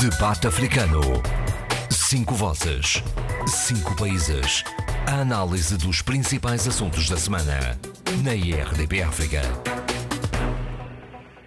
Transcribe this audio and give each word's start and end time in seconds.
Debate 0.00 0.46
Africano. 0.46 1.00
Cinco 1.90 2.32
vozes. 2.36 3.02
Cinco 3.48 3.96
países. 3.96 4.62
A 5.08 5.22
análise 5.22 5.76
dos 5.76 6.02
principais 6.02 6.68
assuntos 6.68 7.08
da 7.08 7.16
semana. 7.16 7.76
Na 8.22 8.32
IRDP 8.32 9.02
África. 9.02 9.42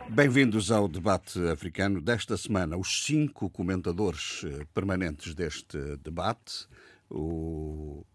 Bem-vindos 0.10 0.70
ao 0.70 0.90
debate 0.90 1.40
africano 1.48 2.02
desta 2.02 2.36
semana. 2.36 2.76
Os 2.76 3.06
cinco 3.06 3.50
comentadores 3.50 4.42
eh, 4.44 4.66
permanentes 4.74 5.34
deste 5.34 5.78
debate, 6.04 6.68
o 7.10 8.06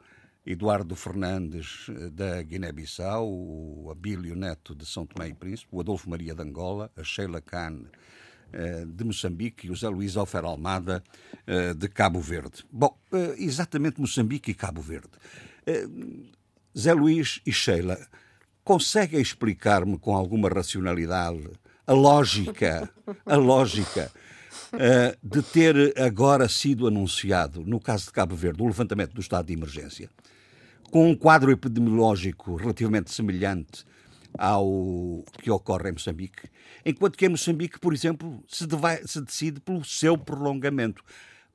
Eduardo 0.45 0.95
Fernandes 0.95 1.87
eh, 1.89 2.11
da 2.11 2.43
Guiné-Bissau, 2.43 3.27
o 3.27 3.89
Abílio 3.91 4.37
Neto 4.37 4.75
de 4.75 4.84
São 4.84 5.07
Tomé 5.07 5.29
e 5.29 5.34
Príncipe, 5.34 5.68
o 5.73 5.80
Adolfo 5.80 6.11
Maria 6.11 6.34
de 6.34 6.43
Angola, 6.43 6.91
a 6.95 7.03
Sheila 7.03 7.39
eh, 7.41 7.87
de 8.86 9.04
Moçambique 9.04 9.66
e 9.66 9.70
o 9.70 9.76
Zé 9.76 9.88
Luís 9.88 10.16
Alfer 10.16 10.44
Almada 10.44 11.02
de 11.77 11.88
Cabo 11.88 12.20
Verde. 12.20 12.64
Bom, 12.70 12.96
exatamente 13.37 14.00
Moçambique 14.00 14.50
e 14.50 14.54
Cabo 14.54 14.80
Verde. 14.80 15.10
Zé 16.77 16.92
Luís 16.92 17.40
e 17.46 17.52
Sheila, 17.52 17.98
conseguem 18.64 19.20
explicar-me 19.20 19.98
com 19.98 20.14
alguma 20.14 20.48
racionalidade 20.48 21.51
a 21.87 21.92
lógica, 21.92 22.90
a 23.24 23.37
lógica 23.37 24.10
de 25.23 25.42
ter 25.42 25.95
agora 26.01 26.48
sido 26.48 26.87
anunciado, 26.87 27.62
no 27.65 27.78
caso 27.78 28.06
de 28.06 28.12
Cabo 28.12 28.34
Verde, 28.34 28.62
o 28.62 28.66
levantamento 28.66 29.12
do 29.15 29.20
estado 29.20 29.46
de 29.46 29.52
emergência, 29.52 30.10
com 30.90 31.10
um 31.10 31.15
quadro 31.15 31.51
epidemiológico 31.51 32.56
relativamente 32.56 33.12
semelhante 33.12 33.84
ao 34.38 35.24
que 35.40 35.50
ocorre 35.50 35.90
em 35.90 35.92
Moçambique, 35.92 36.48
enquanto 36.84 37.16
que 37.16 37.26
em 37.26 37.30
Moçambique, 37.30 37.78
por 37.78 37.92
exemplo, 37.92 38.42
se, 38.48 38.66
se 39.06 39.20
decide 39.20 39.60
pelo 39.60 39.84
seu 39.84 40.16
prolongamento. 40.16 41.04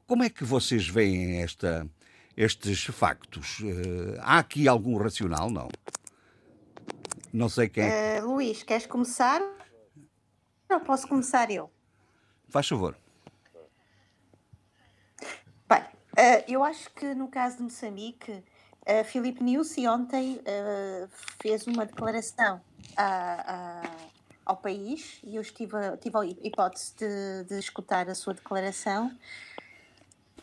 Como 0.07 0.23
é 0.23 0.29
que 0.29 0.43
vocês 0.43 0.87
veem 0.87 1.41
esta, 1.41 1.87
estes 2.35 2.83
factos? 2.85 3.59
Uh, 3.59 4.19
há 4.19 4.39
aqui 4.39 4.67
algum 4.67 4.97
racional? 4.97 5.49
Não. 5.49 5.69
Não 7.31 7.47
sei 7.47 7.69
quem. 7.69 7.85
Uh, 7.85 8.27
Luís, 8.27 8.61
queres 8.63 8.85
começar? 8.85 9.41
Não, 10.69 10.79
posso 10.81 11.07
começar 11.07 11.49
eu. 11.49 11.71
Faz 12.49 12.67
favor. 12.67 12.97
Bem, 15.69 15.81
uh, 15.81 16.43
eu 16.47 16.63
acho 16.63 16.89
que 16.91 17.13
no 17.13 17.29
caso 17.29 17.57
de 17.57 17.63
Moçambique, 17.63 18.43
Filipe 19.05 19.43
Niusi 19.43 19.87
ontem 19.87 20.37
uh, 20.37 21.09
fez 21.41 21.67
uma 21.67 21.85
declaração 21.85 22.61
a, 22.97 23.03
a, 23.03 23.81
ao 24.45 24.57
país 24.57 25.19
e 25.23 25.35
eu 25.35 25.41
estive, 25.41 25.77
tive 26.01 26.17
a 26.17 26.25
hipótese 26.25 26.95
de, 26.95 27.43
de 27.47 27.59
escutar 27.59 28.09
a 28.09 28.15
sua 28.15 28.33
declaração. 28.33 29.11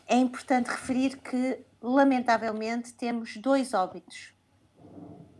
É 0.07 0.15
importante 0.15 0.67
referir 0.67 1.17
que, 1.17 1.63
lamentavelmente, 1.81 2.93
temos 2.93 3.37
dois 3.37 3.73
óbitos 3.73 4.33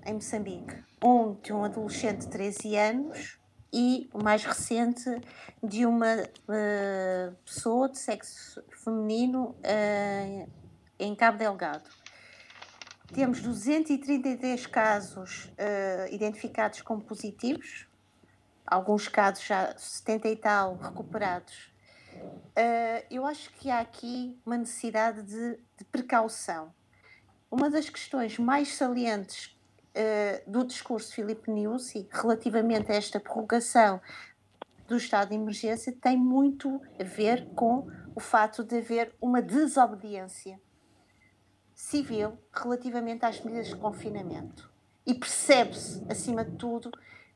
em 0.06 0.14
Moçambique. 0.14 0.84
Um 1.04 1.34
de 1.36 1.54
um 1.54 1.64
adolescente 1.64 2.22
de 2.22 2.28
13 2.28 2.76
anos 2.76 3.40
e 3.72 4.10
o 4.14 4.24
mais 4.24 4.44
recente 4.44 5.22
de 5.64 5.86
uma 5.86 6.16
uh, 6.16 7.36
pessoa 7.46 7.90
de 7.90 7.98
sexo 7.98 8.64
feminino 8.84 9.56
uh, 9.64 10.50
em 11.00 11.16
Cabo 11.16 11.38
Delgado. 11.38 11.90
Temos 13.14 13.42
233 13.42 14.68
casos 14.68 15.46
uh, 15.46 16.14
identificados 16.14 16.82
como 16.82 17.02
positivos, 17.02 17.88
alguns 18.66 19.08
casos 19.08 19.44
já 19.44 19.76
70 19.76 20.28
e 20.28 20.36
tal 20.36 20.76
recuperados. 20.76 21.72
eu 23.10 23.26
acho 23.26 23.52
que 23.54 23.72
há 23.72 23.80
aqui 23.80 24.40
uma 24.46 24.58
necessidade 24.58 25.24
de, 25.24 25.60
de 25.78 25.86
precaução. 25.92 26.72
Uma 27.50 27.68
das 27.70 27.90
questões 27.90 28.38
mais 28.38 28.76
salientes 28.76 29.58
uh, 29.96 30.52
do 30.52 30.64
discurso 30.64 31.10
de 31.10 31.16
Filipe 31.16 31.50
Niusi 31.50 32.08
relativamente 32.12 32.92
a 32.92 32.96
esta 32.96 33.20
prorrogação 33.20 34.00
do 34.88 34.98
estado 34.98 35.30
de 35.30 35.36
emergência 35.36 35.96
tem 36.00 36.16
muito 36.16 36.80
a 37.00 37.04
ver 37.04 37.48
com 37.56 37.88
o 38.16 38.20
fato 38.20 38.64
de 38.64 38.78
haver 38.78 39.16
uma 39.20 39.42
desobediência 39.42 40.60
civil 41.80 42.38
relativamente 42.54 43.26
às 43.26 43.42
medidas 43.42 43.70
de 43.70 43.76
confinamento. 43.78 44.70
E 45.08 45.14
percebe-se, 45.14 46.06
acima 46.12 46.44
de 46.44 46.58
tudo, 46.58 46.92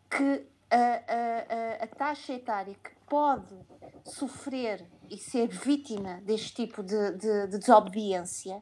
que 0.09 0.45
a, 0.69 1.79
a, 1.79 1.83
a, 1.85 1.87
taxa 1.87 2.33
etária 2.33 2.75
que 2.75 2.91
pode 3.07 3.55
sofrer 4.03 4.85
e 5.09 5.17
ser 5.17 5.47
vítima 5.47 6.19
deste 6.23 6.53
tipo 6.53 6.83
de, 6.83 7.11
de, 7.11 7.47
de 7.47 7.57
desobediência 7.57 8.61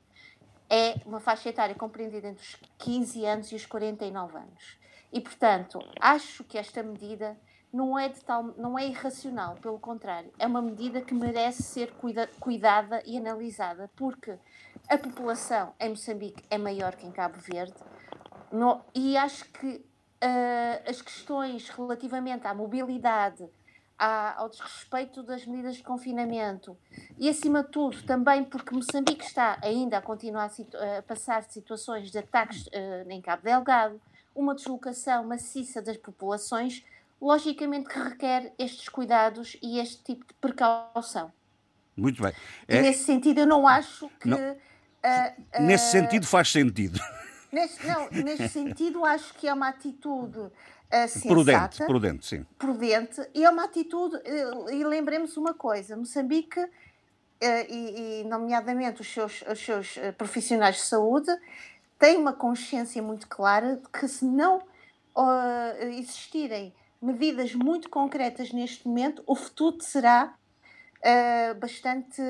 é 0.69 0.95
uma 1.03 1.19
faixa 1.19 1.49
etária 1.49 1.73
compreendida 1.73 2.27
entre 2.27 2.43
os 2.43 2.55
15 2.77 3.25
anos 3.25 3.51
e 3.51 3.55
os 3.55 3.65
49 3.65 4.37
anos. 4.37 4.79
E, 5.11 5.19
portanto, 5.19 5.79
acho 5.99 6.43
que 6.43 6.59
esta 6.59 6.83
medida 6.83 7.35
não 7.73 7.97
é, 7.97 8.07
de 8.07 8.21
tal, 8.23 8.43
não 8.55 8.77
é 8.77 8.87
irracional, 8.87 9.55
pelo 9.55 9.79
contrário, 9.79 10.31
é 10.37 10.45
uma 10.45 10.61
medida 10.61 11.01
que 11.01 11.13
merece 11.13 11.63
ser 11.63 11.91
cuida, 11.93 12.29
cuidada 12.39 13.01
e 13.05 13.17
analisada, 13.17 13.89
porque 13.95 14.37
a 14.91 14.97
população 14.97 15.73
em 15.79 15.89
Moçambique 15.89 16.43
é 16.49 16.57
maior 16.57 16.97
que 16.97 17.07
em 17.07 17.11
Cabo 17.11 17.39
Verde 17.39 17.73
no, 18.51 18.81
e 18.93 19.15
acho 19.15 19.45
que 19.45 19.67
uh, 19.67 20.89
as 20.89 21.01
questões 21.01 21.69
relativamente 21.69 22.45
à 22.45 22.53
mobilidade, 22.53 23.47
ao 23.97 24.49
desrespeito 24.49 25.21
das 25.21 25.45
medidas 25.45 25.75
de 25.75 25.83
confinamento 25.83 26.75
e, 27.19 27.29
acima 27.29 27.61
de 27.63 27.69
tudo, 27.69 28.01
também 28.01 28.43
porque 28.43 28.73
Moçambique 28.73 29.23
está 29.23 29.59
ainda 29.61 29.99
a 29.99 30.01
continuar 30.01 30.49
a, 30.49 30.97
a 30.97 31.01
passar 31.03 31.43
situações 31.43 32.09
de 32.09 32.17
ataques 32.17 32.65
uh, 32.65 33.09
em 33.09 33.21
Cabo 33.21 33.43
Delgado, 33.43 34.01
uma 34.35 34.55
deslocação 34.55 35.23
maciça 35.23 35.83
das 35.83 35.97
populações, 35.97 36.83
logicamente 37.21 37.89
que 37.89 37.99
requer 37.99 38.51
estes 38.57 38.89
cuidados 38.89 39.55
e 39.61 39.77
este 39.77 40.03
tipo 40.03 40.25
de 40.25 40.33
precaução. 40.33 41.31
Muito 41.95 42.23
bem. 42.23 42.33
É... 42.67 42.81
Nesse 42.81 43.03
sentido, 43.03 43.41
eu 43.41 43.47
não 43.47 43.67
acho 43.67 44.09
que. 44.19 44.27
Não. 44.27 44.57
Uh, 45.03 45.59
uh, 45.59 45.63
nesse 45.63 45.91
sentido, 45.91 46.25
faz 46.27 46.51
sentido. 46.51 46.99
Nesse, 47.51 47.85
não, 47.85 48.09
neste 48.11 48.47
sentido, 48.47 49.03
acho 49.03 49.33
que 49.33 49.45
é 49.45 49.53
uma 49.53 49.67
atitude 49.67 50.39
uh, 50.39 50.51
sensata, 51.07 51.27
prudente, 51.27 51.85
prudente, 51.85 52.25
sim. 52.25 52.45
Prudente, 52.57 53.21
e 53.33 53.43
é 53.43 53.49
uma 53.49 53.65
atitude, 53.65 54.15
uh, 54.15 54.69
e 54.71 54.83
lembremos 54.85 55.35
uma 55.35 55.53
coisa, 55.53 55.97
Moçambique, 55.97 56.61
uh, 56.61 56.69
e, 57.67 58.21
e, 58.21 58.23
nomeadamente 58.23 59.01
os 59.01 59.07
seus, 59.07 59.41
os 59.41 59.59
seus 59.59 59.95
profissionais 60.17 60.77
de 60.77 60.83
saúde, 60.83 61.29
têm 61.99 62.15
uma 62.15 62.31
consciência 62.31 63.01
muito 63.03 63.27
clara 63.27 63.75
de 63.75 63.89
que 63.89 64.07
se 64.07 64.25
não 64.25 64.63
existirem 65.81 66.73
medidas 67.01 67.53
muito 67.53 67.89
concretas 67.89 68.53
neste 68.53 68.87
momento, 68.87 69.21
o 69.27 69.35
futuro 69.35 69.81
será 69.81 70.33
bastante 71.59 72.21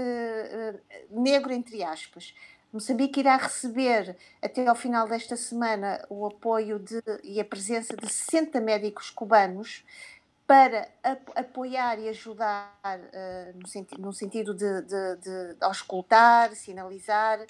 negro, 1.11 1.53
entre 1.53 1.83
aspas. 1.83 2.33
Moçambique 2.71 3.19
irá 3.19 3.35
receber 3.35 4.15
até 4.41 4.65
ao 4.65 4.75
final 4.75 5.07
desta 5.07 5.35
semana 5.35 6.05
o 6.09 6.25
apoio 6.25 6.79
de, 6.79 7.01
e 7.23 7.39
a 7.39 7.45
presença 7.45 7.95
de 7.97 8.07
60 8.07 8.61
médicos 8.61 9.09
cubanos 9.09 9.83
para 10.47 10.89
apoiar 11.35 11.99
e 11.99 12.09
ajudar 12.09 12.73
uh, 12.85 13.57
no, 13.57 13.67
senti 13.67 13.99
no, 13.99 14.13
sentido 14.13 14.53
de, 14.53 14.81
de, 14.81 15.15
de, 15.17 15.55
auscultar, 15.61 16.53
sinalizar, 16.55 17.45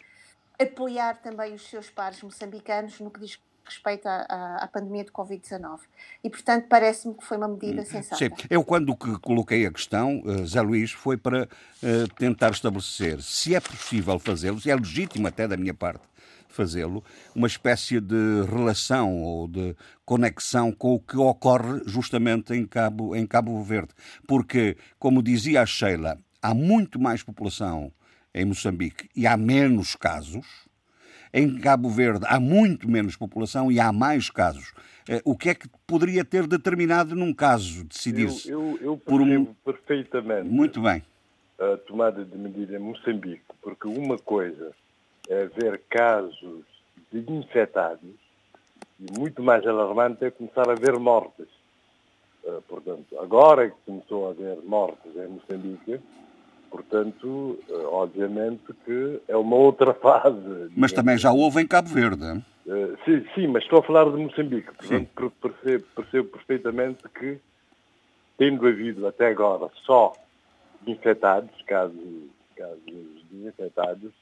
apoiar 0.60 1.18
também 1.22 1.54
os 1.54 1.68
seus 1.70 1.90
pares 1.90 2.22
moçambicanos 2.22 3.00
no 3.00 3.10
que 3.12 3.20
diz 3.20 3.40
respeito 3.66 4.08
à, 4.08 4.58
à, 4.62 4.68
pandemia 4.68 5.04
de 5.04 5.12
Covid-19. 5.12 5.80
E, 6.24 6.30
portanto, 6.30 6.66
parece-me 6.68 7.14
que 7.14 7.24
foi 7.24 7.38
uma 7.38 7.48
medida 7.48 7.82
hum, 7.82 7.86
sensata. 7.86 8.18
Sim, 8.18 8.30
eu 8.50 8.64
quando 8.64 8.96
que 8.96 9.18
coloquei 9.20 9.66
a 9.66 9.72
questão, 9.72 10.22
uh, 10.22 10.46
Zé 10.46 10.62
Luís, 10.62 10.92
foi 10.92 11.18
para 11.18 11.44
uh, 11.44 12.14
tentar 12.18 12.52
estabelecer 12.52 13.22
se 13.22 13.56
é 13.56 13.60
possível 13.60 14.20
fazê-lo, 14.20 14.60
se 14.60 14.70
é 14.70 14.76
legítimo 14.76 15.28
até 15.28 15.48
da 15.48 15.58
minha 15.58 15.74
parte 15.74 16.12
fazê-lo, 16.52 17.04
uma 17.34 17.48
espécie 17.48 18.00
de 18.00 18.44
relação 18.50 19.24
ou 19.24 19.48
de 19.48 19.76
conexão 20.06 20.72
com 20.72 20.96
o 20.96 21.00
que 21.00 21.18
ocorre 21.18 21.82
justamente 21.86 22.54
em 22.54 22.66
Cabo, 22.66 23.16
em 23.16 23.26
Cabo 23.26 23.64
Verde. 23.64 23.94
Porque, 24.28 24.78
como 25.00 25.24
dizia 25.24 25.62
a 25.62 25.66
Sheila, 25.66 26.20
há 26.42 26.54
muito 26.54 27.00
mais 27.00 27.24
população 27.24 27.92
em 28.34 28.46
Moçambique 28.46 29.10
e 29.16 29.26
há 29.26 29.36
menos 29.36 29.96
casos, 29.96 30.46
em 31.34 31.60
Cabo 31.60 31.90
Verde 31.90 32.26
há 32.28 32.40
muito 32.40 32.90
menos 32.90 33.16
população 33.16 33.72
e 33.72 33.80
há 33.80 33.92
mais 33.92 34.30
casos. 34.30 34.74
Eh, 35.10 35.22
o 35.26 35.36
que 35.36 35.50
é 35.50 35.56
que 35.56 35.68
poderia 35.88 36.24
ter 36.24 36.48
determinado 36.48 37.16
num 37.16 37.34
caso 37.34 37.86
decidir-se? 37.86 38.50
Eu, 38.50 38.62
eu, 38.62 38.80
eu 38.82 38.98
por 38.98 39.22
um... 39.22 39.46
perfeitamente 39.46 40.50
muito 40.50 40.82
bem. 40.82 41.04
a 41.60 41.78
tomada 41.78 42.24
de 42.24 42.38
medida 42.38 42.76
em 42.76 42.80
Moçambique, 42.80 43.44
porque 43.62 43.88
uma 43.88 44.18
coisa 44.18 44.72
é 45.30 45.46
ver 45.46 45.82
casos 45.90 46.66
de 47.12 47.20
infectados 47.32 48.16
e 49.00 49.20
muito 49.20 49.42
mais 49.42 49.66
alarmante 49.66 50.24
é 50.26 50.32
começar 50.32 50.70
a 50.70 50.76
ver 50.76 50.98
mortes. 51.00 51.48
Uh, 52.44 52.62
portanto, 52.68 53.20
agora 53.20 53.70
que 53.70 53.76
começou 53.86 54.28
a 54.28 54.32
haver 54.32 54.58
mortes 54.64 55.16
em 55.16 55.28
Moçambique, 55.28 56.00
Portanto, 56.72 57.60
eh, 57.70 57.74
obviamente 57.92 58.74
que 58.86 59.22
é 59.28 59.36
uma 59.36 59.58
outra 59.58 59.94
fase. 60.02 60.72
Mas 60.76 60.94
também 60.94 61.18
já 61.18 61.32
houve 61.32 61.62
em 61.62 61.68
Cabo 61.68 61.90
Verde. 61.90 62.42
Uh, 62.66 62.98
sim, 63.04 63.26
sim, 63.36 63.48
mas 63.48 63.64
estou 63.64 63.80
a 63.80 63.84
falar 63.84 64.06
de 64.06 64.18
Moçambique. 64.18 64.72
Portanto, 64.74 65.34
percebo, 65.42 65.86
percebo 65.94 66.30
perfeitamente 66.30 67.04
que, 67.10 67.40
tendo 68.38 68.66
havido 68.66 69.06
até 69.06 69.28
agora 69.28 69.70
só 69.86 70.14
infectados, 70.88 71.50
casos, 71.68 72.30
casos 72.56 72.82
de 72.86 73.48
infectados, 73.48 74.14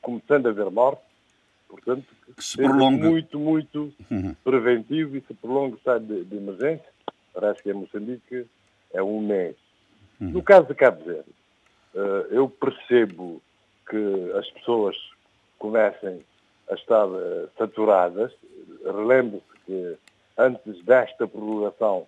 começando 0.00 0.46
a 0.46 0.50
haver 0.50 0.70
mortes, 0.70 1.04
portanto, 1.68 2.06
que 2.36 2.44
se 2.44 2.56
prolonga. 2.56 3.08
muito, 3.08 3.38
muito 3.38 3.92
uhum. 4.10 4.34
preventivo 4.44 5.16
e 5.16 5.20
se 5.22 5.34
prolonga 5.34 5.74
o 5.74 5.78
estado 5.78 6.06
de, 6.06 6.24
de, 6.24 6.36
emergência. 6.36 6.88
Parece 7.34 7.62
que 7.62 7.70
em 7.70 7.74
Moçambique 7.74 8.46
é 8.92 9.02
um 9.02 9.20
mês. 9.20 9.56
Uhum. 10.20 10.30
No 10.30 10.42
caso 10.42 10.68
de 10.68 10.74
Cabo 10.74 11.04
Verde, 11.04 11.28
eu 12.30 12.48
percebo 12.48 13.40
que 13.88 14.32
as 14.36 14.50
pessoas 14.50 14.96
comecem 15.58 16.22
a 16.70 16.74
estar 16.74 17.06
uh, 17.06 17.48
saturadas. 17.56 18.32
Relembro-se 18.84 19.60
que 19.64 19.96
antes 20.36 20.84
desta 20.84 21.26
prorrogação, 21.26 22.06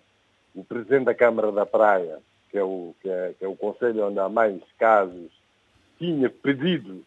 o 0.55 0.63
Presidente 0.63 1.05
da 1.05 1.13
Câmara 1.13 1.51
da 1.51 1.65
Praia, 1.65 2.19
que 2.51 2.57
é 2.57 2.63
o, 2.63 2.93
que 3.01 3.09
é, 3.09 3.33
que 3.37 3.45
é 3.45 3.47
o 3.47 3.55
conselho 3.55 4.07
onde 4.07 4.19
há 4.19 4.29
mais 4.29 4.61
casos, 4.77 5.31
tinha 5.97 6.29
pedido 6.29 7.03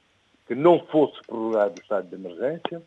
que 0.47 0.55
não 0.55 0.81
fosse 0.87 1.21
prorrogado 1.27 1.75
o 1.79 1.83
estado 1.83 2.09
de 2.09 2.15
emergência 2.15 2.83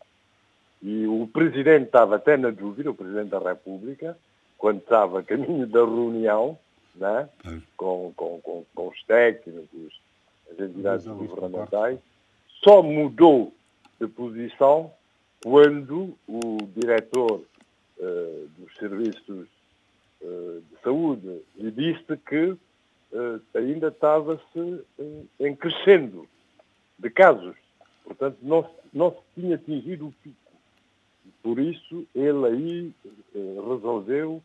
e 0.82 1.08
o 1.08 1.28
Presidente 1.28 1.86
estava 1.86 2.16
até 2.16 2.38
na 2.38 2.50
dúvida, 2.50 2.92
o 2.92 2.96
Presidente 2.96 3.30
da 3.30 3.40
República, 3.40 4.18
quando 4.58 4.80
estava 4.80 5.20
a 5.20 5.24
caminho 5.24 5.66
da 5.66 5.80
reunião, 5.80 6.58
né, 6.96 7.30
com, 7.76 8.14
com, 8.16 8.40
com, 8.42 8.66
com 8.74 8.88
os 8.88 9.04
técnicos, 9.04 10.00
as 10.52 10.60
entidades 10.60 11.06
governamentais, 11.06 12.00
só 12.64 12.82
mudou 12.82 13.54
de 14.00 14.08
posição 14.08 14.92
quando 15.44 16.18
o 16.28 16.58
diretor 16.76 17.42
uh, 17.98 18.50
dos 18.58 18.76
serviços 18.78 19.48
uh, 20.22 20.62
de 20.62 20.82
saúde 20.84 21.42
lhe 21.56 21.72
disse 21.72 22.18
que 22.28 22.48
uh, 22.48 23.42
ainda 23.54 23.90
estava-se 23.90 24.84
em 25.40 25.56
crescendo 25.56 26.28
de 26.98 27.10
casos. 27.10 27.56
Portanto, 28.04 28.38
não 28.42 28.70
não 28.94 29.12
se 29.12 29.42
tinha 29.42 29.56
atingido 29.56 30.08
o 30.08 30.14
pico. 30.24 30.36
Por 31.44 31.60
isso, 31.60 32.08
ele 32.16 32.46
aí 32.46 32.94
resolveu 33.36 34.42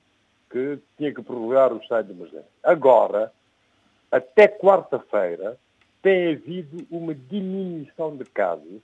que 0.51 0.79
tinha 0.99 1.15
que 1.15 1.23
prorrogar 1.23 1.73
o 1.73 1.79
estado 1.79 2.07
de 2.07 2.13
emergência. 2.13 2.49
Agora, 2.63 3.33
até 4.11 4.49
quarta-feira, 4.49 5.57
tem 6.03 6.33
havido 6.33 6.87
uma 6.91 7.15
diminuição 7.15 8.17
de 8.17 8.25
casos 8.25 8.83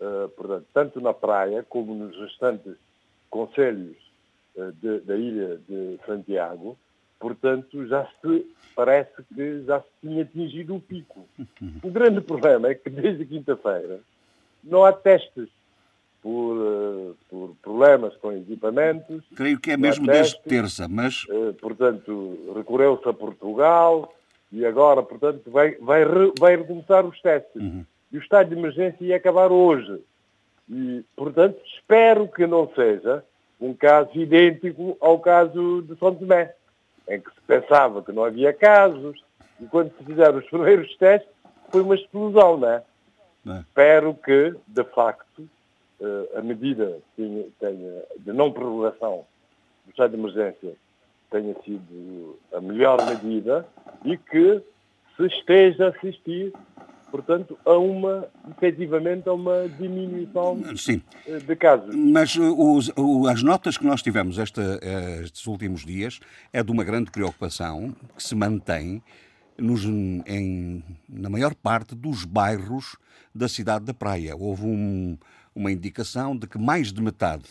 uh, 0.00 0.28
portanto, 0.30 0.66
tanto 0.72 1.00
na 1.00 1.12
praia 1.12 1.64
como 1.68 1.94
nos 1.94 2.16
restantes 2.18 2.74
conselhos 3.28 3.96
uh, 4.56 4.72
de, 4.72 5.00
da 5.00 5.16
ilha 5.16 5.60
de 5.68 5.98
Santiago, 6.06 6.76
portanto, 7.18 7.86
já 7.86 8.08
se 8.20 8.46
parece 8.74 9.22
que 9.34 9.62
já 9.64 9.80
se 9.80 9.88
tinha 10.00 10.22
atingido 10.22 10.74
o 10.74 10.80
pico. 10.80 11.28
O 11.82 11.90
grande 11.90 12.20
problema 12.20 12.68
é 12.68 12.74
que 12.74 12.88
desde 12.88 13.24
quinta-feira 13.26 14.00
não 14.64 14.84
há 14.84 14.92
testes 14.92 15.48
por, 16.22 16.56
uh, 16.56 17.16
por, 17.28 17.54
problemas 17.62 18.14
com 18.16 18.32
equipamentos. 18.32 19.24
Creio 19.34 19.58
que 19.58 19.70
é 19.70 19.76
mesmo 19.76 20.06
desde 20.06 20.40
terça, 20.42 20.86
mas. 20.88 21.24
Uh, 21.24 21.54
portanto, 21.54 22.52
recorreu-se 22.54 23.08
a 23.08 23.12
Portugal 23.12 24.14
e 24.52 24.64
agora, 24.66 25.02
portanto, 25.02 25.50
vai, 25.50 25.76
vai, 25.76 26.04
vai 26.38 26.56
recomeçar 26.56 27.06
os 27.06 27.20
testes. 27.20 27.62
Uhum 27.62 27.84
e 28.12 28.18
o 28.18 28.20
estado 28.20 28.48
de 28.48 28.58
emergência 28.58 29.04
ia 29.04 29.16
acabar 29.16 29.52
hoje. 29.52 30.00
E, 30.68 31.04
portanto, 31.16 31.60
espero 31.74 32.28
que 32.28 32.46
não 32.46 32.70
seja 32.74 33.24
um 33.60 33.74
caso 33.74 34.10
idêntico 34.14 34.96
ao 35.00 35.18
caso 35.18 35.82
de 35.82 35.96
São 35.98 36.14
Tomé, 36.14 36.54
em 37.08 37.20
que 37.20 37.30
se 37.30 37.40
pensava 37.46 38.02
que 38.02 38.12
não 38.12 38.24
havia 38.24 38.52
casos, 38.52 39.22
e 39.60 39.66
quando 39.66 39.92
se 39.96 40.04
fizeram 40.04 40.38
os 40.38 40.46
primeiros 40.50 40.94
testes, 40.96 41.30
foi 41.70 41.82
uma 41.82 41.94
explosão, 41.94 42.56
não 42.56 42.68
é? 42.68 42.82
É. 43.46 43.60
Espero 43.60 44.14
que, 44.14 44.54
de 44.66 44.84
facto, 44.84 45.42
eh, 45.42 45.46
a 46.34 46.42
medida 46.42 46.98
tenha, 47.16 47.44
tenha, 47.58 48.02
de 48.18 48.32
não 48.32 48.52
prorrogação 48.52 49.24
do 49.84 49.90
estado 49.90 50.12
de 50.12 50.18
emergência 50.18 50.72
tenha 51.30 51.54
sido 51.62 52.38
a 52.52 52.60
melhor 52.60 52.98
medida 53.06 53.66
e 54.04 54.16
que 54.16 54.62
se 55.16 55.26
esteja 55.26 55.86
a 55.86 55.88
assistir 55.90 56.52
portanto, 57.10 57.58
a 57.64 57.76
uma, 57.76 58.28
efetivamente, 58.56 59.28
a 59.28 59.32
uma 59.32 59.68
diminuição 59.68 60.62
Sim. 60.76 61.02
Eh, 61.26 61.38
de 61.38 61.56
casos. 61.56 61.94
Mas 61.94 62.36
eh, 62.36 62.40
os, 62.40 62.90
as 63.28 63.42
notas 63.42 63.76
que 63.76 63.84
nós 63.84 64.00
tivemos 64.00 64.38
esta, 64.38 64.78
eh, 64.80 65.22
estes 65.24 65.46
últimos 65.46 65.84
dias 65.84 66.20
é 66.52 66.62
de 66.62 66.70
uma 66.70 66.84
grande 66.84 67.10
preocupação 67.10 67.94
que 68.16 68.22
se 68.22 68.34
mantém 68.34 69.02
nos, 69.58 69.84
em, 69.84 70.82
na 71.08 71.28
maior 71.28 71.54
parte 71.54 71.94
dos 71.94 72.24
bairros 72.24 72.96
da 73.34 73.48
cidade 73.48 73.84
da 73.84 73.92
Praia. 73.92 74.36
Houve 74.36 74.64
um, 74.64 75.18
uma 75.54 75.70
indicação 75.70 76.36
de 76.36 76.46
que 76.46 76.58
mais 76.58 76.92
de 76.92 77.02
metade 77.02 77.48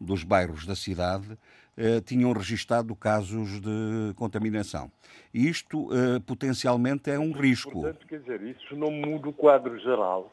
dos 0.00 0.24
bairros 0.24 0.66
da 0.66 0.74
cidade 0.74 1.38
eh, 1.76 2.00
tinham 2.00 2.32
registado 2.32 2.94
casos 2.94 3.60
de 3.60 4.14
contaminação. 4.16 4.90
E 5.32 5.48
isto 5.48 5.88
eh, 5.92 6.20
potencialmente 6.20 7.10
é 7.10 7.18
um 7.18 7.32
risco. 7.32 7.72
Portanto, 7.72 8.06
quer 8.06 8.20
dizer, 8.20 8.42
isso 8.42 8.76
não 8.76 8.90
muda 8.90 9.28
o 9.28 9.32
quadro 9.32 9.78
geral 9.78 10.32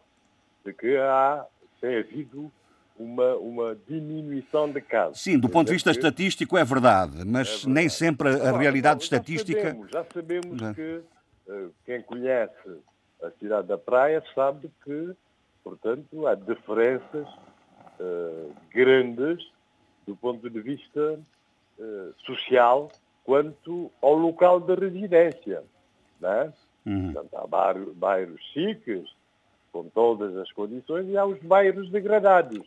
de 0.65 0.73
que 0.73 0.97
há, 0.97 1.45
tem 1.79 1.97
havido 1.97 2.51
uma, 2.99 3.35
uma 3.35 3.77
diminuição 3.87 4.69
de 4.69 4.81
casos. 4.81 5.21
Sim, 5.21 5.37
do 5.39 5.47
ponto 5.47 5.67
de 5.67 5.73
vista 5.73 5.91
que... 5.91 5.97
estatístico 5.97 6.57
é 6.57 6.63
verdade, 6.63 7.23
mas 7.25 7.47
é 7.47 7.51
verdade. 7.51 7.69
nem 7.69 7.89
sempre 7.89 8.29
a 8.29 8.51
não, 8.51 8.57
realidade 8.57 8.99
não, 8.99 9.03
estatística. 9.03 9.61
Sabemos, 9.61 9.91
já 9.91 10.05
sabemos 10.13 10.61
não. 10.61 10.73
que 10.73 11.01
uh, 11.47 11.71
quem 11.85 12.01
conhece 12.01 12.81
a 13.21 13.29
cidade 13.39 13.67
da 13.67 13.77
Praia 13.77 14.23
sabe 14.33 14.69
que, 14.83 15.15
portanto, 15.67 16.27
há 16.27 16.35
diferenças 16.35 17.27
uh, 17.99 18.53
grandes 18.73 19.51
do 20.05 20.15
ponto 20.15 20.49
de 20.49 20.61
vista 20.61 21.19
uh, 21.79 22.13
social 22.25 22.89
quanto 23.23 23.91
ao 24.01 24.15
local 24.15 24.59
de 24.59 24.73
residência. 24.73 25.63
Né? 26.19 26.53
Uhum. 26.85 27.11
Portanto, 27.11 27.35
há 27.35 27.47
bairros, 27.47 27.95
bairros 27.95 28.41
chiques, 28.53 29.03
com 29.71 29.83
todas 29.89 30.35
as 30.37 30.51
condições, 30.53 31.09
e 31.09 31.17
há 31.17 31.25
os 31.25 31.39
bairros 31.43 31.89
degradados. 31.89 32.65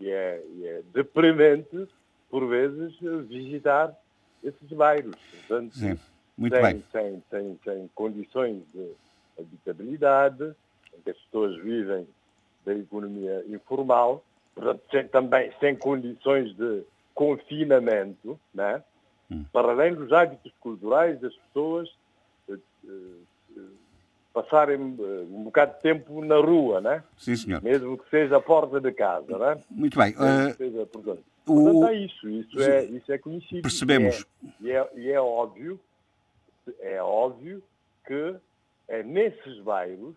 E 0.00 0.10
é, 0.10 0.42
e 0.56 0.66
é 0.66 0.82
deprimente, 0.92 1.88
por 2.28 2.46
vezes, 2.48 2.96
visitar 3.28 3.96
esses 4.42 4.68
bairros. 4.70 5.16
Portanto, 5.46 5.76
Sim. 5.76 5.98
Muito 6.36 6.54
bem. 6.60 6.84
Sem 6.92 7.90
condições 7.94 8.62
de 8.72 8.92
habitabilidade, 9.38 10.54
em 10.98 11.02
que 11.02 11.10
as 11.10 11.16
pessoas 11.18 11.56
vivem 11.62 12.06
da 12.64 12.74
economia 12.74 13.44
informal, 13.48 14.24
portanto, 14.54 14.82
sem, 14.90 15.08
também 15.08 15.52
sem 15.60 15.76
condições 15.76 16.54
de 16.56 16.82
confinamento, 17.14 18.38
né? 18.52 18.82
Hum. 19.30 19.44
para 19.52 19.72
além 19.72 19.94
dos 19.94 20.10
hábitos 20.10 20.50
culturais 20.58 21.20
das 21.20 21.34
pessoas 21.34 21.86
eh, 22.48 22.56
eh, 22.86 23.60
passarem 24.32 24.76
eh, 24.98 25.26
um 25.30 25.44
bocado 25.44 25.74
de 25.74 25.80
tempo 25.80 26.24
na 26.24 26.36
rua, 26.36 26.80
né? 26.80 27.04
Sim, 27.18 27.36
senhor. 27.36 27.62
Mesmo 27.62 27.98
que 27.98 28.08
seja 28.08 28.38
a 28.38 28.40
porta 28.40 28.80
de 28.80 28.90
casa, 28.92 29.36
né? 29.36 29.62
Muito 29.70 29.98
bem. 29.98 30.14
Uh, 30.14 30.56
seja, 30.56 30.86
portanto, 30.86 31.22
o... 31.46 31.54
portanto, 31.54 31.86
é 31.88 31.94
isso. 31.94 32.28
Isso 32.28 32.60
é, 32.60 32.84
isso 32.84 33.12
é 33.12 33.18
conhecido. 33.18 33.62
Percebemos. 33.62 34.24
E 34.60 34.70
é, 34.70 34.88
e 34.94 35.00
é, 35.00 35.00
e 35.08 35.12
é 35.12 35.20
óbvio, 35.20 35.78
é 36.80 37.02
óbvio 37.02 37.62
que 38.06 38.34
é 38.88 39.02
nesses 39.02 39.60
bairros 39.60 40.16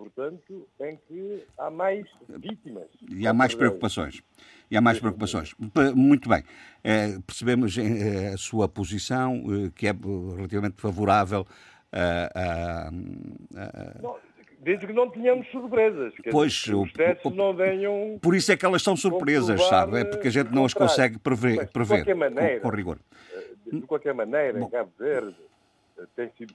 portanto, 0.00 0.66
em 0.80 0.98
que 1.06 1.44
há 1.58 1.70
mais 1.70 2.06
vítimas. 2.26 2.88
E 3.06 3.26
há 3.26 3.34
mais 3.34 3.54
preocupações. 3.54 4.22
E 4.70 4.76
há 4.76 4.80
mais 4.80 4.98
preocupações. 4.98 5.54
Muito 5.94 6.26
bem. 6.26 6.42
É, 6.82 7.18
percebemos 7.26 7.76
é, 7.76 8.28
a 8.28 8.36
sua 8.38 8.66
posição, 8.66 9.42
é, 9.66 9.70
que 9.74 9.86
é 9.86 9.92
relativamente 9.92 10.80
favorável 10.80 11.46
a. 11.92 12.30
a, 12.34 12.88
a... 12.88 14.16
desde 14.60 14.86
que 14.86 14.92
não 14.94 15.10
tenhamos 15.10 15.46
surpresas. 15.50 16.14
Pois, 16.30 16.66
os 16.66 16.92
testes 16.94 17.34
não 17.34 17.54
venham. 17.54 18.18
Por 18.22 18.34
isso 18.34 18.50
é 18.52 18.56
que 18.56 18.64
elas 18.64 18.80
são 18.82 18.96
surpresas, 18.96 19.62
sabe? 19.68 20.00
É 20.00 20.04
porque 20.04 20.28
a 20.28 20.32
gente 20.32 20.50
não 20.50 20.64
as 20.64 20.72
consegue 20.72 21.18
prever, 21.18 21.68
prever 21.68 21.98
de 21.98 22.04
qualquer 22.04 22.16
maneira, 22.16 22.60
com, 22.60 22.70
com 22.70 22.74
rigor. 22.74 22.98
De 23.70 23.82
qualquer 23.82 24.14
maneira, 24.14 24.58
Bom. 24.58 24.66
em 24.66 24.70
Cabo 24.70 24.92
Verde, 24.98 25.36
têm 26.16 26.30
sido 26.38 26.54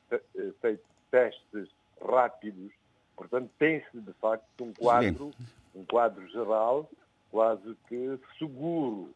feitos 0.59 0.85
testes 1.11 1.69
rápidos 2.01 2.71
Portanto, 3.15 3.49
tem-se, 3.57 3.99
de 3.99 4.13
facto, 4.13 4.63
um 4.63 4.73
quadro, 4.73 5.31
um 5.75 5.85
quadro 5.85 6.27
geral 6.29 6.89
quase 7.31 7.75
que 7.87 8.19
seguro 8.37 9.13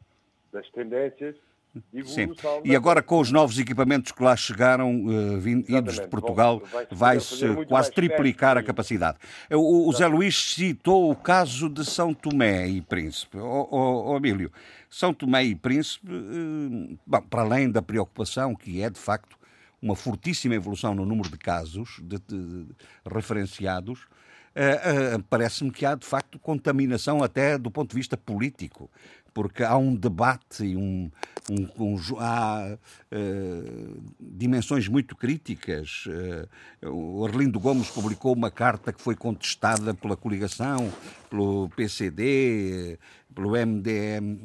das 0.52 0.70
tendências 0.72 1.36
Sim. 2.04 2.34
E 2.64 2.76
agora 2.76 3.02
com 3.02 3.20
os 3.20 3.32
novos 3.32 3.60
equipamentos 3.60 4.12
que 4.12 4.24
lá 4.24 4.36
chegaram, 4.36 5.06
uh, 5.06 5.40
vindos 5.40 6.00
de 6.00 6.08
Portugal, 6.08 6.62
vai-se 6.90 7.66
quase 7.68 7.92
triplicar 7.92 8.58
a 8.58 8.64
capacidade. 8.64 9.20
O, 9.52 9.88
o 9.88 9.94
Zé 9.94 10.08
Luís 10.08 10.36
citou 10.36 11.12
o 11.12 11.16
caso 11.16 11.70
de 11.70 11.86
São 11.86 12.12
Tomé 12.14 12.68
e 12.68 12.82
Príncipe. 12.82 13.38
O, 13.38 13.68
o, 13.70 14.12
o 14.12 14.16
Abílio, 14.16 14.52
São 14.90 15.14
Tomé 15.14 15.44
e 15.44 15.56
Príncipe, 15.56 16.12
uh, 16.12 17.00
bom, 17.06 17.22
para 17.22 17.42
além 17.42 17.70
da 17.70 17.84
preocupação 17.84 18.56
que 18.56 18.82
é 18.82 18.90
de 18.90 19.00
facto 19.00 19.38
uma 19.82 19.96
fortíssima 19.96 20.56
evolução 20.56 20.94
no 20.94 21.06
número 21.06 21.30
de 21.30 21.38
casos 21.38 22.00
de, 22.02 22.18
de, 22.20 22.66
de 22.66 22.76
referenciados, 23.06 24.08
Uh, 24.50 25.16
uh, 25.16 25.24
parece-me 25.30 25.70
que 25.70 25.86
há 25.86 25.94
de 25.94 26.06
facto 26.06 26.40
contaminação 26.40 27.24
até 27.24 27.56
do 27.56 27.70
ponto 27.70 27.92
de 27.92 27.96
vista 27.96 28.18
político 28.18 28.90
porque 29.34 29.64
há 29.64 29.78
um 29.78 29.96
debate 29.96 30.66
e 30.66 30.76
um, 30.76 31.10
um, 31.50 31.68
um 31.78 32.20
há 32.20 32.78
uh, 33.12 34.14
dimensões 34.20 34.88
muito 34.88 35.16
críticas. 35.16 36.06
O 36.84 37.26
Arlindo 37.26 37.60
Gomes 37.60 37.90
publicou 37.90 38.34
uma 38.34 38.52
carta 38.52 38.92
que 38.92 39.02
foi 39.02 39.16
contestada 39.16 39.94
pela 39.94 40.18
coligação, 40.18 40.92
pelo 41.30 41.70
PCD, 41.70 42.98
pelo 43.34 43.52
MDM, 43.52 44.40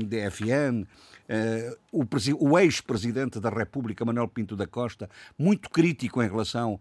MDFN. 0.00 0.86
Uh, 1.28 2.04
o, 2.40 2.50
o 2.50 2.58
ex-presidente 2.58 3.40
da 3.40 3.48
República, 3.48 4.04
Manuel 4.04 4.28
Pinto 4.28 4.56
da 4.56 4.66
Costa, 4.66 5.08
muito 5.38 5.70
crítico 5.70 6.22
em 6.22 6.28
relação 6.28 6.80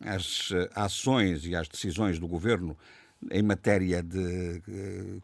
às 0.00 0.50
ações 0.74 1.46
e 1.46 1.54
às 1.54 1.68
decisões 1.68 2.18
do 2.18 2.26
governo 2.26 2.76
em 3.30 3.42
matéria 3.42 4.02
de, 4.02 4.60
de, 4.60 5.20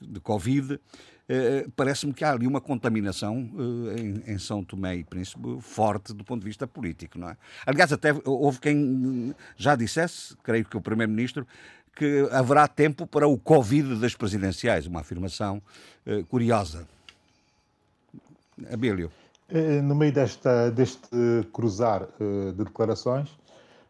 de 0.00 0.20
Covid, 0.20 0.80
eh, 1.28 1.66
parece-me 1.74 2.12
que 2.12 2.24
há 2.24 2.32
ali 2.32 2.46
uma 2.46 2.60
contaminação 2.60 3.50
eh, 3.96 4.00
em, 4.00 4.34
em, 4.34 4.38
São 4.38 4.62
Tomé 4.62 4.96
e 4.96 5.04
Príncipe 5.04 5.60
forte 5.60 6.12
do 6.12 6.24
ponto 6.24 6.40
de 6.42 6.46
vista 6.46 6.66
político, 6.68 7.18
não 7.18 7.30
é? 7.30 7.36
Aliás, 7.66 7.92
até 7.92 8.14
houve 8.24 8.60
quem 8.60 9.34
já 9.56 9.74
dissesse, 9.74 10.36
creio 10.42 10.64
que 10.64 10.76
o 10.76 10.80
Primeiro-Ministro, 10.80 11.46
que 11.96 12.28
haverá 12.30 12.68
tempo 12.68 13.06
para 13.06 13.26
o 13.26 13.36
Covid 13.38 13.96
das 13.98 14.14
presidenciais, 14.14 14.86
uma 14.86 15.00
afirmação 15.00 15.60
eh, 16.04 16.22
curiosa. 16.28 16.86
Abílio. 18.72 19.10
No 19.84 19.94
meio 19.94 20.12
desta, 20.12 20.70
deste 20.70 21.46
cruzar 21.52 22.08
de 22.18 22.64
declarações, 22.64 23.30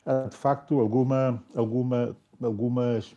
há 0.05 0.29
de 0.29 0.37
facto 0.37 0.81
alguma, 0.81 1.43
alguma, 1.55 2.17
algumas 2.43 3.17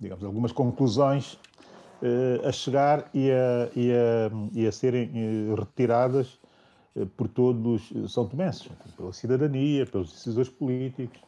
digamos, 0.00 0.24
algumas 0.24 0.52
conclusões 0.52 1.34
uh, 1.34 2.46
a 2.46 2.52
chegar 2.52 3.10
e 3.12 3.30
a, 3.30 3.70
e 3.74 3.92
a, 3.92 4.30
e 4.52 4.66
a 4.66 4.72
serem 4.72 5.10
retiradas 5.54 6.38
por 7.16 7.28
todos 7.28 7.90
os 7.90 8.12
São 8.12 8.26
Tomenses, 8.26 8.68
pela 8.96 9.12
cidadania, 9.12 9.84
pelos 9.84 10.12
decisores 10.12 10.48
políticos, 10.48 11.20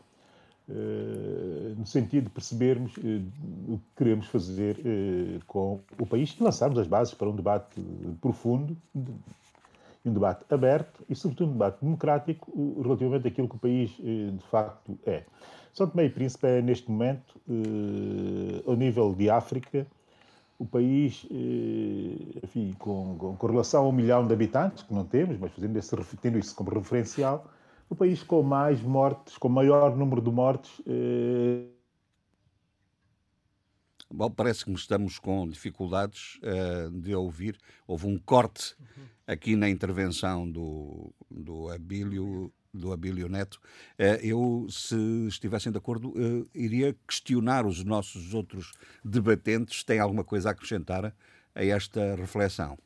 no 1.77 1.87
sentido 1.87 2.25
de 2.25 2.31
percebermos 2.31 2.95
o 2.97 3.79
que 3.79 3.85
queremos 3.97 4.27
fazer 4.27 4.77
com 5.47 5.81
o 5.99 6.07
país 6.07 6.37
e 6.39 6.43
lançarmos 6.43 6.79
as 6.79 6.87
bases 6.87 7.15
para 7.15 7.29
um 7.29 7.35
debate 7.35 7.81
profundo, 8.21 8.77
um 10.05 10.13
debate 10.13 10.45
aberto 10.53 11.03
e, 11.09 11.15
sobretudo, 11.15 11.51
um 11.51 11.53
debate 11.53 11.79
democrático 11.81 12.83
relativamente 12.83 13.29
àquilo 13.29 13.49
que 13.49 13.57
o 13.57 13.59
país 13.59 13.91
de 13.93 14.45
facto 14.51 14.99
é. 15.07 15.25
São 15.79 15.87
Tomé 15.87 16.07
e 16.07 16.11
Príncipe 16.11 16.45
é, 16.45 16.61
neste 16.61 16.91
momento, 16.91 17.41
eh, 17.49 18.63
ao 18.67 18.75
nível 18.75 19.15
de 19.15 19.31
África, 19.31 19.87
o 20.59 20.67
país, 20.67 21.25
eh, 21.31 22.41
enfim, 22.43 22.75
com, 22.81 23.17
com, 23.17 23.37
com, 23.37 23.47
relação 23.47 23.85
a 23.85 23.89
um 23.89 23.93
milhão 23.93 24.27
de 24.27 24.33
habitantes, 24.33 24.83
que 24.83 24.93
não 24.93 25.05
temos, 25.05 25.39
mas 25.39 25.53
fazendo 25.53 25.79
esse, 25.79 26.17
tendo 26.21 26.37
isso 26.37 26.53
como 26.57 26.71
referencial, 26.71 27.47
o 27.89 27.95
país 27.95 28.23
com 28.23 28.43
mais 28.43 28.81
mortes, 28.83 29.39
com 29.39 29.49
maior 29.49 29.97
número 29.97 30.21
de 30.21 30.31
mortes. 30.31 30.71
Eh... 30.87 31.67
Bom, 34.11 34.31
parece 34.31 34.65
que 34.65 34.73
estamos 34.73 35.19
com 35.19 35.47
dificuldades 35.47 36.39
uh, 36.39 36.91
de 36.91 37.15
ouvir. 37.15 37.59
Houve 37.87 38.07
um 38.07 38.19
corte 38.19 38.75
aqui 39.27 39.55
na 39.55 39.69
intervenção 39.69 40.51
do, 40.51 41.13
do 41.31 41.69
Abílio 41.69 42.51
do 42.73 42.93
Abílio 42.93 43.29
Neto, 43.29 43.61
eh, 43.99 44.21
eu, 44.23 44.67
se 44.71 44.97
estivessem 45.27 45.73
de 45.73 45.79
acordo, 45.79 46.13
eh, 46.17 46.47
iria 46.55 46.95
questionar 47.07 47.67
os 47.67 47.83
nossos 47.83 48.35
outros 48.35 48.73
debatentes, 49.05 49.83
têm 49.83 49.99
alguma 49.99 50.23
coisa 50.23 50.51
a 50.51 50.53
acrescentar 50.53 51.15
a 51.55 51.65
esta 51.65 52.15
reflexão. 52.15 52.79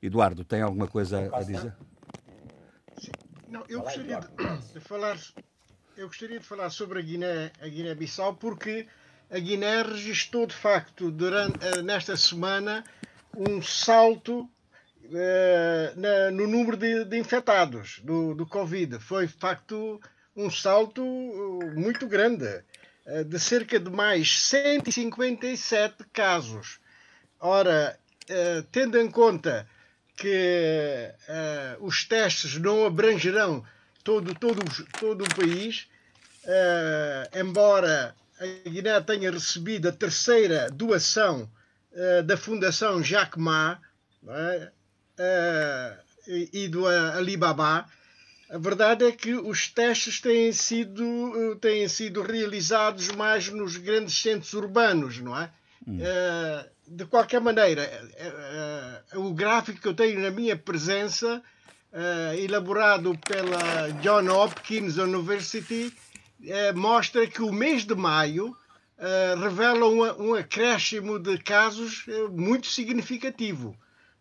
Eduardo, 0.00 0.44
tem 0.44 0.60
alguma 0.60 0.86
coisa 0.86 1.34
a 1.34 1.42
dizer? 1.42 1.74
Não, 3.48 3.64
eu 3.68 3.80
gostaria 3.80 4.20
de, 4.72 4.80
falar, 4.80 5.18
eu 5.96 6.06
gostaria 6.06 6.40
de 6.40 6.46
falar 6.46 6.70
sobre 6.70 6.98
a 6.98 7.02
Guiné, 7.02 7.52
a 7.60 7.68
Guiné-Bissau, 7.68 8.34
porque 8.34 8.86
a 9.30 9.38
Guiné 9.38 9.82
registrou 9.82 10.46
de 10.46 10.54
facto 10.54 11.10
durante, 11.10 11.64
eh, 11.64 11.82
nesta 11.82 12.16
semana 12.16 12.84
um 13.36 13.60
salto 13.62 14.48
eh, 15.12 15.92
na, 15.96 16.30
no 16.30 16.46
número 16.46 16.76
de, 16.76 17.04
de 17.04 17.18
infectados 17.18 18.00
do, 18.02 18.34
do, 18.34 18.46
Covid. 18.46 18.98
Foi, 18.98 19.26
de 19.26 19.34
facto, 19.34 20.00
um 20.34 20.50
salto 20.50 21.02
uh, 21.04 21.78
muito 21.78 22.06
grande, 22.06 22.46
uh, 23.06 23.24
de 23.24 23.38
cerca 23.38 23.78
de 23.78 23.90
mais 23.90 24.40
157 24.40 26.04
casos. 26.12 26.80
Ora, 27.38 27.98
uh, 28.30 28.62
tendo 28.72 28.98
em 28.98 29.10
conta 29.10 29.68
que 30.16 31.10
os 31.80 32.04
testes 32.04 32.56
não 32.58 32.86
abrangerão 32.86 33.64
todo, 34.02 34.34
todo, 34.34 34.62
todo 34.98 35.24
o 35.24 35.34
país, 35.34 35.88
embora 37.34 38.14
a 38.40 38.68
Guiné 38.68 39.00
tenha 39.00 39.30
recebido 39.30 39.88
a 39.88 39.92
terceira 39.92 40.68
doação 40.70 41.50
da 42.24 42.36
Fundação 42.36 43.02
Jacques 43.02 43.42
Ma, 43.42 43.80
uh, 44.24 46.04
e 46.52 46.68
do 46.68 46.86
Alibaba, 46.86 47.86
a 48.50 48.58
verdade 48.58 49.04
é 49.04 49.12
que 49.12 49.34
os 49.34 49.68
testes 49.68 50.20
têm 50.20 50.52
sido, 50.52 51.56
têm 51.60 51.88
sido 51.88 52.22
realizados 52.22 53.08
mais 53.08 53.48
nos 53.48 53.76
grandes 53.76 54.20
centros 54.20 54.52
urbanos, 54.52 55.18
não 55.18 55.36
é? 55.36 55.50
Hum. 55.86 55.98
Uh, 55.98 56.73
de 56.86 57.04
qualquer 57.06 57.40
maneira, 57.40 57.88
uh, 59.12 59.18
uh, 59.18 59.26
o 59.26 59.32
gráfico 59.32 59.80
que 59.80 59.88
eu 59.88 59.94
tenho 59.94 60.20
na 60.20 60.30
minha 60.30 60.56
presença, 60.56 61.42
elaborado 62.36 63.16
pela 63.18 63.88
John 64.02 64.28
Hopkins 64.28 64.96
University, 64.96 65.94
mostra 66.74 67.24
que 67.24 67.40
o 67.40 67.52
mês 67.52 67.84
de 67.84 67.94
maio 67.94 68.56
revela 69.40 69.86
um, 69.86 70.34
acréscimo 70.34 71.20
de 71.20 71.38
casos 71.38 72.04
muito 72.32 72.66
significativo. 72.66 73.78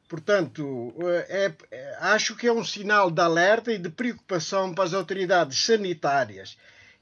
Portanto, 0.08 0.93
é, 1.27 1.51
acho 2.00 2.36
que 2.36 2.46
é 2.46 2.53
um 2.53 2.63
sinal 2.63 3.10
de 3.10 3.20
alerta 3.20 3.74
e 3.74 3.79
de 3.79 3.89
preocupação 3.89 4.72
para 4.72 4.84
as 4.84 4.93
autoridades 4.93 5.65
sanitárias 5.65 6.55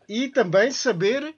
e 0.08 0.30
também 0.30 0.72
saber 0.72 1.36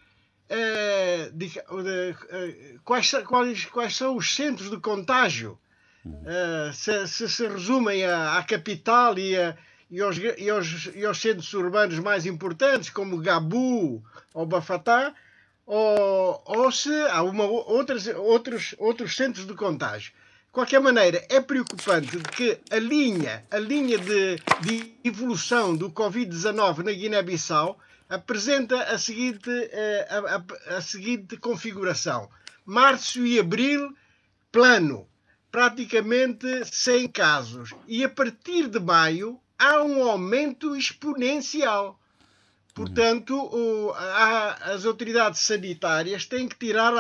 é, 0.50 1.30
de, 1.34 1.48
de, 1.48 1.54
de, 1.54 2.80
quais, 2.84 3.12
quais, 3.26 3.66
quais, 3.66 3.96
são 3.96 4.16
os 4.16 4.36
centros 4.36 4.70
de 4.70 4.78
contágio. 4.78 5.58
É, 6.26 6.72
se, 6.74 7.08
se, 7.08 7.30
se 7.30 7.48
resumem 7.48 8.04
à, 8.06 8.38
à 8.38 8.44
capital 8.44 9.18
e, 9.18 9.38
a, 9.38 9.56
e, 9.90 10.02
aos, 10.02 10.18
e, 10.18 10.50
aos, 10.50 10.90
e 10.94 11.06
aos 11.06 11.18
centros 11.18 11.54
urbanos 11.54 12.00
mais 12.00 12.26
importantes, 12.26 12.90
como 12.90 13.18
Gabu 13.18 14.04
ou 14.34 14.46
Bafatá, 14.46 15.14
ou, 15.66 16.44
ou 16.46 16.72
se 16.72 16.94
há 17.08 17.24
uma, 17.24 17.46
outras, 17.46 18.08
outros, 18.08 18.76
outros 18.78 19.16
centros 19.16 19.48
de 19.48 19.54
contágio 19.54 20.12
qualquer 20.54 20.80
maneira, 20.80 21.26
é 21.30 21.42
preocupante 21.42 22.16
que 22.20 22.60
a 22.70 22.78
linha, 22.78 23.44
a 23.50 23.58
linha 23.58 23.98
de, 23.98 24.36
de 24.62 24.94
evolução 25.04 25.76
do 25.76 25.90
Covid-19 25.90 26.84
na 26.84 26.92
Guiné-Bissau 26.92 27.78
apresenta 28.14 28.84
a 28.84 28.98
seguinte, 28.98 29.50
eh, 29.50 30.08
a, 30.10 30.18
a, 30.36 30.78
a 30.78 30.82
seguinte 30.82 31.38
configuração. 31.38 32.30
Março 32.66 33.26
e 33.26 33.40
abril, 33.40 33.94
plano, 34.52 35.08
praticamente 35.52 36.48
sem 36.66 37.08
casos. 37.08 37.72
E 37.88 38.04
a 38.04 38.10
partir 38.10 38.68
de 38.68 38.80
maio 38.80 39.40
há 39.58 39.82
um 39.82 40.04
aumento 40.04 40.76
exponencial. 40.76 42.00
Portanto, 42.74 43.36
o, 43.36 43.92
a, 43.92 44.74
as 44.74 44.86
autoridades 44.86 45.42
sanitárias 45.42 46.26
têm 46.26 46.48
que 46.48 46.58
tirar 46.58 46.94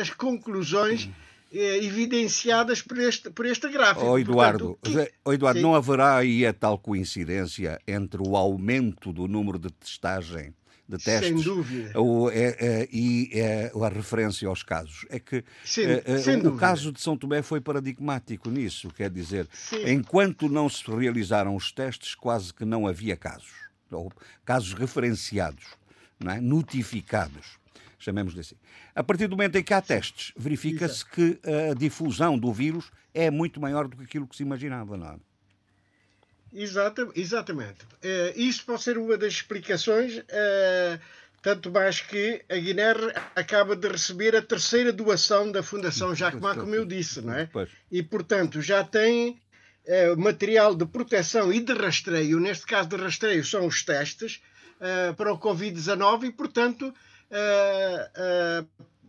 as 0.00 0.10
conclusões 0.10 1.08
eh, 1.54 1.84
evidenciadas 1.84 2.82
por 2.82 2.98
este, 2.98 3.30
por 3.30 3.46
este 3.46 3.68
gráfico. 3.68 4.06
Oh, 4.06 4.18
Eduardo, 4.18 4.78
Portanto, 4.82 5.06
que... 5.06 5.12
oh, 5.24 5.32
Eduardo 5.32 5.60
não 5.60 5.74
haverá 5.74 6.16
aí 6.16 6.44
a 6.44 6.52
tal 6.52 6.78
coincidência 6.78 7.80
entre 7.86 8.20
o 8.20 8.36
aumento 8.36 9.12
do 9.12 9.28
número 9.28 9.58
de 9.58 9.70
testagem 9.70 10.52
de 10.88 10.98
testes. 10.98 11.28
Sem 11.28 11.40
dúvida. 11.40 12.00
O, 12.00 12.30
é, 12.30 12.56
é, 12.58 12.88
e 12.92 13.30
é, 13.32 13.72
a 13.74 13.88
referência 13.88 14.48
aos 14.48 14.62
casos. 14.62 15.06
É 15.08 15.18
que 15.18 15.36
é, 15.36 16.36
o 16.36 16.42
dúvida. 16.42 16.58
caso 16.58 16.92
de 16.92 17.00
São 17.00 17.16
Tomé 17.16 17.42
foi 17.42 17.60
paradigmático 17.60 18.50
nisso. 18.50 18.88
Quer 18.88 19.10
dizer, 19.10 19.48
Sim. 19.52 19.88
enquanto 19.88 20.48
não 20.48 20.68
se 20.68 20.84
realizaram 20.90 21.56
os 21.56 21.72
testes, 21.72 22.14
quase 22.14 22.52
que 22.52 22.64
não 22.64 22.86
havia 22.86 23.16
casos. 23.16 23.52
Ou 23.90 24.12
casos 24.44 24.72
referenciados, 24.74 25.64
não 26.18 26.32
é? 26.32 26.40
notificados. 26.40 27.58
Chamemos-lhe 28.04 28.40
assim. 28.40 28.56
A 28.94 29.02
partir 29.02 29.26
do 29.26 29.36
momento 29.36 29.56
em 29.56 29.62
que 29.62 29.72
há 29.72 29.80
testes, 29.80 30.32
verifica-se 30.36 31.04
que 31.06 31.40
a 31.70 31.74
difusão 31.74 32.38
do 32.38 32.52
vírus 32.52 32.90
é 33.14 33.30
muito 33.30 33.60
maior 33.60 33.88
do 33.88 33.96
que 33.96 34.04
aquilo 34.04 34.26
que 34.26 34.36
se 34.36 34.42
imaginava, 34.42 34.96
não 34.96 35.06
é? 35.06 35.16
Exata, 36.54 37.08
exatamente. 37.16 37.84
Uh, 37.84 38.32
isso 38.36 38.64
pode 38.64 38.82
ser 38.82 38.96
uma 38.96 39.16
das 39.16 39.32
explicações, 39.32 40.18
uh, 40.18 41.00
tanto 41.42 41.68
mais 41.70 42.00
que 42.00 42.44
a 42.48 42.54
Guiné 42.56 42.94
acaba 43.34 43.74
de 43.74 43.88
receber 43.88 44.36
a 44.36 44.42
terceira 44.42 44.92
doação 44.92 45.50
da 45.50 45.64
Fundação 45.64 46.14
Jacquemart, 46.14 46.60
como 46.60 46.74
eu 46.74 46.84
disse, 46.84 47.20
não 47.20 47.34
é? 47.34 47.46
Pois. 47.46 47.68
E, 47.90 48.04
portanto, 48.04 48.62
já 48.62 48.84
tem 48.84 49.30
uh, 49.86 50.16
material 50.16 50.76
de 50.76 50.86
proteção 50.86 51.52
e 51.52 51.58
de 51.58 51.72
rastreio, 51.72 52.38
neste 52.38 52.66
caso 52.66 52.88
de 52.88 52.96
rastreio 52.96 53.44
são 53.44 53.66
os 53.66 53.82
testes 53.82 54.40
para 55.16 55.32
o 55.32 55.38
Covid-19 55.38 56.24
e, 56.24 56.30
portanto, 56.30 56.92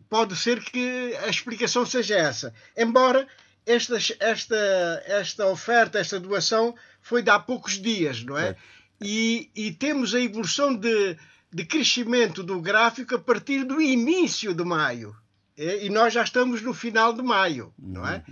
pode 0.09 0.35
ser 0.35 0.63
que 0.63 1.15
a 1.23 1.27
explicação 1.27 1.85
seja 1.85 2.15
essa. 2.15 2.53
Embora 2.75 3.27
esta, 3.65 3.97
esta, 4.19 5.03
esta 5.05 5.47
oferta, 5.47 5.99
esta 5.99 6.19
doação 6.19 6.75
foi 7.01 7.21
de 7.21 7.29
há 7.29 7.39
poucos 7.39 7.81
dias, 7.81 8.23
não 8.23 8.37
é? 8.37 8.55
E, 9.01 9.49
e, 9.55 9.71
temos 9.71 10.15
a 10.15 10.21
evolução 10.21 10.73
de, 10.73 11.17
de 11.51 11.65
crescimento 11.65 12.41
do 12.41 12.61
gráfico 12.61 13.15
a 13.15 13.19
partir 13.19 13.63
do 13.63 13.81
início 13.81 14.53
de 14.53 14.63
maio. 14.63 15.15
E, 15.57 15.85
e 15.85 15.89
nós 15.89 16.13
já 16.13 16.23
estamos 16.23 16.61
no 16.61 16.73
final 16.73 17.11
de 17.11 17.21
maio, 17.21 17.73
não 17.77 18.07
é? 18.07 18.23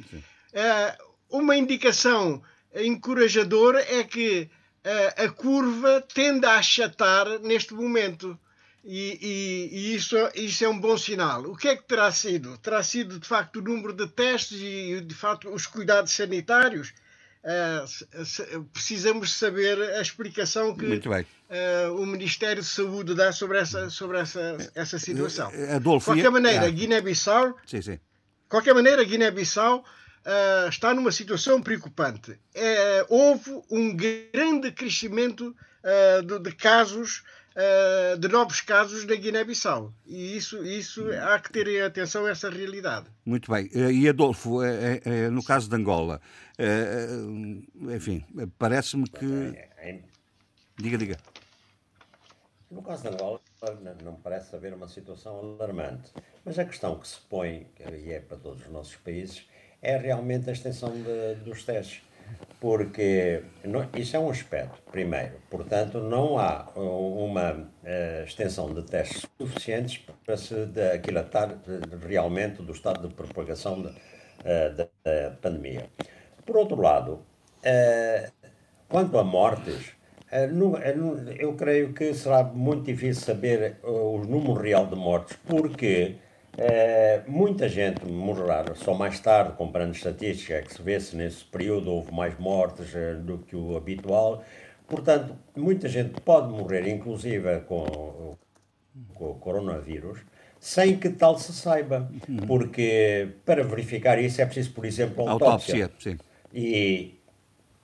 é 0.53 0.97
uma 1.29 1.57
indicação 1.57 2.41
encorajadora 2.73 3.81
é 3.81 4.03
que 4.03 4.49
a, 4.83 5.23
a 5.23 5.29
curva 5.29 6.01
tende 6.13 6.45
a 6.45 6.57
achatar 6.57 7.39
neste 7.39 7.73
momento. 7.73 8.39
E, 8.83 9.17
e, 9.21 9.69
e, 9.71 9.95
isso, 9.95 10.15
isso 10.35 10.65
é 10.65 10.67
um 10.67 10.77
bom 10.77 10.97
sinal. 10.97 11.43
O 11.43 11.55
que 11.55 11.69
é 11.69 11.75
que 11.75 11.83
terá 11.83 12.11
sido? 12.11 12.57
Terá 12.57 12.83
sido, 12.83 13.17
de 13.17 13.25
facto, 13.27 13.59
o 13.59 13.61
número 13.61 13.93
de 13.93 14.07
testes 14.07 14.59
e, 14.61 14.99
de 14.99 15.15
facto, 15.15 15.49
os 15.49 15.65
cuidados 15.65 16.11
sanitários? 16.11 16.93
Uh, 17.43 18.63
precisamos 18.71 19.33
saber 19.33 19.77
a 19.95 20.01
explicação 20.01 20.73
que 20.73 20.85
uh, 20.85 21.93
o 21.97 22.05
Ministério 22.05 22.61
de 22.61 22.67
Saúde 22.67 23.13
dá 23.13 23.33
sobre 23.33 23.59
essa, 23.59 23.89
sobre 23.89 24.17
essa, 24.17 24.71
essa 24.73 24.97
situação. 24.97 25.51
Adolfo, 25.75 26.13
de 26.13 26.21
qualquer 26.21 26.31
maneira, 26.31 26.69
Guiné-Bissau, 26.69 27.57
qualquer 28.47 28.73
maneira, 28.73 29.03
Guiné-Bissau 29.03 29.79
uh, 29.79 30.69
está 30.69 30.93
numa 30.93 31.11
situação 31.11 31.61
preocupante. 31.61 32.39
É, 32.55 33.05
houve 33.09 33.61
um 33.69 33.93
grande 33.93 34.71
crescimento 34.71 35.53
de, 36.25 36.39
de 36.39 36.55
casos 36.55 37.23
Uh, 37.55 38.17
de 38.17 38.27
novos 38.27 38.61
casos 38.61 39.05
na 39.05 39.15
Guiné-Bissau. 39.15 39.93
E 40.07 40.35
isso, 40.35 40.65
isso 40.65 41.05
há 41.11 41.37
que 41.39 41.51
ter 41.51 41.67
em 41.67 41.81
atenção 41.81 42.27
essa 42.27 42.49
realidade. 42.49 43.05
Muito 43.23 43.51
bem. 43.51 43.69
E 43.73 44.09
Adolfo, 44.09 44.61
no 45.31 45.43
caso 45.43 45.69
de 45.69 45.75
Angola, 45.75 46.19
enfim, 47.95 48.25
parece-me 48.57 49.07
que. 49.07 49.55
Diga, 50.77 50.97
diga. 50.97 51.17
No 52.71 52.81
caso 52.81 53.03
de 53.03 53.09
Angola, 53.09 53.39
não 54.03 54.15
parece 54.15 54.55
haver 54.55 54.73
uma 54.73 54.87
situação 54.87 55.37
alarmante. 55.37 56.11
Mas 56.43 56.57
a 56.57 56.65
questão 56.65 56.97
que 56.97 57.07
se 57.07 57.19
põe, 57.29 57.67
e 57.79 58.11
é 58.11 58.19
para 58.19 58.37
todos 58.37 58.65
os 58.65 58.71
nossos 58.71 58.95
países, 58.95 59.47
é 59.79 59.95
realmente 59.95 60.49
a 60.49 60.53
extensão 60.53 60.89
de, 60.89 61.35
dos 61.43 61.63
testes 61.63 62.01
porque 62.63 63.43
não, 63.65 63.85
isso 63.93 64.15
é 64.15 64.19
um 64.19 64.29
aspecto, 64.29 64.81
primeiro. 64.89 65.33
Portanto, 65.49 65.99
não 65.99 66.39
há 66.39 66.71
uma 66.77 67.51
uh, 67.51 68.23
extensão 68.23 68.73
de 68.73 68.83
testes 68.83 69.25
suficientes 69.37 70.01
para 70.25 70.37
se 70.37 70.55
aquilatar 70.95 71.57
realmente 72.07 72.61
do 72.61 72.71
estado 72.71 73.05
de 73.05 73.13
propagação 73.13 73.81
uh, 73.81 74.75
da, 74.77 74.87
pandemia. 75.41 75.89
Por 76.45 76.55
outro 76.55 76.79
lado, 76.79 77.15
uh, 77.65 78.31
quanto 78.87 79.17
a 79.17 79.25
mortes, 79.25 79.91
eu 81.37 81.55
creio 81.55 81.91
que 81.91 82.13
será 82.13 82.45
muito 82.45 82.85
difícil 82.85 83.23
saber 83.23 83.75
o 83.83 84.19
número 84.19 84.53
real 84.53 84.87
de 84.87 84.95
mortes, 84.95 85.37
porque 85.45 86.15
é, 86.57 87.21
muita 87.27 87.67
gente 87.67 88.05
morrerá 88.05 88.65
só 88.75 88.93
mais 88.93 89.19
tarde, 89.19 89.53
estatística, 89.91 90.53
é 90.53 90.61
que 90.61 90.73
se 90.73 90.81
vê 90.81 90.99
se 90.99 91.15
nesse 91.15 91.43
período 91.45 91.91
houve 91.91 92.11
mais 92.13 92.37
mortes 92.37 92.93
é, 92.95 93.15
do 93.15 93.39
que 93.39 93.55
o 93.55 93.75
habitual. 93.75 94.43
Portanto, 94.87 95.35
muita 95.55 95.89
gente 95.89 96.21
pode 96.21 96.49
morrer, 96.49 96.87
inclusive 96.87 97.61
com, 97.61 98.37
com 99.15 99.31
o 99.31 99.35
coronavírus, 99.35 100.19
sem 100.59 100.97
que 100.97 101.09
tal 101.09 101.39
se 101.39 101.51
saiba. 101.53 102.09
Porque 102.45 103.29
para 103.45 103.63
verificar 103.63 104.19
isso 104.19 104.41
é 104.41 104.45
preciso, 104.45 104.73
por 104.73 104.85
exemplo, 104.85 105.27
autópsia. 105.27 105.85
autópsia 105.85 106.11
sim. 106.11 106.19
E, 106.53 107.15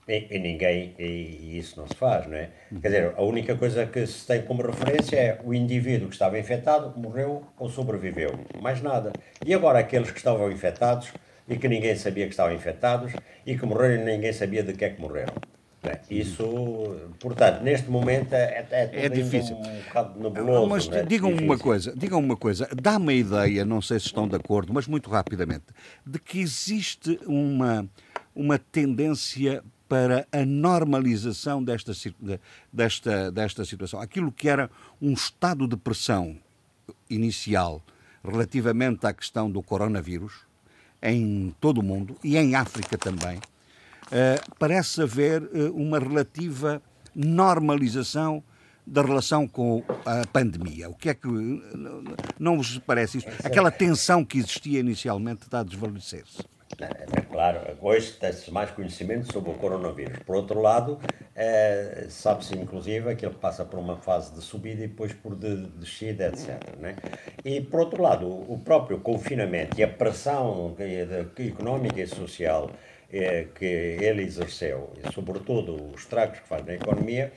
e, 0.10 0.28
e, 0.32 0.40
ninguém, 0.40 0.96
e, 0.98 1.04
e, 1.04 1.58
isso 1.60 1.80
não 1.80 1.88
se 1.88 1.94
faz, 1.94 2.26
não 2.26 2.36
é? 2.36 2.50
Quer 2.82 2.88
dizer, 2.88 3.14
a 3.16 3.22
única 3.22 3.56
coisa 3.56 3.86
que 3.86 4.06
se 4.08 4.26
tem 4.26 4.42
como 4.42 4.64
referência 4.64 5.16
é 5.16 5.40
o 5.44 5.54
indivíduo 5.54 6.08
que 6.08 6.16
estava 6.16 6.40
infectado, 6.40 7.00
morreu 7.00 7.44
ou 7.58 7.70
sobreviveu. 7.70 8.32
Mais 8.60 8.82
nada. 8.82 9.14
E 9.46 9.54
agora 9.54 9.78
aqueles 9.78 10.10
que 10.10 10.18
estavam 10.18 10.52
infectados 10.52 11.14
e 11.48 11.58
que 11.58 11.68
ninguém 11.68 11.96
sabia 11.96 12.26
que 12.26 12.32
estavam 12.32 12.54
infectados 12.54 13.14
e 13.46 13.56
que 13.56 13.66
morreram 13.66 14.02
e 14.02 14.06
ninguém 14.06 14.34
sabia 14.34 14.64
de 14.64 14.74
que 14.74 14.84
é 14.84 14.90
que 14.90 15.00
morreram. 15.00 15.36
É? 15.82 15.98
Isso, 16.12 16.44
portanto, 17.20 17.62
neste 17.62 17.90
momento 17.90 18.34
é, 18.34 18.66
é, 18.70 18.90
é 19.06 19.10
difícil. 19.10 19.56
um 19.56 19.82
bocado 19.88 20.20
nebuloso. 20.20 20.68
Mas 20.68 20.90
é? 20.90 21.04
digam 21.04 21.30
difícil. 21.30 21.48
uma 21.48 21.58
coisa, 21.58 21.94
digam 21.96 22.20
uma 22.20 22.36
coisa, 22.36 22.68
dá-me 22.76 23.14
a 23.14 23.16
ideia, 23.16 23.64
não 23.64 23.82
sei 23.82 23.98
se 23.98 24.08
estão 24.08 24.28
de 24.28 24.36
acordo, 24.36 24.74
mas 24.74 24.88
muito 24.88 25.10
rapidamente, 25.10 25.68
de 26.06 26.20
que 26.20 26.42
existe 26.42 27.18
uma, 27.26 27.88
uma 28.36 28.60
tendência 28.60 29.64
para 29.90 30.28
a 30.32 30.46
normalização 30.46 31.64
desta, 31.64 31.92
desta, 32.72 33.32
desta 33.32 33.66
situação. 33.66 34.00
Aquilo 34.00 34.32
que 34.32 34.48
era 34.48 34.70
um 35.02 35.12
estado 35.14 35.68
de 35.68 35.76
pressão 35.76 36.38
inicial 37.10 37.82
relativamente 38.24 39.08
à 39.08 39.12
questão 39.12 39.50
do 39.50 39.64
coronavírus, 39.64 40.34
em 41.02 41.56
todo 41.60 41.80
o 41.80 41.84
mundo 41.84 42.16
e 42.24 42.38
em 42.38 42.54
África 42.54 42.98
também, 42.98 43.38
uh, 43.38 44.56
parece 44.60 45.02
haver 45.02 45.42
uh, 45.42 45.74
uma 45.76 45.98
relativa 45.98 46.82
normalização 47.16 48.44
da 48.86 49.02
relação 49.02 49.48
com 49.48 49.84
a 50.06 50.26
pandemia. 50.28 50.90
O 50.90 50.96
que 50.96 51.10
é 51.10 51.14
que 51.14 51.28
não 52.40 52.58
vos 52.58 52.78
parece 52.80 53.20
isso? 53.20 53.28
Aquela 53.44 53.72
tensão 53.72 54.26
que 54.26 54.40
existia 54.40 54.80
inicialmente 54.80 55.44
está 55.44 55.60
a 55.60 55.64
desvanecer-se. 55.64 56.44
É 56.78 57.22
claro, 57.22 57.60
hoje 57.82 58.14
tem-se 58.14 58.52
mais 58.52 58.70
conhecimento 58.72 59.32
sobre 59.34 59.52
o 59.52 59.54
coronavírus. 59.56 60.20
Por 60.20 60.36
outro 60.36 60.62
lado, 60.62 61.00
é, 61.36 62.06
sabe-se 62.10 62.56
inclusive 62.56 63.16
que 63.16 63.26
ele 63.26 63.36
passa 63.36 63.66
por 63.66 63.80
uma 63.80 63.98
fase 63.98 64.34
de 64.34 64.42
subida 64.42 64.84
e 64.84 64.88
depois 64.88 65.12
por 65.14 65.36
de, 65.36 65.68
descida, 65.72 66.28
etc. 66.28 66.60
Né? 66.78 66.96
E 67.44 67.60
por 67.60 67.82
outro 67.82 68.02
lado, 68.02 68.28
o 68.28 68.60
próprio 68.60 69.00
confinamento 69.00 69.80
e 69.80 69.84
a 69.84 69.88
pressão 69.88 70.76
económica 71.38 72.02
e 72.02 72.08
social 72.08 72.70
é, 73.12 73.48
que 73.56 73.66
ele 73.66 74.22
exerceu, 74.22 74.94
e 75.04 75.12
sobretudo 75.12 75.92
os 75.94 76.02
estragos 76.02 76.40
que 76.40 76.48
faz 76.48 76.64
na 76.66 76.76
economia, 76.76 77.32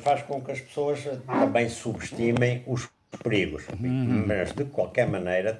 faz 0.00 0.22
com 0.22 0.40
que 0.42 0.52
as 0.52 0.60
pessoas 0.60 1.02
também 1.26 1.68
subestimem 1.68 2.62
os 2.66 2.88
perigos. 3.22 3.66
Uhum. 3.80 4.24
Mas, 4.26 4.52
de 4.52 4.64
qualquer 4.64 5.08
maneira, 5.08 5.58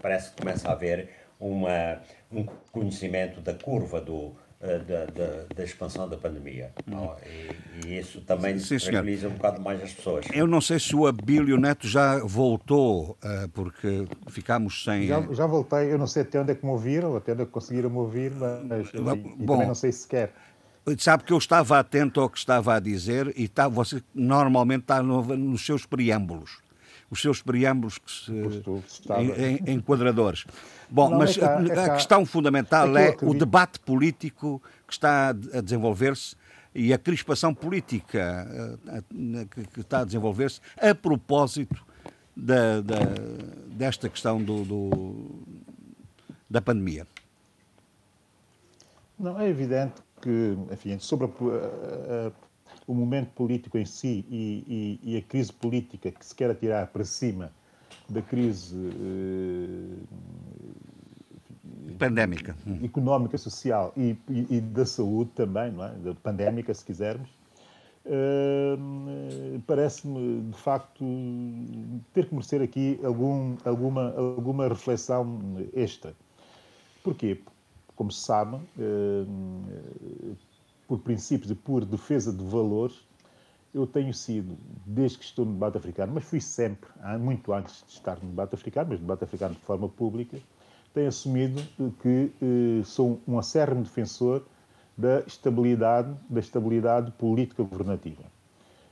parece 0.00 0.30
que 0.30 0.42
começa 0.42 0.68
a 0.68 0.72
haver 0.72 1.08
uma, 1.42 2.00
um 2.30 2.44
conhecimento 2.70 3.40
da 3.40 3.54
curva 3.54 4.00
do, 4.00 4.34
da, 4.60 5.06
da, 5.06 5.44
da, 5.54 5.64
expansão 5.64 6.08
da 6.08 6.16
pandemia. 6.16 6.70
Hum. 6.86 7.10
E, 7.26 7.88
e, 7.88 7.98
isso 7.98 8.20
também 8.20 8.58
Sim, 8.58 8.78
tranquiliza 8.78 9.28
um 9.28 9.32
bocado 9.32 9.60
mais 9.60 9.82
as 9.82 9.92
pessoas. 9.92 10.24
Eu 10.32 10.46
não 10.46 10.60
sei 10.60 10.78
se 10.78 10.94
o 10.94 11.06
Abílio 11.06 11.58
Neto 11.58 11.88
já 11.88 12.18
voltou, 12.20 13.18
uh, 13.22 13.48
porque 13.52 14.06
ficámos 14.28 14.84
sem. 14.84 15.08
Já, 15.08 15.20
já, 15.32 15.46
voltei, 15.46 15.92
eu 15.92 15.98
não 15.98 16.06
sei 16.06 16.22
até 16.22 16.40
onde 16.40 16.52
é 16.52 16.54
que 16.54 16.64
me 16.64 16.70
ouviram, 16.70 17.16
até 17.16 17.32
onde 17.32 17.42
é 17.42 17.44
que 17.44 17.50
conseguiram 17.50 17.90
me 17.90 17.98
ouvir, 17.98 18.32
mas 18.32 18.88
e, 18.94 19.00
Bom, 19.00 19.54
também 19.54 19.66
não 19.66 19.74
sei 19.74 19.90
se 19.90 20.06
quer. 20.06 20.32
Sabe 20.98 21.24
que 21.24 21.32
eu 21.32 21.38
estava 21.38 21.78
atento 21.78 22.20
ao 22.20 22.28
que 22.28 22.38
estava 22.38 22.74
a 22.74 22.80
dizer 22.80 23.32
e 23.36 23.44
está, 23.44 23.68
você 23.68 24.02
normalmente 24.12 24.82
está 24.82 25.02
no, 25.02 25.22
nos 25.36 25.64
seus 25.64 25.86
preâmbulos. 25.86 26.60
Os 27.08 27.20
seus 27.20 27.42
preâmbulos 27.42 27.98
que 27.98 28.10
se, 28.10 28.32
em, 28.32 29.70
em, 29.70 29.74
enquadradores. 29.74 30.44
Bom, 30.92 31.08
não, 31.08 31.18
mas 31.18 31.38
é 31.38 31.40
cá, 31.40 31.62
é 31.62 31.84
a 31.86 31.94
questão 31.94 32.26
fundamental 32.26 32.96
é 32.98 33.16
o 33.22 33.32
debate 33.32 33.80
político 33.80 34.60
que 34.86 34.92
está 34.92 35.30
a 35.30 35.60
desenvolver-se 35.62 36.36
e 36.74 36.92
a 36.92 36.98
crispação 36.98 37.54
política 37.54 38.46
que 39.72 39.80
está 39.80 40.00
a 40.00 40.04
desenvolver-se 40.04 40.60
a 40.76 40.94
propósito 40.94 41.82
da, 42.36 42.82
da, 42.82 42.98
desta 43.68 44.06
questão 44.10 44.42
do, 44.42 44.64
do, 44.64 45.30
da 46.48 46.60
pandemia? 46.60 47.06
Não, 49.18 49.40
é 49.40 49.48
evidente 49.48 50.02
que, 50.20 50.58
enfim, 50.70 50.98
sobre 50.98 51.26
a, 51.26 52.28
a, 52.28 52.32
o 52.86 52.94
momento 52.94 53.30
político 53.30 53.78
em 53.78 53.86
si 53.86 54.26
e, 54.28 55.00
e, 55.02 55.14
e, 55.14 55.16
a 55.16 55.22
crise 55.22 55.52
política 55.52 56.10
que 56.10 56.26
se 56.26 56.34
quer 56.34 56.54
tirar 56.54 56.88
para 56.88 57.04
cima 57.04 57.50
da 58.08 58.20
crise 58.20 58.76
eh, 58.76 59.96
pandémica, 61.98 62.56
económica, 62.82 63.38
social 63.38 63.92
e, 63.96 64.16
e, 64.28 64.60
da 64.60 64.84
saúde 64.84 65.30
também, 65.34 65.72
não 65.72 65.84
é? 65.84 65.90
Da 65.90 66.14
pandémica, 66.14 66.72
se 66.74 66.84
quisermos, 66.84 67.28
uh, 68.06 69.60
parece-me 69.66 70.42
de 70.50 70.58
facto 70.58 71.04
ter 72.12 72.26
que 72.26 72.34
merecer 72.34 72.62
aqui 72.62 72.98
algum, 73.02 73.56
alguma, 73.64 74.14
alguma 74.16 74.68
reflexão 74.68 75.40
extra. 75.74 76.14
Porquê? 77.02 77.40
Como 77.94 78.10
se 78.10 78.20
sabe, 78.20 78.56
uh, 78.56 80.36
por 80.86 80.98
princípios 80.98 81.50
e 81.50 81.54
por 81.54 81.84
defesa 81.84 82.32
de 82.32 82.44
valores, 82.44 83.00
eu 83.74 83.86
tenho 83.86 84.12
sido, 84.12 84.58
desde 84.84 85.18
que 85.18 85.24
estou 85.24 85.46
no 85.46 85.52
debate 85.52 85.78
africano, 85.78 86.12
mas 86.14 86.24
fui 86.24 86.40
sempre, 86.40 86.90
muito 87.18 87.52
antes 87.52 87.82
de 87.86 87.94
estar 87.94 88.18
no 88.22 88.28
debate 88.28 88.54
africano, 88.54 88.90
mas 88.90 89.00
no 89.00 89.06
debate 89.06 89.24
africano 89.24 89.54
de 89.54 89.60
forma 89.60 89.88
pública, 89.88 90.38
tenho 90.94 91.08
assumido 91.08 91.62
que 92.00 92.30
eh, 92.40 92.84
sou 92.84 93.20
um 93.26 93.38
acérrimo 93.38 93.82
defensor 93.82 94.42
da 94.96 95.20
estabilidade, 95.20 96.14
da 96.28 96.40
estabilidade 96.40 97.10
política 97.12 97.62
governativa. 97.62 98.22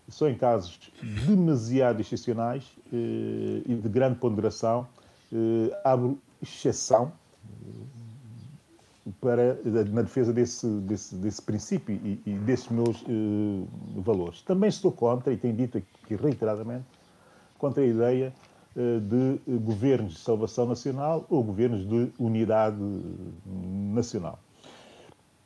Só 0.09 0.29
em 0.29 0.35
casos 0.35 0.91
demasiado 1.27 2.01
excepcionais 2.01 2.65
eh, 2.93 3.63
e 3.67 3.75
de 3.75 3.89
grande 3.89 4.19
ponderação 4.19 4.87
eh, 5.33 5.81
abro 5.85 6.19
exceção 6.43 7.13
para, 9.21 9.59
na 9.91 10.03
defesa 10.03 10.33
desse, 10.33 10.67
desse, 10.67 11.15
desse 11.17 11.43
princípio 11.43 11.95
e, 12.03 12.21
e 12.25 12.33
desses 12.39 12.69
meus 12.69 13.03
uh, 13.03 13.69
valores. 13.97 14.43
Também 14.43 14.69
estou 14.69 14.93
contra, 14.93 15.33
e 15.33 15.37
tenho 15.37 15.55
dito 15.55 15.79
aqui 15.79 16.15
reiteradamente, 16.15 16.85
contra 17.59 17.83
a 17.83 17.87
ideia 17.87 18.33
de 18.77 19.41
governos 19.59 20.15
de 20.15 20.21
salvação 20.21 20.67
nacional 20.67 21.27
ou 21.29 21.43
governos 21.43 21.87
de 21.87 22.09
unidade 22.19 22.77
nacional. 23.45 24.39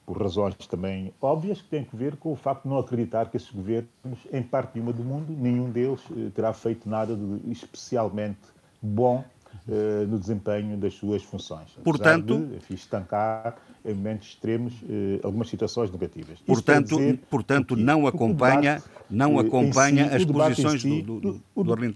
Por 0.04 0.20
razões 0.20 0.54
também 0.68 1.14
óbvias 1.20 1.62
que 1.62 1.68
têm 1.68 1.88
a 1.90 1.96
ver 1.96 2.16
com 2.16 2.32
o 2.32 2.37
facto 2.37 2.64
de 2.64 2.68
não 2.68 2.78
acreditar 2.78 3.30
que 3.30 3.38
esses 3.38 3.50
governos, 3.50 3.88
em 4.30 4.42
parte 4.42 4.74
nenhuma 4.74 4.92
do 4.92 5.02
mundo, 5.02 5.32
nenhum 5.32 5.70
deles 5.70 6.00
uh, 6.10 6.30
terá 6.34 6.52
feito 6.52 6.87
nada 6.87 7.16
de 7.16 7.50
especialmente 7.50 8.38
bom 8.82 9.24
eh, 9.66 10.04
no 10.06 10.18
desempenho 10.18 10.76
das 10.76 10.92
suas 10.92 11.22
funções. 11.22 11.70
Portanto, 11.82 12.38
de, 12.38 12.56
enfim, 12.56 12.74
estancar 12.74 13.56
em 13.82 13.94
momentos 13.94 14.28
extremos 14.28 14.74
eh, 14.87 15.20
algumas 15.22 15.48
situações 15.48 15.90
negativas. 15.90 16.38
Portanto, 16.40 16.98
dizer, 16.98 17.20
portanto 17.30 17.74
não 17.74 18.06
acompanha, 18.06 18.74
debate, 18.74 18.84
não 19.08 19.38
eh, 19.38 19.40
acompanha 19.40 20.08
si, 20.08 20.14
as 20.16 20.24
posições 20.26 20.82
si, 20.82 21.00
do, 21.00 21.18
do, 21.18 21.32
do, 21.56 21.64
do, 21.64 21.94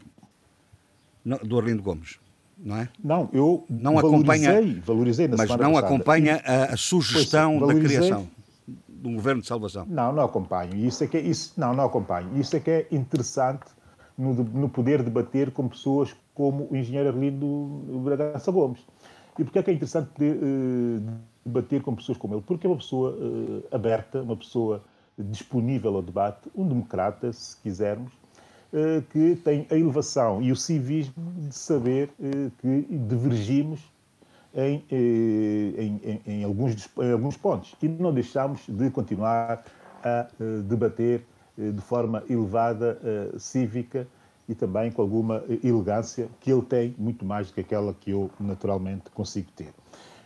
Do 1.25 1.59
Arlindo 1.59 1.83
Gomes 1.83 2.19
não 2.59 2.77
é? 2.77 2.89
Não, 3.03 3.29
eu 3.33 3.65
não 3.69 3.95
valorizei, 3.95 4.47
acompanha, 4.49 4.83
valorizei 4.85 5.29
mas 5.29 5.39
não 5.39 5.47
passada. 5.47 5.79
acompanha 5.79 6.43
a, 6.45 6.75
a 6.75 6.77
sugestão 6.77 7.59
pois, 7.59 7.75
da 7.75 7.81
criação 7.81 8.29
de 8.89 9.09
um 9.09 9.15
governo 9.15 9.41
de 9.41 9.47
salvação. 9.47 9.87
Não, 9.87 10.13
não 10.13 10.25
acompanho. 10.25 10.75
Isso 10.75 11.05
é 11.05 11.07
que 11.07 11.17
é, 11.17 11.21
isso, 11.21 11.53
não, 11.57 11.73
não 11.73 11.85
acompanho. 11.85 12.37
Isso 12.37 12.57
é 12.57 12.61
que 12.61 12.71
é 12.71 12.87
interessante 12.91 13.67
no, 14.17 14.35
no 14.35 14.69
poder 14.69 15.03
debater 15.03 15.53
com 15.53 15.69
pessoas 15.69 16.15
como 16.35 16.69
o 16.71 16.77
engenheiro 16.77 17.09
Arlindo 17.09 17.47
Bragança 18.03 18.51
Gomes. 18.51 18.81
E 19.39 19.45
porquê 19.45 19.61
é 19.61 19.63
que 19.63 19.71
é 19.71 19.75
interessante 19.75 20.09
poder 20.09 20.37
uh, 20.37 21.03
debater 21.47 21.81
com 21.81 21.95
pessoas 21.95 22.19
como 22.19 22.35
ele? 22.35 22.43
Porque 22.45 22.67
é 22.67 22.71
uma 22.71 22.77
pessoa 22.77 23.13
uh, 23.13 23.65
aberta, 23.71 24.21
uma 24.21 24.37
pessoa 24.37 24.83
disponível 25.17 25.95
ao 25.95 26.03
debate, 26.03 26.51
um 26.55 26.67
democrata, 26.67 27.33
se 27.33 27.57
quisermos, 27.59 28.13
que 29.11 29.37
tem 29.37 29.67
a 29.71 29.75
elevação 29.75 30.43
e 30.43 30.53
o 30.53 30.57
civismo 30.57 31.33
de 31.37 31.55
saber 31.55 32.11
que 32.59 32.87
divergimos 33.09 33.81
em, 34.55 34.85
em, 34.91 36.01
em, 36.05 36.21
em, 36.27 36.45
alguns, 36.45 36.89
alguns 37.13 37.37
pontos 37.37 37.75
e 37.83 37.89
não 37.89 38.13
deixamos 38.13 38.63
de 38.69 38.91
continuar 38.91 39.65
a 40.05 40.27
debater 40.69 41.25
de 41.57 41.81
forma 41.81 42.23
elevada, 42.29 43.01
cívica, 43.39 44.07
e 44.49 44.55
também 44.55 44.91
com 44.91 45.03
alguma 45.03 45.45
elegância 45.63 46.29
que 46.41 46.51
ele 46.51 46.63
tem, 46.63 46.95
muito 46.97 47.25
mais 47.25 47.49
do 47.49 47.55
que 47.55 47.61
aquela 47.61 47.93
que 47.93 48.11
eu 48.11 48.31
naturalmente 48.41 49.11
consigo 49.11 49.51
ter. 49.55 49.73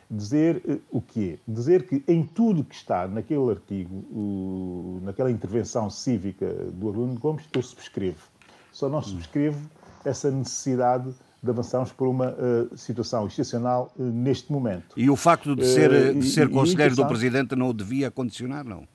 Dizer 0.09 0.81
o 0.91 1.01
quê? 1.01 1.39
Dizer 1.49 1.87
que 1.87 2.05
em 2.07 2.23
tudo 2.23 2.63
que 2.63 2.75
está 2.75 3.09
naquele 3.09 3.51
artigo, 3.51 5.01
naquela 5.03 5.31
intervenção 5.31 5.91
cívica 5.91 6.47
do 6.73 6.91
Arlindo 6.91 7.19
Gomes, 7.19 7.45
eu 7.53 7.63
subscrevo. 7.63 8.32
Só 8.73 8.89
não 8.89 9.03
subscrevo 9.03 9.61
essa 10.05 10.31
necessidade 10.31 11.13
de 11.43 11.51
avançarmos 11.51 11.93
por 11.93 12.09
uma 12.09 12.31
uh, 12.31 12.77
situação 12.77 13.27
excepcional 13.27 13.93
uh, 13.97 14.03
neste 14.03 14.51
momento. 14.51 14.95
E 14.97 15.11
o 15.11 15.17
facto 15.17 15.55
de 15.55 15.67
ser, 15.67 16.15
de 16.15 16.31
ser 16.31 16.49
conselheiro 16.49 16.97
do 16.97 17.07
Presidente 17.07 17.55
não 17.55 17.69
o 17.69 17.73
devia 17.73 18.11
condicionar, 18.11 18.65
não? 18.65 18.87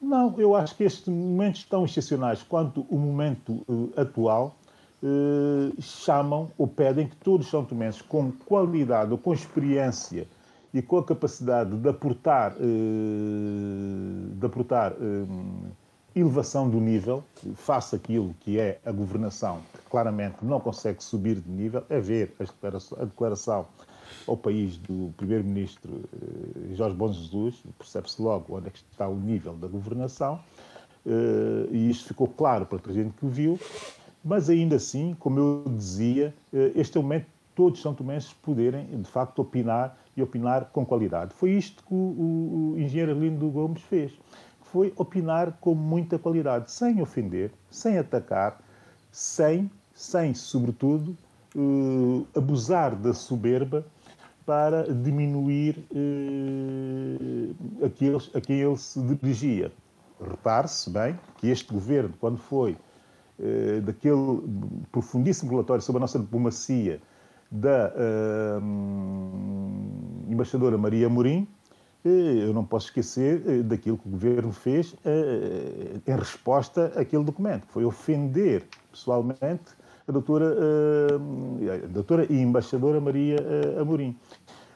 Não, 0.00 0.32
eu 0.38 0.54
acho 0.54 0.76
que 0.76 0.84
estes 0.84 1.08
momentos 1.08 1.64
tão 1.64 1.84
excepcionais 1.84 2.42
quanto 2.42 2.86
o 2.88 2.96
momento 2.96 3.64
uh, 3.68 3.92
atual 3.96 4.56
uh, 5.02 5.82
chamam 5.82 6.50
ou 6.56 6.68
pedem 6.68 7.08
que 7.08 7.16
todos 7.16 7.46
os 7.46 7.50
são 7.50 7.64
tomenses 7.64 8.00
com 8.00 8.30
qualidade 8.30 9.10
ou 9.10 9.18
com 9.18 9.34
experiência 9.34 10.28
e 10.72 10.80
com 10.80 10.98
a 10.98 11.04
capacidade 11.04 11.74
de 11.76 11.88
aportar, 11.88 12.52
uh, 12.52 14.34
de 14.38 14.46
aportar 14.46 14.92
elevação 16.14 16.68
do 16.68 16.80
nível, 16.80 17.22
face 17.54 17.94
aquilo 17.94 18.34
que 18.40 18.58
é 18.58 18.80
a 18.84 18.90
governação, 18.90 19.60
que 19.72 19.90
claramente 19.90 20.36
não 20.42 20.58
consegue 20.58 21.02
subir 21.02 21.36
de 21.36 21.50
nível, 21.50 21.84
é 21.88 22.00
ver 22.00 22.34
a 22.98 23.04
declaração 23.04 23.66
ao 24.26 24.36
país 24.36 24.76
do 24.78 25.12
primeiro-ministro 25.16 26.02
eh, 26.12 26.74
Jorge 26.74 26.96
Bom 26.96 27.12
Jesus, 27.12 27.62
percebe-se 27.78 28.20
logo 28.20 28.56
onde 28.56 28.68
é 28.68 28.70
que 28.70 28.78
está 28.78 29.06
o 29.08 29.16
nível 29.16 29.54
da 29.54 29.68
governação, 29.68 30.40
eh, 31.06 31.68
e 31.70 31.90
isto 31.90 32.08
ficou 32.08 32.26
claro 32.26 32.66
para 32.66 32.78
toda 32.78 32.98
a 32.98 33.02
gente 33.02 33.14
que 33.14 33.26
o 33.26 33.28
viu, 33.28 33.58
mas 34.24 34.50
ainda 34.50 34.76
assim, 34.76 35.14
como 35.18 35.38
eu 35.38 35.64
dizia, 35.76 36.34
eh, 36.52 36.72
este 36.74 36.96
é 36.96 37.00
o 37.00 37.02
momento 37.02 37.26
todos 37.54 37.82
são 37.82 37.92
tomenses 37.92 38.32
poderem, 38.34 38.86
de 38.86 39.10
facto, 39.10 39.40
opinar 39.40 39.98
e 40.16 40.22
opinar 40.22 40.66
com 40.66 40.86
qualidade. 40.86 41.34
Foi 41.34 41.50
isto 41.50 41.82
que 41.82 41.92
o, 41.92 41.96
o, 41.96 42.72
o 42.74 42.78
engenheiro 42.78 43.10
Arlindo 43.10 43.50
Gomes 43.50 43.82
fez. 43.82 44.12
Foi 44.72 44.92
opinar 44.96 45.56
com 45.60 45.74
muita 45.74 46.18
qualidade, 46.18 46.70
sem 46.70 47.00
ofender, 47.00 47.50
sem 47.70 47.98
atacar, 47.98 48.60
sem, 49.10 49.70
sem 49.94 50.34
sobretudo, 50.34 51.16
uh, 51.56 52.26
abusar 52.36 52.94
da 52.94 53.12
soberba 53.14 53.84
para 54.44 54.82
diminuir 54.94 55.84
aqueles 57.84 58.30
a 58.34 58.40
quem 58.40 58.60
ele 58.60 58.78
se 58.78 58.98
dirigia. 58.98 59.70
Repare-se 60.18 60.88
bem 60.88 61.20
que 61.36 61.48
este 61.48 61.70
governo, 61.70 62.14
quando 62.18 62.38
foi 62.38 62.74
eh, 63.38 63.80
daquele 63.82 64.42
profundíssimo 64.90 65.50
relatório 65.50 65.82
sobre 65.82 65.98
a 65.98 66.00
nossa 66.00 66.18
diplomacia 66.18 66.98
da 67.50 67.92
eh, 67.94 68.58
embaixadora 70.28 70.78
Maria 70.78 71.10
Morim, 71.10 71.46
eu 72.04 72.52
não 72.54 72.64
posso 72.64 72.86
esquecer 72.86 73.42
eh, 73.46 73.62
daquilo 73.62 73.98
que 73.98 74.08
o 74.08 74.10
governo 74.10 74.52
fez 74.52 74.94
eh, 75.04 76.00
em 76.06 76.16
resposta 76.16 76.92
àquele 76.96 77.24
documento, 77.24 77.66
que 77.66 77.72
foi 77.72 77.84
ofender 77.84 78.64
pessoalmente 78.90 79.76
a 80.06 80.12
doutora, 80.12 80.56
a 81.84 81.86
doutora 81.88 82.26
e 82.30 82.40
embaixadora 82.40 82.98
Maria 82.98 83.36
Amorim. 83.78 84.16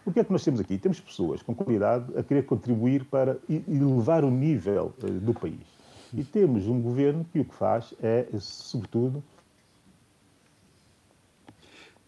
O 0.04 0.12
que 0.12 0.20
é 0.20 0.24
que 0.24 0.30
nós 0.30 0.44
temos 0.44 0.60
aqui? 0.60 0.76
Temos 0.76 1.00
pessoas 1.00 1.40
com 1.42 1.54
qualidade 1.54 2.04
a 2.18 2.22
querer 2.22 2.42
contribuir 2.42 3.04
para 3.06 3.38
elevar 3.48 4.24
o 4.24 4.30
nível 4.30 4.92
do 4.98 5.32
país. 5.32 5.66
E 6.12 6.22
temos 6.22 6.66
um 6.66 6.82
governo 6.82 7.24
que 7.32 7.40
o 7.40 7.44
que 7.46 7.54
faz 7.54 7.94
é, 8.02 8.26
sobretudo, 8.38 9.22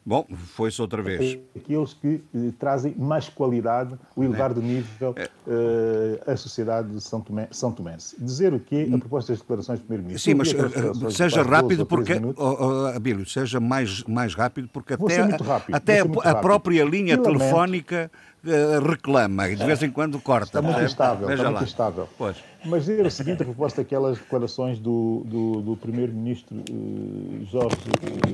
Bom, 0.06 0.26
foi-se 0.36 0.82
outra 0.82 1.00
vez. 1.00 1.38
Aqueles 1.56 1.94
que 1.94 2.22
eh, 2.34 2.50
trazem 2.58 2.94
mais 2.94 3.30
qualidade, 3.30 3.94
o 4.14 4.22
elevar 4.22 4.50
é. 4.50 4.54
de 4.54 4.60
nível 4.60 5.14
eh, 5.16 6.20
à 6.26 6.36
sociedade 6.36 6.90
de 6.90 7.00
São, 7.00 7.22
Tomé, 7.22 7.48
São 7.50 7.72
Tomense. 7.72 8.14
Dizer 8.18 8.52
o 8.52 8.60
quê? 8.60 8.86
A 8.92 8.98
proposta 8.98 9.32
das 9.32 9.40
declarações 9.40 9.80
do 9.80 9.86
Primeiro-Ministro. 9.86 10.30
Sim, 10.30 10.36
mas 10.36 10.52
uh, 10.52 11.10
seja 11.10 11.42
rápido 11.42 11.86
porque, 11.86 12.20
oh, 12.36 12.36
oh, 12.36 12.86
Abílio, 12.88 13.26
seja 13.26 13.58
mais, 13.58 14.02
mais 14.04 14.34
rápido 14.34 14.68
porque 14.70 14.94
Vou 14.94 15.08
até, 15.08 15.22
rápido, 15.22 15.74
até 15.74 16.00
a, 16.00 16.34
própria 16.34 16.84
linha 16.84 17.16
telefónica 17.16 18.10
uh, 18.44 18.86
reclama 18.86 19.48
e 19.48 19.56
de 19.56 19.64
vez 19.64 19.82
em 19.82 19.90
quando 19.90 20.20
corta. 20.20 20.58
Está 20.58 20.62
muito 20.62 20.82
instável, 20.82 21.30
está 21.30 21.50
muito 21.50 21.64
instável. 21.64 22.08
Pois. 22.18 22.36
Mas 22.66 22.84
dizer 22.84 23.06
o 23.06 23.10
seguinte, 23.10 23.42
a 23.42 23.46
proposta 23.46 23.82
daquelas 23.82 24.18
declarações 24.18 24.78
do, 24.78 25.22
do, 25.24 25.62
do 25.62 25.76
Primeiro-Ministro 25.78 26.58
uh, 26.58 27.46
Jorge 27.46 27.76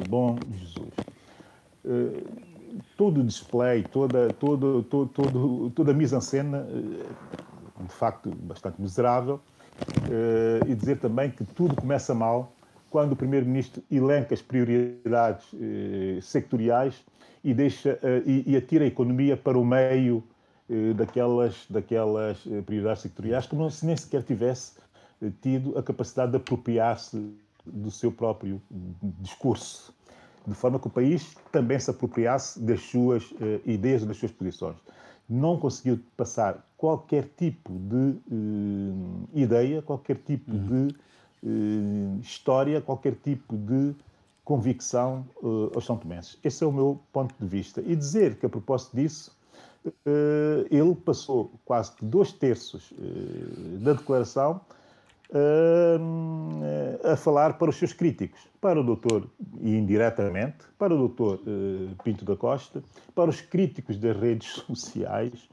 Bom 0.08 0.36
Jesus 0.58 0.88
eh, 0.98 1.19
todo 2.96 3.20
o 3.20 3.24
display, 3.24 3.82
toda, 3.82 4.32
toda, 4.34 4.82
todo, 4.84 5.06
todo, 5.08 5.70
toda 5.70 5.90
a 5.90 5.94
mise-en-scène, 5.94 6.54
eh, 6.56 7.82
de 7.82 7.92
facto, 7.92 8.30
bastante 8.30 8.80
miserável, 8.80 9.40
eh, 10.10 10.60
e 10.66 10.74
dizer 10.74 10.98
também 10.98 11.30
que 11.30 11.44
tudo 11.44 11.74
começa 11.74 12.14
mal 12.14 12.52
quando 12.90 13.12
o 13.12 13.16
Primeiro-Ministro 13.16 13.82
elenca 13.90 14.34
as 14.34 14.42
prioridades 14.42 15.46
sectoriais 16.22 17.04
e, 17.44 17.54
deixa, 17.54 18.00
e, 18.26 18.42
e 18.50 18.56
atira 18.56 18.84
a 18.84 18.88
economia 18.88 19.36
para 19.36 19.56
o 19.56 19.64
meio 19.64 20.24
daquelas, 20.96 21.66
daquelas 21.70 22.38
prioridades 22.66 23.02
sectoriais, 23.02 23.46
como 23.46 23.70
se 23.70 23.86
nem 23.86 23.96
sequer 23.96 24.24
tivesse 24.24 24.72
tido 25.40 25.78
a 25.78 25.84
capacidade 25.84 26.32
de 26.32 26.38
apropriar-se 26.38 27.32
do 27.64 27.92
seu 27.92 28.10
próprio 28.10 28.60
discurso 29.20 29.94
de 30.46 30.54
forma 30.54 30.78
que 30.78 30.86
o 30.86 30.90
país 30.90 31.36
também 31.52 31.78
se 31.78 31.90
apropriasse 31.90 32.60
das 32.60 32.80
suas 32.82 33.30
uh, 33.32 33.60
ideias, 33.64 34.04
das 34.04 34.16
suas 34.16 34.32
posições. 34.32 34.76
Não 35.28 35.58
conseguiu 35.58 36.00
passar 36.16 36.66
qualquer 36.76 37.28
tipo 37.36 37.72
de 37.72 38.16
uh, 38.34 39.28
ideia, 39.34 39.82
qualquer 39.82 40.16
tipo 40.16 40.50
uhum. 40.50 40.86
de 40.88 40.94
uh, 41.44 42.20
história, 42.20 42.80
qualquer 42.80 43.14
tipo 43.14 43.56
de 43.56 43.94
convicção 44.44 45.24
aos 45.72 45.84
São 45.84 45.96
Tomenses. 45.96 46.36
Esse 46.42 46.64
é 46.64 46.66
o 46.66 46.72
meu 46.72 47.00
ponto 47.12 47.32
de 47.38 47.46
vista. 47.46 47.80
E 47.86 47.94
dizer 47.94 48.36
que, 48.36 48.46
a 48.46 48.48
propósito 48.48 48.96
disso, 48.96 49.38
ele 50.68 50.92
passou 50.96 51.52
quase 51.64 51.92
dois 52.02 52.32
terços 52.32 52.92
da 53.78 53.92
declaração 53.92 54.60
a 57.04 57.16
falar 57.16 57.58
para 57.58 57.70
os 57.70 57.76
seus 57.76 57.92
críticos, 57.92 58.40
para 58.60 58.80
o 58.80 58.84
doutor, 58.84 59.28
e 59.60 59.76
indiretamente, 59.76 60.58
para 60.78 60.94
o 60.94 60.98
doutor 60.98 61.40
eh, 61.46 61.94
Pinto 62.04 62.24
da 62.24 62.36
Costa, 62.36 62.82
para 63.14 63.30
os 63.30 63.40
críticos 63.40 63.96
das 63.96 64.16
redes 64.16 64.48
sociais, 64.66 65.48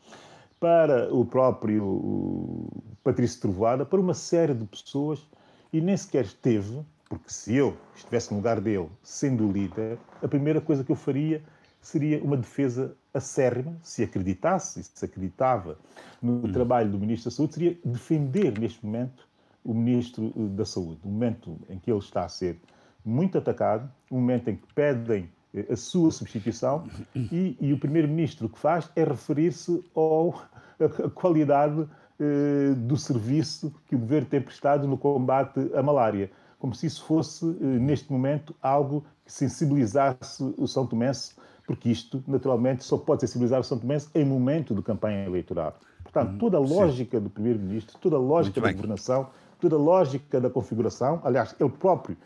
para 0.60 1.14
o 1.14 1.24
próprio 1.24 2.68
Patrício 3.04 3.42
Trovada, 3.42 3.86
para 3.86 4.00
uma 4.00 4.14
série 4.14 4.54
de 4.54 4.66
pessoas, 4.66 5.26
e 5.72 5.80
nem 5.80 5.96
sequer 5.96 6.26
esteve, 6.26 6.82
porque 7.08 7.32
se 7.32 7.56
eu 7.56 7.78
estivesse 7.96 8.32
no 8.32 8.38
lugar 8.38 8.60
dele, 8.60 8.90
sendo 9.04 9.52
líder, 9.52 9.98
a 10.22 10.28
primeira 10.28 10.60
coisa 10.60 10.84
que 10.84 10.92
eu 10.92 10.96
faria 10.96 11.42
seria 11.80 12.22
uma 12.22 12.36
defesa 12.36 12.96
acérrima, 13.14 13.78
se 13.82 14.04
acreditasse, 14.04 14.84
se 14.84 15.06
acreditava 15.06 15.78
no 16.22 16.46
hum. 16.46 16.52
trabalho 16.52 16.90
do 16.90 17.00
Ministro 17.00 17.30
da 17.30 17.36
Saúde, 17.36 17.54
seria 17.54 17.78
defender 17.86 18.60
neste 18.60 18.86
momento 18.86 19.28
o 19.68 19.74
Ministro 19.74 20.34
eh, 20.36 20.56
da 20.56 20.66
Saúde, 20.66 21.02
o 21.04 21.10
momento 21.10 21.60
em 21.70 21.78
que 21.78 21.92
ele 21.92 22.00
está 22.00 22.24
a 22.24 22.30
ser 22.30 22.60
muito 23.04 23.38
atacado, 23.38 23.90
o 24.10 24.16
momento 24.16 24.50
em 24.50 24.56
que 24.56 24.74
pedem 24.74 25.30
eh, 25.54 25.66
a 25.70 25.76
sua 25.76 26.10
substituição 26.10 26.86
e, 27.14 27.58
e 27.60 27.74
o 27.74 27.78
Primeiro-Ministro 27.78 28.48
o 28.48 28.50
que 28.50 28.58
faz 28.58 28.90
é 28.96 29.04
referir-se 29.04 29.84
à 29.96 31.10
qualidade 31.14 31.88
eh, 32.20 32.74
do 32.76 32.98
serviço 32.98 33.72
que 33.86 33.96
o 33.96 34.00
Governo 34.00 34.28
tem 34.28 34.42
prestado 34.42 34.88
no 34.88 34.98
combate 34.98 35.60
à 35.76 35.84
malária, 35.84 36.32
como 36.58 36.74
se 36.74 36.88
isso 36.88 37.06
fosse, 37.06 37.46
eh, 37.46 37.64
neste 37.64 38.12
momento, 38.12 38.56
algo 38.60 39.06
que 39.24 39.32
sensibilizasse 39.32 40.44
o 40.58 40.68
São 40.68 40.88
Tomense, 40.88 41.36
porque 41.68 41.90
isto, 41.90 42.24
naturalmente, 42.26 42.84
só 42.84 42.98
pode 42.98 43.22
sensibilizar 43.22 43.60
o 43.60 43.64
São 43.64 43.78
Tomense 43.78 44.10
em 44.16 44.26
momento 44.26 44.74
de 44.74 44.82
campanha 44.82 45.26
eleitoral. 45.26 45.78
Portanto, 46.02 46.32
uhum. 46.32 46.38
toda 46.40 46.58
a 46.58 46.60
lógica 46.60 47.18
Sim. 47.18 47.24
do 47.24 47.30
Primeiro-Ministro, 47.30 47.98
toda 48.00 48.16
a 48.16 48.20
lógica 48.20 48.60
da 48.60 48.72
governação 48.72 49.30
toda 49.60 49.76
a 49.76 49.80
lógica 49.80 50.40
da 50.40 50.50
configuração. 50.50 51.22
Aliás, 51.24 51.56
ele 51.60 51.70
próprio 51.70 52.18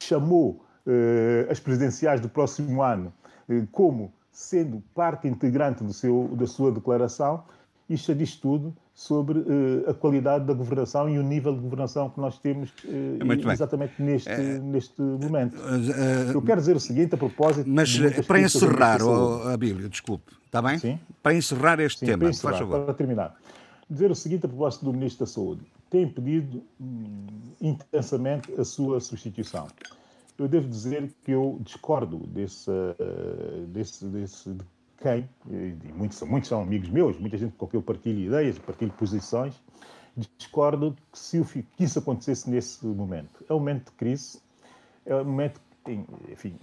chamou 0.00 0.64
eh, 0.86 1.46
as 1.50 1.60
presidenciais 1.60 2.20
do 2.20 2.28
próximo 2.28 2.82
ano 2.82 3.12
eh, 3.48 3.62
como 3.72 4.12
sendo 4.32 4.82
parte 4.94 5.28
integrante 5.28 5.82
do 5.84 5.92
seu, 5.92 6.30
da 6.32 6.46
sua 6.46 6.72
declaração. 6.72 7.44
Isto 7.88 8.14
diz 8.14 8.36
tudo 8.36 8.74
sobre 8.94 9.40
eh, 9.40 9.90
a 9.90 9.94
qualidade 9.94 10.44
da 10.44 10.54
governação 10.54 11.08
e 11.08 11.18
o 11.18 11.22
nível 11.22 11.52
de 11.54 11.60
governação 11.60 12.08
que 12.08 12.20
nós 12.20 12.38
temos 12.38 12.72
eh, 12.86 13.52
exatamente 13.52 14.00
neste, 14.00 14.30
é, 14.30 14.58
neste 14.58 15.02
momento. 15.02 15.56
Eu 16.32 16.40
quero 16.42 16.60
dizer 16.60 16.76
o 16.76 16.80
seguinte 16.80 17.14
a 17.14 17.18
propósito. 17.18 17.68
Mas 17.68 17.98
para 18.26 18.40
encerrar, 18.40 19.02
oh, 19.02 19.48
Abílio, 19.48 19.88
desculpe, 19.88 20.32
está 20.46 20.62
bem? 20.62 20.78
Sim. 20.78 21.00
Para 21.22 21.34
encerrar 21.34 21.80
este 21.80 22.00
Sim, 22.00 22.06
tema, 22.06 22.18
para 22.18 22.30
encerrar, 22.30 22.52
faz 22.52 22.60
favor. 22.60 22.84
Para 22.84 22.94
terminar. 22.94 23.36
Dizer 23.88 24.10
o 24.10 24.14
seguinte 24.14 24.46
a 24.46 24.48
propósito 24.48 24.84
do 24.84 24.92
Ministro 24.92 25.26
da 25.26 25.32
Saúde 25.32 25.62
tem 25.90 26.08
pedido 26.08 26.62
hum, 26.80 27.26
intensamente 27.60 28.52
a 28.58 28.64
sua 28.64 29.00
substituição. 29.00 29.66
Eu 30.38 30.48
devo 30.48 30.68
dizer 30.68 31.12
que 31.22 31.32
eu 31.32 31.58
discordo 31.60 32.18
desse, 32.28 32.70
desse, 33.68 34.06
desse 34.06 34.54
de 34.54 34.64
quem, 34.98 35.28
e 35.50 35.92
muitos, 35.92 36.22
muitos 36.22 36.48
são 36.48 36.62
amigos 36.62 36.88
meus, 36.88 37.18
muita 37.18 37.36
gente 37.36 37.54
com 37.56 37.66
quem 37.66 37.78
eu 37.78 37.82
partilho 37.82 38.20
ideias, 38.20 38.58
partilho 38.58 38.92
posições, 38.92 39.54
discordo 40.16 40.96
que, 41.12 41.18
se, 41.18 41.42
que 41.76 41.84
isso 41.84 41.98
acontecesse 41.98 42.48
nesse 42.48 42.86
momento. 42.86 43.44
É 43.48 43.52
um 43.52 43.58
momento 43.58 43.90
de 43.90 43.92
crise, 43.92 44.40
é 45.04 45.14
um 45.14 45.24
momento 45.24 45.60
enfim, 46.28 46.54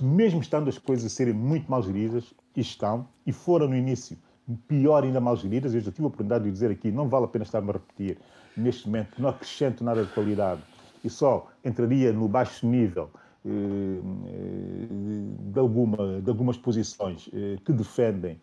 mesmo 0.00 0.40
estando 0.40 0.68
as 0.68 0.78
coisas 0.78 1.06
a 1.06 1.14
serem 1.14 1.34
muito 1.34 1.70
mal 1.70 1.82
geridas, 1.82 2.34
estão, 2.56 3.08
e 3.26 3.32
foram 3.32 3.68
no 3.68 3.76
início 3.76 4.18
pior 4.66 5.04
ainda 5.04 5.20
mal 5.20 5.36
geridas, 5.36 5.74
eu 5.74 5.80
já 5.80 5.90
tive 5.90 6.04
a 6.04 6.08
oportunidade 6.08 6.44
de 6.44 6.50
dizer 6.50 6.70
aqui, 6.70 6.90
não 6.90 7.08
vale 7.08 7.24
a 7.26 7.28
pena 7.28 7.44
estar-me 7.44 7.70
a 7.70 7.72
repetir, 7.74 8.18
neste 8.56 8.86
momento 8.86 9.20
não 9.20 9.28
acrescento 9.28 9.84
nada 9.84 10.04
de 10.04 10.12
qualidade 10.12 10.62
e 11.04 11.10
só 11.10 11.48
entraria 11.64 12.12
no 12.12 12.28
baixo 12.28 12.66
nível 12.66 13.10
eh, 13.44 13.48
eh, 13.48 15.52
de, 15.52 15.58
alguma, 15.58 16.20
de 16.20 16.28
algumas 16.28 16.58
posições 16.58 17.30
eh, 17.32 17.56
que 17.64 17.72
defendem 17.72 18.40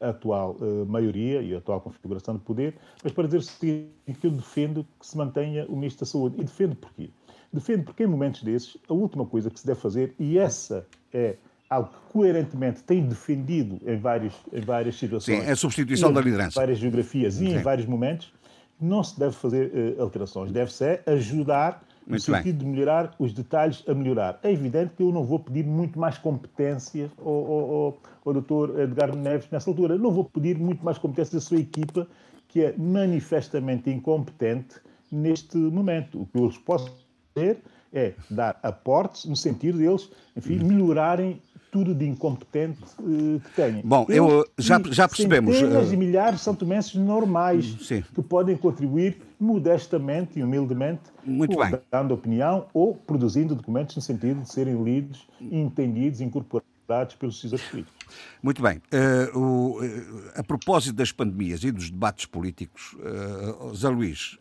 a 0.00 0.08
atual 0.08 0.56
maioria 0.86 1.42
e 1.42 1.54
a 1.54 1.58
atual 1.58 1.82
configuração 1.82 2.34
de 2.34 2.40
poder, 2.40 2.74
mas 3.04 3.12
para 3.12 3.24
dizer 3.24 3.36
o 3.36 3.42
seguinte, 3.42 3.92
que 4.18 4.26
eu 4.26 4.30
defendo 4.30 4.86
que 4.98 5.06
se 5.06 5.14
mantenha 5.14 5.66
o 5.66 5.76
Ministro 5.76 6.06
da 6.06 6.10
Saúde. 6.10 6.36
E 6.38 6.44
defendo 6.44 6.74
porquê? 6.74 7.10
Defendo 7.52 7.84
porque 7.84 8.04
em 8.04 8.06
momentos 8.06 8.42
desses, 8.42 8.78
a 8.88 8.94
última 8.94 9.26
coisa 9.26 9.50
que 9.50 9.60
se 9.60 9.66
deve 9.66 9.78
fazer, 9.78 10.14
e 10.18 10.38
essa 10.38 10.86
é 11.12 11.36
algo 11.68 11.90
que 11.90 12.12
coerentemente 12.14 12.82
tem 12.82 13.06
defendido 13.06 13.78
em, 13.86 13.98
vários, 13.98 14.34
em 14.54 14.60
várias 14.62 14.96
situações. 14.96 15.44
Sim, 15.44 15.50
a 15.50 15.54
substituição 15.54 16.14
da 16.14 16.22
liderança. 16.22 16.58
Em 16.58 16.62
várias 16.62 16.78
geografias 16.78 17.34
Sim. 17.34 17.48
e 17.48 17.52
em 17.52 17.62
vários 17.62 17.86
momentos, 17.86 18.32
não 18.80 19.02
se 19.02 19.18
deve 19.18 19.34
fazer 19.34 19.72
uh, 19.98 20.02
alterações. 20.02 20.52
Deve-se 20.52 21.00
ajudar 21.06 21.82
muito 22.06 22.20
no 22.28 22.36
sentido 22.36 22.58
bem. 22.58 22.58
de 22.58 22.66
melhorar 22.66 23.14
os 23.18 23.32
detalhes 23.32 23.84
a 23.86 23.94
melhorar. 23.94 24.38
É 24.42 24.50
evidente 24.50 24.92
que 24.96 25.02
eu 25.02 25.12
não 25.12 25.24
vou 25.24 25.38
pedir 25.38 25.64
muito 25.64 25.98
mais 25.98 26.16
competências 26.16 27.10
ao, 27.18 27.26
ao, 27.28 27.98
ao 28.24 28.34
Dr. 28.34 28.80
Edgar 28.80 29.14
Neves 29.14 29.48
nessa 29.50 29.68
altura. 29.70 29.94
Eu 29.94 29.98
não 29.98 30.10
vou 30.10 30.24
pedir 30.24 30.58
muito 30.58 30.84
mais 30.84 30.96
competências 30.96 31.42
da 31.42 31.46
sua 31.48 31.58
equipa, 31.58 32.06
que 32.48 32.62
é 32.62 32.74
manifestamente 32.78 33.90
incompetente 33.90 34.76
neste 35.12 35.58
momento. 35.58 36.22
O 36.22 36.26
que 36.26 36.38
eu 36.38 36.50
posso 36.64 36.90
fazer 37.34 37.58
é 37.92 38.14
dar 38.30 38.58
aportes 38.62 39.24
no 39.24 39.36
sentido 39.36 39.78
deles, 39.78 40.10
enfim, 40.36 40.58
melhorarem 40.58 41.40
tudo 41.70 41.94
de 41.94 42.06
incompetente 42.06 42.82
uh, 42.98 43.40
que 43.40 43.50
têm. 43.54 43.82
Bom, 43.84 44.06
eu, 44.08 44.46
já, 44.56 44.80
já 44.90 45.08
percebemos. 45.08 45.56
Centenas 45.56 45.92
uh... 45.92 45.96
milhares 45.96 46.40
são 46.40 46.54
tomenses 46.54 46.94
normais 46.94 47.76
Sim. 47.80 48.02
que 48.14 48.22
podem 48.22 48.56
contribuir 48.56 49.18
modestamente 49.38 50.38
e 50.38 50.42
humildemente, 50.42 51.02
Muito 51.24 51.58
ou 51.58 51.64
bem. 51.64 51.78
dando 51.90 52.12
opinião 52.12 52.66
ou 52.72 52.94
produzindo 52.94 53.54
documentos 53.54 53.94
no 53.96 54.02
sentido 54.02 54.42
de 54.42 54.52
serem 54.52 54.82
lidos, 54.82 55.28
entendidos, 55.40 56.20
incorporados 56.20 57.14
pelos 57.18 57.36
decisores 57.36 57.64
políticos. 57.66 57.98
Muito 58.42 58.62
bem. 58.62 58.80
Uh, 58.92 59.38
o, 59.38 59.80
uh, 59.80 60.30
a 60.36 60.42
propósito 60.42 60.96
das 60.96 61.12
pandemias 61.12 61.62
e 61.62 61.70
dos 61.70 61.90
debates 61.90 62.24
políticos, 62.24 62.94
uh, 62.94 63.74
Zé 63.74 63.88
Luís, 63.88 64.38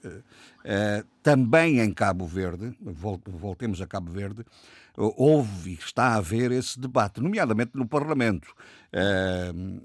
também 1.24 1.80
em 1.80 1.94
Cabo 1.94 2.26
Verde, 2.26 2.74
voltemos 3.26 3.82
a 3.82 3.88
Cabo 3.88 4.12
Verde, 4.12 4.46
houve 4.98 5.72
e 5.72 5.74
está 5.76 6.08
a 6.08 6.16
haver 6.16 6.52
esse 6.52 6.80
debate, 6.80 7.22
nomeadamente 7.22 7.72
no 7.76 7.88
Parlamento. 7.88 8.54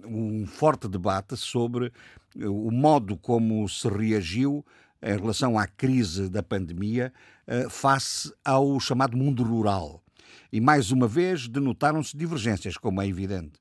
um 0.08 0.46
forte 0.46 0.88
debate 0.88 1.36
sobre 1.36 1.92
o 2.36 2.70
modo 2.70 3.16
como 3.16 3.68
se 3.68 3.86
reagiu 3.88 4.64
em 5.02 5.16
relação 5.16 5.58
à 5.58 5.66
crise 5.66 6.30
da 6.30 6.42
pandemia 6.42 7.12
face 7.68 8.32
ao 8.44 8.80
chamado 8.80 9.16
mundo 9.16 9.42
rural. 9.42 10.02
E 10.50 10.60
mais 10.60 10.90
uma 10.90 11.06
vez 11.06 11.48
denotaram-se 11.48 12.16
divergências, 12.16 12.76
como 12.76 13.02
é 13.02 13.06
evidente. 13.06 13.60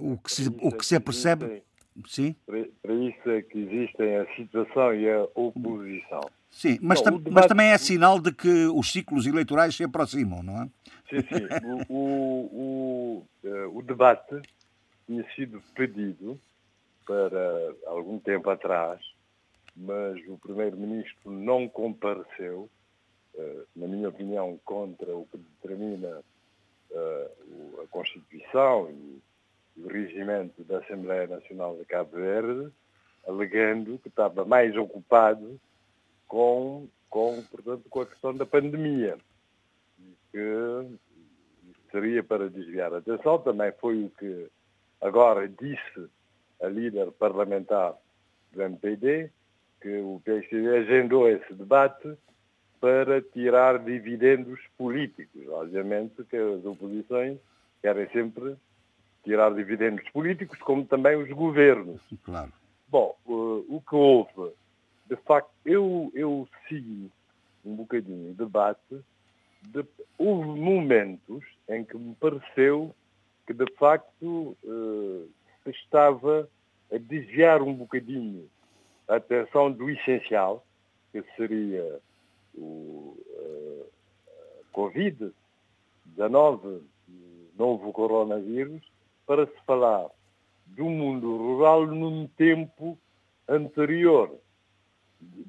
O, 0.00 0.16
que 0.16 0.32
se, 0.32 0.48
o 0.60 0.70
que 0.72 0.86
se 0.86 0.96
apercebe. 0.96 1.62
Sim? 2.06 2.34
Para 2.46 2.94
isso 2.94 3.30
é 3.30 3.42
que 3.42 3.58
existem 3.58 4.16
a 4.16 4.26
situação 4.34 4.94
e 4.94 5.10
a 5.10 5.24
oposição. 5.34 6.22
Sim, 6.52 6.78
mas, 6.82 7.00
debate... 7.00 7.30
mas 7.30 7.46
também 7.46 7.68
é 7.68 7.78
sinal 7.78 8.20
de 8.20 8.30
que 8.30 8.66
os 8.66 8.92
ciclos 8.92 9.26
eleitorais 9.26 9.74
se 9.74 9.82
aproximam, 9.82 10.42
não 10.42 10.62
é? 10.62 10.66
Sim, 11.08 11.20
sim. 11.22 11.46
o, 11.88 11.94
o, 11.94 13.26
o, 13.42 13.78
o 13.78 13.82
debate 13.82 14.40
tinha 15.06 15.24
sido 15.34 15.60
pedido 15.74 16.38
para 17.06 17.74
algum 17.86 18.18
tempo 18.18 18.48
atrás, 18.50 19.00
mas 19.74 20.20
o 20.28 20.38
Primeiro-Ministro 20.38 21.30
não 21.30 21.68
compareceu, 21.68 22.68
eh, 23.34 23.62
na 23.74 23.86
minha 23.88 24.08
opinião, 24.10 24.60
contra 24.64 25.16
o 25.16 25.26
que 25.26 25.38
determina 25.38 26.22
eh, 26.90 27.30
a 27.82 27.86
Constituição 27.88 28.90
e 28.90 29.22
o 29.78 29.88
regimento 29.88 30.62
da 30.64 30.78
Assembleia 30.78 31.26
Nacional 31.26 31.76
de 31.76 31.84
Cabo 31.86 32.12
Verde, 32.12 32.70
alegando 33.26 33.98
que 33.98 34.08
estava 34.08 34.44
mais 34.44 34.76
ocupado 34.76 35.58
com, 36.32 36.88
com, 37.10 37.42
portanto, 37.42 37.82
com 37.90 38.00
a 38.00 38.06
questão 38.06 38.34
da 38.34 38.46
pandemia. 38.46 39.18
Que 40.30 40.96
seria 41.90 42.24
para 42.24 42.48
desviar 42.48 42.94
a 42.94 42.98
atenção. 42.98 43.38
Também 43.38 43.70
foi 43.78 44.04
o 44.04 44.10
que 44.18 44.48
agora 44.98 45.46
disse 45.46 46.08
a 46.62 46.68
líder 46.68 47.12
parlamentar 47.12 47.94
do 48.50 48.62
MPD, 48.62 49.30
que 49.82 49.98
o 49.98 50.22
PSD 50.24 50.74
agendou 50.78 51.28
esse 51.28 51.52
debate 51.52 52.16
para 52.80 53.20
tirar 53.20 53.78
dividendos 53.80 54.58
políticos. 54.78 55.46
Obviamente 55.48 56.24
que 56.24 56.36
as 56.36 56.64
oposições 56.64 57.36
querem 57.82 58.08
sempre 58.08 58.56
tirar 59.22 59.54
dividendos 59.54 60.08
políticos, 60.10 60.58
como 60.60 60.86
também 60.86 61.14
os 61.14 61.28
governos. 61.28 62.00
Claro. 62.24 62.50
Bom, 62.88 63.14
o 63.26 63.82
que 63.86 63.94
houve, 63.94 64.54
de 65.12 65.16
facto, 65.24 65.50
eu, 65.66 66.10
eu 66.14 66.48
sigo 66.66 67.10
um 67.62 67.76
bocadinho 67.76 68.30
o 68.30 68.34
debate, 68.34 69.04
de, 69.60 69.84
houve 70.16 70.58
momentos 70.58 71.44
em 71.68 71.84
que 71.84 71.98
me 71.98 72.14
pareceu 72.14 72.94
que, 73.46 73.52
de 73.52 73.70
facto, 73.74 74.56
uh, 74.64 75.28
estava 75.66 76.48
a 76.90 76.96
desviar 76.96 77.60
um 77.60 77.74
bocadinho 77.74 78.48
a 79.06 79.16
atenção 79.16 79.70
do 79.70 79.90
essencial, 79.90 80.64
que 81.12 81.22
seria 81.36 82.00
o 82.54 83.14
uh, 83.36 83.86
Covid-19, 84.72 86.80
novo 87.58 87.92
coronavírus, 87.92 88.80
para 89.26 89.46
se 89.46 89.60
falar 89.66 90.08
do 90.68 90.86
mundo 90.86 91.36
rural 91.36 91.86
num 91.86 92.26
tempo 92.28 92.98
anterior, 93.46 94.40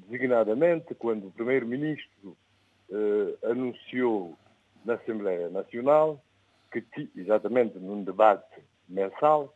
designadamente 0.08 0.94
quando 0.94 1.28
o 1.28 1.30
Primeiro-Ministro 1.30 2.36
uh, 2.90 3.50
anunciou 3.50 4.36
na 4.84 4.94
Assembleia 4.94 5.48
Nacional, 5.48 6.22
que 6.70 6.84
exatamente 7.16 7.78
num 7.78 8.02
debate 8.02 8.60
mensal, 8.88 9.54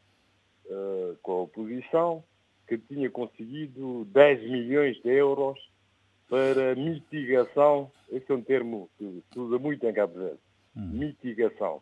uh, 0.66 1.16
com 1.22 1.32
a 1.32 1.42
oposição, 1.42 2.24
que 2.66 2.78
tinha 2.78 3.10
conseguido 3.10 4.04
10 4.06 4.42
milhões 4.42 5.00
de 5.02 5.10
euros 5.10 5.58
para 6.28 6.74
mitigação, 6.74 7.90
esse 8.10 8.30
é 8.30 8.34
um 8.34 8.42
termo 8.42 8.90
que 8.98 9.22
se 9.32 9.38
usa 9.38 9.58
muito 9.58 9.86
em 9.86 9.92
Cabo 9.92 10.18
Verde, 10.18 10.38
hum. 10.76 10.90
mitigação. 10.92 11.80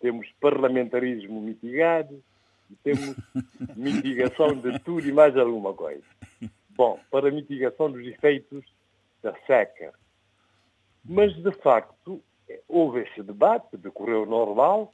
Temos 0.00 0.26
parlamentarismo 0.40 1.40
mitigado 1.40 2.22
e 2.70 2.76
temos 2.76 3.16
mitigação 3.76 4.54
de 4.56 4.78
tudo 4.80 5.06
e 5.06 5.12
mais 5.12 5.36
alguma 5.36 5.74
coisa. 5.74 6.04
Bom, 6.80 6.98
para 7.10 7.30
mitigação 7.30 7.92
dos 7.92 8.06
efeitos 8.06 8.64
da 9.22 9.34
seca. 9.46 9.92
Mas, 11.04 11.34
de 11.34 11.52
facto, 11.52 12.22
houve 12.66 13.02
esse 13.02 13.22
debate, 13.22 13.76
decorreu 13.76 14.24
normal, 14.24 14.90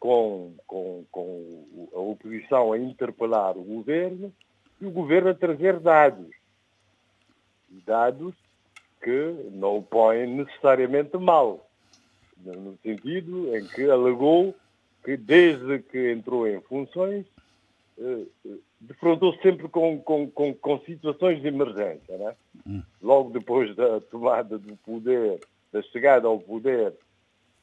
com, 0.00 0.56
com, 0.66 1.04
com 1.12 1.88
a 1.94 2.00
oposição 2.00 2.72
a 2.72 2.76
interpelar 2.76 3.56
o 3.56 3.62
governo 3.62 4.34
e 4.80 4.86
o 4.86 4.90
governo 4.90 5.30
a 5.30 5.34
trazer 5.34 5.78
dados. 5.78 6.28
Dados 7.86 8.34
que 9.00 9.48
não 9.52 9.76
o 9.76 9.82
põem 9.84 10.26
necessariamente 10.26 11.16
mal, 11.18 11.70
no 12.36 12.76
sentido 12.82 13.56
em 13.56 13.64
que 13.64 13.88
alegou 13.88 14.56
que 15.04 15.16
desde 15.16 15.78
que 15.82 16.10
entrou 16.10 16.48
em 16.48 16.60
funções 16.62 17.26
eh, 18.00 18.26
defrontou 18.80 19.34
sempre 19.42 19.68
com, 19.68 19.98
com, 20.00 20.30
com, 20.30 20.54
com, 20.54 20.78
situações 20.80 21.42
de 21.42 21.48
emergência. 21.48 22.16
Né? 22.16 22.34
Hum. 22.66 22.82
Logo 23.02 23.30
depois 23.30 23.74
da 23.74 24.00
tomada 24.02 24.58
do 24.58 24.76
poder, 24.76 25.40
da 25.72 25.82
chegada 25.82 26.28
ao 26.28 26.38
poder 26.38 26.94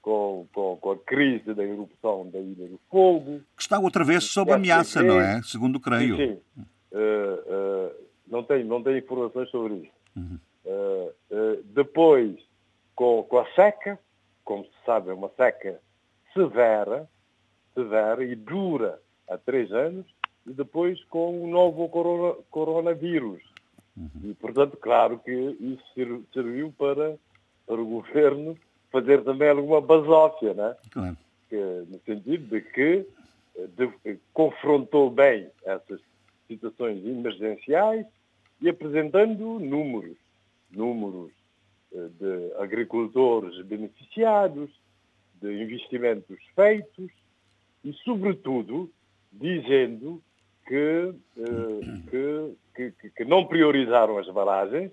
com, 0.01 0.45
com, 0.53 0.77
com, 0.77 0.91
a 0.91 0.97
crise 0.97 1.53
da 1.53 1.63
erupção 1.63 2.29
da 2.29 2.39
Ilha 2.39 2.67
do 2.67 2.79
Fogo. 2.91 3.41
Que 3.55 3.61
está 3.63 3.79
outra 3.79 4.03
vez 4.03 4.25
sob 4.25 4.51
ameaça, 4.51 5.01
não 5.01 5.19
é? 5.19 5.41
Segundo 5.41 5.79
creio. 5.79 6.17
Sim, 6.17 6.39
sim. 6.53 6.65
Uh, 6.91 7.89
uh, 7.89 7.95
não, 8.27 8.43
tenho, 8.43 8.65
não 8.65 8.83
tenho 8.83 8.97
informações 8.97 9.49
sobre 9.49 9.73
isso. 9.75 9.91
Uhum. 10.15 10.39
Uh, 10.65 11.63
depois, 11.73 12.35
com, 12.93 13.23
com 13.23 13.39
a 13.39 13.45
seca, 13.53 13.97
como 14.43 14.63
se 14.63 14.85
sabe, 14.85 15.09
é 15.09 15.13
uma 15.13 15.29
seca 15.29 15.79
severa, 16.33 17.09
severa 17.73 18.23
e 18.23 18.35
dura 18.35 19.01
há 19.27 19.37
três 19.37 19.71
anos, 19.71 20.05
e 20.45 20.53
depois 20.53 21.03
com 21.05 21.43
o 21.43 21.47
novo 21.47 21.89
corona, 21.89 22.35
coronavírus. 22.49 23.41
Uhum. 23.97 24.09
E, 24.23 24.33
portanto, 24.33 24.77
claro 24.77 25.19
que 25.19 25.31
isso 25.31 26.25
serviu 26.33 26.73
para, 26.77 27.17
para 27.65 27.81
o 27.81 27.85
governo 27.85 28.57
fazer 28.91 29.23
também 29.23 29.49
alguma 29.49 29.81
basófia, 29.81 30.53
né? 30.53 30.75
Claro. 30.91 31.17
Que, 31.49 31.55
no 31.55 31.99
sentido 32.05 32.47
de 32.47 32.61
que 32.61 33.05
de, 33.77 34.19
confrontou 34.33 35.09
bem 35.09 35.49
essas 35.63 35.99
situações 36.47 37.03
emergenciais 37.05 38.05
e 38.61 38.69
apresentando 38.69 39.59
números, 39.59 40.17
números 40.71 41.31
eh, 41.93 42.09
de 42.19 42.53
agricultores 42.61 43.65
beneficiados, 43.65 44.69
de 45.41 45.61
investimentos 45.61 46.37
feitos 46.55 47.11
e, 47.83 47.93
sobretudo, 48.03 48.89
dizendo 49.31 50.21
que, 50.65 51.13
eh, 51.37 52.55
que, 52.75 52.91
que, 52.91 53.09
que 53.09 53.25
não 53.25 53.45
priorizaram 53.45 54.17
as 54.17 54.27
barragens, 54.29 54.91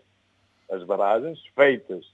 as 0.70 0.84
barragens 0.84 1.38
feitas 1.54 2.04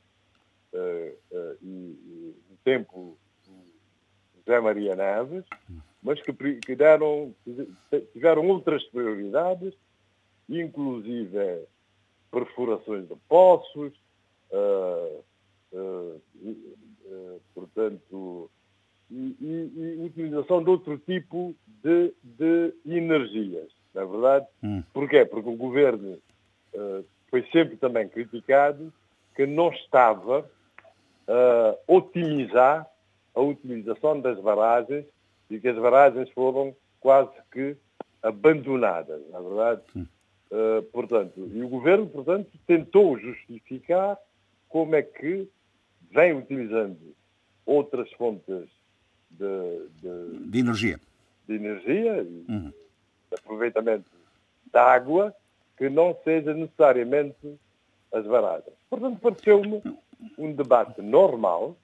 uh, 0.73 1.15
uh, 1.33 1.57
e, 1.63 2.35
no 2.51 2.57
tempo 2.65 3.19
do 3.47 4.41
José 4.41 4.61
Maria 4.61 4.97
Neves, 4.97 5.45
mas 6.03 6.21
que, 6.23 6.33
que 6.33 6.75
deram, 6.75 7.35
tiveram 8.13 8.49
outras 8.49 8.85
prioridades, 8.85 9.75
inclusive 10.49 11.67
perfurações 12.31 13.09
de 13.09 13.17
poços, 13.29 13.93
uh, 14.51 15.25
portanto, 17.55 18.51
e, 19.11 19.37
e, 19.41 19.73
e, 19.77 20.07
utilização 20.07 20.63
de 20.63 20.71
outro 20.71 20.99
tipo 20.99 21.55
de, 21.83 22.13
de 22.23 22.75
energias. 22.85 23.69
Na 23.95 24.03
é 24.03 24.07
verdade? 24.07 24.47
Hum. 24.63 24.83
Porquê? 24.93 25.25
Porque 25.25 25.49
o 25.49 25.57
governo 25.57 26.19
foi 27.31 27.43
sempre 27.51 27.77
também 27.77 28.09
criticado 28.09 28.93
que 29.35 29.47
não 29.47 29.71
estava 29.71 30.41
uh, 30.41 31.79
otimizar 31.87 32.87
a 33.35 33.41
utilização 33.41 34.21
das 34.21 34.41
barragens 34.41 35.05
e 35.51 35.61
que 35.61 35.69
as 35.69 35.77
barragens 35.77 36.29
foram 36.31 36.75
quase 37.01 37.31
que 37.53 37.77
abandonadas, 38.23 39.21
na 39.31 39.41
verdade. 39.41 39.83
Uh, 40.51 40.83
portanto, 40.93 41.49
e 41.53 41.63
o 41.63 41.69
governo, 41.69 42.09
portanto, 42.09 42.51
tentou 42.67 43.19
justificar 43.19 44.19
como 44.69 44.97
é 44.97 45.03
que 45.03 45.49
vem 46.11 46.33
utilizando 46.33 47.15
outras 47.65 48.11
fontes 48.15 48.69
de, 49.31 49.89
de, 50.01 50.51
de 50.51 50.59
energia, 50.59 51.01
de 51.47 51.55
energia 51.55 52.23
e 52.23 52.45
uhum. 52.49 52.73
de 53.31 53.35
aproveitamento 53.35 54.11
da 54.73 54.85
água 54.85 55.35
que 55.77 55.89
não 55.89 56.17
seja 56.25 56.53
necessariamente 56.53 57.59
as 58.13 58.27
barragens. 58.27 58.75
Portanto, 58.91 59.19
pareceu-me 59.21 59.83
um 60.37 60.53
debate 60.53 61.01
normal, 61.01 61.77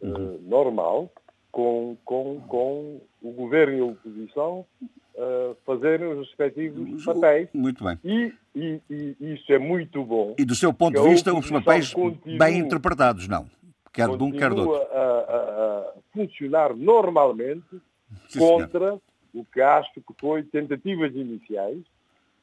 uhum. 0.00 0.34
uh, 0.34 0.40
normal, 0.42 1.12
com, 1.52 1.96
com, 2.04 2.40
com 2.48 3.00
o 3.22 3.32
governo 3.32 3.76
e 3.76 3.80
a 3.80 3.84
oposição 3.84 4.66
uh, 5.14 5.56
fazerem 5.64 6.06
os 6.08 6.28
respectivos 6.28 7.04
papéis. 7.04 7.48
Muito 7.52 7.84
bem. 7.84 7.98
E, 8.04 8.32
e, 8.54 8.80
e, 8.90 9.34
isso 9.34 9.52
é 9.52 9.58
muito 9.58 10.04
bom. 10.04 10.34
E 10.38 10.44
do 10.44 10.54
seu 10.54 10.72
ponto 10.72 11.00
de 11.00 11.08
vista, 11.08 11.32
os 11.32 11.50
papéis 11.50 11.92
continue... 11.92 12.38
bem 12.38 12.58
interpretados, 12.58 13.28
não? 13.28 13.46
Quer 13.92 14.08
de 14.08 14.22
um, 14.22 14.30
quer 14.30 14.54
do 14.54 14.68
outro. 14.68 14.88
A, 14.92 15.00
a, 15.00 15.92
funcionar 16.12 16.74
normalmente 16.74 17.80
Sim, 18.28 18.38
contra 18.38 18.86
senhor. 18.88 19.02
o 19.34 19.44
que 19.44 19.60
acho 19.60 19.92
que 19.94 20.02
foi 20.18 20.42
tentativas 20.42 21.14
iniciais 21.14 21.82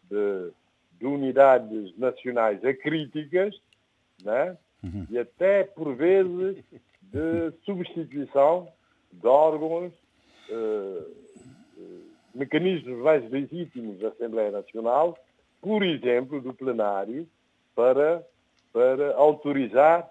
de, 0.10 0.52
de 1.00 1.06
unidades 1.06 1.98
nacionais 1.98 2.64
acríticas 2.64 3.56
né? 4.24 4.58
Uhum. 4.84 5.06
e 5.10 5.18
até, 5.18 5.64
por 5.64 5.96
vezes, 5.96 6.64
de 7.02 7.52
substituição 7.66 8.68
de 9.12 9.28
órgãos, 9.28 9.92
eh, 10.50 11.04
eh, 11.78 11.82
mecanismos 12.34 13.00
mais 13.00 13.30
legítimos 13.32 14.00
da 14.00 14.10
Assembleia 14.10 14.52
Nacional, 14.52 15.18
por 15.62 15.84
exemplo, 15.84 16.42
do 16.42 16.54
plenário, 16.54 17.28
para, 17.74 18.24
para 18.72 19.16
autorizar 19.16 20.08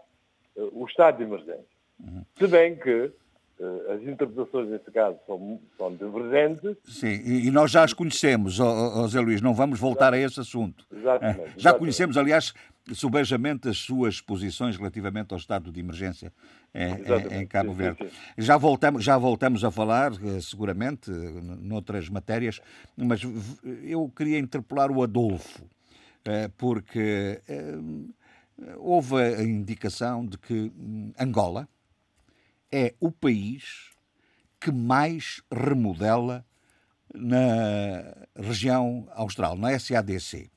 o 0.56 0.84
estado 0.86 1.18
de 1.18 1.24
emergência. 1.24 1.64
Uhum. 2.00 2.24
Se 2.38 2.46
bem 2.46 2.76
que 2.76 3.12
eh, 3.60 3.92
as 3.94 4.02
interpretações 4.02 4.68
nesse 4.68 4.90
caso 4.90 5.16
são, 5.26 5.60
são 5.78 5.94
divergentes. 5.94 6.76
Sim, 6.84 7.22
e, 7.24 7.50
nós 7.50 7.70
já 7.70 7.84
as 7.84 7.92
conhecemos, 7.92 8.58
Zé 9.08 9.20
Luís, 9.20 9.40
não 9.40 9.54
vamos 9.54 9.78
voltar 9.78 10.12
a 10.12 10.18
esse 10.18 10.40
assunto. 10.40 10.84
Exatamente. 10.92 11.38
Já 11.38 11.44
exatamente. 11.44 11.78
conhecemos, 11.78 12.16
aliás, 12.16 12.52
subejamente 12.92 13.68
as 13.68 13.78
suas 13.78 14.20
posições 14.20 14.76
relativamente 14.76 15.32
ao 15.32 15.38
estado 15.38 15.70
de 15.70 15.78
emergência 15.78 16.32
em, 16.74 17.40
em 17.40 17.46
Cabo 17.46 17.70
sim, 17.70 17.76
Verde. 17.76 18.04
Sim, 18.04 18.10
sim. 18.10 18.42
Já, 18.42 18.56
voltamos, 18.56 19.04
já 19.04 19.16
voltamos 19.16 19.64
a 19.64 19.70
falar, 19.70 20.12
eh, 20.12 20.40
seguramente, 20.40 21.10
noutras 21.10 22.08
matérias, 22.08 22.60
mas 22.96 23.22
eu 23.84 24.10
queria 24.16 24.38
interpelar 24.38 24.90
o 24.90 25.00
Adolfo, 25.00 25.64
eh, 26.24 26.50
porque 26.58 27.40
houve 28.78 29.16
a 29.16 29.42
indicação 29.42 30.26
de 30.26 30.38
que 30.38 30.72
hum, 30.76 31.12
Angola, 31.18 31.68
é 32.70 32.94
o 33.00 33.10
país 33.10 33.90
que 34.60 34.72
mais 34.72 35.42
remodela 35.52 36.44
na 37.14 38.26
região 38.34 39.06
austral, 39.12 39.56
na 39.56 39.78
SADC. 39.78 40.44
Uh, 40.44 40.48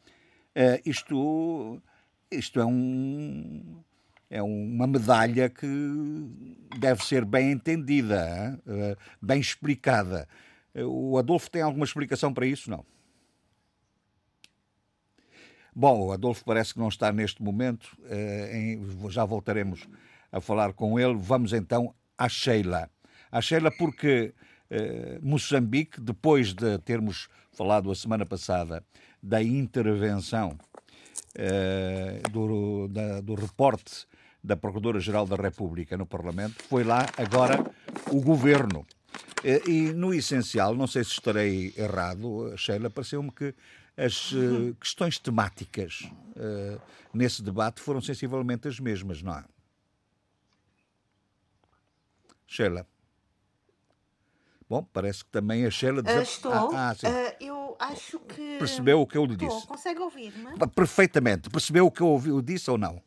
eh, 0.55 0.81
isto, 0.85 1.81
isto 2.31 2.59
é, 2.59 2.65
um, 2.65 3.83
é 4.29 4.41
uma 4.41 4.87
medalha 4.87 5.49
que 5.49 5.67
deve 6.79 7.03
ser 7.03 7.23
bem 7.25 7.51
entendida, 7.51 8.59
uh, 8.65 8.97
bem 9.21 9.39
explicada. 9.39 10.27
O 10.73 11.17
Adolfo 11.17 11.51
tem 11.51 11.61
alguma 11.61 11.85
explicação 11.85 12.33
para 12.33 12.45
isso? 12.45 12.69
Não. 12.71 12.83
Bom, 15.79 16.07
o 16.07 16.11
Adolfo 16.11 16.43
parece 16.43 16.73
que 16.73 16.79
não 16.79 16.87
está 16.87 17.11
neste 17.11 17.43
momento, 17.43 17.95
uh, 17.99 18.55
em, 18.55 19.11
já 19.11 19.23
voltaremos 19.23 19.87
a 20.31 20.41
falar 20.41 20.73
com 20.73 20.99
ele. 20.99 21.13
Vamos 21.13 21.53
então 21.53 21.93
à 22.17 22.27
Sheila. 22.27 22.89
À 23.31 23.39
Sheila 23.41 23.69
porque 23.69 24.33
eh, 24.71 25.19
Moçambique, 25.21 26.01
depois 26.01 26.51
de 26.51 26.79
termos 26.79 27.27
falado 27.51 27.91
a 27.91 27.95
semana 27.95 28.25
passada 28.25 28.83
da 29.21 29.43
intervenção 29.43 30.57
eh, 31.35 32.23
do, 32.31 32.87
da, 32.87 33.21
do 33.21 33.35
reporte 33.35 34.07
da 34.43 34.57
Procuradora-Geral 34.57 35.27
da 35.27 35.35
República 35.35 35.95
no 35.95 36.07
Parlamento, 36.07 36.63
foi 36.63 36.83
lá 36.83 37.05
agora 37.17 37.63
o 38.11 38.19
governo. 38.19 38.83
Eh, 39.43 39.61
e 39.69 39.93
no 39.93 40.13
essencial, 40.13 40.75
não 40.75 40.87
sei 40.87 41.03
se 41.03 41.11
estarei 41.11 41.73
errado, 41.77 42.55
Sheila, 42.57 42.89
pareceu-me 42.89 43.31
que 43.31 43.53
as 43.95 44.31
uh, 44.31 44.75
questões 44.79 45.17
temáticas 45.17 46.07
uh, 46.35 46.79
nesse 47.11 47.41
debate 47.41 47.81
foram 47.81 47.99
sensivelmente 47.99 48.67
as 48.67 48.79
mesmas, 48.79 49.23
não 49.23 49.33
é? 49.33 49.43
Sheila. 52.45 52.87
Bom, 54.69 54.83
parece 54.83 55.23
que 55.23 55.31
também 55.31 55.65
a 55.65 55.71
Sheila... 55.71 56.01
Uh, 56.01 56.21
estou. 56.21 56.51
Ah, 56.51 56.91
ah, 56.91 56.93
uh, 56.93 57.43
eu 57.43 57.75
acho 57.79 58.19
que... 58.19 58.57
Percebeu 58.59 59.01
o 59.01 59.07
que 59.07 59.17
eu 59.17 59.25
lhe 59.25 59.33
estou. 59.33 59.49
disse? 59.49 59.65
Consegue 59.65 59.99
ouvir-me? 59.99 60.57
Perfeitamente. 60.75 61.49
Percebeu 61.49 61.87
o 61.87 61.91
que 61.91 62.01
eu 62.01 62.07
ouvi, 62.07 62.41
disse 62.41 62.69
ou 62.69 62.77
não? 62.77 63.01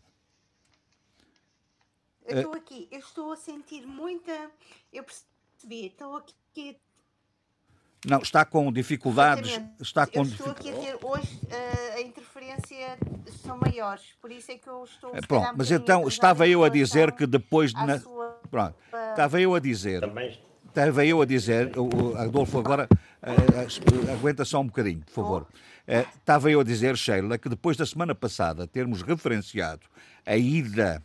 Eu 2.27 2.39
estou 2.39 2.55
aqui. 2.55 2.89
Eu 2.91 2.99
estou 2.99 3.33
a 3.33 3.37
sentir 3.37 3.87
muita... 3.87 4.51
Eu 4.93 5.05
percebi. 5.61 5.87
Estou 5.87 6.17
aqui 6.17 6.77
não, 8.07 8.23
está 8.23 8.47
com 8.47 8.73
dificuldades. 8.73 9.61
Está 9.79 10.07
com 10.07 10.21
eu 10.21 10.25
estou 10.25 10.51
aqui 10.53 10.71
a 10.71 10.73
ter 10.73 10.99
hoje 11.03 11.39
uh, 11.45 11.97
a 11.97 12.01
interferência 12.01 12.99
são 13.45 13.59
maiores, 13.59 14.15
por 14.23 14.33
isso 14.33 14.51
é 14.51 14.57
que 14.57 14.67
eu 14.67 14.85
estou. 14.85 15.15
É, 15.15 15.21
pronto, 15.21 15.53
mas 15.55 15.71
então 15.71 16.09
estava 16.09 16.49
eu 16.49 16.65
a 16.65 16.71
dizer 16.71 17.13
que 17.13 17.27
depois 17.27 17.75
de. 17.75 17.85
Na... 17.85 17.99
Sua... 17.99 18.41
Pronto, 18.51 18.75
estava 19.11 19.39
eu 19.39 19.55
a 19.55 19.61
dizer. 19.61 20.01
Também. 20.01 20.41
Estava 20.67 21.05
eu 21.05 21.21
a 21.21 21.27
dizer, 21.27 21.73
o 21.77 22.17
Adolfo 22.17 22.59
agora 22.59 22.89
uh, 22.91 24.13
aguenta 24.13 24.47
só 24.47 24.61
um 24.61 24.67
bocadinho, 24.67 25.03
por 25.05 25.13
favor. 25.13 25.43
Uh, 25.43 26.09
estava 26.17 26.51
eu 26.51 26.61
a 26.61 26.65
dizer, 26.65 26.97
Sheila, 26.97 27.37
que 27.37 27.51
depois 27.51 27.77
da 27.77 27.85
semana 27.85 28.15
passada 28.15 28.67
termos 28.67 29.03
referenciado 29.03 29.83
a 30.25 30.37
ida 30.37 31.03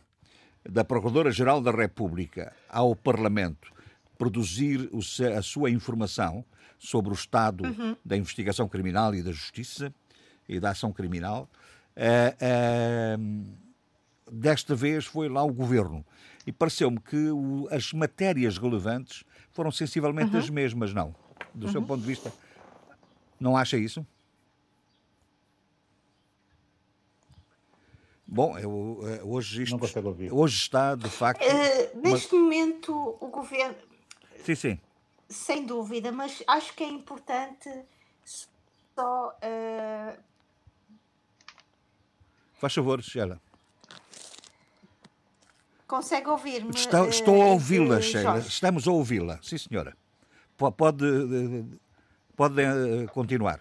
da 0.64 0.82
Procuradora-Geral 0.82 1.60
da 1.60 1.72
República 1.72 2.54
ao 2.70 2.96
Parlamento 2.96 3.75
produzir 4.18 4.90
a 5.36 5.42
sua 5.42 5.70
informação, 5.70 6.44
sobre 6.78 7.10
o 7.10 7.14
estado 7.14 7.64
uhum. 7.64 7.96
da 8.04 8.16
investigação 8.16 8.68
criminal 8.68 9.14
e 9.14 9.22
da 9.22 9.32
justiça 9.32 9.92
e 10.48 10.60
da 10.60 10.70
ação 10.70 10.92
criminal. 10.92 11.48
Uh, 11.96 13.18
uh, 13.18 13.56
desta 14.30 14.74
vez 14.74 15.04
foi 15.04 15.28
lá 15.28 15.42
o 15.42 15.52
governo. 15.52 16.04
E 16.46 16.52
pareceu-me 16.52 17.00
que 17.00 17.30
o, 17.30 17.66
as 17.70 17.92
matérias 17.92 18.58
relevantes 18.58 19.24
foram 19.50 19.70
sensivelmente 19.70 20.32
uhum. 20.32 20.38
as 20.38 20.50
mesmas, 20.50 20.92
não? 20.92 21.14
Do 21.54 21.66
uhum. 21.66 21.72
seu 21.72 21.82
ponto 21.82 22.00
de 22.00 22.06
vista, 22.06 22.32
não 23.40 23.56
acha 23.56 23.76
isso? 23.76 24.06
Bom, 28.28 28.58
eu, 28.58 29.00
eh, 29.04 29.22
hoje 29.22 29.62
isto, 29.62 29.78
hoje 30.32 30.56
está 30.56 30.96
de 30.96 31.08
facto. 31.08 31.42
Uh, 31.42 32.00
neste 32.00 32.34
uma... 32.34 32.42
momento, 32.42 32.92
o 33.20 33.28
governo. 33.28 33.76
Sim, 34.46 34.54
sim. 34.54 34.80
Sem 35.28 35.66
dúvida, 35.66 36.12
mas 36.12 36.40
acho 36.46 36.72
que 36.74 36.84
é 36.84 36.88
importante 36.88 37.68
só. 38.24 39.36
Uh... 39.42 40.16
Faz 42.54 42.72
favor, 42.72 43.02
Sheila. 43.02 43.40
Consegue 45.88 46.28
ouvir-me? 46.28 46.70
Estou, 46.70 47.08
estou 47.08 47.42
a 47.42 47.46
ouvi-la, 47.46 48.00
Sheila. 48.00 48.38
Estamos 48.38 48.86
a 48.86 48.92
ouvi-la. 48.92 49.40
Sim, 49.42 49.58
senhora. 49.58 49.96
Pode, 50.56 51.04
pode 52.36 52.62
continuar. 53.12 53.60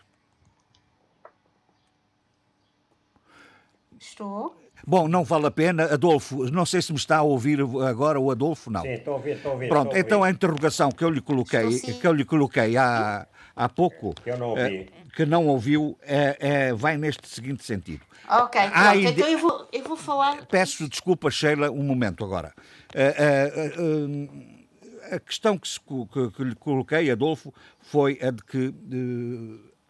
Estou. 4.00 4.56
Bom, 4.88 5.08
não 5.08 5.24
vale 5.24 5.48
a 5.48 5.52
pena. 5.52 5.86
Adolfo, 5.86 6.50
não 6.52 6.66
sei 6.66 6.82
se 6.82 6.92
me 6.92 6.98
está 6.98 7.18
a 7.18 7.24
ouvir 7.24 7.60
agora 7.62 8.20
o 8.20 8.30
Adolfo, 8.30 8.70
não. 8.70 8.82
Sim, 8.82 8.90
estou 8.90 9.14
a 9.14 9.18
ouvir, 9.18 9.36
estou 9.38 9.52
a 9.52 9.54
ouvir. 9.56 9.70
Pronto, 9.70 9.88
a 9.88 9.90
ouvir. 9.90 10.00
então 10.00 10.24
a 10.24 10.30
interrogação 10.30 10.92
que 10.92 11.04
eu 11.04 11.10
lhe 11.10 11.22
coloquei, 11.22 11.80
que 11.80 12.06
eu 12.06 12.14
lhe 12.14 12.24
coloquei 12.24 12.78
há, 12.78 13.26
há 13.56 13.70
pouco, 13.70 14.14
que 14.14 14.30
eu 14.30 14.38
não 14.38 14.50
ouvi. 14.50 14.62
Eh, 14.62 14.86
que 15.16 15.26
não 15.26 15.48
ouviu, 15.48 15.98
é, 16.04 16.38
é, 16.40 16.74
vai 16.74 16.98
neste 16.98 17.28
seguinte 17.28 17.66
sentido. 17.66 18.02
Ok, 18.30 18.62
pronto, 18.70 18.98
ide... 18.98 19.08
então 19.08 19.28
eu 19.30 19.40
vou, 19.40 19.68
eu 19.72 19.84
vou 19.84 19.98
falar. 19.98 20.46
Peço 20.48 20.90
desculpa, 20.90 21.32
Sheila, 21.32 21.72
um 21.72 21.84
momento 21.84 22.24
agora. 22.24 22.54
Uh, 22.94 23.82
uh, 23.82 25.16
a 25.16 25.20
questão 25.20 25.58
que, 25.58 25.68
se, 25.68 25.80
que, 25.80 26.32
que, 26.32 26.44
lhe 26.44 26.56
coloquei, 26.56 27.10
Adolfo, 27.10 27.54
foi 27.80 28.20
a 28.22 28.32
de 28.32 28.44
que 28.44 28.74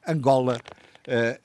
Angola 0.08 0.60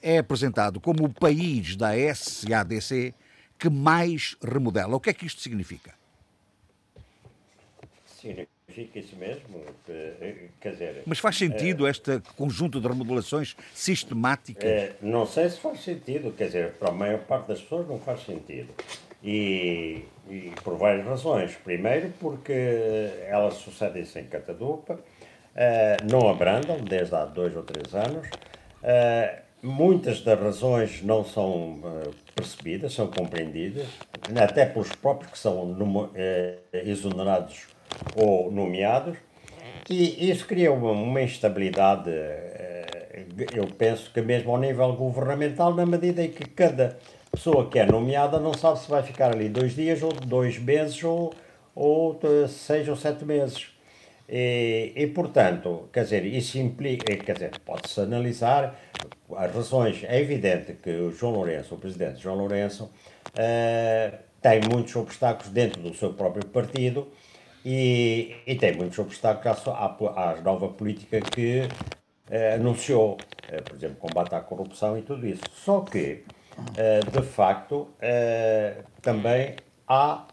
é 0.02 0.18
apresentado 0.18 0.80
como 0.80 1.04
o 1.04 1.08
país 1.08 1.76
da 1.76 1.90
SADC 2.14 3.14
que 3.60 3.68
mais 3.68 4.36
remodela. 4.42 4.96
O 4.96 5.00
que 5.00 5.10
é 5.10 5.12
que 5.12 5.26
isto 5.26 5.42
significa? 5.42 5.92
Significa 8.06 8.98
isso 8.98 9.14
mesmo. 9.16 9.62
Quer 10.60 10.70
dizer, 10.72 11.02
Mas 11.04 11.18
faz 11.18 11.36
sentido 11.36 11.86
é, 11.86 11.90
este 11.90 12.20
conjunto 12.36 12.80
de 12.80 12.88
remodelações 12.88 13.54
sistemáticas? 13.74 14.64
É, 14.64 14.96
não 15.02 15.26
sei 15.26 15.50
se 15.50 15.60
faz 15.60 15.82
sentido. 15.82 16.32
Quer 16.32 16.46
dizer, 16.46 16.72
para 16.72 16.88
a 16.88 16.92
maior 16.92 17.20
parte 17.20 17.48
das 17.48 17.60
pessoas 17.60 17.86
não 17.86 17.98
faz 18.00 18.24
sentido. 18.24 18.72
E, 19.22 20.04
e 20.30 20.52
por 20.64 20.78
várias 20.78 21.04
razões. 21.04 21.54
Primeiro, 21.56 22.10
porque 22.18 22.52
elas 23.28 23.54
sucedem-se 23.54 24.18
em 24.18 24.24
catadupa, 24.24 24.98
não 26.10 26.30
abrandam 26.30 26.78
desde 26.78 27.14
há 27.14 27.26
dois 27.26 27.54
ou 27.54 27.62
três 27.62 27.94
anos. 27.94 28.26
Muitas 29.62 30.22
das 30.22 30.40
razões 30.40 31.02
não 31.02 31.22
são 31.22 31.82
percebidas, 32.40 32.92
são 32.92 33.06
compreendidas, 33.06 33.86
até 34.40 34.66
pelos 34.66 34.90
próprios 34.92 35.32
que 35.32 35.38
são 35.38 35.72
uh, 35.72 36.08
exonerados 36.72 37.66
ou 38.16 38.50
nomeados, 38.50 39.16
e 39.88 40.30
isso 40.30 40.46
cria 40.46 40.72
uma, 40.72 40.92
uma 40.92 41.22
instabilidade, 41.22 42.10
uh, 42.10 43.54
eu 43.54 43.66
penso 43.66 44.10
que 44.12 44.20
mesmo 44.20 44.50
ao 44.52 44.58
nível 44.58 44.92
governamental, 44.94 45.74
na 45.74 45.84
medida 45.84 46.22
em 46.22 46.30
que 46.30 46.44
cada 46.48 46.98
pessoa 47.30 47.68
que 47.68 47.78
é 47.78 47.86
nomeada 47.86 48.38
não 48.38 48.54
sabe 48.54 48.78
se 48.80 48.90
vai 48.90 49.02
ficar 49.02 49.34
ali 49.34 49.48
dois 49.48 49.74
dias 49.74 50.02
ou 50.02 50.12
dois 50.12 50.58
meses 50.58 51.02
ou, 51.04 51.32
ou 51.74 52.14
de 52.14 52.48
seis 52.48 52.88
ou 52.88 52.96
sete 52.96 53.24
meses. 53.24 53.68
E, 54.32 54.92
e, 54.94 55.08
portanto, 55.08 55.88
quer 55.92 56.04
dizer, 56.04 56.24
isso 56.24 56.56
implica, 56.56 57.16
quer 57.16 57.32
dizer, 57.32 57.58
pode-se 57.64 58.00
analisar 58.00 58.78
as 59.36 59.52
razões. 59.52 60.04
É 60.04 60.20
evidente 60.20 60.74
que 60.74 60.88
o 60.88 61.10
João 61.10 61.32
Lourenço, 61.32 61.74
o 61.74 61.78
presidente 61.78 62.20
João 62.20 62.36
Lourenço, 62.36 62.84
uh, 62.84 64.18
tem 64.40 64.60
muitos 64.70 64.94
obstáculos 64.94 65.52
dentro 65.52 65.82
do 65.82 65.92
seu 65.94 66.12
próprio 66.12 66.46
partido 66.46 67.08
e, 67.64 68.36
e 68.46 68.54
tem 68.54 68.72
muitos 68.76 68.98
obstáculos 69.00 69.66
à, 69.66 69.72
à, 69.72 70.30
à 70.30 70.40
nova 70.40 70.68
política 70.68 71.20
que 71.20 71.62
uh, 71.62 72.54
anunciou, 72.54 73.14
uh, 73.14 73.62
por 73.64 73.74
exemplo, 73.74 73.96
combate 73.96 74.32
à 74.36 74.40
corrupção 74.40 74.96
e 74.96 75.02
tudo 75.02 75.26
isso. 75.26 75.42
Só 75.52 75.80
que, 75.80 76.22
de 77.12 77.22
facto, 77.22 77.88
também 79.00 79.56
há 79.88 80.26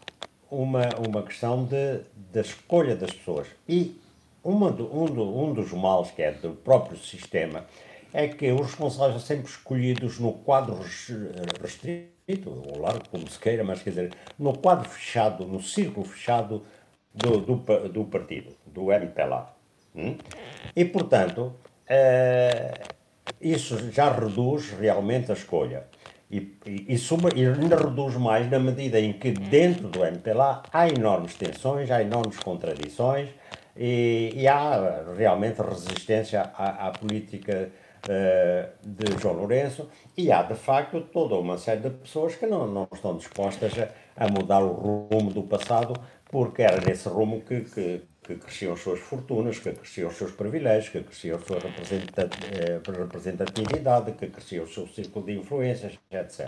uma, 0.50 0.88
uma 1.06 1.22
questão 1.22 1.64
de, 1.64 2.00
da 2.32 2.40
escolha 2.40 2.96
das 2.96 3.12
pessoas. 3.12 3.46
E 3.68 4.00
uma 4.42 4.70
do, 4.70 4.84
um, 4.94 5.06
do, 5.06 5.38
um 5.38 5.52
dos 5.52 5.72
males 5.72 6.10
que 6.10 6.22
é 6.22 6.32
do 6.32 6.50
próprio 6.50 6.98
sistema 6.98 7.64
é 8.12 8.26
que 8.28 8.50
os 8.52 8.62
responsáveis 8.62 9.20
são 9.20 9.36
sempre 9.36 9.50
escolhidos 9.50 10.18
no 10.18 10.32
quadro 10.32 10.78
restrito, 11.60 12.50
ou 12.50 12.78
largo, 12.78 13.08
como 13.10 13.28
se 13.28 13.38
queira, 13.38 13.62
mas 13.62 13.82
quer 13.82 13.90
dizer, 13.90 14.14
no 14.38 14.56
quadro 14.56 14.88
fechado, 14.88 15.46
no 15.46 15.62
círculo 15.62 16.06
fechado 16.06 16.64
do, 17.14 17.38
do, 17.38 17.88
do 17.88 18.04
partido, 18.04 18.54
do 18.66 18.92
MPLA. 18.92 19.54
Hum? 19.94 20.16
E, 20.74 20.84
portanto, 20.84 21.54
eh, 21.86 22.72
isso 23.40 23.90
já 23.90 24.10
reduz 24.12 24.70
realmente 24.70 25.30
a 25.30 25.34
escolha. 25.34 25.86
E, 26.30 26.58
e, 26.66 26.86
e, 26.88 26.98
suma, 26.98 27.30
e 27.34 27.46
ainda 27.46 27.76
reduz 27.76 28.14
mais 28.16 28.50
na 28.50 28.58
medida 28.58 29.00
em 29.00 29.14
que 29.14 29.30
dentro 29.30 29.88
do 29.88 30.04
MPLA 30.04 30.62
há 30.70 30.86
enormes 30.86 31.34
tensões, 31.34 31.90
há 31.90 32.02
enormes 32.02 32.38
contradições 32.38 33.30
e, 33.74 34.32
e 34.34 34.46
há 34.46 35.04
realmente 35.16 35.62
resistência 35.62 36.42
à, 36.54 36.88
à 36.88 36.90
política 36.90 37.70
uh, 38.04 38.68
de 38.86 39.18
João 39.18 39.36
Lourenço 39.36 39.88
e 40.16 40.30
há 40.30 40.42
de 40.42 40.54
facto 40.54 41.00
toda 41.00 41.34
uma 41.34 41.56
série 41.56 41.80
de 41.80 41.90
pessoas 41.90 42.34
que 42.34 42.46
não, 42.46 42.66
não 42.66 42.86
estão 42.92 43.16
dispostas 43.16 43.72
a, 43.78 44.24
a 44.24 44.28
mudar 44.28 44.60
o 44.60 45.08
rumo 45.10 45.32
do 45.32 45.44
passado 45.44 45.94
porque 46.30 46.60
era 46.60 46.78
nesse 46.84 47.08
rumo 47.08 47.40
que, 47.40 47.62
que 47.62 48.02
que 48.28 48.36
cresciam 48.36 48.74
as 48.74 48.80
suas 48.80 49.00
fortunas, 49.00 49.58
que 49.58 49.72
cresciam 49.72 50.10
os 50.10 50.16
seus 50.16 50.32
privilégios, 50.32 50.90
que 50.90 51.00
crescia 51.00 51.36
a 51.36 51.38
sua 51.38 51.56
eh, 51.56 52.80
representatividade, 52.86 54.12
que 54.12 54.26
crescia 54.26 54.62
o 54.62 54.68
seu 54.68 54.86
círculo 54.86 55.24
de 55.24 55.32
influências, 55.32 55.98
etc. 56.10 56.46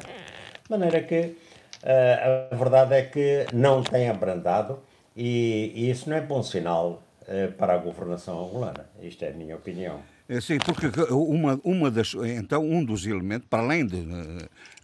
De 0.63 0.71
maneira 0.71 1.03
que 1.03 1.37
eh, 1.83 2.49
a 2.53 2.55
verdade 2.55 2.95
é 2.95 3.03
que 3.05 3.47
não 3.55 3.83
tem 3.83 4.11
abrandado 4.11 4.81
e, 5.17 5.73
e 5.75 5.91
isso 5.91 6.11
não 6.11 6.17
é 6.19 6.21
bom 6.21 6.43
sinal 6.43 7.03
eh, 7.27 7.47
para 7.47 7.73
a 7.73 7.79
governação 7.79 8.45
angolana. 8.45 8.91
Isto 9.01 9.25
é 9.25 9.31
a 9.31 9.33
minha 9.33 9.57
opinião. 9.57 10.03
Sim, 10.43 10.59
porque 10.59 10.87
uma, 11.11 11.59
uma 11.65 11.91
das, 11.91 12.15
então, 12.15 12.63
um 12.63 12.85
dos 12.85 13.05
elementos, 13.05 13.49
para 13.49 13.65
além 13.65 13.85
de, 13.85 14.07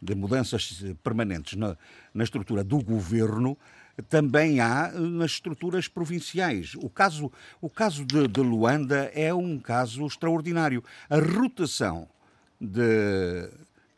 de 0.02 0.14
mudanças 0.14 0.82
permanentes 1.04 1.56
na, 1.56 1.76
na 2.12 2.24
estrutura 2.24 2.64
do 2.64 2.82
governo, 2.82 3.56
também 4.02 4.60
há 4.60 4.90
nas 4.92 5.32
estruturas 5.32 5.88
provinciais. 5.88 6.74
O 6.76 6.88
caso, 6.88 7.32
o 7.60 7.70
caso 7.70 8.04
de, 8.04 8.28
de 8.28 8.40
Luanda 8.40 9.10
é 9.14 9.32
um 9.32 9.58
caso 9.58 10.06
extraordinário. 10.06 10.82
A 11.08 11.18
rotação 11.18 12.08
de 12.60 13.48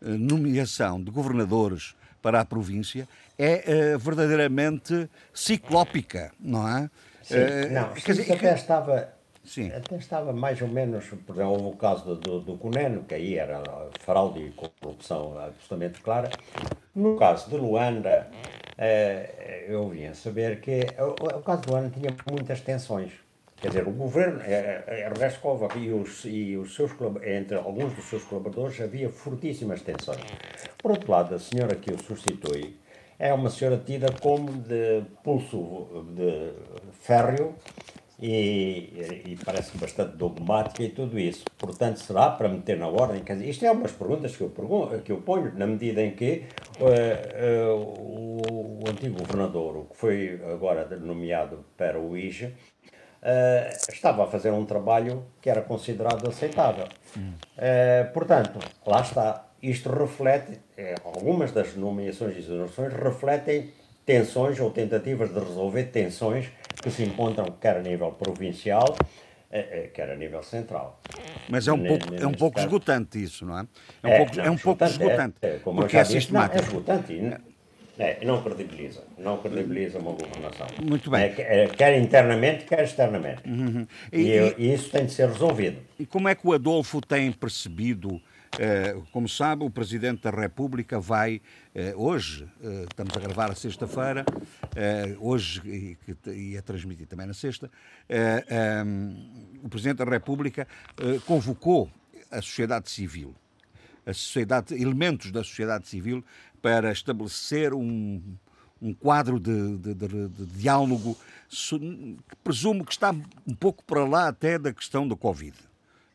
eh, 0.03 0.17
nomeação 0.19 1.03
de 1.03 1.11
governadores 1.11 1.95
para 2.23 2.41
a 2.41 2.45
província 2.45 3.09
é 3.39 3.95
uh, 3.95 3.99
verdadeiramente 3.99 5.09
ciclópica, 5.33 6.33
não 6.41 6.67
é? 6.67 6.91
Sim, 7.23 7.37
uh, 7.37 7.73
não, 7.73 7.93
quer 7.95 8.13
dizer, 8.13 8.33
até 8.33 8.55
estava 8.55 9.09
Sim. 9.49 9.73
Até 9.73 9.97
estava 9.97 10.31
mais 10.31 10.61
ou 10.61 10.69
menos, 10.69 11.07
por 11.07 11.35
exemplo, 11.35 11.53
houve 11.53 11.65
o 11.69 11.77
caso 11.77 12.05
do, 12.05 12.17
do, 12.17 12.41
do 12.41 12.59
Cuneno, 12.59 13.03
que 13.05 13.15
aí 13.15 13.39
era 13.39 13.63
fraude 14.01 14.41
e 14.41 14.51
corrupção 14.51 15.39
absolutamente 15.41 16.03
clara. 16.03 16.29
No 16.95 17.17
caso 17.17 17.49
de 17.49 17.57
Luanda, 17.57 18.29
eh, 18.79 19.67
eu 19.69 19.89
vinha 19.89 20.15
saber 20.15 20.61
que 20.61 20.87
o, 20.99 21.43
caso 21.43 21.63
do 21.63 21.73
Luanda 21.73 21.91
tinha 21.91 22.15
muitas 22.31 22.61
tensões. 22.61 23.11
Quer 23.61 23.73
dier, 23.73 23.89
o 23.89 23.91
governo, 23.91 24.41
eh, 24.43 24.85
eh, 24.87 25.31
Cova 25.43 25.69
e 25.77 25.91
os, 25.91 26.25
e 26.25 26.57
os 26.57 26.77
seus, 26.77 26.93
entre 27.25 27.57
alguns 27.57 27.93
dos 27.93 28.05
seus 28.05 28.23
colaboradores, 28.23 28.81
havia 28.81 29.11
fortíssimas 29.11 29.83
tensões. 29.83 30.21
Por 30.79 30.93
outro 30.93 31.11
lado, 31.11 31.35
a 31.35 31.39
senhora 31.41 31.75
que 31.75 31.93
o 31.93 32.01
substitui 32.01 32.77
é 33.19 33.35
uma 33.35 33.51
senhora 33.51 33.83
tida 33.85 34.13
como 34.23 34.53
de 34.53 35.03
pulso 35.25 36.07
de 36.15 36.53
férreo 37.01 37.57
e, 38.21 39.23
e 39.27 39.39
parece 39.45 39.77
bastante 39.79 40.17
dogmática 40.17 40.83
e 40.83 40.89
tudo 40.89 41.19
isso. 41.19 41.45
Portanto, 41.57 41.99
será 41.99 42.31
para 42.31 42.49
meter 42.49 42.77
na 42.77 42.89
ordem? 42.89 43.23
Quer 43.23 43.35
dizer, 43.35 43.49
isto 43.49 43.65
é 43.65 43.71
umas 43.71 43.93
perguntas 43.93 44.37
que 44.37 44.43
eu, 44.43 44.51
pergunto, 44.51 44.99
que 45.01 45.13
eu 45.13 45.21
ponho, 45.21 45.57
na 45.57 45.67
medida 45.67 46.03
em 46.03 46.11
que 46.11 46.45
uh, 46.81 46.85
uh, 46.85 47.77
o, 47.77 48.85
o, 48.85 48.91
antigo 48.91 49.19
governador, 49.19 49.77
o 49.77 49.85
que 49.85 49.97
foi 49.97 50.41
agora 50.53 50.85
nomeado 50.99 51.65
para 51.77 52.01
o 52.01 52.17
IJA, 52.17 52.49
uh, 52.49 52.53
eh, 53.23 53.79
estava 53.93 54.25
a 54.25 54.27
fazer 54.27 54.51
um 54.51 54.65
trabalho 54.65 55.25
que 55.41 55.49
era 55.49 55.63
considerado 55.63 56.29
aceitável. 56.29 56.89
portanto, 58.13 58.59
lá 58.85 59.01
está. 59.01 59.45
Isto 59.61 59.91
reflete, 59.91 60.61
algumas 61.05 61.51
das 61.51 61.75
nomeações 61.75 62.37
e 62.37 62.39
exonerações 62.39 62.93
refletem 62.93 63.73
tensões 64.09 64.59
ou 64.59 64.71
tentativas 64.71 65.29
de 65.29 65.39
resolver 65.39 65.85
tensões 65.85 66.47
que 66.83 66.91
se 66.91 67.03
encontram 67.03 67.45
quer 67.61 67.77
a 67.77 67.83
nível 67.83 68.11
provincial, 68.13 68.97
eh, 69.53 69.69
eh, 69.71 69.91
quer 69.93 70.11
a 70.11 70.17
nível 70.17 70.43
central. 70.43 70.99
Mas 71.47 71.69
é 71.69 71.73
um 71.75 71.85
pouco, 71.85 72.15
é 72.15 72.27
um 72.27 72.33
pouco 72.33 72.59
esgotante 72.59 73.23
isso, 73.23 73.45
não 73.45 73.59
é? 73.59 73.67
É 74.03 74.07
um 74.07 74.11
é, 74.11 74.17
pouco, 74.17 74.37
não, 74.37 74.45
é 74.45 74.51
um 74.51 74.57
pouco 74.57 74.83
esgotante. 74.85 75.35
É, 75.43 75.47
é, 75.49 75.59
porque 75.59 75.97
é 75.99 76.05
sistemático. 76.05 76.57
Não, 76.57 76.63
é 76.63 76.67
esgotante 76.67 77.39
é, 77.99 78.25
não 78.25 78.41
credibiliza. 78.41 79.03
Não 79.19 79.37
credibiliza 79.39 79.99
uma 79.99 80.13
governação. 80.13 80.69
Muito 80.83 81.11
bem. 81.11 81.35
É, 81.37 81.67
quer 81.67 81.99
internamente, 81.99 82.65
quer 82.65 82.85
externamente. 82.85 83.43
Uhum. 83.47 83.87
E, 84.11 84.21
e, 84.21 84.55
e, 84.57 84.73
isso 84.73 84.89
tem 84.89 85.05
de 85.05 85.13
ser 85.13 85.29
resolvido. 85.29 85.83
E 85.99 86.07
como 86.07 86.29
é 86.29 86.35
que 86.35 86.47
o 86.47 86.55
Adolfo 86.55 87.01
tem 87.03 87.31
percebido 87.31 88.23
como 89.13 89.29
sabe, 89.29 89.65
o 89.65 89.71
Presidente 89.71 90.23
da 90.23 90.31
República 90.31 90.99
vai, 90.99 91.41
eh, 91.75 91.95
hoje, 91.97 92.49
eh, 92.63 92.87
estamos 92.89 93.17
a 93.17 93.21
gravar 93.21 93.51
a 93.51 93.55
sexta-feira, 93.55 94.25
hoje 95.21 95.97
e 96.27 96.57
a 96.57 96.63
transmitir 96.63 97.07
também 97.07 97.27
na 97.27 97.35
sexta, 97.35 97.71
o 99.63 99.69
Presidente 99.69 99.99
da 99.99 100.05
República 100.05 100.67
convocou 101.27 101.91
a 102.31 102.41
sociedade 102.43 102.91
civil, 102.91 103.35
a 104.07 104.13
sociedade, 104.13 104.75
elementos 104.75 105.31
da 105.31 105.43
sociedade 105.45 105.87
civil, 105.87 106.25
para 106.61 106.91
estabelecer 106.91 107.73
um, 107.73 108.23
um 108.81 108.93
quadro 108.95 109.39
de, 109.39 109.79
de, 109.79 109.95
de, 109.95 110.29
de 110.29 110.47
diálogo 110.47 111.17
que 111.49 112.17
presumo 112.45 112.85
que 112.85 112.93
está 112.93 113.11
um 113.47 113.55
pouco 113.55 113.85
para 113.85 114.05
lá 114.05 114.29
até 114.29 114.59
da 114.59 114.73
questão 114.73 115.07
da 115.07 115.17
Covid. 115.17 115.55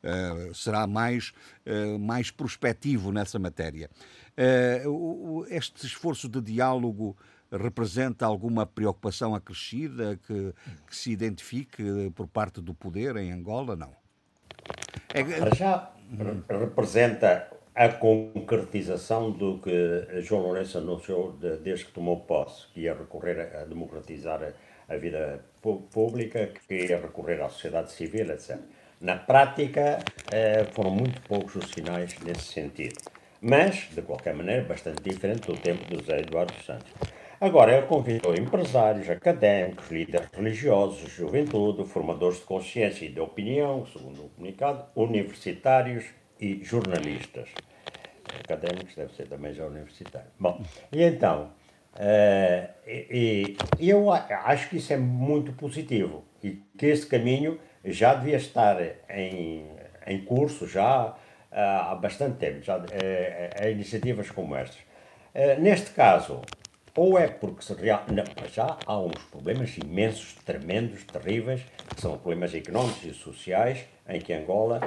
Uh, 0.04 0.54
será 0.54 0.86
mais, 0.86 1.32
uh, 1.66 1.98
mais 1.98 2.30
prospectivo 2.30 3.10
nessa 3.10 3.40
matéria. 3.40 3.90
Uh, 4.86 5.46
este 5.48 5.86
esforço 5.86 6.28
de 6.28 6.42
diálogo 6.42 7.16
representa 7.50 8.26
alguma 8.26 8.66
preocupação 8.66 9.34
acrescida 9.34 10.20
que, 10.28 10.54
que, 10.88 10.96
se 10.96 11.12
identifique 11.12 12.12
por 12.16 12.28
parte 12.28 12.60
do 12.60 12.74
poder 12.74 13.16
em 13.16 13.32
Angola? 13.32 13.78
Não. 13.78 13.92
É... 15.14 15.56
Já 15.56 15.94
representa 16.50 17.48
a 17.76 17.90
concretização 17.90 19.32
do 19.32 19.60
que 19.60 20.22
João 20.22 20.42
Lourenço 20.42 20.80
anunciou 20.80 21.32
de, 21.34 21.58
desde 21.58 21.86
que 21.86 21.92
tomou 21.92 22.20
posse, 22.22 22.68
que 22.74 22.82
ia 22.82 22.94
recorrer 22.94 23.56
a 23.56 23.64
democratizar 23.66 24.54
a 24.90 24.98
vida 24.98 25.46
pública, 25.62 26.52
que 26.68 26.88
ia 26.88 27.00
recorrer 27.00 27.42
à 27.42 27.50
sociedade 27.50 27.92
civil, 27.92 28.30
etc. 28.32 28.60
Na 29.04 29.18
prática, 29.18 30.00
eh, 30.32 30.66
foram 30.72 30.90
muito 30.90 31.22
poucos 31.24 31.56
os 31.58 31.70
sinais 31.72 32.18
nesse 32.22 32.54
sentido. 32.54 32.96
Mas, 33.42 33.90
de 33.94 34.02
qualquer 34.02 34.34
maneira, 34.34 34.64
bastante 34.64 35.04
diferente 35.04 35.46
do 35.46 35.58
tempo 35.58 35.84
do 35.90 36.00
José 36.00 36.22
Eduardo 36.22 36.54
Santos. 36.64 36.90
Agora, 37.42 37.76
ele 37.76 37.86
convidou 37.86 38.34
empresários, 38.34 39.10
académicos, 39.10 39.92
líderes 39.92 40.30
religiosos, 40.32 41.12
juventude, 41.12 41.84
formadores 41.84 42.38
de 42.38 42.46
consciência 42.46 43.04
e 43.04 43.10
de 43.10 43.20
opinião, 43.20 43.86
segundo 43.88 44.24
o 44.24 44.30
comunicado, 44.30 44.86
universitários 44.96 46.06
e 46.40 46.64
jornalistas. 46.64 47.50
Académicos 48.40 48.96
deve 48.96 49.14
ser 49.16 49.28
também 49.28 49.54
já 49.54 49.66
universitário. 49.66 50.30
Bom, 50.40 50.64
e 50.94 51.04
então, 51.04 51.52
uh, 51.96 52.70
e, 52.88 53.58
e 53.78 53.90
eu 53.90 54.10
acho 54.10 54.70
que 54.70 54.78
isso 54.78 54.94
é 54.94 54.98
muito 54.98 55.52
positivo 55.52 56.24
e 56.42 56.62
que 56.78 56.86
esse 56.86 57.06
caminho 57.06 57.60
já 57.84 58.14
devia 58.14 58.38
estar 58.38 58.78
em, 59.10 59.68
em 60.08 60.24
curso 60.24 60.68
já 60.68 61.16
ah, 61.52 61.92
há 61.92 61.96
bastante 61.96 62.38
tempo, 62.38 62.64
já, 62.64 62.84
é, 62.92 63.50
é, 63.60 63.72
iniciativas 63.72 64.32
como 64.32 64.56
estas. 64.56 64.80
Eh, 65.36 65.56
neste 65.58 65.92
caso, 65.92 66.42
ou 66.96 67.18
é 67.18 67.28
porque 67.28 67.64
se 67.64 67.74
real... 67.74 68.04
Não, 68.08 68.24
já 68.52 68.78
há 68.86 68.98
uns 69.00 69.22
problemas 69.32 69.78
imensos, 69.78 70.34
tremendos, 70.46 71.04
terríveis, 71.04 71.62
que 71.96 72.02
são 72.02 72.18
problemas 72.18 72.54
económicos 72.56 73.06
e 73.06 73.14
sociais 73.14 73.86
em 74.08 74.20
que 74.20 74.34
Angola 74.34 74.80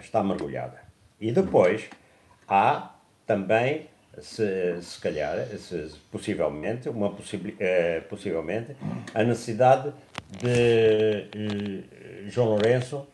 está 0.00 0.22
mergulhada. 0.22 0.80
E 1.20 1.32
depois 1.32 1.88
há 2.48 2.94
também, 3.26 3.88
se, 4.20 4.82
se 4.82 5.00
calhar, 5.00 5.46
se, 5.58 5.92
possivelmente, 6.10 6.88
uma 6.88 7.08
uh, 7.08 7.14
possivelmente, 8.08 8.76
a 9.14 9.22
necessidade 9.22 9.92
de 10.30 11.26
uh, 11.34 12.30
João 12.30 12.48
Lourenço, 12.48 13.06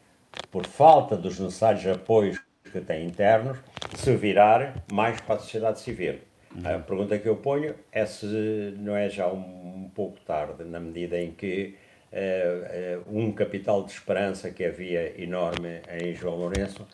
por 0.51 0.67
falta 0.67 1.17
dos 1.17 1.39
necessários 1.39 1.87
apoios 1.87 2.41
que 2.71 2.81
tem 2.81 3.07
internos, 3.07 3.59
se 3.97 4.15
virar 4.17 4.83
mais 4.93 5.21
para 5.21 5.35
a 5.35 5.39
sociedade 5.39 5.81
civil. 5.81 6.19
A 6.65 6.79
pergunta 6.79 7.19
que 7.19 7.29
eu 7.29 7.37
ponho 7.37 7.75
é 7.91 8.05
se 8.05 8.75
não 8.79 8.97
é 8.97 9.09
já 9.09 9.27
um, 9.27 9.85
um 9.85 9.91
pouco 9.95 10.21
tarde, 10.21 10.65
na 10.65 10.79
medida 10.81 11.19
em 11.19 11.33
que 11.33 11.77
uh, 12.13 13.03
um 13.11 13.33
capital 13.33 13.85
de 13.85 13.93
esperança 13.93 14.51
que 14.51 14.65
havia 14.65 15.21
enorme 15.21 15.81
em 15.91 16.15
João 16.15 16.37
Lourenço 16.37 16.87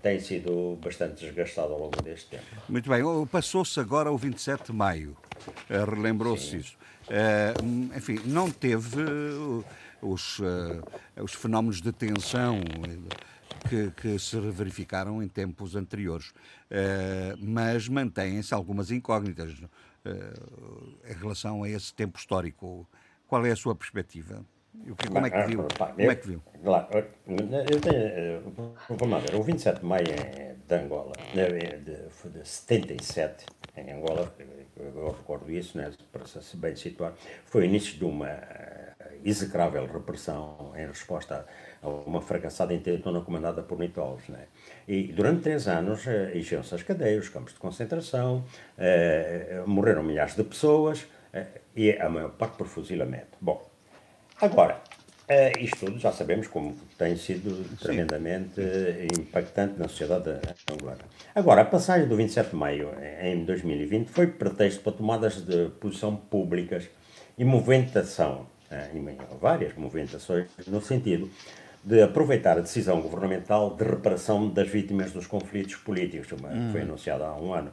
tem 0.00 0.20
sido 0.20 0.78
bastante 0.82 1.24
desgastado 1.24 1.72
ao 1.72 1.80
longo 1.80 2.02
deste 2.02 2.30
tempo. 2.30 2.44
Muito 2.68 2.88
bem, 2.88 3.02
passou-se 3.30 3.78
agora 3.80 4.10
o 4.10 4.16
27 4.16 4.66
de 4.66 4.72
maio, 4.72 5.16
uh, 5.68 5.90
relembrou-se 5.90 6.56
isso. 6.56 6.76
enfim, 7.96 8.20
não 8.24 8.50
teve 8.50 9.02
os, 10.00 10.40
os 11.20 11.34
fenómenos 11.34 11.80
de 11.80 11.92
tensão 11.92 12.60
que, 13.68 13.90
que 13.90 14.18
se 14.18 14.38
verificaram 14.50 15.22
em 15.22 15.28
tempos 15.28 15.74
anteriores. 15.74 16.28
Uh, 16.70 17.36
mas 17.38 17.88
mantêm-se 17.88 18.54
algumas 18.54 18.90
incógnitas 18.90 19.52
uh, 19.52 20.96
em 21.08 21.14
relação 21.14 21.62
a 21.62 21.68
esse 21.68 21.92
tempo 21.92 22.18
histórico. 22.18 22.88
Qual 23.26 23.44
é 23.44 23.50
a 23.50 23.56
sua 23.56 23.74
perspectiva? 23.74 24.44
Como 25.08 25.26
é 25.26 25.30
que 25.30 25.42
viu? 25.46 25.66
Como 25.76 26.10
é 26.10 26.14
que 26.14 26.26
viu? 26.28 26.42
Claro, 26.62 26.86
eu 26.96 27.80
tenho. 27.80 28.72
Vamos 28.88 29.22
ver, 29.22 29.34
o 29.34 29.42
27 29.42 29.80
de 29.80 29.86
maio 29.86 30.04
de 30.04 30.74
Angola, 30.74 31.12
de, 31.34 32.30
de 32.30 32.48
77, 32.48 33.46
em 33.76 33.92
Angola, 33.92 34.32
eu 34.76 35.10
recordo 35.10 35.50
isso, 35.50 35.76
né, 35.76 35.90
para 36.12 36.24
se 36.24 36.56
bem 36.56 36.76
situar, 36.76 37.12
foi 37.44 37.62
o 37.62 37.64
início 37.64 37.98
de 37.98 38.04
uma 38.04 38.38
execrável 39.24 39.86
repressão 39.86 40.72
em 40.76 40.86
resposta 40.86 41.46
a 41.82 41.88
uma 41.88 42.20
fracassada 42.20 42.72
intentona 42.74 43.20
comandada 43.20 43.62
por 43.62 43.78
Nito 43.78 44.00
Alves. 44.00 44.28
Né? 44.28 44.46
E 44.86 45.04
durante 45.12 45.42
três 45.42 45.68
anos 45.68 46.06
eh, 46.06 46.32
encheu-se 46.34 46.74
as 46.74 46.82
cadeias, 46.82 47.24
os 47.24 47.28
campos 47.28 47.52
de 47.52 47.58
concentração, 47.58 48.44
eh, 48.78 49.62
morreram 49.66 50.02
milhares 50.02 50.34
de 50.34 50.44
pessoas 50.44 51.06
eh, 51.32 51.46
e 51.76 51.92
a 51.92 52.08
maior 52.08 52.30
parte 52.30 52.56
por 52.56 52.66
fuzilamento. 52.66 53.36
Bom, 53.40 53.69
agora, 54.40 54.80
eh, 55.28 55.52
isto 55.60 55.86
tudo 55.86 55.98
já 55.98 56.12
sabemos 56.12 56.48
como 56.48 56.76
tem 56.98 57.16
sido 57.16 57.64
tremendamente 57.78 58.60
impactante 59.18 59.78
na 59.78 59.88
sociedade 59.88 60.40
angolana. 60.70 61.04
Agora, 61.34 61.62
a 61.62 61.64
passagem 61.64 62.08
do 62.08 62.16
27 62.16 62.50
de 62.50 62.56
maio 62.56 62.90
em 63.22 63.44
2020 63.44 64.08
foi 64.08 64.26
pretexto 64.26 64.82
para 64.82 64.92
tomadas 64.92 65.44
de 65.44 65.68
posição 65.80 66.16
públicas 66.16 66.88
e 67.38 67.44
movimentação, 67.44 68.46
eh, 68.70 68.90
várias 69.40 69.74
movimentações, 69.74 70.48
no 70.66 70.80
sentido 70.82 71.30
de 71.82 72.02
aproveitar 72.02 72.58
a 72.58 72.60
decisão 72.60 73.00
governamental 73.00 73.74
de 73.74 73.84
reparação 73.84 74.48
das 74.48 74.68
vítimas 74.68 75.12
dos 75.12 75.26
conflitos 75.26 75.76
políticos, 75.76 76.26
que 76.28 76.36
foi 76.36 76.80
hum. 76.80 76.84
anunciada 76.84 77.26
há 77.26 77.34
um 77.36 77.54
ano. 77.54 77.72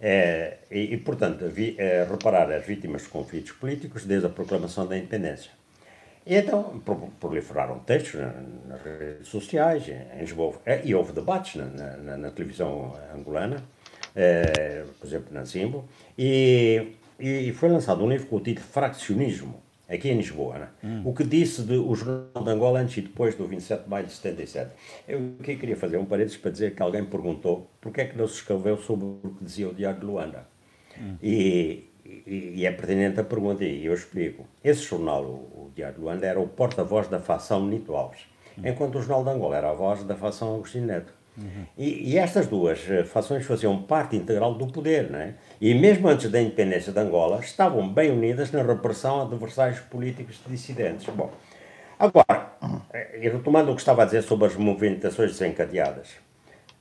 É, 0.00 0.58
e, 0.70 0.94
e, 0.94 0.96
portanto, 0.96 1.46
vi, 1.48 1.74
é, 1.76 2.06
reparar 2.08 2.50
as 2.52 2.64
vítimas 2.64 3.02
dos 3.02 3.10
conflitos 3.10 3.52
políticos 3.52 4.04
desde 4.06 4.26
a 4.26 4.30
proclamação 4.30 4.86
da 4.86 4.96
independência. 4.96 5.50
E 6.30 6.36
então 6.36 6.80
proliferaram 7.18 7.80
textos 7.80 8.20
nas 8.68 8.80
redes 8.80 9.26
sociais, 9.26 9.88
em 9.88 10.20
Lisboa, 10.20 10.54
e 10.84 10.94
houve 10.94 11.12
debates 11.12 11.56
na, 11.56 11.96
na, 11.96 12.16
na 12.16 12.30
televisão 12.30 12.94
angolana, 13.12 13.64
é, 14.14 14.84
por 15.00 15.08
exemplo, 15.08 15.34
na 15.34 15.42
Zimbo, 15.42 15.88
e, 16.16 16.86
e 17.18 17.52
foi 17.52 17.68
lançado 17.68 18.04
um 18.04 18.08
livro 18.08 18.28
com 18.28 18.36
o 18.36 18.40
título 18.40 18.64
Fraccionismo, 18.64 19.60
aqui 19.88 20.08
em 20.08 20.18
Lisboa, 20.18 20.58
né? 20.60 20.68
hum. 20.84 21.02
o 21.04 21.12
que 21.12 21.24
disse 21.24 21.62
de, 21.62 21.74
o 21.74 21.92
Jornal 21.96 22.44
de 22.44 22.50
Angola 22.50 22.78
antes 22.78 22.98
e 22.98 23.00
depois 23.00 23.34
do 23.34 23.44
27 23.48 23.82
de 23.82 23.90
maio 23.90 24.06
de 24.06 24.12
77. 24.12 24.70
Eu 25.08 25.34
aqui 25.40 25.56
queria 25.56 25.76
fazer 25.76 25.96
um 25.96 26.04
parênteses 26.04 26.36
para 26.36 26.52
dizer 26.52 26.76
que 26.76 26.80
alguém 26.80 27.04
perguntou 27.04 27.68
porque 27.80 28.02
é 28.02 28.04
que 28.04 28.16
não 28.16 28.28
se 28.28 28.34
escreveu 28.34 28.76
sobre 28.76 29.04
o 29.04 29.34
que 29.36 29.44
dizia 29.44 29.68
o 29.68 29.74
Diário 29.74 29.98
de 29.98 30.06
Luanda. 30.06 30.46
Hum. 30.96 31.16
E, 31.20 31.89
e, 32.04 32.66
é 32.66 32.70
pertinente 32.70 33.20
a 33.20 33.24
pergunta, 33.24 33.64
e 33.64 33.86
eu 33.86 33.94
explico. 33.94 34.46
Esse 34.62 34.82
jornal, 34.82 35.24
o, 35.24 35.70
Diário 35.74 35.96
de 35.96 36.00
Luanda, 36.00 36.26
era 36.26 36.40
o 36.40 36.46
porta-voz 36.46 37.08
da 37.08 37.20
facção 37.20 37.66
Nito 37.66 37.94
Alves, 37.94 38.20
hum. 38.58 38.62
enquanto 38.64 38.98
o 38.98 39.02
Jornal 39.02 39.24
de 39.24 39.30
Angola 39.30 39.56
era 39.56 39.70
a 39.70 39.74
voz 39.74 40.04
da 40.04 40.14
facção 40.14 40.54
Agostinho 40.54 40.86
Neto. 40.86 41.20
Uhum. 41.38 41.64
E, 41.78 42.12
e, 42.12 42.18
estas 42.18 42.48
duas 42.48 42.78
eh, 42.90 43.04
fações 43.04 43.46
faziam 43.46 43.80
parte 43.82 44.16
integral 44.16 44.54
do 44.54 44.66
poder, 44.66 45.10
não 45.10 45.18
é? 45.18 45.34
E 45.60 45.72
mesmo 45.74 46.08
antes 46.08 46.30
da 46.30 46.40
independência 46.40 46.92
de 46.92 46.98
Angola, 46.98 47.40
estavam 47.40 47.88
bem 47.88 48.10
unidas 48.10 48.50
na 48.50 48.62
repressão 48.62 49.20
a 49.20 49.22
adversários 49.22 49.78
políticos 49.78 50.40
dissidentes. 50.46 51.06
Bom, 51.14 51.30
agora, 51.98 52.52
eh, 52.92 53.20
e 53.22 53.28
retomando 53.28 53.70
o 53.70 53.74
que 53.74 53.80
estava 53.80 54.02
a 54.02 54.04
dizer 54.04 54.22
sobre 54.22 54.48
as 54.48 54.56
movimentações 54.56 55.30
desencadeadas 55.30 56.10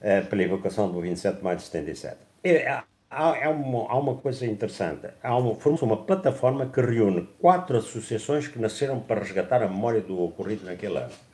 uh, 0.02 0.26
pela 0.28 0.44
evocação 0.44 0.92
do 0.92 1.00
27 1.00 1.38
de 1.38 1.44
maio 1.44 1.58
de 1.58 1.64
77, 1.64 2.18
é, 2.44 2.82
há, 3.10 3.46
há, 3.46 3.50
uma, 3.50 3.90
há 3.90 3.98
uma 3.98 4.16
coisa 4.16 4.46
interessante. 4.46 5.08
Há 5.24 5.38
uma, 5.38 5.56
formou 5.56 5.84
uma 5.84 6.06
plataforma 6.06 6.66
que 6.68 6.82
reúne 6.82 7.28
quatro 7.40 7.78
associações 7.78 8.48
que 8.48 8.60
nasceram 8.60 9.00
para 9.00 9.22
resgatar 9.22 9.64
a 9.64 9.68
memória 9.68 10.02
do 10.02 10.22
ocorrido 10.22 10.66
naquele 10.66 10.98
ano 10.98 11.30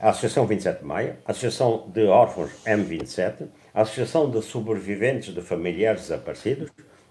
a 0.00 0.10
Associação 0.10 0.46
27 0.46 0.80
de 0.80 0.86
Maio, 0.86 1.16
a 1.26 1.30
Associação 1.30 1.84
de 1.92 2.06
Órfãos 2.06 2.50
M27, 2.64 3.48
a 3.74 3.82
Associação 3.82 4.30
de 4.30 4.40
Sobreviventes 4.40 5.34
de 5.34 5.42
Familiares 5.42 6.02
Desaparecidos 6.02 6.70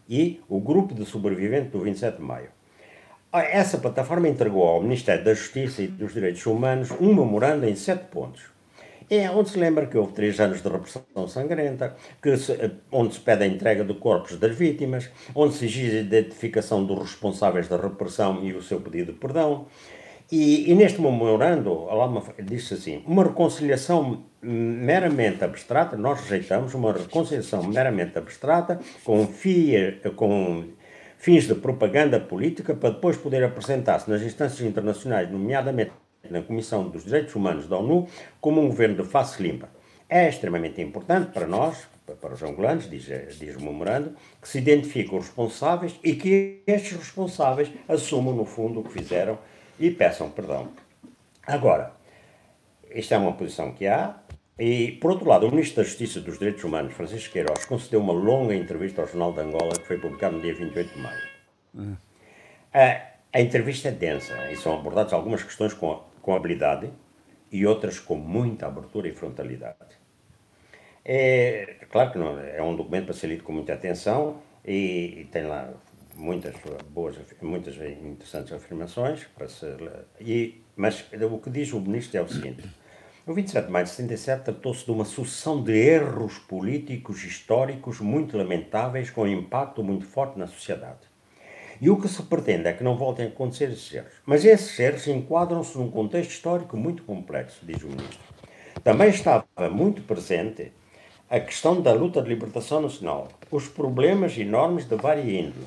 e 0.09 0.41
o 0.49 0.59
Grupo 0.59 0.95
de 0.95 1.05
Sobreviventes 1.05 1.71
do 1.71 1.79
27 1.79 2.17
de 2.17 2.23
Maio. 2.23 2.49
Essa 3.31 3.77
plataforma 3.77 4.27
entregou 4.27 4.67
ao 4.67 4.81
Ministério 4.81 5.23
da 5.23 5.35
Justiça 5.35 5.83
e 5.83 5.87
dos 5.87 6.13
Direitos 6.13 6.43
Humanos 6.47 6.89
um 6.99 7.13
memorando 7.13 7.67
em 7.67 7.75
sete 7.75 8.05
pontos. 8.05 8.41
É 9.09 9.29
onde 9.31 9.49
se 9.49 9.57
lembra 9.57 9.87
que 9.87 9.97
houve 9.97 10.13
três 10.13 10.39
anos 10.39 10.61
de 10.61 10.69
repressão 10.69 11.03
sangrenta, 11.27 11.95
que 12.21 12.37
se, 12.37 12.55
onde 12.91 13.15
se 13.15 13.19
pede 13.19 13.43
a 13.43 13.47
entrega 13.47 13.83
de 13.83 13.95
corpos 13.95 14.37
das 14.37 14.55
vítimas, 14.55 15.09
onde 15.33 15.55
se 15.55 15.65
exige 15.65 15.97
a 15.97 16.01
identificação 16.01 16.85
dos 16.85 16.99
responsáveis 16.99 17.67
da 17.67 17.77
repressão 17.77 18.43
e 18.43 18.53
o 18.53 18.61
seu 18.61 18.79
pedido 18.79 19.13
de 19.13 19.17
perdão, 19.17 19.65
e, 20.31 20.69
e 20.71 20.75
neste 20.75 21.01
memorando, 21.01 21.87
disse 22.43 22.75
assim: 22.75 23.01
uma 23.07 23.23
reconciliação 23.23 24.23
meramente 24.41 25.43
abstrata, 25.43 25.97
nós 25.97 26.21
rejeitamos 26.21 26.75
uma 26.75 26.93
reconciliação 26.93 27.63
meramente 27.63 28.15
abstrata 28.17 28.79
com, 29.03 29.25
fia, 29.25 29.99
com 30.15 30.65
fins 31.17 31.47
de 31.47 31.55
propaganda 31.55 32.19
política 32.19 32.75
para 32.75 32.91
depois 32.91 33.17
poder 33.17 33.43
apresentar-se 33.43 34.07
nas 34.07 34.21
instâncias 34.21 34.61
internacionais, 34.61 35.31
nomeadamente 35.31 35.91
na 36.29 36.41
Comissão 36.41 36.89
dos 36.89 37.03
Direitos 37.03 37.35
Humanos 37.35 37.67
da 37.67 37.77
ONU, 37.77 38.07
como 38.41 38.61
um 38.61 38.67
governo 38.67 39.03
de 39.03 39.09
face 39.09 39.41
limpa. 39.41 39.69
É 40.07 40.27
extremamente 40.27 40.81
importante 40.81 41.31
para 41.31 41.45
nós, 41.45 41.87
para 42.19 42.33
os 42.33 42.41
angolanos, 42.41 42.89
diz, 42.89 43.05
diz 43.37 43.55
o 43.55 43.61
memorando, 43.61 44.15
que 44.41 44.49
se 44.49 44.57
identifiquem 44.57 45.17
os 45.17 45.25
responsáveis 45.25 45.99
e 46.03 46.15
que 46.15 46.61
estes 46.65 46.97
responsáveis 46.97 47.71
assumam, 47.87 48.33
no 48.33 48.45
fundo, 48.45 48.79
o 48.79 48.83
que 48.83 48.91
fizeram 48.91 49.37
e 49.79 49.91
peçam 49.91 50.29
perdão. 50.29 50.69
Agora, 51.45 51.93
isto 52.93 53.13
é 53.13 53.17
uma 53.17 53.33
posição 53.33 53.71
que 53.71 53.85
há, 53.85 54.19
e, 54.59 54.91
por 54.93 55.11
outro 55.11 55.27
lado, 55.27 55.47
o 55.47 55.51
Ministro 55.51 55.77
da 55.77 55.87
Justiça 55.87 56.19
e 56.19 56.21
dos 56.21 56.37
Direitos 56.37 56.63
Humanos, 56.65 56.93
Francisco 56.93 57.31
Queiroz, 57.31 57.63
concedeu 57.63 58.01
uma 58.01 58.11
longa 58.11 58.53
entrevista 58.53 59.01
ao 59.01 59.07
Jornal 59.07 59.31
de 59.31 59.39
Angola, 59.39 59.71
que 59.71 59.87
foi 59.87 59.97
publicada 59.97 60.35
no 60.35 60.41
dia 60.41 60.53
28 60.53 60.93
de 60.93 60.99
maio. 60.99 61.29
Uhum. 61.73 61.97
A, 62.73 63.01
a, 63.31 63.41
entrevista 63.41 63.87
é 63.87 63.91
densa 63.91 64.51
e 64.51 64.57
são 64.57 64.77
abordadas 64.77 65.13
algumas 65.13 65.41
questões 65.41 65.73
com, 65.73 66.03
com 66.21 66.35
habilidade 66.35 66.91
e 67.51 67.65
outras 67.65 67.99
com 67.99 68.15
muita 68.15 68.67
abertura 68.67 69.07
e 69.07 69.11
frontalidade. 69.11 69.97
É 71.03 71.85
claro 71.89 72.11
que 72.11 72.17
não, 72.17 72.39
é 72.39 72.61
um 72.61 72.75
documento 72.75 73.05
para 73.05 73.13
ser 73.13 73.27
lido 73.27 73.43
com 73.43 73.51
muita 73.51 73.73
atenção 73.73 74.41
e, 74.63 75.21
e 75.21 75.25
tem 75.31 75.43
lá 75.43 75.73
muitas 76.15 76.53
boas, 76.89 77.17
muitas 77.41 77.75
interessantes 77.75 78.51
afirmações, 78.53 79.23
para 79.35 79.47
ser, 79.47 80.05
e, 80.19 80.61
mas 80.75 81.05
o 81.13 81.37
que 81.39 81.49
diz 81.49 81.71
o 81.73 81.79
ministro 81.79 82.19
é 82.19 82.21
o 82.21 82.27
seguinte: 82.27 82.63
o 83.25 83.33
27 83.33 83.65
de 83.65 83.71
maio 83.71 83.85
de 83.85 83.91
77 83.91 84.43
tratou-se 84.43 84.85
de 84.85 84.91
uma 84.91 85.05
sucessão 85.05 85.63
de 85.63 85.73
erros 85.73 86.37
políticos 86.39 87.23
históricos 87.23 87.99
muito 87.99 88.37
lamentáveis, 88.37 89.09
com 89.09 89.23
um 89.23 89.27
impacto 89.27 89.83
muito 89.83 90.05
forte 90.05 90.37
na 90.37 90.47
sociedade. 90.47 91.08
E 91.81 91.89
o 91.89 91.97
que 91.97 92.07
se 92.07 92.21
pretende 92.23 92.67
é 92.67 92.73
que 92.73 92.83
não 92.83 92.97
voltem 92.97 93.25
a 93.25 93.29
acontecer 93.29 93.69
esses 93.69 93.93
erros. 93.93 94.11
Mas 94.25 94.43
esses 94.43 94.77
erros 94.79 95.07
enquadram-se 95.07 95.77
num 95.77 95.89
contexto 95.89 96.31
histórico 96.31 96.75
muito 96.75 97.03
complexo, 97.03 97.59
diz 97.63 97.81
o 97.83 97.87
ministro. 97.87 98.19
Também 98.83 99.09
estava 99.09 99.45
muito 99.71 100.01
presente 100.01 100.71
a 101.29 101.39
questão 101.39 101.79
da 101.79 101.93
luta 101.93 102.21
de 102.21 102.29
libertação 102.29 102.81
nacional, 102.81 103.27
os 103.51 103.67
problemas 103.67 104.37
enormes 104.37 104.85
de 104.85 104.95
vária 104.95 105.21
índole, 105.21 105.65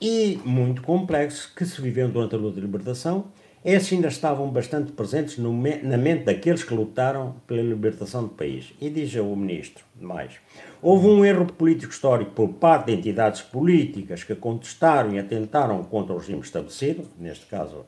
e 0.00 0.38
muito 0.44 0.82
complexos 0.82 1.46
que 1.46 1.64
se 1.64 1.80
viveram 1.80 2.10
durante 2.10 2.34
a 2.34 2.38
luta 2.38 2.56
de 2.56 2.60
libertação. 2.60 3.26
Esses 3.64 3.92
ainda 3.94 4.06
estavam 4.06 4.48
bastante 4.48 4.92
presentes 4.92 5.38
no, 5.38 5.52
na 5.52 5.96
mente 5.96 6.24
daqueles 6.24 6.62
que 6.62 6.72
lutaram 6.72 7.34
pela 7.48 7.62
libertação 7.62 8.22
do 8.22 8.28
país. 8.28 8.72
E 8.80 8.88
diz 8.88 9.12
o 9.16 9.34
ministro, 9.34 9.84
mais, 10.00 10.34
houve 10.80 11.08
um 11.08 11.24
erro 11.24 11.46
político 11.46 11.92
histórico 11.92 12.30
por 12.30 12.48
parte 12.50 12.86
de 12.86 12.92
entidades 12.92 13.42
políticas 13.42 14.22
que 14.22 14.36
contestaram 14.36 15.12
e 15.14 15.18
atentaram 15.18 15.82
contra 15.82 16.14
o 16.14 16.18
regime 16.18 16.40
estabelecido, 16.40 17.08
neste 17.18 17.46
caso 17.46 17.84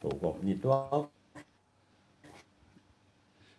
o 0.00 0.14
golpe 0.14 0.44
militual, 0.44 1.10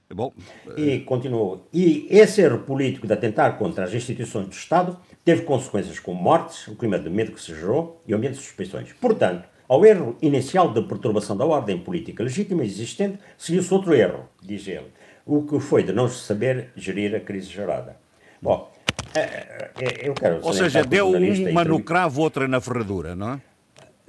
Bom, 0.10 0.34
e 0.78 1.00
continuou. 1.02 1.68
E 1.74 2.08
esse 2.10 2.42
erro 2.42 2.60
político 2.60 3.06
de 3.06 3.12
atentar 3.12 3.58
contra 3.58 3.84
as 3.84 3.94
instituições 3.94 4.48
do 4.48 4.54
Estado 4.54 4.98
teve 5.28 5.42
consequências 5.42 6.00
como 6.00 6.24
mortes, 6.24 6.70
o 6.70 6.76
clima 6.78 6.98
de 6.98 7.10
medo 7.10 7.34
que 7.34 7.42
se 7.42 7.54
gerou 7.54 8.02
e 8.08 8.14
o 8.14 8.18
ambiente 8.18 8.36
de 8.36 8.44
suspeições. 8.44 8.94
Portanto, 8.94 9.46
ao 9.68 9.86
erro 9.86 10.16
inicial 10.22 10.74
de 10.74 10.82
perturbação 10.84 11.36
da 11.36 11.44
ordem 11.44 11.78
política 11.78 12.24
legítima 12.24 12.64
existente, 12.64 13.20
seguiu-se 13.38 13.74
outro 13.74 13.94
erro, 13.94 14.30
diz 14.42 14.66
ele, 14.66 14.88
o 15.26 15.42
que 15.42 15.60
foi 15.60 15.84
de 15.84 15.92
não 15.92 16.08
saber 16.08 16.70
gerir 16.78 17.14
a 17.14 17.20
crise 17.20 17.50
gerada. 17.50 17.98
Bom, 18.42 18.72
é, 19.14 19.20
é, 19.20 19.72
é, 19.82 20.08
eu 20.08 20.14
quero. 20.14 20.40
Ou 20.42 20.54
seja, 20.54 20.86
deu 20.86 21.10
uma 21.10 21.66
no 21.66 21.84
cravo, 21.84 22.22
outra 22.22 22.48
na 22.48 22.62
ferradura, 22.62 23.14
não 23.14 23.34
é? 23.34 23.42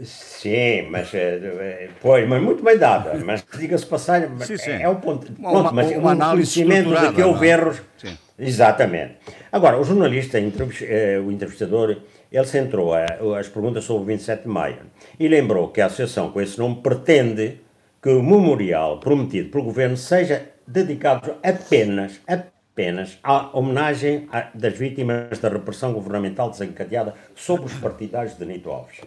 Sim, 0.05 0.83
mas 0.89 1.11
pois, 2.01 2.29
mas 2.29 2.41
muito 2.41 2.63
bem 2.63 2.79
dada. 2.79 3.21
Mas 3.25 3.45
diga-se 3.59 3.85
passagem, 3.85 4.29
sim, 4.47 4.57
sim. 4.57 4.71
é 4.71 4.89
o 4.89 4.95
ponto. 4.95 5.33
Uma, 5.37 5.51
ponto, 5.51 5.75
mas 5.75 5.91
uma, 5.91 5.99
uma 5.99 6.11
análise 6.13 6.65
de 6.65 7.13
que 7.13 7.23
houve 7.25 7.49
erros. 7.49 7.83
Sim. 7.97 8.17
Exatamente. 8.39 9.17
Agora, 9.51 9.79
o 9.79 9.85
jornalista, 9.85 10.39
o 10.39 11.33
entrevistador, 11.33 11.97
ele 12.31 12.47
centrou 12.47 12.95
as 12.95 13.49
perguntas 13.49 13.85
sobre 13.85 14.03
o 14.03 14.07
27 14.07 14.43
de 14.43 14.49
maio 14.49 14.79
e 15.19 15.27
lembrou 15.27 15.69
que 15.69 15.81
a 15.81 15.87
associação 15.87 16.31
com 16.31 16.41
esse 16.41 16.57
nome 16.57 16.77
pretende 16.77 17.61
que 18.01 18.11
o 18.11 18.23
memorial 18.23 19.01
prometido 19.01 19.51
pelo 19.51 19.65
governo 19.65 19.97
seja 19.97 20.51
dedicado 20.65 21.35
apenas, 21.43 22.21
apenas 22.29 23.19
à 23.25 23.57
homenagem 23.59 24.29
das 24.55 24.79
vítimas 24.79 25.37
da 25.41 25.49
repressão 25.49 25.93
governamental 25.93 26.49
desencadeada 26.49 27.15
sobre 27.35 27.67
os 27.67 27.75
partidários 27.75 28.39
de 28.39 28.45
Nito 28.45 28.71
Alves. 28.71 29.01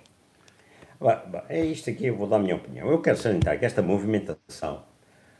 É 1.48 1.64
isto 1.64 1.90
aqui, 1.90 2.08
eu 2.08 2.18
vou 2.18 2.28
dar 2.28 2.36
a 2.36 2.40
minha 2.40 2.56
opinião. 2.56 2.92
Eu 2.92 3.02
quero 3.02 3.18
salientar 3.18 3.58
que 3.58 3.66
esta 3.66 3.82
movimentação, 3.82 4.84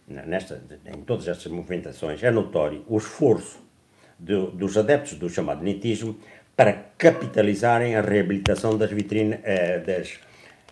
nesta, 0.08 0.64
em 0.86 1.02
todas 1.02 1.28
estas 1.28 1.52
movimentações, 1.52 2.24
é 2.24 2.32
notório 2.32 2.86
o 2.88 2.98
esforço 2.98 3.70
dos 4.22 4.78
adeptos 4.78 5.16
do 5.16 5.30
chamado 5.30 5.64
nitismo 5.64 6.16
para 6.56 6.74
capitalizarem 6.98 7.96
a 7.96 8.02
reabilitação 8.02 8.78
das, 8.78 8.92
vitrine, 8.92 9.40
eh, 9.44 9.80
das, 9.80 10.20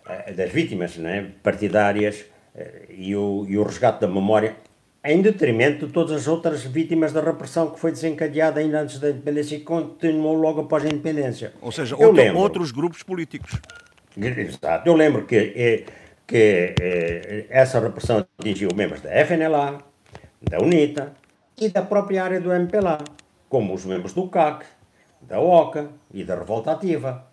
eh, 0.08 0.32
das 0.32 0.50
vítimas 0.52 0.96
né, 0.96 1.32
partidárias 1.42 2.24
eh, 2.54 2.86
e, 2.90 3.16
o, 3.16 3.44
e 3.48 3.58
o 3.58 3.64
resgate 3.64 4.00
da 4.02 4.06
memória 4.06 4.54
em 5.02 5.20
detrimento 5.20 5.86
de 5.86 5.92
todas 5.92 6.12
as 6.12 6.28
outras 6.28 6.62
vítimas 6.62 7.12
da 7.12 7.20
repressão 7.20 7.70
que 7.70 7.80
foi 7.80 7.90
desencadeada 7.90 8.60
ainda 8.60 8.82
antes 8.82 9.00
da 9.00 9.10
independência 9.10 9.56
e 9.56 9.60
continuou 9.60 10.34
logo 10.34 10.60
após 10.60 10.84
a 10.84 10.88
independência. 10.88 11.54
Ou 11.60 11.72
seja, 11.72 11.96
outro, 11.96 12.12
lembro, 12.12 12.38
outros 12.38 12.70
grupos 12.70 13.02
políticos. 13.02 13.58
Exato. 14.16 14.88
Eu 14.88 14.94
lembro 14.94 15.24
que, 15.24 15.86
que, 16.26 16.74
essa 17.48 17.80
repressão 17.80 18.26
atingiu 18.38 18.68
membros 18.76 19.00
da 19.00 19.10
FNLA, 19.24 19.78
da 20.42 20.58
UNITA 20.60 21.14
e 21.58 21.70
da 21.70 21.80
própria 21.80 22.22
área 22.22 22.40
do 22.40 22.52
MPLA, 22.52 22.98
como 23.50 23.74
os 23.74 23.84
membros 23.84 24.14
do 24.14 24.28
CAC, 24.28 24.64
da 25.20 25.40
OCA 25.40 25.90
e 26.14 26.24
da 26.24 26.36
Revolta 26.36 26.70
Ativa. 26.70 27.26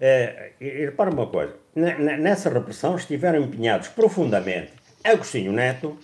É, 0.00 0.52
e, 0.60 0.84
repara 0.84 1.10
uma 1.10 1.26
coisa, 1.26 1.56
nessa 1.74 2.50
repressão 2.50 2.94
estiveram 2.94 3.40
empenhados 3.40 3.88
profundamente 3.88 4.70
Agostinho 5.02 5.50
Neto 5.50 5.98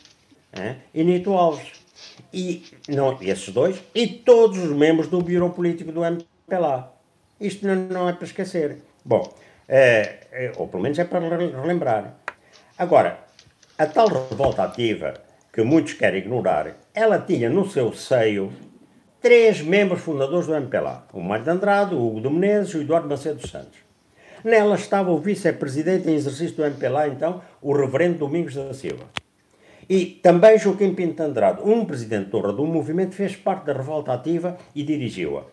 é, 0.53 0.77
e 0.93 1.05
Nito 1.05 1.33
Alves. 1.35 1.85
E 2.33 2.65
não, 2.89 3.17
esses 3.21 3.51
dois 3.51 3.81
e 3.95 4.09
todos 4.09 4.59
os 4.59 4.71
membros 4.71 5.09
do 5.09 5.21
Bureau 5.21 5.51
Político 5.51 5.93
do 5.93 6.05
MPLA. 6.05 6.93
Isto 7.41 7.67
não, 7.67 7.77
não 7.77 8.09
é 8.09 8.13
para 8.13 8.25
esquecer. 8.25 8.79
Bom, 9.05 9.33
é, 9.69 10.53
ou 10.57 10.67
pelo 10.67 10.83
menos 10.83 10.99
é 10.99 11.05
para 11.05 11.21
relembrar. 11.21 12.15
Agora, 12.79 13.21
a 13.79 13.87
tal 13.87 14.09
revolta 14.09 14.65
ativa 14.65 15.15
que 15.53 15.63
muitos 15.63 15.93
querem 15.93 16.21
ignorar, 16.21 16.75
ela 16.93 17.19
tinha 17.19 17.49
no 17.49 17.69
seu 17.69 17.93
seio 17.93 18.53
três 19.25 19.63
membros 19.63 20.03
fundadores 20.03 20.47
do 20.47 20.55
MPLA: 20.55 21.07
o 21.15 21.21
Mário 21.23 21.45
de 21.45 21.51
Andrade, 21.51 21.95
o 21.95 22.07
Hugo 22.07 22.21
de 22.21 22.29
Menezes 22.29 22.75
e 22.75 22.77
o 22.77 22.83
Eduardo 22.83 23.09
Macedo 23.09 23.41
dos 23.41 23.51
Santos. 23.51 23.79
Nela 24.45 24.75
estava 24.75 25.11
o 25.11 25.19
vice-presidente 25.19 26.11
em 26.11 26.15
exercício 26.15 26.55
do 26.57 26.65
MPLA, 26.67 27.09
então, 27.09 27.41
o 27.63 27.73
reverendo 27.73 28.19
Domingos 28.19 28.55
da 28.55 28.75
Silva. 28.75 29.05
E 29.89 30.05
também 30.23 30.59
Joaquim 30.59 30.95
Pinto 30.95 31.23
Andrade, 31.23 31.63
um 31.63 31.87
presidente 31.87 32.29
torre 32.29 32.53
do 32.53 32.67
movimento, 32.67 33.15
fez 33.15 33.35
parte 33.35 33.65
da 33.65 33.73
revolta 33.73 34.13
ativa 34.13 34.59
e 34.75 34.83
dirigiu-a. 34.83 35.45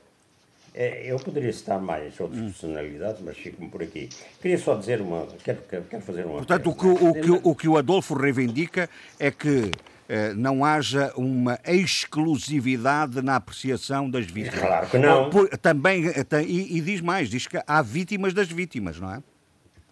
É, 0.74 1.10
eu 1.10 1.18
poderia 1.18 1.52
citar 1.54 1.82
mais 1.82 2.20
outras 2.20 2.42
personalidades, 2.42 3.22
mas 3.22 3.38
fico-me 3.38 3.70
por 3.70 3.82
aqui. 3.82 4.10
Queria 4.42 4.58
só 4.58 4.76
dizer 4.76 5.00
uma. 5.00 5.28
Quero, 5.44 5.60
quero 5.90 6.04
fazer 6.04 6.26
uma. 6.26 6.38
Portanto, 6.38 6.70
o 6.70 6.76
que 6.76 6.88
o, 6.88 7.42
o 7.44 7.56
que 7.56 7.68
o 7.70 7.78
Adolfo 7.78 8.14
reivindica 8.16 8.90
é 9.18 9.32
que 9.32 9.72
não 10.36 10.66
haja 10.66 11.14
uma 11.16 11.60
exclusividade 11.66 13.22
na 13.22 13.38
apreciação 13.38 14.10
das 14.10 14.26
vítimas. 14.26 14.60
Claro 14.60 14.88
que 14.88 14.98
não. 14.98 15.30
Por, 15.30 15.48
também, 15.58 16.08
eh, 16.08 16.26
e, 16.46 16.78
e, 16.78 16.82
diz 16.82 17.02
mais, 17.02 17.30
diz 17.30 17.48
que 17.48 17.60
há 17.66 17.82
vítimas 17.82 18.34
das 18.34 18.50
vítimas, 18.50 19.00
não 19.00 19.14
é? 19.14 19.20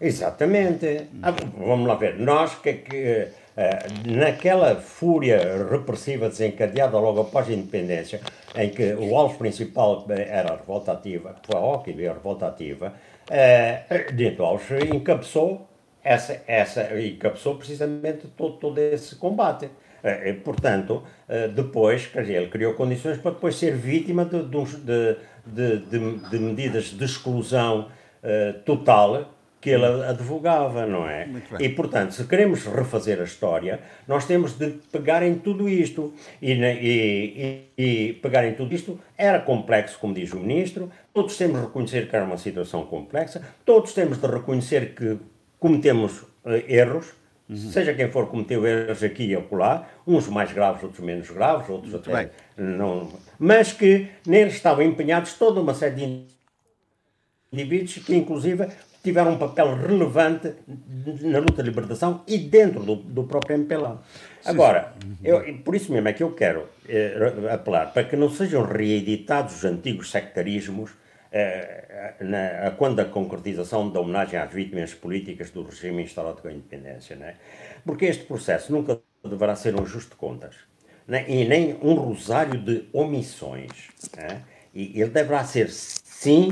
Exatamente. 0.01 1.07
Ah, 1.21 1.33
vamos 1.57 1.87
lá 1.87 1.95
ver. 1.95 2.17
Nós 2.19 2.55
que, 2.55 2.73
que 2.73 3.27
eh, 3.61 3.87
naquela 4.05 4.77
fúria 4.77 5.67
repressiva 5.69 6.29
desencadeada 6.29 6.97
logo 6.97 7.19
após 7.19 7.49
a 7.49 7.51
independência, 7.51 8.21
em 8.55 8.69
que 8.69 8.93
o 8.93 9.17
alvo 9.17 9.37
principal 9.37 10.05
era 10.09 10.53
a 10.53 10.55
revolta 10.55 10.93
ativa, 10.93 11.35
foi 11.43 11.59
a 11.59 11.59
OCA 11.59 11.91
a 11.91 12.13
revolta 12.13 12.47
ativa, 12.47 12.93
uh, 13.29 14.13
Dito 14.15 14.43
Alves 14.43 14.65
encabeçou, 14.93 15.68
essa, 16.03 16.41
essa, 16.47 16.99
encabeçou 16.99 17.55
precisamente 17.55 18.27
todo, 18.35 18.57
todo 18.57 18.77
esse 18.77 19.15
combate. 19.15 19.65
Uh, 19.65 20.33
portanto, 20.43 21.03
uh, 21.27 21.51
depois, 21.53 22.07
quer 22.07 22.21
dizer, 22.21 22.35
ele 22.35 22.47
criou 22.47 22.73
condições 22.73 23.17
para 23.17 23.31
depois 23.31 23.55
ser 23.55 23.75
vítima 23.75 24.23
de, 24.23 24.43
de, 24.43 25.79
de, 25.79 26.29
de, 26.29 26.39
medidas 26.39 26.85
de 26.85 27.03
exclusão 27.03 27.89
uh, 28.23 28.59
total 28.63 29.33
que 29.61 29.69
ele 29.71 29.85
advogava, 29.85 30.85
não 30.85 31.07
é? 31.07 31.27
E, 31.59 31.67
portanto, 31.67 32.13
se 32.13 32.23
queremos 32.23 32.65
refazer 32.65 33.19
a 33.19 33.25
história, 33.25 33.81
nós 34.07 34.25
temos 34.25 34.57
de 34.57 34.79
pegar 34.89 35.21
em 35.21 35.35
tudo 35.35 35.67
isto. 35.67 36.13
E, 36.41 36.53
e, 36.53 37.67
e, 37.77 38.09
e, 38.09 38.13
pegar 38.13 38.45
em 38.47 38.53
tudo 38.53 38.73
isto 38.73 38.97
era 39.17 39.39
complexo, 39.39 39.99
como 39.99 40.13
diz 40.13 40.31
o 40.31 40.39
ministro, 40.39 40.89
todos 41.13 41.35
temos 41.35 41.59
de 41.59 41.65
reconhecer 41.65 42.09
que 42.09 42.15
era 42.15 42.23
uma 42.23 42.37
situação 42.37 42.85
complexa, 42.85 43.41
todos 43.65 43.93
temos 43.93 44.17
de 44.17 44.27
reconhecer 44.27 44.95
que 44.95 45.17
cometemos 45.59 46.21
uh, 46.21 46.51
erros, 46.67 47.07
uhum. 47.49 47.57
seja 47.57 47.93
quem 47.93 48.09
for 48.09 48.27
cometeu 48.27 48.65
erros 48.65 49.03
aqui 49.03 49.27
e 49.27 49.35
acolá, 49.35 49.87
uns 50.07 50.27
mais 50.27 50.51
graves, 50.51 50.83
outros 50.83 51.03
menos 51.03 51.29
graves, 51.29 51.69
outros 51.69 51.91
Muito 51.91 52.09
até 52.09 52.23
bem. 52.23 52.31
não... 52.57 53.11
Mas 53.37 53.73
que 53.73 54.07
neles 54.25 54.55
estavam 54.55 54.83
empenhados 54.83 55.33
toda 55.33 55.59
uma 55.59 55.73
série 55.73 55.95
de 55.95 56.25
indivíduos 57.51 58.05
que, 58.05 58.15
inclusive, 58.15 58.67
tiveram 59.03 59.33
um 59.33 59.37
papel 59.37 59.75
relevante 59.75 60.53
na 61.21 61.39
luta 61.39 61.63
de 61.63 61.69
libertação 61.69 62.23
e 62.27 62.37
dentro 62.37 62.83
do, 62.83 62.95
do 62.95 63.23
próprio 63.23 63.55
MPLA. 63.55 64.01
Agora, 64.45 64.93
eu, 65.23 65.41
por 65.63 65.75
isso 65.75 65.91
mesmo 65.91 66.07
é 66.07 66.13
que 66.13 66.23
eu 66.23 66.31
quero 66.31 66.67
eh, 66.87 67.33
apelar 67.51 67.93
para 67.93 68.03
que 68.03 68.15
não 68.15 68.29
sejam 68.29 68.63
reeditados 68.63 69.55
os 69.55 69.65
antigos 69.65 70.11
sectarismos 70.11 70.91
eh, 70.91 70.95
na, 72.21 72.71
quando 72.71 72.95
da 72.95 73.05
concretização 73.05 73.89
da 73.89 73.99
homenagem 73.99 74.39
às 74.39 74.51
vítimas 74.51 74.93
políticas 74.93 75.51
do 75.51 75.63
regime 75.63 76.03
instalado 76.03 76.41
com 76.41 76.47
a 76.47 76.51
independência. 76.51 77.15
Né? 77.15 77.35
Porque 77.85 78.05
este 78.05 78.25
processo 78.25 78.71
nunca 78.71 79.01
deverá 79.23 79.55
ser 79.55 79.75
um 79.75 79.83
ajuste 79.83 80.11
de 80.11 80.15
contas 80.15 80.55
né? 81.07 81.25
e 81.27 81.45
nem 81.45 81.77
um 81.81 81.93
rosário 81.95 82.59
de 82.59 82.87
omissões. 82.93 83.89
Né? 84.15 84.43
E 84.73 85.01
ele 85.01 85.09
deverá 85.09 85.43
ser, 85.43 85.69
sim, 85.69 86.51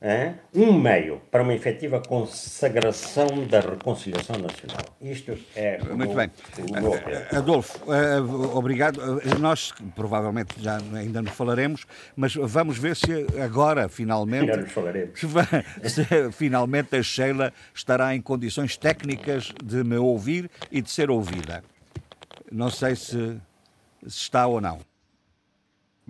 é? 0.00 0.34
um 0.54 0.72
meio 0.72 1.20
para 1.30 1.42
uma 1.42 1.52
efetiva 1.52 2.00
consagração 2.00 3.46
da 3.46 3.60
reconciliação 3.60 4.36
nacional. 4.38 4.84
Isto 5.00 5.36
é 5.54 5.78
Muito 5.84 6.14
bem. 6.14 6.30
Adolfo, 7.36 7.78
uh, 7.84 8.56
obrigado. 8.56 9.00
Nós 9.38 9.72
provavelmente 9.94 10.54
já 10.58 10.78
ainda 10.94 11.20
nos 11.20 11.32
falaremos, 11.32 11.86
mas 12.16 12.34
vamos 12.34 12.78
ver 12.78 12.96
se 12.96 13.26
agora, 13.42 13.88
finalmente. 13.88 14.46
Já 14.46 14.56
nos 14.56 14.72
falaremos. 14.72 15.20
Se, 15.84 16.32
finalmente 16.32 16.96
a 16.96 17.02
Sheila 17.02 17.52
estará 17.74 18.14
em 18.14 18.22
condições 18.22 18.76
técnicas 18.76 19.52
de 19.62 19.84
me 19.84 19.96
ouvir 19.96 20.50
e 20.72 20.80
de 20.80 20.90
ser 20.90 21.10
ouvida. 21.10 21.62
Não 22.50 22.70
sei 22.70 22.96
se, 22.96 23.36
se 24.06 24.22
está 24.22 24.46
ou 24.46 24.60
não. 24.60 24.89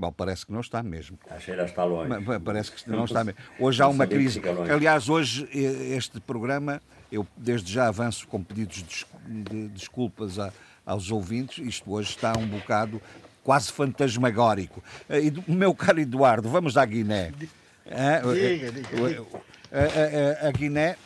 Bom, 0.01 0.11
parece 0.11 0.47
que 0.47 0.53
não 0.53 0.61
está 0.61 0.83
mesmo. 0.83 1.19
A 1.31 1.39
cheira 1.39 1.67
está 1.67 1.85
longe. 1.85 2.11
Parece 2.43 2.73
que 2.73 2.89
não 2.89 3.05
está 3.05 3.23
mesmo. 3.23 3.39
Hoje 3.61 3.83
há 3.83 3.87
uma 3.87 4.07
crise. 4.07 4.41
Aliás, 4.75 5.11
hoje 5.11 5.47
este 5.53 6.19
programa, 6.21 6.81
eu 7.13 7.27
desde 7.37 7.71
já 7.71 7.87
avanço 7.87 8.27
com 8.27 8.43
pedidos 8.43 9.05
de 9.27 9.69
desculpas 9.69 10.39
a, 10.39 10.55
aos 10.87 11.11
ouvintes. 11.11 11.59
Isto 11.59 11.93
hoje 11.93 12.09
está 12.09 12.33
um 12.39 12.47
bocado 12.47 13.01
quase 13.45 13.71
fantasmagórico. 13.71 14.83
Eh, 15.07 15.31
meu 15.47 15.75
caro 15.75 16.01
Eduardo, 16.01 16.49
vamos 16.49 16.79
à 16.79 16.87
Guiné. 16.87 17.33
Diga, 17.37 18.73
diga. 18.73 19.27
A, 19.71 20.47
a, 20.47 20.49
a 20.49 20.51
Guiné. 20.51 20.97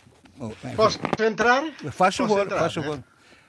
Posso 0.76 1.00
entrar? 1.20 1.64
Faz 1.90 2.14
favor, 2.14 2.44
entrar, 2.44 2.60
faz 2.60 2.74
favor. 2.74 2.98
Né? 2.98 3.04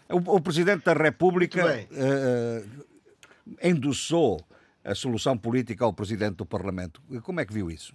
O, 0.10 0.38
o, 0.38 0.42
Presidente 0.42 0.84
da 0.86 0.94
República 0.94 1.88
uh, 1.92 2.86
endossou 3.62 4.44
a 4.86 4.94
solução 4.94 5.38
política 5.38 5.84
ao 5.84 5.92
Presidente 5.92 6.36
do 6.36 6.46
Parlamento. 6.46 7.02
Como 7.24 7.40
é 7.40 7.46
que 7.46 7.54
viu 7.54 7.72
isso? 7.72 7.94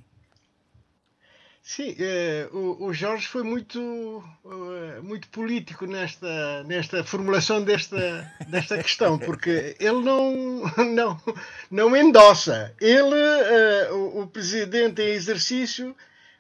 Sim, 1.63 1.95
eh, 1.99 2.49
o, 2.53 2.87
o, 2.87 2.93
Jorge 2.93 3.29
foi 3.29 3.43
muito, 3.43 4.25
eh, 4.45 5.01
muito 5.03 5.29
político 5.29 5.87
nesta, 5.87 6.65
nesta 6.65 7.05
formulação 7.05 7.63
desta, 7.63 8.33
desta 8.49 8.79
questão, 8.83 9.19
porque 9.19 9.77
ele 9.79 10.01
não, 10.01 10.63
não, 10.93 11.23
não 11.71 11.97
endossa. 11.97 12.75
Ele, 12.81 13.15
eh, 13.15 13.93
o, 13.93 14.23
o 14.23 14.27
presidente 14.27 15.03
em 15.03 15.11
exercício, 15.11 15.95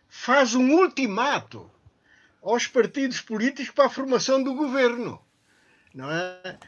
faz 0.08 0.54
um 0.54 0.72
ultimato 0.72 1.70
aos 2.42 2.66
partidos 2.66 3.20
políticos 3.20 3.70
para 3.72 3.86
a 3.86 3.90
formação 3.90 4.42
do 4.42 4.54
governo. 4.54 5.20
Não 5.94 6.10
é? 6.10 6.58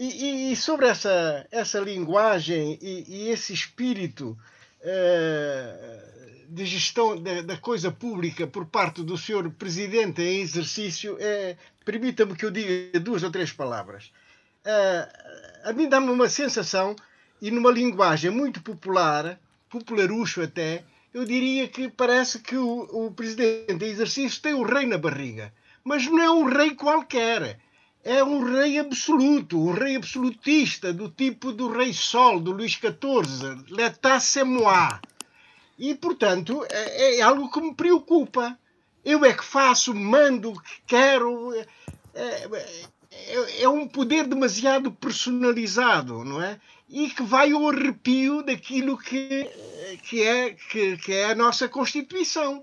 E, 0.00 0.52
e, 0.52 0.56
sobre 0.56 0.86
essa, 0.86 1.44
essa 1.50 1.80
linguagem 1.80 2.78
e, 2.80 3.04
e 3.08 3.30
esse 3.30 3.52
espírito 3.52 4.38
uh, 4.80 6.44
de 6.48 6.64
gestão 6.64 7.20
da, 7.20 7.42
da, 7.42 7.56
coisa 7.56 7.90
pública 7.90 8.46
por 8.46 8.66
parte 8.66 9.02
do 9.02 9.18
senhor 9.18 9.50
presidente 9.50 10.22
em 10.22 10.40
exercício, 10.40 11.16
é, 11.18 11.56
permita-me 11.84 12.36
que 12.36 12.44
eu 12.44 12.50
diga 12.52 13.00
duas 13.00 13.24
ou 13.24 13.30
três 13.32 13.52
palavras. 13.52 14.12
Uh, 14.64 15.68
a 15.68 15.72
mim 15.72 15.88
dá-me 15.88 16.10
uma 16.10 16.28
sensação, 16.28 16.94
e 17.42 17.50
numa 17.50 17.72
linguagem 17.72 18.30
muito 18.30 18.62
popular, 18.62 19.36
popularucho 19.68 20.42
até, 20.42 20.84
eu 21.12 21.24
diria 21.24 21.66
que 21.66 21.88
parece 21.88 22.38
que 22.38 22.56
o, 22.56 23.06
o 23.06 23.10
presidente 23.10 23.84
em 23.84 23.88
exercício 23.88 24.40
tem 24.40 24.54
o 24.54 24.62
rei 24.62 24.86
na 24.86 24.96
barriga. 24.96 25.52
Mas 25.82 26.06
não 26.06 26.20
é 26.20 26.30
um 26.30 26.44
rei 26.44 26.76
qualquer 26.76 27.58
é 28.04 28.22
um 28.22 28.42
rei 28.44 28.78
absoluto, 28.78 29.58
um 29.58 29.72
rei 29.72 29.96
absolutista, 29.96 30.92
do 30.92 31.08
tipo 31.08 31.52
do 31.52 31.68
rei 31.68 31.92
Sol, 31.92 32.40
do 32.40 32.52
Luís 32.52 32.72
XIV, 32.72 33.64
l'état 33.70 34.20
c'est 34.20 34.44
moi. 34.44 35.00
E, 35.78 35.94
portanto, 35.94 36.64
é, 36.68 37.18
é, 37.18 37.20
algo 37.20 37.50
que 37.50 37.60
me 37.60 37.74
preocupa. 37.74 38.58
Eu 39.04 39.24
é 39.24 39.32
que 39.32 39.44
faço, 39.44 39.94
mando, 39.94 40.52
quero. 40.86 41.54
É, 41.54 41.66
é, 43.10 43.62
é, 43.62 43.68
um 43.68 43.86
poder 43.86 44.26
demasiado 44.26 44.90
personalizado, 44.92 46.24
não 46.24 46.42
é? 46.42 46.60
E 46.88 47.08
que 47.10 47.22
vai 47.22 47.52
ao 47.52 47.68
arrepio 47.68 48.42
daquilo 48.42 48.98
que, 48.98 49.48
que, 50.02 50.22
é, 50.22 50.50
que, 50.50 50.96
que 50.96 51.12
é 51.12 51.30
a 51.30 51.34
nossa 51.34 51.68
Constituição. 51.68 52.62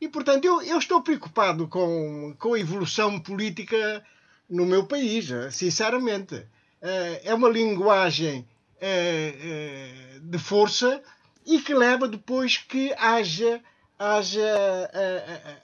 E, 0.00 0.08
portanto, 0.08 0.44
eu, 0.44 0.60
eu 0.62 0.78
estou 0.78 1.02
preocupado 1.02 1.66
com, 1.66 2.34
com 2.38 2.54
a 2.54 2.60
evolução 2.60 3.18
política 3.18 4.04
no 4.50 4.66
meu 4.66 4.84
país, 4.84 5.30
eh, 5.30 5.50
sinceramente. 5.50 6.44
Eh, 6.82 7.22
é 7.24 7.34
uma 7.34 7.48
linguagem 7.48 8.46
eh, 8.80 10.18
de 10.20 10.38
força 10.38 11.00
e 11.46 11.60
que 11.60 11.72
leva 11.72 12.08
depois 12.08 12.58
que 12.58 12.92
haja, 12.98 13.60
haja 13.98 14.90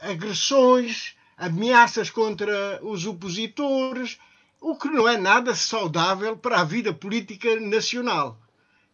agressões, 0.01 1.15
ameaças 1.37 2.11
contra 2.11 2.81
os 2.83 3.07
opositores, 3.07 4.19
o 4.61 4.77
que 4.77 4.89
não 4.89 5.09
é 5.09 5.17
nada 5.17 5.55
saudável 5.55 6.37
para 6.37 6.61
a 6.61 6.65
vida 6.65 6.93
política 6.93 7.61
nacional. 7.61 8.39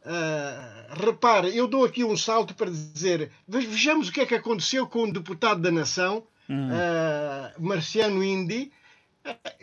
Uh, 0.05 1.05
repare, 1.05 1.57
eu 1.57 1.69
dou 1.69 1.85
aqui 1.85 2.03
um 2.03 2.17
salto 2.17 2.55
para 2.55 2.69
dizer: 2.69 3.31
vejamos 3.47 4.09
o 4.09 4.13
que 4.13 4.21
é 4.21 4.27
que 4.27 4.35
aconteceu 4.35 4.85
com 4.87 5.05
o 5.05 5.13
deputado 5.13 5.63
da 5.63 5.71
Nação, 5.71 6.25
uhum. 6.49 6.69
uh, 6.71 7.63
Marciano 7.63 8.23
Indy, 8.23 8.73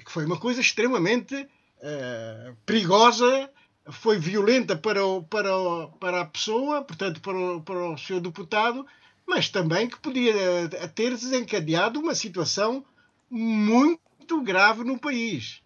que 0.03 0.11
foi 0.11 0.25
uma 0.25 0.39
coisa 0.39 0.61
extremamente 0.61 1.35
uh, 1.35 2.55
perigosa, 2.65 3.49
foi 3.91 4.19
violenta 4.19 4.75
para, 4.75 5.05
o, 5.05 5.23
para, 5.23 5.57
o, 5.57 5.87
para 5.93 6.21
a 6.21 6.25
pessoa, 6.25 6.83
portanto, 6.83 7.21
para 7.21 7.37
o, 7.37 7.61
para 7.61 7.91
o 7.91 7.97
seu 7.97 8.19
deputado, 8.19 8.85
mas 9.25 9.49
também 9.49 9.87
que 9.87 9.99
podia 9.99 10.33
eh, 10.33 10.87
ter 10.87 11.11
desencadeado 11.11 11.99
uma 11.99 12.15
situação 12.15 12.83
muito 13.29 14.41
grave 14.41 14.83
no 14.83 14.97
país. 14.97 15.61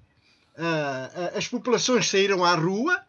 Uh, 0.58 1.38
as 1.38 1.48
populações 1.48 2.10
saíram 2.10 2.44
à 2.44 2.54
rua 2.56 3.02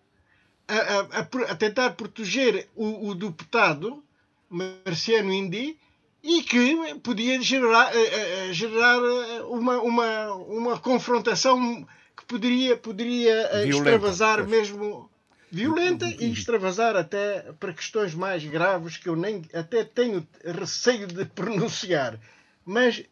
a, 0.67 1.19
a, 1.19 1.53
a 1.53 1.55
tentar 1.57 1.91
proteger 1.91 2.69
o, 2.75 3.09
o 3.09 3.15
deputado 3.15 4.03
Marciano 4.49 5.33
Indy 5.33 5.77
e 6.25 6.43
que 6.43 6.95
podia 7.03 7.41
gerar, 7.43 7.95
eh, 7.95 8.49
eh, 8.49 8.53
gerar 8.55 8.97
eh, 8.97 9.43
uma, 9.43 9.79
uma, 9.83 10.33
uma 10.33 10.79
confrontação 10.79 11.87
que 12.17 12.25
poderia, 12.25 12.79
poderia 12.79 13.43
violenta, 13.49 13.69
extravasar 13.69 14.39
pois. 14.39 14.49
mesmo 14.49 15.11
violenta 15.51 16.07
e 16.07 16.33
extravasar 16.33 16.97
até 16.97 17.53
para 17.61 17.75
questões 17.75 18.15
mais 18.15 18.43
graves 18.43 18.97
que 18.97 19.07
eu 19.07 19.15
nem 19.15 19.43
até 19.53 19.85
tenho 19.85 20.27
receio 20.43 21.07
de 21.07 21.27
pronunciar. 21.37 22.19
Mas 22.65 23.05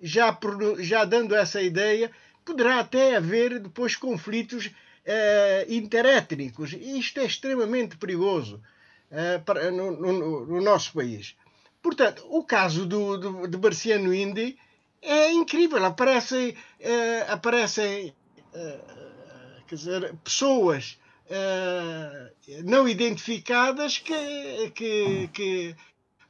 já, 0.00 0.38
já 0.78 1.04
dando 1.04 1.34
essa 1.34 1.60
ideia, 1.60 2.08
poderá 2.44 2.78
até 2.78 3.16
haver 3.16 3.58
depois 3.58 3.96
conflitos 3.96 4.70
eh, 5.04 5.66
interétnicos. 5.68 6.72
E 6.72 7.00
isto 7.00 7.18
é 7.18 7.24
extremamente 7.24 7.96
perigoso 7.96 8.62
eh, 9.10 9.38
para, 9.44 9.72
no, 9.72 9.90
no, 9.90 10.46
no 10.46 10.60
nosso 10.60 10.92
país. 10.92 11.34
Portanto, 11.82 12.26
o 12.28 12.44
caso 12.44 12.86
do, 12.86 13.16
do, 13.16 13.46
de 13.46 13.56
Marciano 13.56 14.12
Indy 14.12 14.58
é 15.00 15.32
incrível. 15.32 15.84
Aparecem, 15.84 16.50
uh, 16.50 17.32
aparecem 17.32 18.14
uh, 18.54 19.64
quer 19.66 19.74
dizer, 19.74 20.14
pessoas 20.22 20.98
uh, 21.26 22.62
não 22.64 22.86
identificadas 22.86 23.98
que, 23.98 24.70
que, 24.74 25.28
que, 25.28 25.76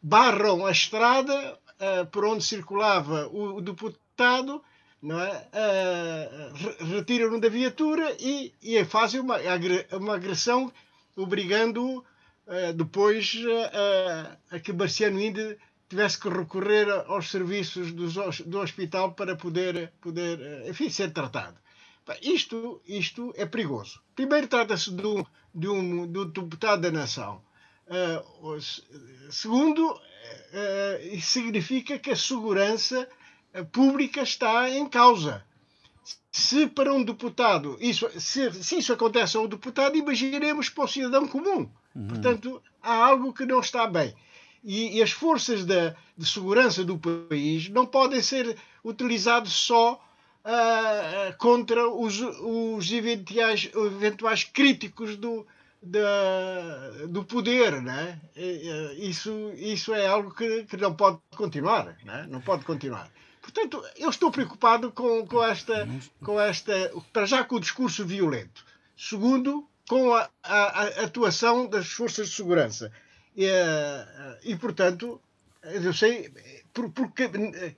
barram 0.03 0.65
a 0.65 0.71
estrada 0.71 1.59
por 2.11 2.25
onde 2.25 2.43
circulava 2.43 3.27
o, 3.29 3.57
o 3.57 3.61
deputado, 3.61 4.63
não 5.03 5.21
é? 5.21 5.47
retiram-no 6.95 7.39
da 7.39 7.51
viatura 7.51 8.17
e, 8.19 8.55
e 8.63 8.83
fazem 8.87 9.21
uma, 9.21 9.37
uma 9.93 10.15
agressão 10.15 10.73
obrigando-o 11.15 12.03
eh, 12.53 12.73
depois 12.73 13.33
uh, 13.37 14.37
a 14.51 14.59
que 14.59 14.73
Marciano 14.73 15.21
Inde 15.21 15.57
tivesse 15.89 16.19
que 16.19 16.29
recorrer 16.29 16.91
aos 17.07 17.31
serviços 17.31 17.93
do, 17.93 18.09
do 18.45 18.59
hospital 18.59 19.13
para 19.13 19.37
poder, 19.37 19.93
poder 20.01 20.69
enfim, 20.69 20.91
ser 20.91 21.13
tratado. 21.13 21.57
Isto, 22.21 22.83
isto 22.89 23.33
é 23.37 23.47
perigoso. 23.47 24.01
Primeiro, 24.17 24.49
trata-se 24.49 24.91
de 24.91 25.07
um, 25.07 25.25
de, 25.55 25.69
um, 25.69 26.11
de 26.11 26.19
um 26.19 26.29
deputado 26.29 26.83
da 26.83 26.91
nação. 26.91 27.41
Segundo, 29.31 30.01
significa 31.21 32.01
que 32.01 32.11
a 32.11 32.17
segurança 32.17 33.09
pública 33.71 34.23
está 34.23 34.69
em 34.71 34.89
causa. 34.89 35.45
Se 36.33 36.67
para 36.67 36.93
um 36.93 37.05
deputado, 37.05 37.77
isso, 37.81 38.09
se, 38.19 38.53
se 38.61 38.79
isso 38.79 38.93
acontece 38.93 39.37
a 39.37 39.41
um 39.41 39.47
deputado, 39.47 39.97
imaginemos 39.97 40.69
para 40.69 40.85
o 40.85 40.89
cidadão 40.89 41.29
comum. 41.29 41.71
Uhum. 41.95 42.09
Portanto, 42.09 42.63
há 42.83 42.95
algo 42.95 43.33
que 43.33 43.45
não 43.45 43.61
está 43.61 43.87
bem. 43.87 44.15
E, 44.63 44.99
e 44.99 45.03
as 45.03 45.11
forças 45.11 45.65
de, 45.65 45.95
de, 46.17 46.27
segurança 46.27 46.85
do 46.85 46.99
país 46.99 47.69
não 47.69 47.87
podem 47.87 48.21
ser 48.21 48.57
utilizadas 48.85 49.53
só 49.53 49.95
uh, 49.95 51.37
contra 51.39 51.89
os, 51.89 52.21
os 52.21 52.93
eventuais, 52.93 53.71
eventuais 53.75 54.45
críticos 54.45 55.17
do, 55.17 55.47
da, 55.83 57.07
do 57.09 57.25
poder, 57.25 57.81
né? 57.81 58.21
Isso, 58.99 59.53
isso 59.57 59.95
é 59.95 60.07
algo 60.07 60.35
que, 60.35 60.65
que 60.65 60.77
não 60.77 60.95
pode 60.95 61.19
continuar, 61.35 61.97
né? 62.05 62.27
não 62.29 62.41
pode 62.41 62.65
continuar. 62.65 63.11
Portanto, 63.41 63.83
eu 63.97 64.11
estou 64.11 64.31
preocupado 64.31 64.93
com, 64.93 65.27
com, 65.27 65.43
esta, 65.43 65.89
com 66.23 66.39
esta, 66.39 66.93
para 67.13 67.25
já 67.25 67.43
com 67.43 67.57
o 67.57 67.61
discurso 67.61 68.05
violento. 68.05 68.65
Segundo, 68.97 69.67
com 69.91 70.15
a, 70.15 70.31
a, 70.45 70.63
a 70.63 70.87
atuação 71.07 71.67
das 71.67 71.89
forças 71.89 72.29
de 72.29 72.37
segurança. 72.37 72.93
E, 73.37 73.45
eh, 73.45 74.39
e 74.45 74.55
portanto, 74.55 75.21
eu 75.65 75.93
sei, 75.93 76.33
porque 76.73 77.29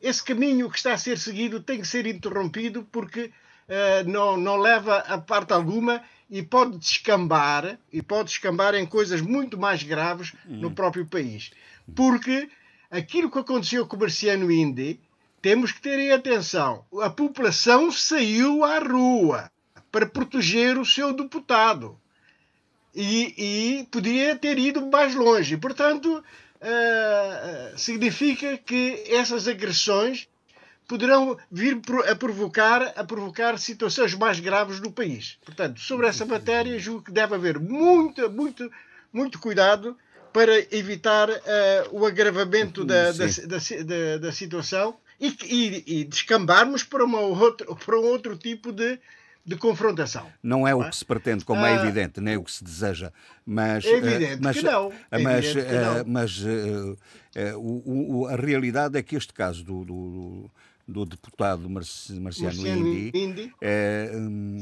esse 0.03 0.23
caminho 0.23 0.69
que 0.69 0.77
está 0.77 0.93
a 0.93 0.99
ser 0.99 1.17
seguido 1.17 1.63
tem 1.63 1.81
que 1.81 1.89
ser 1.89 2.07
interrompido 2.07 2.87
porque 2.93 3.33
uh, 3.67 4.07
não, 4.07 4.37
não 4.37 4.59
leva 4.59 4.99
a 4.99 5.17
parte 5.17 5.55
alguma 5.55 6.03
e 6.29 6.43
pode 6.43 6.77
descambar 6.77 7.79
e 7.91 8.03
pode 8.03 8.29
descambar 8.29 8.75
em 8.75 8.85
coisas 8.85 9.23
muito 9.23 9.57
mais 9.57 9.83
graves 9.83 10.35
no 10.45 10.69
hum. 10.69 10.75
próprio 10.75 11.07
país. 11.07 11.51
Porque 11.97 12.51
aquilo 12.91 13.31
que 13.31 13.39
aconteceu 13.39 13.87
com 13.87 13.97
o 13.97 14.01
Marciano 14.01 14.53
Indy, 14.53 15.01
temos 15.41 15.73
que 15.73 15.81
ter 15.81 15.99
em 15.99 16.13
atenção. 16.13 16.85
A 17.01 17.09
população 17.09 17.91
saiu 17.91 18.63
à 18.65 18.79
rua 18.81 19.51
para 19.91 20.07
proteger 20.07 20.77
o 20.77 20.85
seu 20.85 21.15
deputado. 21.15 22.02
E, 22.95 23.35
e 23.39 23.85
podia 23.91 24.37
ter 24.37 24.59
ido 24.59 24.85
mais 24.87 25.15
longe. 25.15 25.57
Portanto, 25.57 26.23
uh, 26.63 27.79
significa 27.79 28.59
que 28.59 29.05
essas 29.09 29.49
agressões 29.49 30.29
poderão 30.87 31.39
vir 31.51 31.81
a 32.11 32.15
provocar, 32.15 32.93
a 32.95 33.05
provocar 33.05 33.59
situações 33.59 34.15
mais 34.15 34.39
graves 34.41 34.79
no 34.81 34.93
país. 34.93 35.39
Portanto, 35.45 35.81
sobre 35.81 36.07
essa 36.07 36.27
matéria, 36.27 36.79
julgo 36.79 37.05
que 37.05 37.13
deve 37.13 37.35
haver 37.35 37.59
muito, 37.59 38.31
muito, 38.31 38.71
muito 39.13 39.39
cuidado 39.39 39.97
para 40.33 40.59
evitar 40.75 41.29
uh, 41.31 41.43
o 41.93 42.07
agravamento 42.07 42.85
da, 42.85 43.13
da, 43.13 43.27
da, 43.27 44.19
da, 44.19 44.33
situação 44.33 44.97
e, 45.21 45.29
e, 45.45 45.85
e, 45.87 46.05
descambarmos 46.05 46.83
para, 46.83 47.05
uma 47.05 47.21
outra, 47.21 47.67
para 47.75 47.99
um 47.99 48.05
outro 48.05 48.37
tipo 48.37 48.73
de, 48.73 48.99
de 49.45 49.57
confrontação. 49.57 50.27
Não 50.43 50.67
é 50.67 50.75
o 50.75 50.89
que 50.89 50.97
se 50.97 51.05
pretende, 51.05 51.45
como 51.45 51.65
é 51.65 51.77
ah, 51.77 51.83
evidente, 51.83 52.21
nem 52.21 52.37
o 52.37 52.45
que 52.45 52.53
se 52.53 52.63
deseja, 52.63 53.13
mas... 53.45 53.85
É 53.85 53.97
evidente 53.97 54.43
mas, 54.43 54.57
que 54.57 54.63
não. 54.63 54.93
É 55.11 55.19
mas, 55.19 55.53
que 55.53 55.63
não. 55.63 56.05
mas 56.07 56.45
o, 57.57 58.21
o, 58.21 58.27
a 58.29 58.37
realidade 58.37 58.97
é 58.99 59.03
que 59.03 59.17
este 59.17 59.33
caso 59.33 59.65
do, 59.65 59.85
do, 59.85 60.51
do 60.87 61.05
deputado 61.05 61.69
Marciano, 61.69 62.21
Marciano 62.21 62.69
Indi, 62.69 63.53
um, 64.15 64.57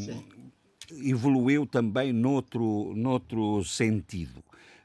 evoluiu 1.04 1.66
também 1.66 2.12
noutro, 2.12 2.92
noutro 2.94 3.64
sentido. 3.64 4.42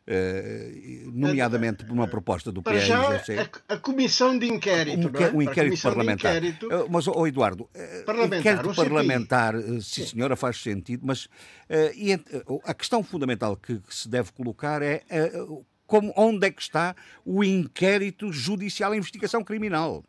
Uh, 0.07 1.11
nomeadamente 1.11 1.83
por 1.83 1.91
uma 1.91 2.07
proposta 2.07 2.51
do 2.51 2.61
Para 2.61 2.73
PRGC. 2.73 3.39
A, 3.67 3.73
a, 3.73 3.77
comissão 3.77 4.37
de 4.37 4.45
inquérito. 4.45 5.07
Um, 5.07 5.23
é? 5.23 5.31
um 5.31 5.41
inquérito 5.41 5.81
parlamentar. 5.81 6.37
Inquérito 6.37 6.67
uh, 6.67 6.87
mas, 6.91 7.07
oh, 7.07 7.25
Eduardo, 7.25 7.67
eh, 7.73 8.03
parlamentar, 8.05 8.39
inquérito 8.39 8.69
um 8.69 8.75
parlamentar, 8.75 9.59
sim, 9.59 9.81
sim, 9.81 10.05
senhora, 10.05 10.35
faz 10.35 10.61
sentido, 10.61 11.03
mas 11.07 11.25
uh, 11.25 11.29
e, 11.95 12.13
a 12.65 12.73
questão 12.75 13.01
fundamental 13.01 13.57
que, 13.57 13.79
que, 13.79 13.95
se 13.95 14.07
deve 14.07 14.31
colocar 14.31 14.83
é 14.83 15.01
como, 15.87 16.13
onde 16.15 16.45
é 16.45 16.51
que 16.51 16.61
está 16.61 16.95
o 17.25 17.43
inquérito 17.43 18.31
judicial, 18.31 18.91
a 18.91 18.97
investigação 18.97 19.43
criminal 19.43 20.03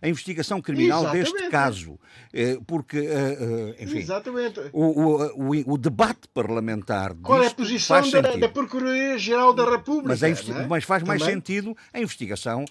a 0.00 0.08
investigação 0.08 0.60
criminal 0.60 1.00
Exatamente. 1.00 1.32
deste 1.32 1.50
caso. 1.50 1.98
Eh, 2.32 2.58
porque, 2.66 2.98
eh, 2.98 3.74
eh, 3.78 3.84
enfim, 3.84 3.98
Exatamente. 3.98 4.60
O, 4.72 4.84
o, 4.84 5.72
o, 5.72 5.78
debate 5.78 6.28
parlamentar. 6.34 7.14
Qual 7.22 7.42
é 7.42 7.46
a 7.46 7.50
posição 7.50 8.10
da, 8.10 8.36
da 8.36 8.48
Procuradoria-Geral 8.48 9.54
da 9.54 9.70
República? 9.70 10.08
Mas, 10.08 10.22
é? 10.22 10.66
mas 10.66 10.84
faz 10.84 11.02
mais 11.02 11.20
Também? 11.20 11.36
sentido 11.36 11.76
a 11.92 12.00
investigação 12.00 12.64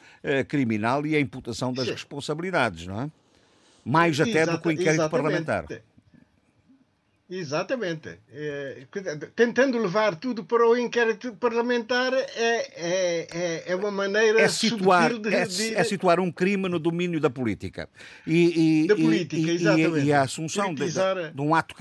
criminal 0.48 1.06
e 1.06 1.16
a 1.16 1.20
imputação 1.20 1.74
das 1.74 1.86
Sim. 1.86 1.92
responsabilidades, 1.94 2.86
não 2.88 3.02
é? 3.02 3.12
Mais 3.84 4.20
até 4.20 4.42
Exata, 4.42 4.52
do 4.52 4.62
que 4.62 4.68
o 4.68 4.72
inquérito 4.72 4.94
exatamente. 4.94 5.46
parlamentar. 5.46 5.66
Exatamente. 7.30 8.20
É, 8.32 8.86
tentando 9.36 9.80
levar 9.80 10.16
tudo 10.16 10.44
para 10.44 10.68
o 10.68 10.78
inquérito 10.78 11.34
parlamentar 11.34 12.14
é, 12.14 12.28
é, 12.36 13.28
é, 13.32 13.64
é 13.68 13.76
uma 13.76 13.90
maneira 13.90 14.42
é 14.42 14.48
situar, 14.48 15.18
de, 15.18 15.34
é, 15.34 15.46
de... 15.46 15.74
é, 15.74 15.84
situar 15.84 16.20
um 16.20 16.32
crime 16.32 16.70
no 16.70 16.78
domínio 16.78 17.20
da 17.20 17.30
política. 17.30 17.90
E, 18.28 18.84
e 18.84 18.88
da 18.88 18.96
política, 18.96 19.42
e, 19.42 19.56
exatamente. 19.56 20.06
E, 20.06 20.10
e 20.10 20.14
a 20.14 20.22
assunção 20.22 20.74
de, 20.74 20.86
de, 20.86 21.32
de, 21.34 21.42
um 21.42 21.56
ato 21.56 21.74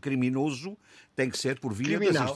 criminoso 0.00 0.78
tem 1.14 1.28
que 1.28 1.38
ser 1.38 1.58
por 1.58 1.74
via, 1.74 1.98
das, 1.98 2.32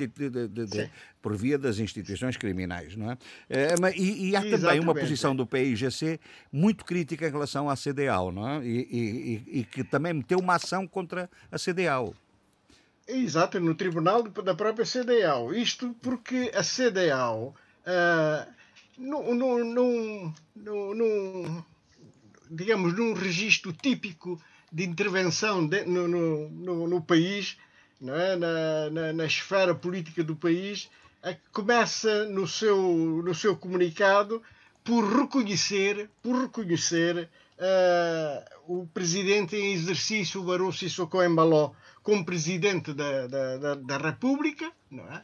por 1.23 1.37
via 1.37 1.59
das 1.59 1.79
instituições 1.79 2.37
criminais. 2.37 2.95
Não 2.95 3.11
é? 3.11 3.19
é 3.49 3.75
e, 3.97 4.31
e 4.31 4.37
há 4.37 4.41
também 4.41 4.55
Exatamente. 4.55 4.85
uma 4.85 4.95
posição 4.95 5.35
do 5.35 5.47
PIGC 5.47 6.21
muito 6.53 6.85
crítica 6.85 7.27
em 7.27 7.31
relação 7.31 7.71
à 7.71 7.75
CDAO, 7.75 8.31
não 8.31 8.49
é? 8.49 8.67
e, 8.67 9.43
e 9.61 9.65
que 9.65 9.83
também 9.83 10.13
meteu 10.13 10.39
uma 10.39 10.57
ação 10.57 10.87
contra 10.87 11.31
a 11.51 11.59
CDAO. 11.59 12.15
Exato, 13.13 13.59
no 13.59 13.75
tribunal 13.75 14.23
da 14.23 14.55
própria 14.55 14.87
CDAO. 14.87 15.53
Isto 15.53 15.95
porque 16.01 16.53
a 16.55 16.63
CDAO, 16.63 17.55
ah, 17.85 18.47
digamos, 22.51 22.97
num 22.97 23.13
registro 23.13 23.73
típico 23.73 24.41
de 24.73 24.85
intervenção 24.85 25.67
de, 25.67 25.85
no, 25.85 26.07
no, 26.07 26.87
no, 26.87 27.03
país, 27.03 27.57
não 28.01 28.15
é? 28.15 28.37
na, 28.37 28.91
na, 28.91 29.13
na 29.13 29.25
esfera 29.25 29.75
política 29.75 30.23
do 30.23 30.37
país, 30.37 30.89
começa 31.53 32.27
no 32.27 32.47
seu, 32.47 32.77
no 33.25 33.35
seu 33.35 33.57
comunicado 33.57 34.41
por 34.85 35.05
reconhecer, 35.05 36.09
por 36.23 36.43
reconhecer 36.43 37.29
uh, 37.59 38.79
o 38.81 38.87
presidente 38.87 39.57
em 39.57 39.73
exercício, 39.73 40.41
o 40.41 40.45
Barão 40.45 40.73
Sissoko 40.73 41.23
Embaló, 41.23 41.73
como 42.03 42.24
presidente 42.24 42.92
da, 42.92 43.26
da, 43.26 43.57
da, 43.57 43.74
da 43.74 43.96
República, 43.98 44.70
não 44.90 45.05
é? 45.05 45.22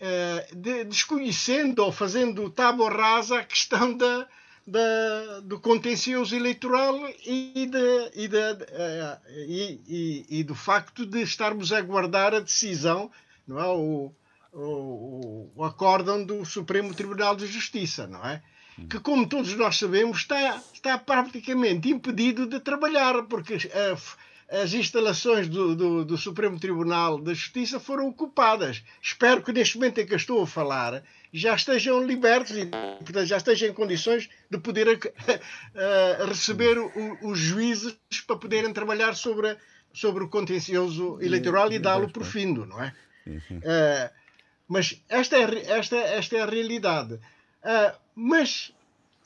Uh, 0.00 0.56
de, 0.56 0.84
desconhecendo 0.84 1.80
ou 1.80 1.90
fazendo 1.90 2.48
tábua 2.50 2.88
rasa 2.88 3.40
a 3.40 3.44
questão 3.44 3.96
da, 3.96 4.28
da, 4.64 5.40
do 5.40 5.58
contencioso 5.58 6.36
eleitoral 6.36 6.94
e, 7.26 7.66
de, 7.66 8.10
e, 8.14 8.28
de, 8.28 8.36
uh, 8.36 9.18
e, 9.48 10.26
e, 10.28 10.44
do 10.44 10.54
facto 10.54 11.04
de 11.04 11.22
estarmos 11.22 11.72
a 11.72 11.78
aguardar 11.78 12.32
a 12.32 12.38
decisão, 12.38 13.10
não 13.46 13.58
é? 13.58 13.66
o, 13.66 14.12
o, 14.52 15.50
o 15.56 15.64
acórdão 15.64 16.22
do 16.22 16.44
Supremo 16.44 16.94
Tribunal 16.94 17.34
de 17.34 17.46
Justiça, 17.46 18.06
não 18.06 18.24
é? 18.24 18.40
Que, 18.88 19.00
como 19.00 19.28
todos 19.28 19.52
nós 19.56 19.76
sabemos, 19.76 20.18
está, 20.18 20.62
está 20.72 20.96
praticamente 20.96 21.90
impedido 21.90 22.46
de 22.46 22.60
trabalhar, 22.60 23.24
porque 23.24 23.56
uh, 23.56 23.98
as 24.50 24.72
instalações 24.72 25.46
do, 25.46 25.76
do, 25.76 26.04
do, 26.04 26.16
Supremo 26.16 26.58
Tribunal 26.58 27.18
da 27.18 27.34
Justiça 27.34 27.78
foram 27.78 28.08
ocupadas. 28.08 28.82
Espero 29.02 29.42
que 29.42 29.52
neste 29.52 29.76
momento 29.76 30.00
em 30.00 30.06
que 30.06 30.14
eu 30.14 30.16
estou 30.16 30.42
a 30.42 30.46
falar 30.46 31.02
já 31.32 31.54
estejam 31.54 32.02
libertos 32.02 32.56
e 32.56 32.64
portanto, 32.66 33.26
já 33.26 33.36
estejam 33.36 33.68
em 33.68 33.74
condições 33.74 34.30
de 34.50 34.58
poder 34.58 34.88
uh, 34.88 36.26
receber 36.26 36.78
o, 36.78 36.90
os 37.22 37.38
juízes 37.38 37.94
para 38.26 38.36
poderem 38.36 38.72
trabalhar 38.72 39.14
sobre, 39.14 39.50
a, 39.50 39.56
sobre 39.92 40.24
o 40.24 40.28
contencioso 40.28 41.18
eleitoral 41.20 41.70
e 41.70 41.78
dá-lo 41.78 42.10
por 42.10 42.24
findo, 42.24 42.64
não 42.64 42.82
é? 42.82 42.94
Uh, 43.26 44.10
mas 44.66 45.02
esta 45.08 45.36
é, 45.36 45.72
esta, 45.72 45.96
esta 45.96 46.36
é 46.36 46.40
a 46.40 46.46
realidade. 46.46 47.14
Uh, 47.14 47.98
mas 48.14 48.72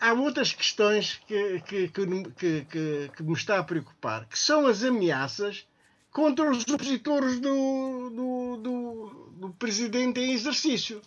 há 0.02 0.12
outras 0.12 0.52
questões 0.52 1.20
que, 1.28 1.60
que, 1.60 1.88
que, 1.88 2.64
que, 2.64 3.10
que 3.16 3.22
me 3.22 3.34
está 3.34 3.60
a 3.60 3.64
preocupar, 3.64 4.26
que 4.26 4.36
são 4.36 4.66
as 4.66 4.82
ameaças 4.82 5.64
contra 6.10 6.50
os 6.50 6.66
opositores 6.68 7.38
do, 7.38 8.10
do, 8.10 8.56
do, 8.56 9.30
do 9.36 9.50
presidente 9.50 10.20
em 10.20 10.32
exercício. 10.32 11.00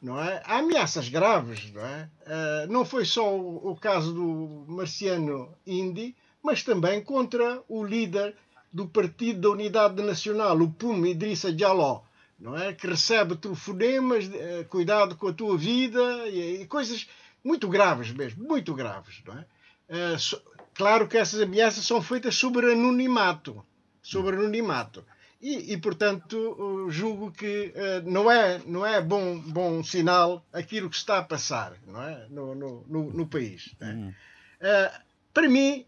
Não 0.00 0.20
é? 0.20 0.42
Há 0.44 0.58
ameaças 0.58 1.08
graves, 1.08 1.72
não 1.72 1.80
é? 1.80 2.10
Uh, 2.26 2.70
não 2.72 2.84
foi 2.84 3.06
só 3.06 3.34
o, 3.34 3.70
o, 3.70 3.76
caso 3.76 4.12
do 4.12 4.64
Marciano 4.68 5.48
Indy, 5.66 6.14
mas 6.42 6.62
também 6.62 7.02
contra 7.02 7.62
o 7.66 7.82
líder 7.82 8.36
do 8.70 8.86
Partido 8.86 9.40
da 9.40 9.50
Unidade 9.50 10.02
Nacional, 10.02 10.60
o 10.60 10.70
PUM 10.70 11.06
Idrissa 11.06 11.50
Diallo, 11.50 12.04
não 12.38 12.54
é? 12.54 12.74
Que 12.74 12.86
recebe 12.86 13.36
telefonemas, 13.36 14.26
uh, 14.26 14.66
cuidado 14.68 15.16
com 15.16 15.28
a 15.28 15.32
tua 15.32 15.56
vida 15.56 16.28
e, 16.28 16.60
e 16.60 16.66
coisas 16.66 17.08
muito 17.44 17.68
graves 17.68 18.10
mesmo, 18.10 18.42
muito 18.42 18.74
graves. 18.74 19.22
Não 19.26 19.38
é? 19.38 19.44
Uh, 19.88 20.18
so, 20.18 20.40
claro 20.74 21.06
que 21.06 21.18
essas 21.18 21.40
ameaças 21.40 21.84
são 21.84 22.00
feitas 22.02 22.34
sobre 22.34 22.72
anonimato, 22.72 23.64
sobre 24.02 24.36
anonimato. 24.36 25.04
E, 25.40 25.74
e 25.74 25.76
portanto, 25.76 26.88
julgo 26.88 27.30
que 27.30 27.74
uh, 27.76 28.10
não 28.10 28.30
é, 28.30 28.62
não 28.64 28.86
é 28.86 29.02
bom, 29.02 29.38
bom 29.38 29.84
sinal 29.84 30.42
aquilo 30.50 30.88
que 30.88 30.96
está 30.96 31.18
a 31.18 31.22
passar 31.22 31.74
não 31.86 32.02
é? 32.02 32.26
no, 32.30 32.54
no, 32.54 32.84
no, 32.88 33.10
no 33.12 33.26
país. 33.26 33.74
É? 33.78 33.90
Uhum. 33.90 34.08
Uh, 34.08 35.02
para 35.34 35.48
mim, 35.48 35.84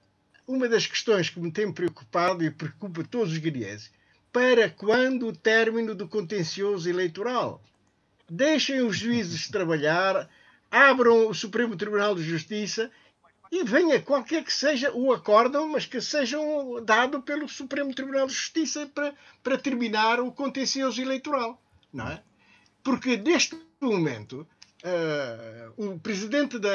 uma 0.47 0.69
das 0.69 0.87
questões 0.87 1.31
que 1.31 1.41
me 1.41 1.51
tem 1.51 1.73
preocupado 1.73 2.45
e 2.45 2.51
preocupa 2.51 3.03
todos 3.03 3.33
os 3.33 3.39
guineenses, 3.39 3.91
para 4.31 4.69
quando 4.69 5.29
o 5.29 5.33
término 5.35 5.95
do 5.95 6.07
contencioso 6.07 6.89
eleitoral? 6.89 7.63
Deixem 8.29 8.83
os 8.83 8.99
juízes 8.99 9.49
trabalhar, 9.49 10.29
abram 10.71 11.29
o 11.29 11.35
Supremo 11.35 11.77
Tribunal 11.77 12.15
de 12.15 12.23
Justiça 12.23 12.91
e 13.51 13.65
venha 13.65 14.01
qualquer 14.01 14.45
que 14.45 14.53
seja 14.53 14.93
o 14.93 15.13
acórdão, 15.13 15.69
mas 15.69 15.87
que 15.87 16.01
sejam 16.01 16.83
dado 16.85 17.23
pelo 17.23 17.49
Supremo 17.49 17.95
Tribunal 17.95 18.27
de 18.27 18.35
Justiça 18.35 18.87
para, 18.93 19.15
para 19.43 19.59
terminar 19.59 20.21
o 20.21 20.33
contencioso 20.33 21.01
eleitoral, 21.01 21.61
não 21.93 22.09
é? 22.09 22.23
Porque 22.83 23.17
neste 23.17 23.59
momento 23.81 24.47
uh, 24.85 25.73
o 25.77 25.99
presidente 25.99 26.59
da 26.59 26.71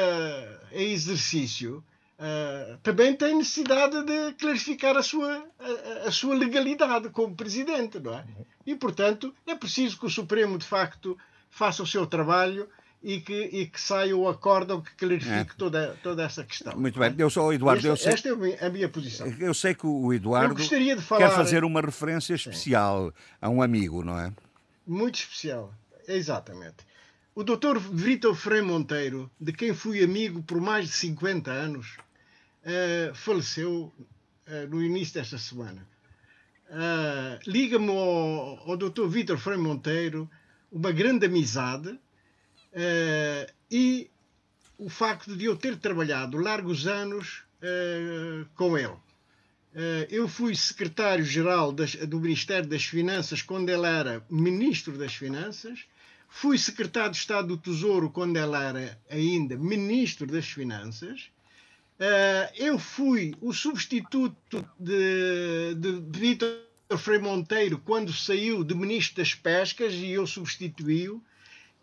em 0.72 0.92
exercício 0.92 1.84
uh, 2.18 2.78
também 2.82 3.14
tem 3.14 3.36
necessidade 3.36 4.02
de 4.04 4.32
clarificar 4.34 4.96
a 4.96 5.02
sua, 5.02 5.46
a, 5.58 6.08
a, 6.08 6.10
sua 6.10 6.34
legalidade 6.34 7.10
como 7.10 7.36
presidente, 7.36 7.98
não 8.00 8.14
é? 8.14 8.24
E, 8.66 8.74
portanto, 8.74 9.34
é 9.46 9.54
preciso 9.54 9.98
que 9.98 10.06
o 10.06 10.10
Supremo, 10.10 10.56
de 10.56 10.66
facto, 10.66 11.18
faça 11.50 11.82
o 11.82 11.86
seu 11.86 12.06
trabalho 12.06 12.68
e 13.02 13.20
que, 13.20 13.34
e 13.34 13.66
que 13.66 13.80
saia 13.80 14.16
o 14.16 14.28
acórdão 14.28 14.80
que 14.80 14.94
clarifique 14.94 15.32
é. 15.32 15.56
toda, 15.58 15.98
toda 16.02 16.22
essa 16.22 16.44
questão. 16.44 16.78
Muito 16.78 16.98
bem. 16.98 17.12
Eu 17.18 17.28
sou 17.28 17.48
o 17.48 17.52
Eduardo. 17.52 17.88
Esta, 17.88 18.04
sei, 18.04 18.12
esta 18.12 18.28
é 18.28 18.32
a 18.32 18.36
minha, 18.36 18.66
a 18.66 18.70
minha, 18.70 18.88
posição. 18.88 19.26
Eu 19.40 19.52
sei 19.52 19.74
que 19.74 19.86
o 19.86 20.12
Eduardo 20.12 20.54
falar... 21.02 21.28
quer 21.28 21.34
fazer 21.34 21.64
uma 21.64 21.80
referência 21.80 22.34
especial 22.34 23.08
Sim. 23.08 23.14
a 23.40 23.48
um 23.48 23.60
amigo, 23.60 24.04
não 24.04 24.18
é? 24.18 24.32
Muito 24.86 25.16
especial, 25.16 25.74
exatamente. 26.06 26.76
O 27.34 27.42
Dr. 27.42 27.78
Vitor 27.78 28.34
Frei 28.34 28.62
Monteiro, 28.62 29.30
de 29.40 29.52
quem 29.52 29.74
fui 29.74 30.04
amigo 30.04 30.42
por 30.42 30.60
mais 30.60 30.86
de 30.86 30.92
50 30.92 31.50
anos, 31.50 31.96
uh, 32.62 33.14
faleceu 33.14 33.92
uh, 34.46 34.68
no 34.68 34.82
início 34.82 35.14
desta 35.14 35.38
semana. 35.38 35.86
Uh, 36.68 37.38
Liga-me 37.46 37.90
ao, 37.90 38.70
ao 38.70 38.76
Dr. 38.76 39.06
Vitor 39.08 39.38
Frei 39.38 39.56
Monteiro 39.56 40.30
uma 40.70 40.92
grande 40.92 41.26
amizade 41.26 41.98
e 43.70 44.10
o 44.78 44.88
facto 44.88 45.36
de 45.36 45.44
eu 45.44 45.56
ter 45.56 45.76
trabalhado 45.76 46.38
largos 46.38 46.86
anos 46.86 47.42
com 48.54 48.76
ele. 48.76 48.96
eu 50.10 50.26
fui 50.26 50.54
secretário-geral 50.54 51.72
do 51.72 52.20
Ministério 52.20 52.68
das 52.68 52.84
Finanças 52.84 53.42
quando 53.42 53.68
ele 53.68 53.86
era 53.86 54.24
Ministro 54.30 54.96
das 54.96 55.14
Finanças 55.14 55.86
Fui 56.34 56.56
secretário 56.56 57.12
de 57.12 57.18
Estado 57.18 57.48
do 57.48 57.58
Tesouro 57.58 58.08
quando 58.08 58.38
ela 58.38 58.64
era 58.64 58.98
ainda 59.08 59.54
ministro 59.56 60.26
das 60.26 60.46
Finanças. 60.46 61.30
Uh, 62.00 62.48
eu 62.56 62.78
fui 62.78 63.34
o 63.40 63.52
substituto 63.52 64.66
de, 64.80 65.74
de 65.76 66.18
Vítor 66.18 66.58
Frei 66.96 67.18
Monteiro 67.18 67.78
quando 67.78 68.12
saiu 68.14 68.64
de 68.64 68.74
ministro 68.74 69.16
das 69.16 69.34
Pescas 69.34 69.92
e 69.92 70.10
eu 70.12 70.26
substituí-o. 70.26 71.22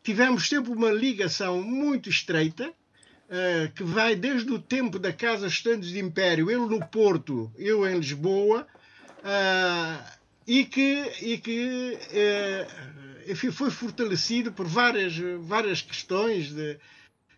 Tivemos 0.03 0.47
sempre 0.47 0.71
uma 0.71 0.91
ligação 0.91 1.61
muito 1.61 2.09
estreita, 2.09 2.69
uh, 2.69 3.71
que 3.73 3.83
vai 3.83 4.15
desde 4.15 4.51
o 4.51 4.59
tempo 4.59 4.97
da 4.97 5.11
Casa 5.11 5.47
Estandes 5.47 5.89
de 5.89 5.99
Império, 5.99 6.49
ele 6.49 6.65
no 6.65 6.85
Porto, 6.87 7.51
eu 7.57 7.87
em 7.87 7.97
Lisboa, 7.97 8.65
uh, 9.19 10.19
e 10.47 10.65
que, 10.65 11.11
e 11.21 11.37
que 11.37 11.97
enfim, 13.27 13.51
foi 13.51 13.69
fortalecido 13.69 14.51
por 14.51 14.65
várias, 14.65 15.15
várias 15.41 15.81
questões. 15.81 16.51
De, 16.51 16.79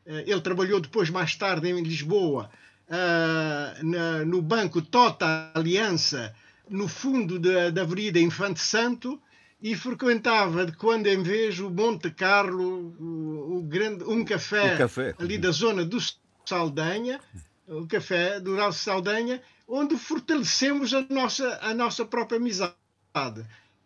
ele 0.05 0.39
trabalhou 0.39 0.79
depois, 0.79 1.09
mais 1.09 1.35
tarde, 1.35 1.67
em 1.67 1.83
Lisboa, 1.83 2.49
uh, 2.91 3.85
na, 3.85 4.25
no 4.25 4.41
Banco 4.41 4.81
Tota 4.81 5.51
Aliança, 5.53 6.35
no 6.69 6.87
fundo 6.87 7.39
da, 7.39 7.69
da 7.69 7.81
Avenida 7.81 8.19
Infante 8.19 8.59
Santo, 8.59 9.21
e 9.61 9.75
frequentava 9.75 10.65
de 10.65 10.71
quando 10.73 11.07
em 11.07 11.21
vez 11.21 11.59
o 11.59 11.69
Monte 11.69 12.09
Carlo, 12.09 12.95
o, 12.99 13.57
o 13.57 13.61
grande, 13.61 14.03
um 14.03 14.25
café, 14.25 14.75
café, 14.77 15.15
ali 15.19 15.37
da 15.37 15.51
zona 15.51 15.85
do 15.85 15.97
Saldanha, 16.45 17.19
o 17.67 17.85
café 17.85 18.39
do 18.39 18.55
Saldanha, 18.73 19.41
onde 19.67 19.95
fortalecemos 19.97 20.93
a 20.93 21.05
nossa, 21.09 21.59
a 21.61 21.73
nossa 21.73 22.03
própria 22.03 22.37
amizade 22.37 22.73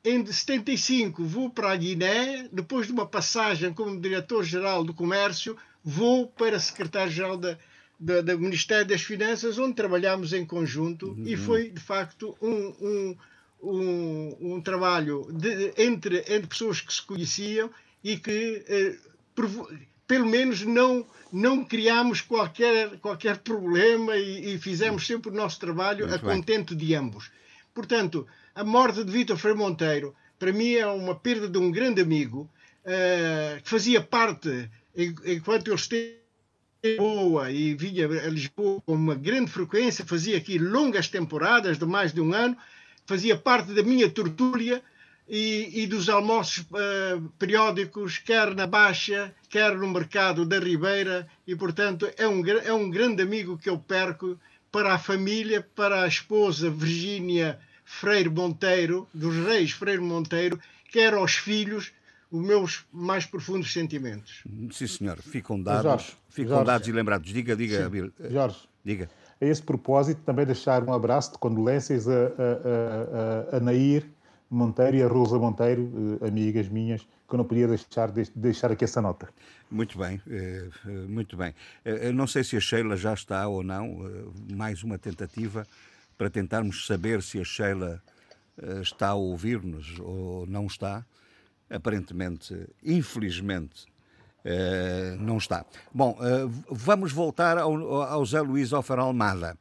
em 0.06 0.24
75 0.24 1.26
vou 1.26 1.50
para 1.50 1.72
a 1.72 1.76
Guiné, 1.76 2.48
depois 2.52 2.86
de 2.86 2.94
uma 2.94 3.08
passagem 3.08 3.74
como 3.74 4.00
diretor-geral 4.00 4.84
do 4.84 4.94
Comércio, 4.94 5.58
vou 5.84 6.28
para 6.28 6.60
secretário-geral 6.60 7.38
do 7.38 7.58
Ministério 8.40 8.86
das 8.86 9.02
Finanças, 9.02 9.58
onde 9.58 9.74
trabalhámos 9.74 10.32
em 10.32 10.46
conjunto 10.46 11.08
uhum. 11.08 11.24
e 11.26 11.36
foi, 11.36 11.72
de 11.72 11.80
facto, 11.80 12.38
um, 12.40 12.68
um, 12.80 13.18
um, 13.66 14.56
um 14.56 14.62
trabalho 14.62 15.28
de, 15.32 15.74
entre, 15.78 16.20
entre 16.20 16.48
pessoas 16.48 16.82
que 16.82 16.94
se 16.94 17.02
conheciam 17.02 17.70
e 18.04 18.18
que, 18.18 18.64
eh, 18.68 18.96
pelo 20.08 20.28
menos, 20.28 20.62
não, 20.62 21.06
não 21.32 21.66
criámos 21.66 22.22
qualquer, 22.22 22.98
qualquer 23.00 23.40
problema 23.40 24.16
e, 24.16 24.54
e 24.54 24.60
fizemos 24.60 25.06
sempre 25.06 25.30
o 25.30 25.34
nosso 25.34 25.60
trabalho 25.60 26.08
Muito 26.08 26.16
a 26.16 26.28
bem. 26.28 26.38
contento 26.38 26.76
de 26.76 26.94
ambos. 26.94 27.32
Portanto, 27.74 28.28
a 28.54 28.64
morte 28.64 29.04
de 29.04 29.12
Vítor 29.12 29.38
Freire 29.38 29.58
Monteiro, 29.58 30.16
para 30.40 30.54
mim, 30.54 30.74
é 30.74 30.88
uma 30.88 31.16
perda 31.16 31.50
de 31.50 31.58
um 31.58 31.72
grande 31.72 32.02
amigo 32.02 32.50
uh, 32.86 33.62
que 33.62 33.70
fazia 33.70 34.02
parte, 34.02 34.70
enquanto 34.96 35.68
ele 35.68 35.76
esteve 35.76 36.20
em 36.84 36.92
Lisboa 36.92 37.52
e 37.52 37.74
vinha 37.74 38.06
a 38.06 38.30
Lisboa 38.30 38.82
com 38.86 38.94
uma 38.94 39.16
grande 39.16 39.52
frequência, 39.52 40.06
fazia 40.06 40.38
aqui 40.38 40.58
longas 40.58 41.10
temporadas 41.10 41.78
de 41.78 41.86
mais 41.86 42.14
de 42.14 42.22
um 42.22 42.34
ano, 42.34 42.56
fazia 43.06 43.38
parte 43.38 43.74
da 43.74 43.84
minha 43.84 44.10
tertúlia 44.10 44.82
e, 45.28 45.84
e 45.84 45.88
dos 45.88 46.10
almoços 46.10 46.60
uh, 46.60 47.22
periódicos, 47.40 48.18
quer 48.18 48.54
na 48.54 48.68
Baixa, 48.68 49.34
quer 49.50 49.76
no 49.76 49.88
mercado 49.88 50.46
da 50.46 50.60
Ribeira, 50.60 51.28
e 51.48 51.56
portanto 51.56 52.10
é 52.18 52.28
um, 52.28 52.46
é 52.48 52.74
um 52.74 52.90
grande 52.90 53.22
amigo 53.22 53.58
que 53.58 53.70
eu 53.70 53.78
perco 53.80 54.40
para 54.72 54.94
a 54.94 55.00
família, 55.00 55.66
para 55.76 56.04
a 56.04 56.08
esposa 56.08 56.70
Virgínia 56.70 57.60
Freire 57.84 58.30
Monteiro, 58.30 59.08
dos 59.14 59.36
reis 59.46 59.72
Freire 59.72 60.02
Monteiro, 60.02 60.60
quer 60.92 61.14
aos 61.14 61.36
filhos 61.36 61.92
os 62.32 62.46
meus 62.46 62.86
mais 62.92 63.26
profundos 63.26 63.72
sentimentos. 63.72 64.44
Sim, 64.72 64.88
senhor. 64.88 65.22
Ficam 65.22 65.62
dados, 65.62 65.84
Jorge, 65.84 66.14
ficam 66.30 66.50
Jorge. 66.56 66.66
dados 66.66 66.88
e 66.88 66.92
lembrados. 66.92 67.32
Diga, 67.32 67.56
diga, 67.56 67.90
Bill. 67.90 68.12
Jorge. 68.30 68.58
Diga. 68.84 69.10
A 69.42 69.46
esse 69.46 69.62
propósito, 69.62 70.22
também 70.26 70.46
deixar 70.46 70.84
um 70.84 70.94
abraço 70.94 71.34
de 71.34 71.38
condolências 71.38 72.08
a, 72.08 72.12
a, 72.14 73.54
a, 73.54 73.58
a 73.58 73.60
Nair 73.60 74.06
Monteiro 74.50 74.98
e 74.98 75.04
a 75.04 75.08
Rosa 75.08 75.38
Monteiro, 75.38 76.20
eh, 76.22 76.28
amigas 76.28 76.70
minhas, 76.70 77.02
que 77.02 77.34
eu 77.34 77.38
não 77.38 77.46
podia 77.46 77.68
deixar, 77.68 78.12
deixar 78.36 78.72
aqui 78.72 78.84
essa 78.84 79.02
nota. 79.02 79.28
Muito 79.70 79.98
bem, 79.98 80.22
eh, 80.30 80.70
eh, 80.86 80.90
muito 81.08 81.36
bem. 81.36 81.54
Eu 81.84 82.14
não 82.14 82.28
sei 82.28 82.44
se 82.44 82.56
a 82.56 82.60
Sheila 82.60 82.96
já 82.96 83.14
está 83.14 83.48
ou 83.48 83.64
não, 83.64 84.00
mais 84.54 84.84
uma 84.84 84.98
tentativa 84.98 85.66
para 86.18 86.30
tentarmos 86.30 86.86
saber 86.86 87.22
se 87.22 87.40
a 87.40 87.44
Sheila 87.44 88.02
está 88.82 89.10
a 89.10 89.16
ouvir-nos 89.16 90.00
ou 90.00 90.46
não 90.48 90.68
está. 90.68 91.06
Aparentemente, 91.70 92.56
infelizmente, 92.84 93.86
não 95.20 95.38
está. 95.38 95.66
Bom, 95.94 96.12
uh, 96.20 96.50
vamos 96.70 97.12
voltar 97.12 97.58
ao, 97.58 98.04
ao 98.04 98.26
Zé 98.26 98.42
Luís 98.42 98.72
Ofer 98.72 99.00
Almada, 99.00 99.58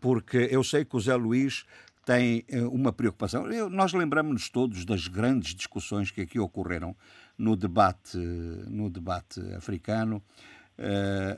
porque 0.00 0.48
eu 0.50 0.64
sei 0.64 0.84
que 0.84 0.96
o 0.96 1.00
Zé 1.00 1.14
Luís 1.14 1.64
tem 2.04 2.44
uma 2.72 2.92
preocupação. 2.92 3.50
Eu, 3.52 3.70
nós 3.70 3.92
lembramos-nos 3.92 4.48
todos 4.48 4.84
das 4.84 5.06
grandes 5.06 5.54
discussões 5.54 6.10
que 6.10 6.22
aqui 6.22 6.38
ocorreram 6.38 6.96
no 7.38 7.54
debate, 7.54 8.16
no 8.16 8.90
debate 8.90 9.40
africano, 9.54 10.20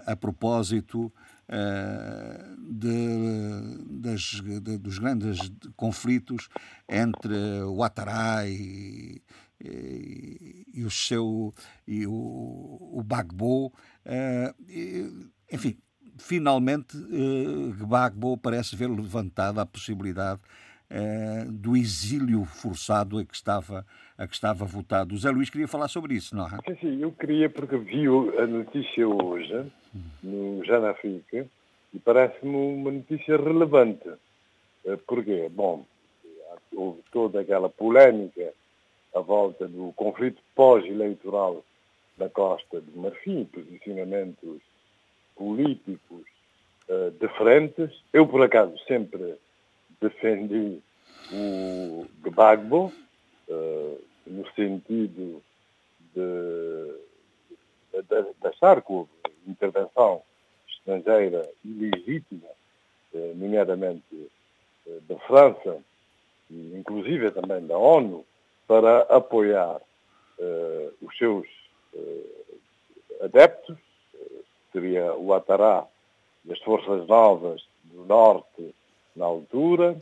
a 0.07 0.17
propósito 0.17 1.13
de, 2.59 2.91
das, 4.01 4.41
de, 4.41 4.79
dos 4.79 4.99
grandes 4.99 5.39
conflitos 5.77 6.49
entre 6.89 7.35
o 7.65 7.75
Ouattara 7.75 8.49
e, 8.49 9.21
e, 9.65 10.85
o 10.85 10.91
seu 10.91 11.53
e 11.87 12.07
o, 12.07 12.13
o 12.13 13.03
Bagbo. 13.05 13.67
Uh, 14.05 14.55
e, 14.69 15.11
enfim, 15.53 15.77
finalmente 16.19 16.97
uh, 16.97 17.73
Gbagbo 17.73 18.37
parece 18.37 18.77
ver 18.77 18.89
levantada 18.89 19.63
a 19.63 19.67
possibilidade 19.67 20.41
uh, 20.91 21.51
do 21.53 21.77
exílio 21.77 22.45
forçado 22.45 23.19
a 23.19 23.25
que 23.25 23.35
estava 23.35 23.85
a 24.17 24.27
que 24.27 24.35
estava 24.35 24.65
votado. 24.65 25.15
O 25.15 25.19
Zé 25.19 25.31
Luís 25.31 25.51
queria 25.51 25.67
falar 25.67 25.89
sobre 25.89 26.15
isso, 26.15 26.37
não 26.37 26.47
é? 26.47 26.51
Sim, 26.67 26.77
sim, 26.81 27.03
eu 27.03 27.11
queria 27.11 27.51
porque 27.51 27.77
vi 27.77 28.07
a 28.39 28.47
notícia 28.47 29.09
hoje 29.09 29.73
no 30.23 30.65
Já 30.65 30.79
na 30.79 30.91
África 30.91 31.47
e 31.93 31.99
parece-me 31.99 32.55
uma 32.55 32.93
notícia 32.93 33.37
relevante. 33.37 34.09
Eh, 34.85 34.97
porquê? 35.07 35.49
Bom, 35.51 35.85
houve 36.73 37.03
toda 37.11 37.41
aquela 37.41 37.69
polémica 37.69 38.53
à 39.15 39.21
volta 39.21 39.69
do 39.69 39.93
conflito 39.93 40.43
pós-eleitoral 40.55 41.65
da 42.17 42.29
Costa 42.29 42.81
do 42.81 43.01
Marfim, 43.01 43.45
posicionamentos 43.47 44.61
políticos 45.37 46.25
uh, 46.89 47.11
diferentes. 47.21 47.91
Eu, 48.13 48.27
por 48.27 48.43
acaso, 48.43 48.77
sempre 48.87 49.37
defendi 50.01 50.81
o 51.33 52.07
Gbagbo, 52.23 52.93
uh, 53.49 54.05
no 54.27 54.47
sentido 54.55 55.43
de, 56.15 56.95
de, 57.93 58.35
de 58.41 58.49
achar 58.49 58.83
que 58.83 58.93
houve 58.93 59.11
intervenção 59.47 60.23
estrangeira 60.69 61.49
ilegítima, 61.65 62.49
eh, 63.13 63.33
nomeadamente 63.35 64.31
da 65.09 65.19
França, 65.21 65.79
inclusive 66.51 67.31
também 67.31 67.67
da 67.67 67.77
ONU, 67.77 68.25
para 68.67 69.03
apoiar 69.03 69.81
uh, 70.39 70.95
os 71.03 71.17
seus 71.17 71.47
uh, 71.95 73.25
adeptos, 73.25 73.77
seria 74.73 75.15
o 75.15 75.33
Atará 75.33 75.87
das 76.45 76.59
Forças 76.61 77.07
Novas 77.07 77.63
do 77.85 78.05
Norte 78.05 78.75
na 79.15 79.25
altura, 79.25 79.97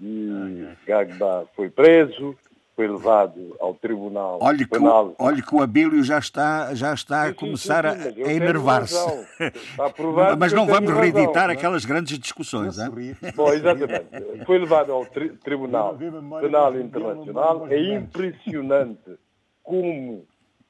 e 0.00 0.68
Gagba 0.86 1.48
foi 1.56 1.70
preso, 1.70 2.36
foi 2.76 2.86
levado 2.86 3.56
ao 3.58 3.72
Tribunal 3.74 4.38
olhe 4.42 4.66
Penal. 4.66 5.14
Que 5.14 5.22
o, 5.22 5.24
olhe 5.24 5.42
que 5.42 5.54
o 5.54 5.62
Abílio 5.62 6.04
já 6.04 6.18
está, 6.18 6.74
já 6.74 6.92
está 6.92 7.24
sim, 7.24 7.30
a 7.30 7.34
começar 7.34 7.90
sim, 7.90 8.12
sim, 8.12 8.22
a, 8.22 8.26
a 8.26 8.32
enervar-se. 8.34 9.26
Mas 10.38 10.52
não 10.52 10.66
vamos 10.66 10.92
reeditar 10.92 11.34
razão, 11.34 11.50
é? 11.50 11.52
aquelas 11.54 11.86
grandes 11.86 12.18
discussões. 12.18 12.76
Não 12.76 12.92
Bom, 13.34 13.48
exatamente. 13.50 14.44
Foi 14.44 14.58
levado 14.58 14.92
ao 14.92 15.06
tri 15.06 15.30
Tribunal 15.30 15.96
Penal 15.96 16.78
Internacional. 16.78 17.66
É 17.68 17.94
impressionante 17.94 19.18
como 19.62 20.26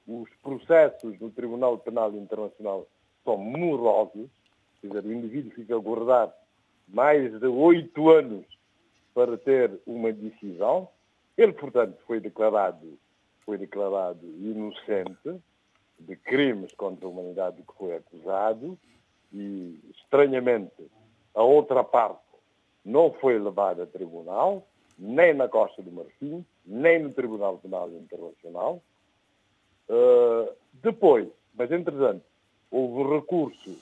os 0.07 0.29
processos 0.41 1.19
do 1.19 1.29
Tribunal 1.31 1.77
Penal 1.79 2.13
Internacional 2.15 2.87
são 3.25 3.37
morosos. 3.37 4.31
Quer 4.81 4.87
dizer, 4.87 5.05
o 5.05 5.13
indivíduo 5.13 5.51
fica 5.51 5.75
a 5.75 5.79
guardar 5.79 6.33
mais 6.87 7.37
de 7.41 7.47
oito 7.49 8.09
anos 8.11 8.45
para 9.13 9.37
ter 9.37 9.73
uma 9.85 10.13
decisão 10.13 10.89
ele, 11.37 11.53
portanto, 11.53 11.99
foi 12.07 12.21
declarado, 12.21 12.99
foi 13.45 13.59
declarado 13.59 14.25
inocente 14.25 15.41
de 15.99 16.17
crimes 16.17 16.73
contra 16.75 17.07
a 17.07 17.11
humanidade 17.11 17.63
que 17.63 17.75
foi 17.77 17.97
acusado 17.97 18.79
e, 19.33 19.81
estranhamente, 19.95 20.91
a 21.35 21.43
outra 21.43 21.85
parte 21.85 22.21
não 22.85 23.13
foi 23.13 23.39
levada 23.39 23.83
a 23.83 23.87
tribunal, 23.87 24.67
nem 24.99 25.35
na 25.35 25.49
Costa 25.49 25.83
do 25.83 25.93
Marfim, 25.93 26.45
nem 26.65 27.01
no 27.01 27.13
Tribunal 27.13 27.59
Penal 27.59 27.91
Internacional. 27.91 28.83
Uh, 29.89 30.53
depois, 30.75 31.29
mas 31.55 31.71
entretanto, 31.71 32.25
houve 32.71 33.15
recurso 33.15 33.79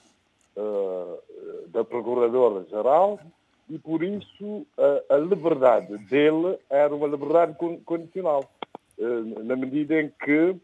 uh, 0.57 1.69
da 1.69 1.85
Procuradora-Geral 1.85 3.21
e 3.69 3.79
por 3.79 4.03
isso 4.03 4.67
a, 4.77 5.15
a, 5.15 5.19
liberdade 5.19 5.97
dele 5.99 6.59
era 6.69 6.95
uma 6.95 7.07
liberdade 7.07 7.57
condicional, 7.85 8.45
eh, 8.99 9.43
na 9.43 9.57
medida 9.57 10.01
em 10.01 10.11
que 10.23 10.57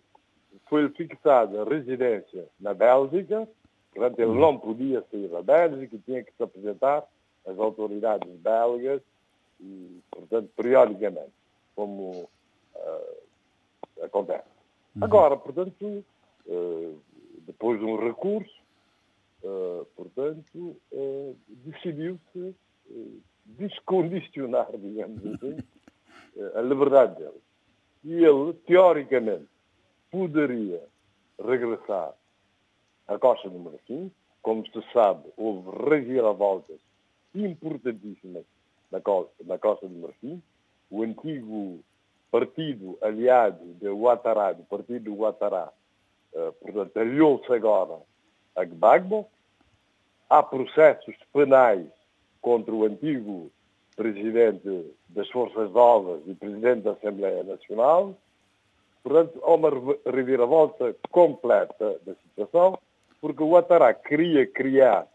foi 0.69 0.89
fixada 0.91 1.63
a 1.63 1.65
residência 1.65 2.47
na 2.61 2.75
Bélgica, 2.75 3.49
portanto 3.95 4.19
ele 4.19 4.39
não 4.39 4.59
podia 4.59 5.03
sair 5.11 5.29
da 5.29 5.43
Bélgica, 5.43 5.99
tinha 6.05 6.23
que 6.23 6.33
se 6.37 6.43
apresentar 6.43 7.05
às 7.47 7.59
autoridades 7.59 8.31
belgas, 8.39 9.01
e, 9.61 10.01
portanto, 10.11 10.51
periodicamente, 10.57 11.33
como 11.75 12.29
uh, 12.75 14.05
acontece. 14.05 14.49
Uhum. 14.97 15.05
Agora, 15.05 15.37
portanto, 15.37 16.05
uh, 16.47 16.99
depois 17.47 17.79
de 17.79 17.85
um 17.85 17.97
recurso, 17.97 18.51
uh, 19.43 19.87
portanto, 19.97 20.77
decidiu-se 21.49 22.55
descondicionar, 23.45 24.69
digamos 24.77 25.25
assim, 25.27 25.57
a 26.55 26.61
liberdade 26.61 27.17
dele. 27.17 27.41
E 28.05 28.25
ele, 28.25 28.55
teoricamente, 28.67 29.49
poderia 30.11 30.83
regressar 31.39 32.15
à 33.07 33.19
Costa 33.19 33.49
do 33.49 33.59
Marfim. 33.59 34.11
Como 34.43 34.65
se 34.67 34.83
sabe, 34.93 35.29
houve 35.37 35.71
reviravoltas 35.89 36.81
importantíssimas 37.35 38.45
na 38.91 39.01
Costa, 39.01 39.45
na 39.45 39.59
Costa. 39.59 39.87
O 40.91 41.03
antigo 41.03 41.81
partido 42.31 42.99
aliado 43.03 43.75
de 43.75 43.89
Ouattara, 43.89 44.55
do 44.55 44.63
partido 44.65 45.05
do 45.05 45.19
Ouattara, 45.19 45.71
uh, 46.33 46.53
portanto, 46.55 46.97
aliou-se 46.97 47.53
agora 47.53 48.01
a 48.57 48.65
Gbagbo. 48.65 49.29
Há 50.29 50.43
processos 50.43 51.17
penais 51.33 51.91
contra 52.41 52.75
o 52.75 52.85
antigo 52.85 53.51
presidente 53.97 54.95
das 55.09 55.29
Forças 55.29 55.71
Novas 55.73 56.23
e 56.27 56.35
presidente 56.35 56.83
da 56.83 56.93
Assembleia 56.93 57.45
Nacional. 57.45 58.17
Portanto, 59.03 59.41
há 59.43 59.55
uma 59.55 59.71
reviravolta 60.07 60.95
completa 61.11 62.01
da 62.05 62.15
situação, 62.15 62.79
porque 63.21 63.43
o 63.43 63.49
Ouattara 63.49 63.93
queria 63.93 64.47
criar, 64.47 65.07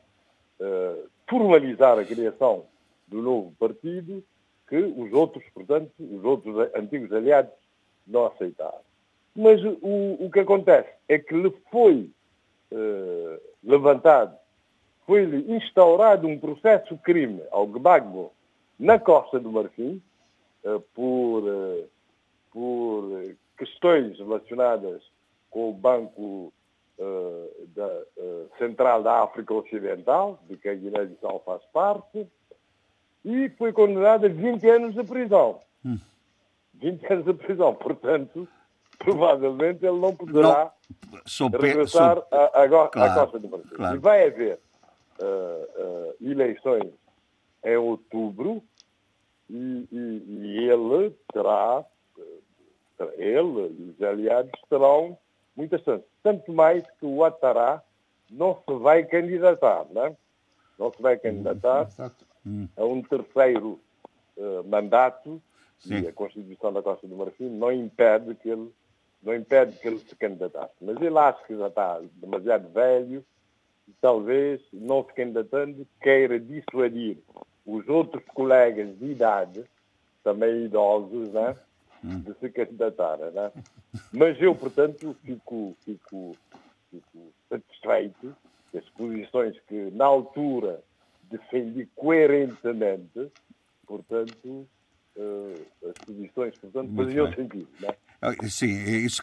uh, 0.60 1.10
formalizar 1.28 1.98
a 1.98 2.06
criação 2.06 2.66
do 3.08 3.22
novo 3.22 3.54
partido, 3.60 4.24
que 4.68 4.78
os 4.78 5.14
outros, 5.14 5.44
portanto, 5.54 5.92
os 6.00 6.24
outros 6.24 6.56
antigos 6.76 7.12
aliados 7.12 7.54
não 8.06 8.26
aceitaram. 8.26 8.82
Mas 9.36 9.64
o, 9.64 10.26
o 10.26 10.30
que 10.32 10.40
acontece 10.40 10.90
é 11.08 11.20
que 11.20 11.34
lhe 11.36 11.52
foi 11.72 12.10
uh, 12.72 13.42
levantado 13.64 14.36
foi-lhe 15.06 15.56
instaurado 15.56 16.28
um 16.28 16.38
processo 16.38 16.98
crime 16.98 17.42
ao 17.52 17.68
Gbagbo 17.68 18.32
na 18.80 19.00
Costa 19.00 19.40
do 19.40 19.52
Marfim 19.52 20.02
eh, 20.64 20.82
por, 20.94 21.44
eh, 21.48 21.86
por 22.52 23.36
questões 23.58 24.18
relacionadas 24.18 25.02
com 25.50 25.70
o 25.70 25.74
Banco 25.74 26.52
eh, 26.98 27.50
da, 27.76 27.90
Central 28.58 29.04
da 29.04 29.24
África 29.24 29.54
Ocidental, 29.54 30.40
de 30.50 30.58
que 30.58 30.70
a 30.70 30.76
Guiné-Bissau 30.76 31.42
faz 31.46 31.62
parte, 31.72 32.28
e 33.24 33.50
foi 33.58 33.72
condenado 33.74 34.26
a 34.26 34.30
20 34.30 34.70
anos 34.70 34.96
de 34.96 35.04
prisão. 35.04 35.60
Hum. 35.86 36.00
20 36.76 37.14
anos 37.14 37.26
de 37.26 37.34
prisão, 37.34 37.74
portanto, 37.74 38.48
provavelmente 38.98 39.86
ele 39.86 40.00
não 40.00 40.16
poderá 40.16 40.72
não, 41.40 41.50
regressar 41.50 42.18
à 42.32 42.68
claro, 42.68 42.90
Costa 42.92 43.40
do 43.40 43.50
Marfim. 43.50 43.76
Claro. 43.76 43.96
E 43.96 44.00
vai 44.00 44.28
haver 44.28 44.60
uh, 45.20 46.16
eleições 46.22 46.92
em 47.64 47.78
outubro 47.78 48.64
e, 49.50 49.88
e, 49.92 50.24
e 50.28 50.70
ele 50.70 51.16
terá, 51.34 51.84
ele 53.18 53.76
e 53.80 53.96
os 53.96 54.02
aliados 54.02 54.52
terão 54.70 55.18
muitas 55.56 55.82
chances. 55.84 56.08
Tanto 56.24 56.52
mais 56.54 56.84
que 57.00 57.06
o 57.06 57.18
Ouattara 57.18 57.84
não 58.30 58.56
se 58.56 58.74
vai 58.76 59.04
candidatar, 59.04 59.86
não 59.92 60.06
é? 60.06 60.16
Não 60.78 60.92
se 60.92 61.02
vai 61.02 61.18
candidatar 61.18 61.88
hum. 62.46 62.68
a 62.76 62.84
um 62.84 63.02
terceiro 63.02 63.80
uh, 64.38 64.64
mandato 64.66 65.42
Sim. 65.80 66.02
e 66.02 66.08
a 66.08 66.14
Constituição 66.14 66.74
da 66.74 66.82
Costa 66.82 67.08
do 67.08 67.16
Marfim 67.16 67.50
não 67.50 67.72
impede 67.72 68.36
que 68.36 68.50
ele 68.50 68.72
não 69.24 69.34
impede 69.34 69.78
que 69.80 69.88
ele 69.88 69.98
se 69.98 70.16
candidatasse. 70.16 70.76
Mas 70.80 71.02
ele 71.02 71.18
acha 71.18 71.44
que 71.46 71.58
já 71.58 71.68
está 71.68 72.00
demasiado 72.14 72.70
velho 72.70 73.26
talvez, 74.02 74.62
não 74.72 75.04
se 75.04 75.14
candidatando, 75.14 75.88
queira 76.02 76.40
dissuadir 76.40 77.18
os 77.66 77.88
outros 77.88 78.24
colegas 78.34 78.98
de 79.00 79.12
idade, 79.12 79.64
também 80.24 80.66
idosos, 80.66 81.30
né, 81.32 81.56
de 82.04 82.34
se 82.40 82.50
candidatarem. 82.50 83.32
Né? 83.32 83.52
Mas 84.14 84.40
eu, 84.42 84.56
portanto, 84.56 85.16
fico, 85.24 85.76
fico, 85.84 86.36
fico 86.92 87.34
satisfeito 87.50 88.36
que 88.72 88.78
as 88.78 88.90
posições 88.90 89.60
que, 89.68 89.90
na 89.92 90.06
altura, 90.06 90.84
defendi 91.30 91.88
coerentemente, 91.96 93.32
portanto, 93.88 94.68
uh, 95.16 95.66
as 95.90 96.06
posições, 96.06 96.58
portanto, 96.58 96.96
faziam 96.96 97.34
sentido. 97.34 97.68
Né? 97.80 97.90
Ah, 98.22 98.32
sim, 98.50 98.72
é 98.72 98.98
isso, 98.98 99.22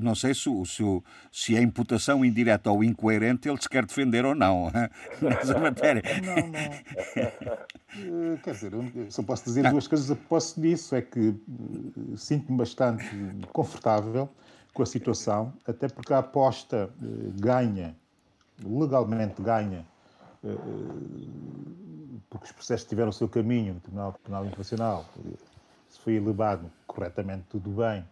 não 0.00 0.14
sei 0.14 0.34
se, 0.34 0.50
se, 0.66 0.82
se 1.30 1.56
a 1.56 1.62
imputação 1.62 2.24
indireta 2.24 2.70
ou 2.70 2.82
incoerente 2.82 3.48
ele 3.48 3.60
se 3.60 3.68
quer 3.68 3.86
defender 3.86 4.24
ou 4.24 4.34
não 4.34 4.70
nessa 5.22 5.58
matéria. 5.58 6.02
Não, 6.22 6.48
não. 6.48 7.72
Eh, 7.94 8.38
quer 8.42 8.54
dizer, 8.54 8.72
só 9.10 9.22
posso 9.22 9.44
dizer 9.44 9.68
duas 9.70 9.86
coisas 9.86 10.10
a 10.10 10.16
propósito 10.16 10.60
disso. 10.60 10.94
É 10.94 11.02
que 11.02 11.28
eh, 11.28 12.16
sinto-me 12.16 12.58
bastante 12.58 13.04
confortável 13.52 14.28
com 14.72 14.82
a 14.82 14.86
situação, 14.86 15.52
até 15.66 15.88
porque 15.88 16.12
a 16.12 16.18
aposta 16.18 16.90
eh, 17.02 17.06
ganha, 17.38 17.94
legalmente 18.64 19.42
ganha, 19.42 19.86
porque 22.28 22.46
os 22.46 22.52
processos 22.52 22.88
tiveram 22.88 23.10
o 23.10 23.12
seu 23.12 23.28
caminho 23.28 23.74
no 23.74 23.80
Tribunal 23.80 24.18
Penal 24.24 24.46
Internacional. 24.46 25.04
Se 25.88 26.00
foi 26.00 26.14
elevado 26.14 26.70
corretamente, 26.86 27.44
tudo 27.48 27.70
bem 27.70 28.04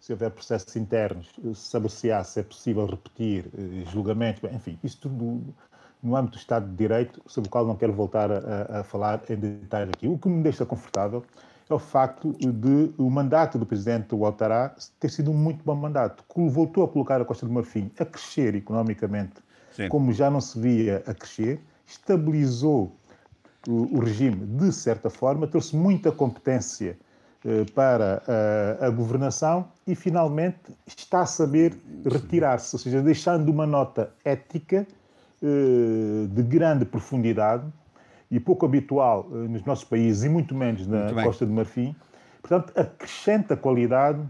se 0.00 0.12
houver 0.12 0.30
processos 0.30 0.74
internos, 0.76 1.30
saber-se-á 1.54 2.24
se 2.24 2.40
é 2.40 2.42
possível 2.42 2.86
repetir 2.86 3.44
eh, 3.56 3.84
julgamentos, 3.90 4.42
enfim, 4.50 4.78
isso 4.82 4.98
tudo 5.02 5.54
no 6.02 6.16
âmbito 6.16 6.38
do 6.38 6.40
Estado 6.40 6.66
de 6.66 6.74
Direito, 6.74 7.20
sobre 7.26 7.48
o 7.48 7.50
qual 7.50 7.66
não 7.66 7.76
quero 7.76 7.92
voltar 7.92 8.30
a, 8.32 8.80
a, 8.80 8.82
falar 8.82 9.22
em 9.28 9.36
detalhe 9.36 9.90
aqui. 9.90 10.08
O 10.08 10.16
que 10.16 10.28
me 10.28 10.42
deixa 10.42 10.64
confortável 10.64 11.22
é 11.68 11.74
o 11.74 11.78
facto 11.78 12.32
de 12.32 12.94
o 12.96 13.10
mandato 13.10 13.58
do 13.58 13.66
presidente 13.66 14.14
Ouattara 14.14 14.74
ter 14.98 15.10
sido 15.10 15.30
um 15.30 15.34
muito 15.34 15.62
bom 15.62 15.74
mandato, 15.74 16.24
que 16.32 16.48
voltou 16.48 16.82
a 16.84 16.88
colocar 16.88 17.20
a 17.20 17.24
Costa 17.24 17.44
do 17.44 17.52
Marfim 17.52 17.90
a 17.98 18.04
crescer 18.06 18.54
economicamente, 18.54 19.34
Sim. 19.72 19.88
como 19.88 20.12
já 20.12 20.30
não 20.30 20.40
se 20.40 20.58
via 20.58 21.02
a 21.06 21.12
crescer, 21.12 21.60
estabilizou 21.86 22.96
o, 23.68 23.98
o 23.98 24.00
regime 24.00 24.46
de 24.46 24.72
certa 24.72 25.10
forma, 25.10 25.46
trouxe 25.46 25.76
muita 25.76 26.10
competência 26.10 26.98
para 27.74 28.22
a, 28.80 28.86
a, 28.86 28.90
governação 28.90 29.68
e, 29.86 29.94
finalmente, 29.94 30.58
está 30.86 31.22
a 31.22 31.26
saber 31.26 31.74
retirar-se, 32.04 32.74
ou 32.74 32.78
seja, 32.78 33.00
deixando 33.00 33.48
uma 33.48 33.66
nota 33.66 34.12
ética 34.24 34.86
de 35.40 36.42
grande 36.42 36.84
profundidade 36.84 37.64
e 38.30 38.38
pouco 38.38 38.66
habitual 38.66 39.26
nos 39.30 39.64
nossos 39.64 39.84
países 39.84 40.24
e 40.24 40.28
muito 40.28 40.54
menos 40.54 40.86
na 40.86 41.04
muito 41.04 41.22
Costa 41.22 41.46
do 41.46 41.52
Marfim. 41.52 41.96
Portanto, 42.42 42.78
acrescenta 42.78 43.56
qualidade 43.56 44.20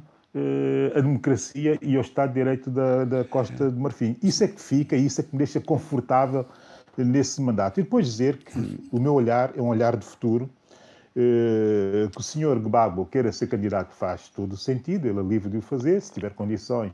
a 0.94 1.00
democracia 1.00 1.78
e 1.82 1.96
ao 1.96 2.02
Estado 2.02 2.28
de 2.28 2.34
Direito 2.34 2.70
da, 2.70 3.04
da 3.04 3.24
Costa 3.24 3.70
do 3.70 3.80
Marfim. 3.80 4.16
Isso 4.22 4.44
é 4.44 4.48
que 4.48 4.60
fica, 4.60 4.96
isso 4.96 5.20
é 5.20 5.24
que 5.24 5.32
me 5.32 5.38
deixa 5.38 5.60
confortável 5.60 6.46
nesse 6.96 7.40
mandato. 7.40 7.80
E 7.80 7.82
depois 7.82 8.06
dizer 8.06 8.38
que 8.38 8.78
o 8.92 9.00
meu 9.00 9.14
olhar 9.14 9.52
é 9.56 9.62
um 9.62 9.68
olhar 9.68 9.96
de 9.96 10.04
futuro, 10.04 10.48
eh, 10.48 10.59
que 11.14 12.18
o 12.18 12.22
senhor 12.22 12.58
Gbagbo 12.58 13.06
queira 13.06 13.32
ser 13.32 13.48
candidato 13.48 13.92
faz 13.94 14.28
todo 14.28 14.56
sentido, 14.56 15.08
ele 15.08 15.18
é 15.18 15.22
livre 15.22 15.50
de 15.50 15.58
o 15.58 15.62
fazer, 15.62 16.00
se 16.00 16.12
tiver 16.12 16.32
condições 16.34 16.92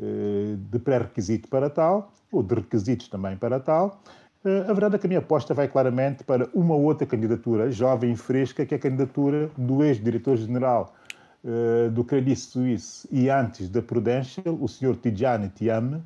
eh, 0.00 0.56
de 0.56 0.78
pré-requisito 0.78 1.48
para 1.48 1.68
tal, 1.68 2.12
ou 2.32 2.42
de 2.42 2.54
requisitos 2.54 3.08
também 3.08 3.36
para 3.36 3.60
tal. 3.60 4.00
Eh, 4.44 4.64
a 4.68 4.72
verdade 4.72 4.96
é 4.96 4.98
que 4.98 5.06
a 5.06 5.08
minha 5.08 5.20
aposta 5.20 5.52
vai 5.52 5.68
claramente 5.68 6.24
para 6.24 6.48
uma 6.54 6.74
outra 6.74 7.06
candidatura 7.06 7.70
jovem 7.70 8.12
e 8.12 8.16
fresca, 8.16 8.64
que 8.64 8.74
é 8.74 8.78
a 8.78 8.80
candidatura 8.80 9.50
do 9.56 9.84
ex-diretor-geral 9.84 10.94
do 11.92 12.02
Credit 12.02 12.40
Suisse 12.40 13.06
e 13.12 13.28
antes 13.28 13.68
da 13.68 13.82
Prudential, 13.82 14.56
o 14.58 14.66
senhor 14.66 14.96
Tijani 14.96 15.50
Tiame, 15.50 16.02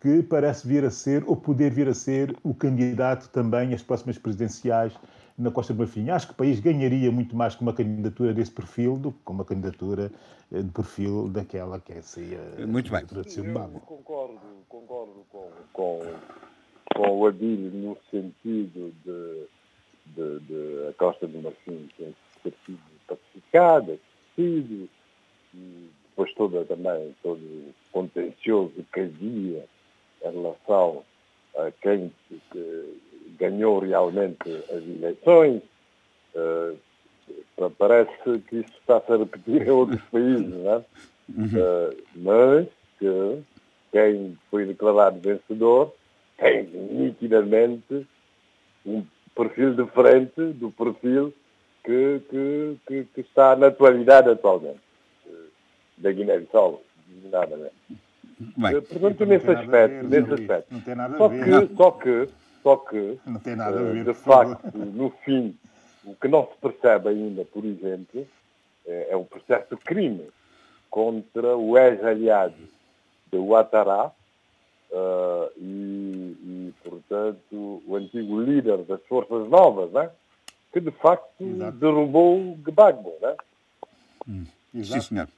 que 0.00 0.22
parece 0.22 0.64
vir 0.68 0.84
a 0.84 0.90
ser, 0.90 1.24
ou 1.26 1.34
poder 1.34 1.72
vir 1.72 1.88
a 1.88 1.94
ser, 1.94 2.36
o 2.44 2.54
candidato 2.54 3.28
também 3.30 3.74
às 3.74 3.82
próximas 3.82 4.16
presidenciais 4.16 4.92
na 5.38 5.50
Costa 5.50 5.74
do 5.74 5.78
Marfim. 5.78 6.08
Acho 6.10 6.28
que 6.28 6.32
o 6.32 6.36
país 6.36 6.60
ganharia 6.60 7.10
muito 7.10 7.36
mais 7.36 7.54
com 7.54 7.62
uma 7.64 7.72
candidatura 7.72 8.32
desse 8.32 8.50
perfil 8.50 8.96
do 8.96 9.12
que 9.12 9.18
com 9.24 9.32
uma 9.34 9.44
candidatura 9.44 10.10
eh, 10.52 10.62
de 10.62 10.70
perfil 10.70 11.28
daquela 11.28 11.78
que 11.80 11.92
é 11.92 12.02
seria 12.02 12.40
muito 12.66 12.90
bem. 12.90 13.02
Eu 13.74 13.80
concordo, 13.80 14.40
concordo 14.68 15.26
com, 15.30 15.50
com, 15.72 16.02
com 16.94 17.18
o 17.18 17.26
Adil 17.26 17.70
no 17.72 17.98
sentido 18.10 18.94
de, 19.04 19.46
de, 20.06 20.40
de, 20.40 20.88
a 20.88 20.92
Costa 20.94 21.26
do 21.26 21.42
Marfim 21.42 21.88
ter 21.96 22.14
sido 22.64 22.78
pacificada, 23.06 23.98
sido, 24.34 24.88
e 25.54 25.90
depois 26.08 26.32
toda 26.34 26.64
também, 26.64 27.14
todo 27.22 27.38
o 27.38 27.74
contencioso 27.92 28.72
que 28.92 29.00
havia 29.00 29.66
em 30.24 30.32
relação 30.32 31.04
a 31.56 31.70
quem 31.82 32.12
ganhou 33.38 33.78
realmente 33.78 34.48
as 34.70 34.82
eleições. 34.82 35.62
Uh, 36.34 36.78
parece 37.78 38.38
que 38.48 38.56
isso 38.56 38.72
está-se 38.80 39.12
a 39.12 39.16
repetir 39.16 39.66
em 39.66 39.70
outros 39.70 40.00
países, 40.12 40.48
não 40.48 40.74
é? 40.74 40.84
Uh, 41.28 42.02
mas 42.14 42.66
que 42.98 43.42
quem 43.92 44.38
foi 44.50 44.66
declarado 44.66 45.18
vencedor 45.20 45.92
tem 46.38 46.64
nitidamente 46.64 48.06
um 48.84 49.04
perfil 49.34 49.74
diferente 49.74 50.52
do 50.52 50.70
perfil 50.70 51.32
que, 51.84 52.20
que, 52.30 52.76
que, 52.86 53.04
que 53.14 53.20
está 53.20 53.56
na 53.56 53.68
atualidade 53.68 54.28
atualmente, 54.28 54.80
uh, 55.26 55.48
da 55.98 56.12
Guiné-Bissau, 56.12 56.82
designadamente. 57.08 57.74
Portanto, 58.88 59.24
nesse 59.24 59.50
aspecto, 59.50 60.08
nesse 60.08 60.34
aspecto. 60.34 60.74
Não 60.74 60.80
tem 60.80 60.94
nada 60.94 61.16
só 61.16 61.24
a 61.24 61.28
ver. 61.28 61.68
Que, 61.68 61.74
só 61.74 61.90
que, 61.92 62.28
só 62.66 62.78
que, 62.78 63.16
não 63.24 63.38
tem 63.38 63.54
nada 63.54 63.78
a 63.78 63.82
ver, 63.92 64.04
de 64.04 64.12
facto, 64.12 64.76
no 64.76 65.10
fim, 65.24 65.56
o 66.04 66.16
que 66.16 66.26
não 66.26 66.48
se 66.48 66.58
percebe 66.60 67.10
ainda, 67.10 67.44
por 67.44 67.64
exemplo, 67.64 68.26
é, 68.84 69.10
é 69.10 69.16
um 69.16 69.22
processo 69.22 69.76
de 69.76 69.80
crime 69.82 70.28
contra 70.90 71.56
o 71.56 71.78
ex-aliado 71.78 72.56
de 73.30 73.38
Ouattara 73.38 74.06
uh, 74.06 75.52
e, 75.56 76.36
e, 76.42 76.74
portanto, 76.82 77.84
o 77.86 77.94
antigo 77.94 78.40
líder 78.40 78.78
das 78.78 79.00
Forças 79.04 79.48
Novas, 79.48 79.92
né? 79.92 80.10
que 80.72 80.80
de 80.80 80.90
facto 80.90 81.44
Exato. 81.44 81.78
derrubou 81.78 82.56
Gbagbo. 82.64 83.14
Né? 83.22 83.36
Hum. 84.28 84.44
Exato. 84.76 85.02
Sim, 85.02 85.08
senhor. 85.08 85.28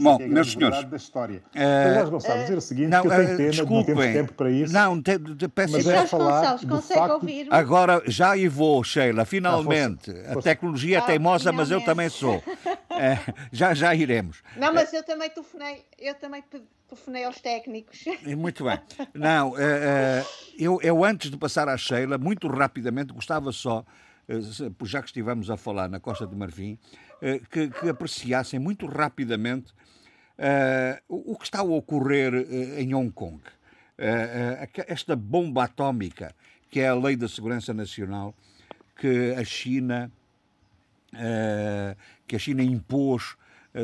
Bom, 0.00 0.18
é 0.20 0.26
meus 0.26 0.52
senhores. 0.52 0.84
da 0.84 0.96
história. 0.96 1.42
Uh, 1.54 2.10
Gonçalves, 2.10 2.42
dizer 2.42 2.58
o 2.58 2.60
seguinte, 2.60 2.88
não, 2.88 3.02
que 3.02 3.06
eu 3.06 3.10
tenho 3.10 3.36
pena 3.36 3.50
desculpem, 3.50 3.84
de 3.84 3.90
não 3.90 3.96
termos 3.96 4.12
tempo 4.12 4.32
para 4.32 4.50
isso. 4.50 4.72
Não, 4.72 5.02
te, 5.02 5.18
te, 5.18 5.48
peço 5.48 5.72
mas 5.74 5.86
é 5.86 6.06
falar 6.06 6.58
consegue 6.58 7.00
facto... 7.00 7.12
ouvir 7.12 7.46
Agora, 7.50 8.02
já 8.06 8.36
e 8.36 8.48
vou, 8.48 8.82
Sheila, 8.82 9.24
finalmente. 9.24 10.10
Ah, 10.10 10.14
fosse, 10.14 10.34
fosse. 10.34 10.48
A 10.48 10.52
tecnologia 10.52 10.98
é 10.98 11.00
teimosa, 11.00 11.52
mas 11.52 11.70
eu 11.70 11.80
também 11.84 12.08
sou. 12.08 12.42
é, 12.90 13.18
já, 13.52 13.72
já 13.72 13.94
iremos. 13.94 14.42
Não, 14.56 14.74
mas 14.74 14.92
eu 14.92 15.04
também 15.04 15.30
telefonei, 15.30 15.84
eu 15.96 16.14
também 16.14 16.42
telefonei 16.88 17.24
aos 17.24 17.40
técnicos. 17.40 18.04
Muito 18.36 18.64
bem. 18.64 18.80
Não, 19.14 19.50
uh, 19.50 19.54
uh, 19.54 20.26
eu, 20.58 20.80
eu 20.82 21.04
antes 21.04 21.30
de 21.30 21.36
passar 21.36 21.68
à 21.68 21.76
Sheila, 21.76 22.18
muito 22.18 22.48
rapidamente, 22.48 23.12
gostava 23.12 23.52
só, 23.52 23.84
já 24.84 25.00
que 25.00 25.08
estivemos 25.08 25.50
a 25.50 25.56
falar 25.56 25.88
na 25.88 25.98
Costa 25.98 26.26
do 26.26 26.36
Marfim, 26.36 26.78
eh, 27.22 27.40
que, 27.50 27.68
que, 27.68 27.88
apreciassem 27.88 28.60
muito 28.60 28.86
rapidamente 28.86 29.72
uh, 30.38 31.02
o, 31.08 31.36
que 31.36 31.44
está 31.44 31.60
a 31.60 31.62
ocorrer 31.62 32.34
em 32.78 32.94
Hong 32.94 33.10
Kong. 33.10 33.40
Uh, 33.98 34.84
esta 34.86 35.16
bomba 35.16 35.64
atómica, 35.64 36.34
que 36.70 36.80
é 36.80 36.88
a 36.88 36.94
Lei 36.94 37.16
da 37.16 37.28
Segurança 37.28 37.72
Nacional, 37.72 38.34
que 38.96 39.32
a 39.36 39.44
China, 39.44 40.10
que 42.26 42.34
a 42.34 42.38
China 42.38 42.62
impôs 42.62 43.36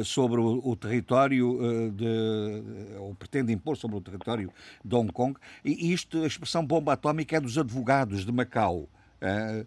sobre 0.04 0.40
o, 0.40 0.60
o 0.64 0.74
território 0.74 1.56
de, 1.92 2.98
ou 2.98 3.14
pretende 3.14 3.52
impor 3.52 3.76
sobre 3.76 3.96
o 3.96 4.00
território 4.00 4.52
de 4.84 4.94
Hong 4.94 5.12
Kong. 5.12 5.38
E 5.64 5.92
isto, 5.92 6.24
a 6.24 6.26
expressão 6.26 6.66
bomba 6.66 6.92
atómica 6.92 7.36
é 7.36 7.40
dos 7.40 7.56
advogados 7.56 8.26
de 8.26 8.32
Macau. 8.32 8.88
Uh, 9.24 9.66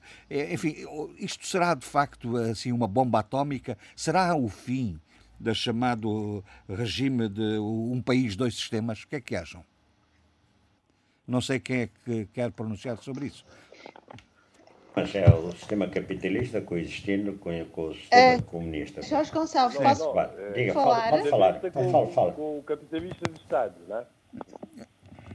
enfim, 0.54 0.76
isto 1.18 1.48
será 1.48 1.74
de 1.74 1.86
facto 1.86 2.38
assim 2.38 2.72
uma 2.72 2.88
bomba 2.88 3.20
atómica? 3.20 3.76
Será 3.96 4.36
o 4.36 4.48
fim 4.48 5.00
do 5.40 5.54
chamado 5.56 6.44
regime 6.70 7.28
de 7.28 7.58
um 7.60 8.02
país, 8.02 8.36
dois 8.36 8.56
sistemas? 8.56 9.02
O 9.02 9.08
que 9.08 9.16
é 9.16 9.22
que 9.22 9.36
acham? 9.36 9.64
Não 11.28 11.42
sei 11.42 11.60
quem 11.60 11.82
é 11.82 11.90
que 12.06 12.26
quer 12.28 12.52
pronunciar 12.52 12.98
sobre 12.98 13.26
isso. 13.26 13.44
Mas 14.96 15.14
é 15.14 15.30
o 15.30 15.52
sistema 15.52 15.88
capitalista 15.88 16.62
coexistindo 16.62 17.34
com, 17.34 17.66
com 17.66 17.90
o 17.90 17.94
sistema 17.94 18.22
é, 18.22 18.42
comunista. 18.42 19.02
Jorge 19.02 19.32
Gonçalves, 19.32 19.78
posso 19.78 20.06
não, 20.06 20.16
não, 20.16 20.54
Diga, 20.54 20.74
falar? 20.74 21.10
Pode, 21.12 21.30
falar. 21.30 21.60
Com, 21.60 21.92
fala, 21.92 22.08
fala. 22.08 22.32
com 22.32 22.60
o 22.60 22.64
capitalista 22.64 23.32
de 23.32 23.40
Estado, 23.40 23.76
não 23.88 23.98
é? 23.98 24.06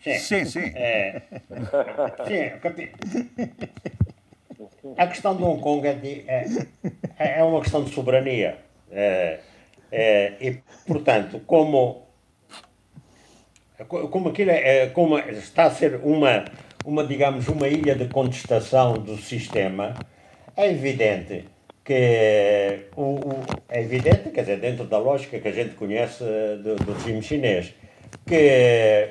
Sim, 0.01 0.19
sim. 0.19 0.45
sim. 0.47 0.73
É, 0.75 1.23
sim, 2.27 2.59
capi... 2.61 2.93
A 4.97 5.07
questão 5.07 5.37
de 5.37 5.43
Hong 5.45 5.61
Kong 5.61 5.87
é, 5.87 5.95
de, 5.95 6.25
é, 6.27 6.45
é 7.39 7.45
uma 7.45 7.61
questão 7.61 7.85
de 7.85 7.95
soberania. 7.95 8.59
É, 8.91 9.39
é, 9.91 10.33
e, 10.41 10.59
portanto, 10.87 11.41
como, 11.47 12.07
como 13.87 14.31
aquilo 14.31 14.51
é, 14.51 14.89
como 14.89 15.19
está 15.19 15.65
a 15.65 15.71
ser 15.71 16.01
uma, 16.03 16.45
uma, 16.85 17.05
digamos, 17.05 17.47
uma 17.49 17.69
ilha 17.69 17.95
de 17.95 18.09
contestação 18.09 18.95
do 18.95 19.17
sistema, 19.17 19.95
é 20.57 20.71
evidente 20.71 21.45
que 21.85 22.89
o, 22.97 23.03
o, 23.03 23.45
é 23.69 23.83
evidente, 23.83 24.31
quer 24.31 24.43
dizer, 24.43 24.59
dentro 24.59 24.85
da 24.85 24.99
lógica 24.99 25.39
que 25.39 25.49
a 25.49 25.53
gente 25.53 25.75
conhece 25.75 26.25
do, 26.63 26.77
do 26.77 26.93
regime 26.93 27.23
chinês, 27.23 27.75
que 28.27 29.11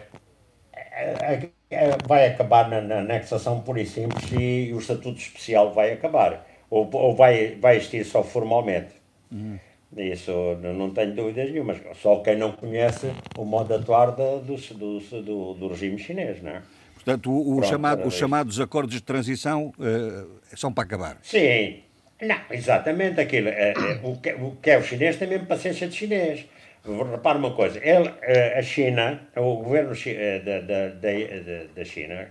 é, 1.71 1.97
vai 2.05 2.27
acabar 2.27 2.69
na, 2.69 2.81
na, 2.81 2.99
anexação 2.99 3.61
pura 3.61 3.81
e 3.81 3.85
simples 3.85 4.31
e 4.31 4.71
o 4.73 4.79
estatuto 4.79 5.17
especial 5.17 5.73
vai 5.73 5.93
acabar. 5.93 6.45
Ou, 6.69 6.89
ou 6.93 7.15
vai, 7.15 7.55
vai 7.55 7.77
existir 7.77 8.05
só 8.05 8.23
formalmente. 8.23 8.93
Uhum. 9.31 9.57
Isso 9.97 10.31
não 10.61 10.91
tenho 10.91 11.13
dúvidas 11.13 11.51
nenhuma. 11.51 11.75
Só 12.01 12.19
quem 12.19 12.37
não 12.37 12.53
conhece 12.53 13.11
o 13.37 13.43
modo 13.43 13.67
de 13.67 13.81
atuar 13.81 14.11
do, 14.11 14.39
do, 14.39 14.99
do, 15.21 15.53
do 15.53 15.67
regime 15.67 15.97
chinês, 15.97 16.41
não 16.41 16.51
é? 16.51 16.61
Portanto, 16.95 17.31
o, 17.31 17.55
Pronto, 17.55 17.67
chamado, 17.67 18.07
os 18.07 18.13
chamados 18.13 18.59
acordos 18.59 18.95
de 18.95 19.01
transição 19.01 19.73
uh, 19.79 20.29
são 20.55 20.71
para 20.71 20.83
acabar. 20.83 21.17
Sim. 21.23 21.79
Não, 22.21 22.37
exatamente 22.51 23.19
aquilo. 23.19 23.49
É, 23.49 23.71
é, 23.71 23.99
o, 24.03 24.15
que, 24.17 24.31
o 24.33 24.55
que 24.61 24.69
é 24.69 24.77
o 24.77 24.83
chinês 24.83 25.17
tem 25.17 25.27
mesmo 25.27 25.47
paciência 25.47 25.87
de 25.87 25.95
chinês. 25.95 26.45
Repara 26.83 27.37
uma 27.37 27.51
coisa, 27.51 27.77
ele, 27.77 28.11
eh, 28.23 28.57
a 28.57 28.61
China, 28.63 29.29
o 29.35 29.57
governo 29.57 29.93
eh, 30.07 30.39
da, 30.39 30.61
da, 30.61 30.87
da, 30.89 31.73
da 31.75 31.85
China, 31.85 32.27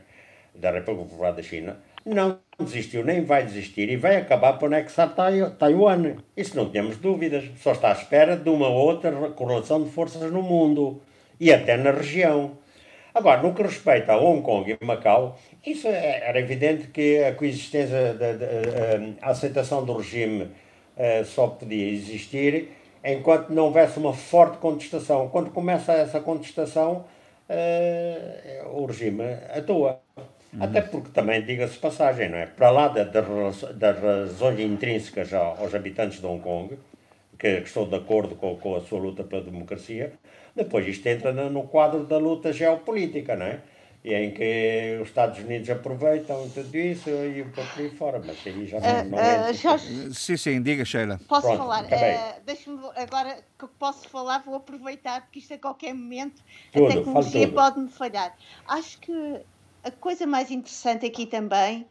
da 0.55 0.73
República 0.73 1.09
Popular 1.09 1.33
da 1.33 1.43
China, 1.43 1.77
não 2.05 2.41
desistiu 2.59 3.05
nem 3.05 3.25
vai 3.25 3.45
desistir 3.45 3.89
e 3.89 3.97
vai 3.97 4.17
acabar 4.17 4.55
por 4.55 4.67
anexar 4.67 5.15
Taiwan. 5.59 6.17
Isso 6.37 6.57
não 6.57 6.69
temos 6.69 6.97
dúvidas. 6.97 7.45
Só 7.59 7.73
está 7.73 7.91
à 7.91 7.93
espera 7.93 8.37
de 8.37 8.51
uma 8.51 8.69
outra 8.69 9.13
correlação 9.31 9.85
de 9.85 9.91
forças 9.91 10.31
no 10.33 10.43
mundo 10.43 11.01
e 11.39 11.53
até 11.53 11.77
na 11.77 11.93
região. 11.93 12.59
Agora, 13.15 13.43
no 13.43 13.55
que 13.55 13.63
respeita 13.63 14.13
a 14.13 14.21
Hong 14.21 14.43
Kong 14.43 14.77
e 14.81 14.85
Macau, 14.85 15.39
isso 15.65 15.87
é, 15.87 16.29
era 16.29 16.41
evidente 16.41 16.89
que 16.89 17.23
a 17.23 17.35
coexistência, 17.35 18.17
a, 19.23 19.27
a 19.27 19.31
aceitação 19.31 19.85
do 19.85 19.97
regime 19.97 20.49
eh, 20.97 21.25
só 21.25 21.49
podia 21.49 21.91
existir 21.91 22.69
enquanto 23.05 23.51
não 23.51 23.65
houvesse 23.65 23.99
uma 23.99 24.13
forte 24.13 24.59
contestação. 24.59 25.29
Quando 25.29 25.51
começa 25.51 25.93
essa 25.93 26.21
contestação, 26.21 27.05
uh, 27.49 28.81
o 28.81 28.87
regime 28.87 29.25
atua. 29.55 30.01
Uhum. 30.53 30.65
Até 30.65 30.81
porque 30.81 31.11
também, 31.11 31.43
diga-se 31.43 31.79
passagem, 31.79 32.29
não 32.29 32.39
é? 32.39 32.47
Para 32.47 32.71
lá 32.71 32.89
das, 32.89 33.99
razões 34.01 34.61
intrínsecas 34.61 35.33
aos 35.33 35.75
habitantes 35.75 36.21
de 36.21 36.27
Hong 36.27 36.43
Kong, 36.43 36.77
que, 37.39 37.61
que 37.61 37.69
estou 37.69 37.87
de 37.87 37.95
acordo 37.95 38.35
com, 38.35 38.57
com, 38.57 38.75
a 38.75 38.81
sua 38.81 38.99
luta 38.99 39.23
pela 39.23 39.43
democracia, 39.43 40.13
depois 40.55 40.87
isto 40.87 41.07
entra 41.07 41.33
no 41.33 41.63
quadro 41.65 42.05
da 42.05 42.19
luta 42.19 42.53
geopolítica, 42.53 43.37
não 43.37 43.47
é? 43.47 43.61
E 44.03 44.15
em 44.15 44.31
que 44.33 44.99
os 45.03 45.09
Estados 45.09 45.39
Unidos 45.39 45.69
aproveitam 45.69 46.49
tudo 46.49 46.75
isso 46.75 47.11
e 47.11 47.43
um 47.43 47.51
pouco 47.51 47.71
aí 47.79 47.91
fora, 47.91 48.19
mas 48.25 48.39
aí 48.47 48.67
já 48.67 48.81
não, 48.81 48.89
uh, 48.89 49.11
não 49.11 49.19
é. 49.19 49.51
Uh, 49.51 49.55
Jorge, 49.55 50.15
sim, 50.15 50.37
sim, 50.39 50.63
diga, 50.63 50.87
Sheila. 50.87 51.21
Posso 51.29 51.43
Pronto, 51.49 51.59
falar? 51.59 51.85
Uh, 51.85 52.41
Deixa-me 52.47 52.81
agora 52.97 53.45
que 53.59 53.67
posso 53.79 54.09
falar, 54.09 54.39
vou 54.39 54.55
aproveitar, 54.55 55.21
porque 55.23 55.41
isto 55.41 55.53
a 55.53 55.59
qualquer 55.59 55.93
momento 55.93 56.43
tudo, 56.73 56.87
a 56.87 56.95
tecnologia 56.95 57.49
pode-me 57.49 57.91
falhar. 57.91 58.35
Acho 58.67 58.99
que 59.01 59.41
a 59.85 59.91
coisa 59.91 60.27
mais 60.27 60.51
interessante 60.51 61.05
aqui 61.05 61.27
também, 61.27 61.87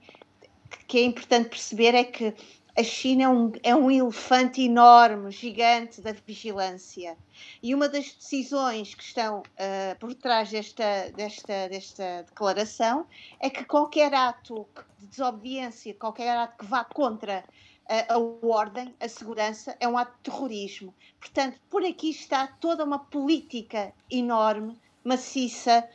que 0.87 0.97
é 0.97 1.03
importante 1.03 1.49
perceber, 1.49 1.93
é 1.93 2.03
que 2.03 2.33
a 2.79 2.83
China 2.83 3.23
é 3.23 3.27
um, 3.27 3.51
é 3.61 3.75
um 3.75 3.91
elefante 3.91 4.61
enorme, 4.61 5.31
gigante 5.31 5.99
da 5.99 6.13
vigilância. 6.25 7.17
E 7.61 7.75
uma 7.75 7.89
das 7.89 8.13
decisões 8.13 8.95
que 8.95 9.03
estão 9.03 9.39
uh, 9.39 9.99
por 9.99 10.15
trás 10.15 10.49
desta, 10.49 11.11
desta, 11.13 11.67
desta 11.67 12.23
declaração 12.23 13.05
é 13.37 13.49
que 13.49 13.65
qualquer 13.65 14.13
ato 14.13 14.65
de 14.97 15.07
desobediência, 15.07 15.93
qualquer 15.93 16.37
ato 16.37 16.59
que 16.59 16.65
vá 16.65 16.85
contra 16.85 17.43
a, 17.85 18.13
a 18.13 18.17
ordem, 18.17 18.95
a 18.97 19.09
segurança, 19.09 19.75
é 19.77 19.85
um 19.85 19.97
ato 19.97 20.13
de 20.15 20.31
terrorismo. 20.31 20.95
Portanto, 21.19 21.59
por 21.69 21.83
aqui 21.83 22.11
está 22.11 22.47
toda 22.47 22.85
uma 22.85 22.99
política 22.99 23.91
enorme, 24.09 24.79
maciça, 25.03 25.85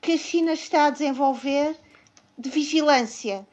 que 0.00 0.12
a 0.12 0.18
China 0.18 0.54
está 0.54 0.86
a 0.86 0.90
desenvolver 0.90 1.78
de 2.38 2.48
vigilância 2.48 3.46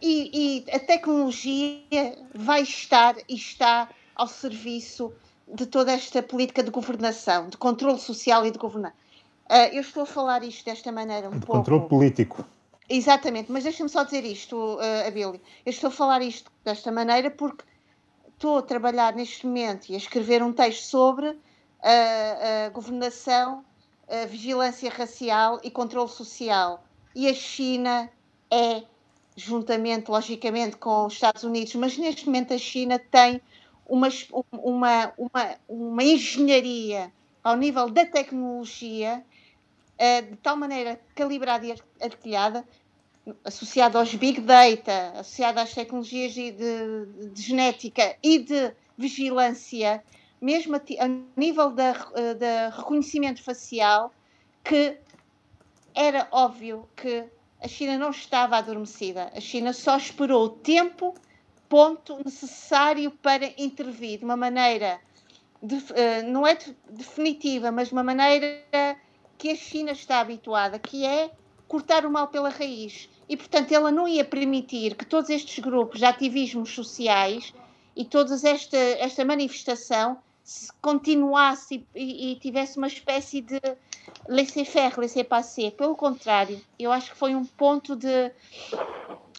e, 0.00 0.64
e 0.66 0.70
a 0.70 0.78
tecnologia 0.78 2.16
vai 2.34 2.62
estar 2.62 3.16
e 3.28 3.34
está 3.34 3.88
ao 4.14 4.28
serviço 4.28 5.12
de 5.46 5.66
toda 5.66 5.92
esta 5.92 6.22
política 6.22 6.62
de 6.62 6.70
governação, 6.70 7.48
de 7.48 7.56
controle 7.56 7.98
social 7.98 8.46
e 8.46 8.50
de 8.50 8.58
governação. 8.58 8.96
Uh, 9.50 9.74
eu 9.74 9.82
estou 9.82 10.04
a 10.04 10.06
falar 10.06 10.42
isto 10.42 10.64
desta 10.64 10.90
maneira 10.90 11.28
um 11.28 11.32
de 11.32 11.40
pouco. 11.40 11.58
Controle 11.58 11.88
político. 11.88 12.44
Exatamente, 12.88 13.50
mas 13.50 13.64
deixa-me 13.64 13.88
só 13.88 14.04
dizer 14.04 14.24
isto, 14.24 14.56
uh, 14.56 15.06
Abílio. 15.06 15.40
Eu 15.64 15.70
estou 15.70 15.88
a 15.88 15.90
falar 15.90 16.22
isto 16.22 16.50
desta 16.64 16.90
maneira 16.90 17.30
porque 17.30 17.64
estou 18.32 18.58
a 18.58 18.62
trabalhar 18.62 19.14
neste 19.14 19.46
momento 19.46 19.90
e 19.90 19.94
a 19.94 19.98
escrever 19.98 20.42
um 20.42 20.52
texto 20.52 20.84
sobre 20.84 21.28
uh, 21.28 21.38
a 22.66 22.68
governação, 22.70 23.64
a 24.08 24.26
vigilância 24.26 24.90
racial 24.90 25.60
e 25.62 25.70
controle 25.70 26.08
social. 26.08 26.84
E 27.14 27.28
a 27.28 27.34
China 27.34 28.10
é 28.50 28.82
juntamente, 29.36 30.10
logicamente, 30.10 30.76
com 30.76 31.06
os 31.06 31.14
Estados 31.14 31.42
Unidos, 31.42 31.74
mas 31.74 31.98
neste 31.98 32.26
momento 32.26 32.54
a 32.54 32.58
China 32.58 32.98
tem 32.98 33.40
uma, 33.86 34.08
uma, 34.52 35.12
uma, 35.18 35.56
uma 35.68 36.02
engenharia 36.02 37.12
ao 37.42 37.56
nível 37.56 37.90
da 37.90 38.06
tecnologia 38.06 39.24
eh, 39.98 40.22
de 40.22 40.36
tal 40.36 40.56
maneira 40.56 41.00
calibrada 41.14 41.66
e 41.66 41.74
artilhada, 42.00 42.64
associada 43.44 43.98
aos 43.98 44.14
big 44.14 44.40
data, 44.40 45.12
associada 45.18 45.62
às 45.62 45.74
tecnologias 45.74 46.32
de, 46.32 46.52
de, 46.52 47.28
de 47.30 47.42
genética 47.42 48.16
e 48.22 48.38
de 48.38 48.72
vigilância, 48.96 50.02
mesmo 50.40 50.76
a, 50.76 50.78
a 50.78 51.08
nível 51.36 51.70
da, 51.70 51.92
da 52.38 52.68
reconhecimento 52.70 53.42
facial, 53.42 54.12
que 54.62 54.96
era 55.94 56.26
óbvio 56.30 56.88
que 56.96 57.24
a 57.64 57.68
China 57.68 57.96
não 57.96 58.10
estava 58.10 58.58
adormecida. 58.58 59.32
A 59.34 59.40
China 59.40 59.72
só 59.72 59.96
esperou 59.96 60.44
o 60.44 60.48
tempo, 60.50 61.14
ponto 61.66 62.22
necessário 62.22 63.10
para 63.10 63.54
intervir 63.56 64.18
de 64.18 64.24
uma 64.24 64.36
maneira, 64.36 65.00
de, 65.62 65.76
uh, 65.76 65.82
não 66.26 66.46
é 66.46 66.54
de, 66.54 66.76
definitiva, 66.90 67.72
mas 67.72 67.88
de 67.88 67.94
uma 67.94 68.04
maneira 68.04 68.62
que 69.38 69.50
a 69.50 69.56
China 69.56 69.92
está 69.92 70.20
habituada, 70.20 70.78
que 70.78 71.06
é 71.06 71.30
cortar 71.66 72.04
o 72.04 72.10
mal 72.10 72.28
pela 72.28 72.50
raiz. 72.50 73.08
E, 73.26 73.34
portanto, 73.34 73.72
ela 73.72 73.90
não 73.90 74.06
ia 74.06 74.26
permitir 74.26 74.94
que 74.94 75.06
todos 75.06 75.30
estes 75.30 75.58
grupos 75.58 76.00
de 76.00 76.04
ativismos 76.04 76.68
sociais 76.68 77.54
e 77.96 78.04
toda 78.04 78.34
esta, 78.46 78.76
esta 78.76 79.24
manifestação 79.24 80.18
continuasse 80.82 81.86
e, 81.94 82.32
e, 82.32 82.36
tivesse 82.36 82.76
uma 82.76 82.88
espécie 82.88 83.40
de 83.40 83.58
laissez-faire, 84.28 84.98
laissez-passer. 84.98 85.72
Pelo 85.72 85.96
contrário, 85.96 86.60
eu 86.78 86.92
acho 86.92 87.12
que 87.12 87.16
foi 87.16 87.34
um 87.34 87.44
ponto 87.44 87.96
de 87.96 88.30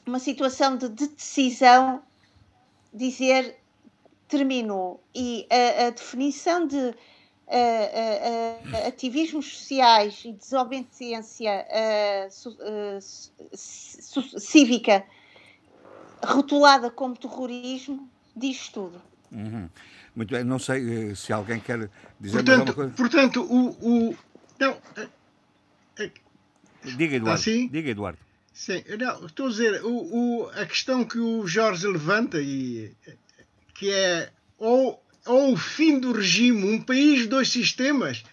uma 0.05 0.19
situação 0.19 0.77
de, 0.77 0.89
de 0.89 1.07
decisão 1.07 2.01
dizer 2.93 3.57
terminou. 4.27 5.03
E 5.13 5.47
a, 5.49 5.87
a 5.87 5.89
definição 5.89 6.65
de 6.67 6.93
a, 7.47 8.77
a, 8.77 8.87
ativismos 8.87 9.57
sociais 9.57 10.23
e 10.25 10.31
desobediência 10.31 11.67
cívica 13.53 15.03
rotulada 16.23 16.89
como 16.89 17.15
terrorismo 17.15 18.09
diz 18.35 18.69
tudo. 18.69 19.01
Uhum. 19.31 19.69
Muito 20.15 20.33
bem, 20.33 20.43
não 20.43 20.57
sei 20.57 21.11
eh, 21.11 21.15
se 21.15 21.33
alguém 21.33 21.59
quer 21.59 21.89
dizer 22.19 22.37
portanto, 22.37 22.69
alguma 22.69 22.73
coisa. 22.73 22.93
Portanto, 22.95 23.43
o. 23.43 24.09
o 24.09 24.15
não, 24.59 24.77
é, 24.95 25.07
é, 26.03 26.11
Diga, 26.83 27.15
Eduardo. 27.15 27.39
Assim? 27.39 27.67
Diga, 27.67 27.89
Eduardo. 27.89 28.19
Sim, 28.53 28.83
não, 28.97 29.25
estou 29.25 29.47
a 29.47 29.49
dizer, 29.49 29.83
o, 29.83 29.89
o, 29.89 30.49
a 30.49 30.65
questão 30.65 31.03
que 31.03 31.19
o 31.19 31.45
Jorge 31.45 31.85
levanta, 31.87 32.39
e, 32.41 32.95
que 33.73 33.91
é 33.91 34.31
ou, 34.57 35.03
ou 35.25 35.53
o 35.53 35.57
fim 35.57 35.99
do 35.99 36.13
regime, 36.13 36.63
um 36.63 36.81
país, 36.81 37.27
dois 37.27 37.49
sistemas. 37.49 38.23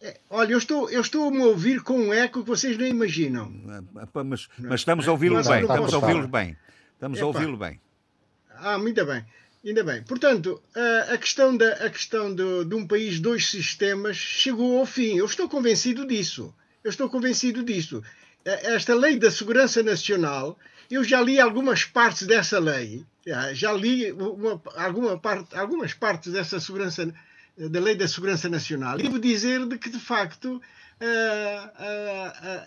É, 0.00 0.18
olha, 0.30 0.52
eu 0.52 0.58
estou, 0.58 0.88
eu 0.90 1.00
estou 1.00 1.28
a 1.28 1.30
me 1.30 1.42
ouvir 1.42 1.82
com 1.82 1.98
um 1.98 2.12
eco 2.12 2.42
que 2.42 2.48
vocês 2.48 2.78
nem 2.78 2.90
imaginam. 2.90 3.52
Mas, 4.24 4.48
mas 4.58 4.80
estamos 4.80 5.08
a 5.08 5.10
ouvi-lo 5.12 5.42
bem, 5.42 5.62
estamos 5.62 5.92
a 5.92 5.98
ouvi-lo 5.98 6.28
bem. 6.28 6.56
Estamos 6.94 7.20
a 7.20 7.26
ouvi-lo 7.26 7.56
bem. 7.56 7.80
Ah, 8.56 8.78
muito 8.78 9.04
bem. 9.04 9.24
Ainda 9.64 9.84
bem. 9.84 10.02
Portanto, 10.02 10.60
a, 11.12 11.18
questão, 11.18 11.54
da, 11.54 11.68
a 11.74 11.90
questão 11.90 12.34
de, 12.34 12.64
de 12.64 12.74
um 12.74 12.86
país, 12.86 13.20
dois 13.20 13.46
sistemas, 13.46 14.16
chegou 14.16 14.78
ao 14.78 14.86
fim. 14.86 15.16
Eu 15.16 15.26
estou 15.26 15.48
convencido 15.48 16.06
disso. 16.06 16.54
Eu 16.82 16.88
estou 16.88 17.10
convencido 17.10 17.62
disso. 17.62 18.02
Esta 18.42 18.94
lei 18.94 19.18
da 19.18 19.30
segurança 19.30 19.82
nacional, 19.82 20.58
eu 20.90 21.04
já 21.04 21.20
li 21.20 21.38
algumas 21.38 21.84
partes 21.84 22.26
dessa 22.26 22.58
lei, 22.58 23.04
já 23.52 23.70
li 23.72 24.10
uma, 24.12 24.60
alguma 24.76 25.18
parte, 25.18 25.54
algumas 25.54 25.92
partes 25.92 26.32
dessa 26.32 26.58
segurança, 26.58 27.12
da 27.56 27.80
lei 27.80 27.94
da 27.94 28.08
segurança 28.08 28.48
nacional. 28.48 28.98
E 28.98 29.02
devo 29.02 29.18
dizer 29.18 29.66
de 29.66 29.76
que, 29.76 29.90
de 29.90 30.00
facto, 30.00 30.60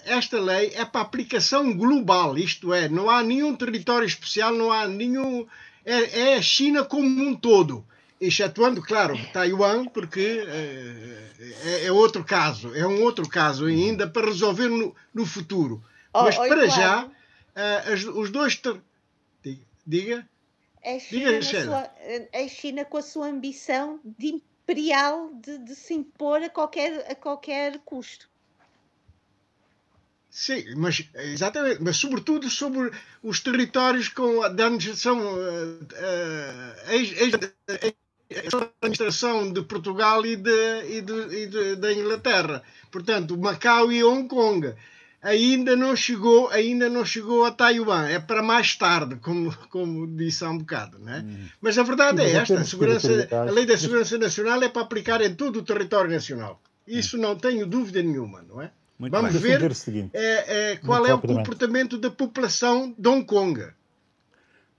esta 0.06 0.40
lei 0.40 0.74
é 0.76 0.86
para 0.86 1.02
aplicação 1.02 1.76
global, 1.76 2.38
isto 2.38 2.72
é, 2.72 2.88
não 2.88 3.10
há 3.10 3.24
nenhum 3.24 3.56
território 3.56 4.06
especial, 4.06 4.53
não 4.53 4.72
há 4.72 4.88
nenhum 4.88 5.48
é, 5.85 6.19
é 6.19 6.35
a 6.35 6.41
China 6.41 6.84
como 6.84 7.07
um 7.07 7.35
todo, 7.35 7.85
excetuando, 8.19 8.81
claro, 8.81 9.18
Taiwan, 9.34 9.85
porque 9.85 10.43
é, 10.47 11.30
é, 11.64 11.85
é, 11.85 11.91
outro 11.91 12.23
caso, 12.23 12.73
é 12.76 12.88
um 12.88 13.01
outro 13.03 13.27
caso 13.27 13.65
ainda 13.65 14.07
para 14.07 14.27
resolver 14.27 14.69
no, 14.69 14.95
no 15.14 15.26
futuro. 15.26 15.84
Oh, 16.14 16.23
Mas 16.23 16.38
para 16.38 16.68
já, 16.68 17.05
uh, 17.05 18.19
os 18.19 18.30
dois. 18.30 18.61
Diga. 19.85 20.27
É 20.81 20.95
a 20.95 20.99
China, 20.99 21.39
Diga, 21.39 21.64
sua, 21.64 21.91
é 21.99 22.43
a 22.43 22.47
China 22.47 22.85
com 22.85 22.97
a 22.97 23.01
sua 23.01 23.27
ambição 23.27 23.99
de 24.03 24.27
imperial 24.27 25.30
de, 25.34 25.57
de 25.57 25.76
se 25.76 25.93
impor 25.93 26.41
a 26.41 26.49
qualquer, 26.49 27.10
a 27.10 27.15
qualquer 27.15 27.80
custo. 27.80 28.30
Sim, 30.34 30.65
mas 30.77 31.07
exatamente, 31.14 31.77
mas 31.84 31.95
sobretudo 31.95 32.49
sobre 32.49 32.91
os 33.22 33.39
territórios 33.39 34.07
com 34.07 34.41
a 34.41 34.47
administração, 34.47 35.19
uh, 35.19 35.77
uh, 35.84 36.73
administração 38.81 39.53
de 39.53 39.61
Portugal 39.61 40.26
e, 40.26 40.35
de, 40.35 40.85
e, 40.89 41.01
de, 41.01 41.14
e 41.38 41.45
de, 41.45 41.76
da 41.76 41.93
Inglaterra. 41.93 42.64
Portanto, 42.91 43.38
Macau 43.38 43.91
e 43.91 44.03
Hong 44.03 44.27
Kong 44.27 44.73
ainda 45.22 45.76
não 45.76 45.95
chegou, 45.95 46.49
ainda 46.49 46.89
não 46.89 47.05
chegou 47.05 47.45
a 47.45 47.51
Taiwan. 47.51 48.07
É 48.07 48.18
para 48.18 48.41
mais 48.41 48.76
tarde, 48.76 49.18
como, 49.18 49.55
como 49.69 50.07
disse 50.07 50.43
há 50.43 50.49
um 50.49 50.57
bocado, 50.57 50.97
né? 50.97 51.23
Hum. 51.23 51.45
Mas 51.61 51.77
a 51.77 51.84
verdade 51.84 52.23
é 52.23 52.31
esta: 52.31 52.60
a, 52.60 52.65
segurança, 52.65 53.27
a 53.31 53.51
lei 53.51 53.68
da 53.68 53.77
segurança 53.77 54.18
nacional 54.18 54.64
é 54.64 54.68
para 54.68 54.81
aplicar 54.81 55.22
em 55.22 55.35
todo 55.35 55.60
o 55.60 55.64
território 55.64 56.10
nacional. 56.10 56.60
Isso 56.88 57.19
não 57.19 57.35
tenho 57.35 57.68
dúvida 57.68 58.01
nenhuma, 58.01 58.41
não 58.41 58.60
é? 58.60 58.72
Muito 59.03 59.11
Vamos 59.11 59.34
bem. 59.34 59.57
ver 59.57 59.71
é, 60.13 60.71
é, 60.71 60.75
qual 60.77 61.05
é 61.05 61.13
o 61.13 61.19
comportamento 61.19 61.97
da 61.97 62.09
população 62.09 62.95
de 62.97 63.09
Hong 63.09 63.25
Kong. 63.25 63.67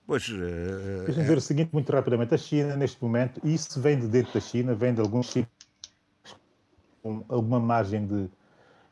Pois, 0.07 0.27
uh, 0.31 1.05
Deixa-me 1.05 1.25
dizer 1.25 1.37
o 1.37 1.41
seguinte, 1.43 1.69
muito 1.75 1.93
rapidamente. 1.93 2.35
A 2.35 2.39
China, 2.39 2.75
neste 2.75 3.03
momento, 3.03 3.39
isso 3.45 3.79
vem 3.79 4.01
de 4.01 4.07
dentro 4.07 4.33
da 4.33 4.41
China, 4.41 4.75
vem 4.75 4.95
de 4.95 5.03
alguns 5.03 5.27
sítios 5.27 5.53
com 7.03 7.23
alguma 7.29 7.61
margem 7.61 8.07
de, 8.07 8.27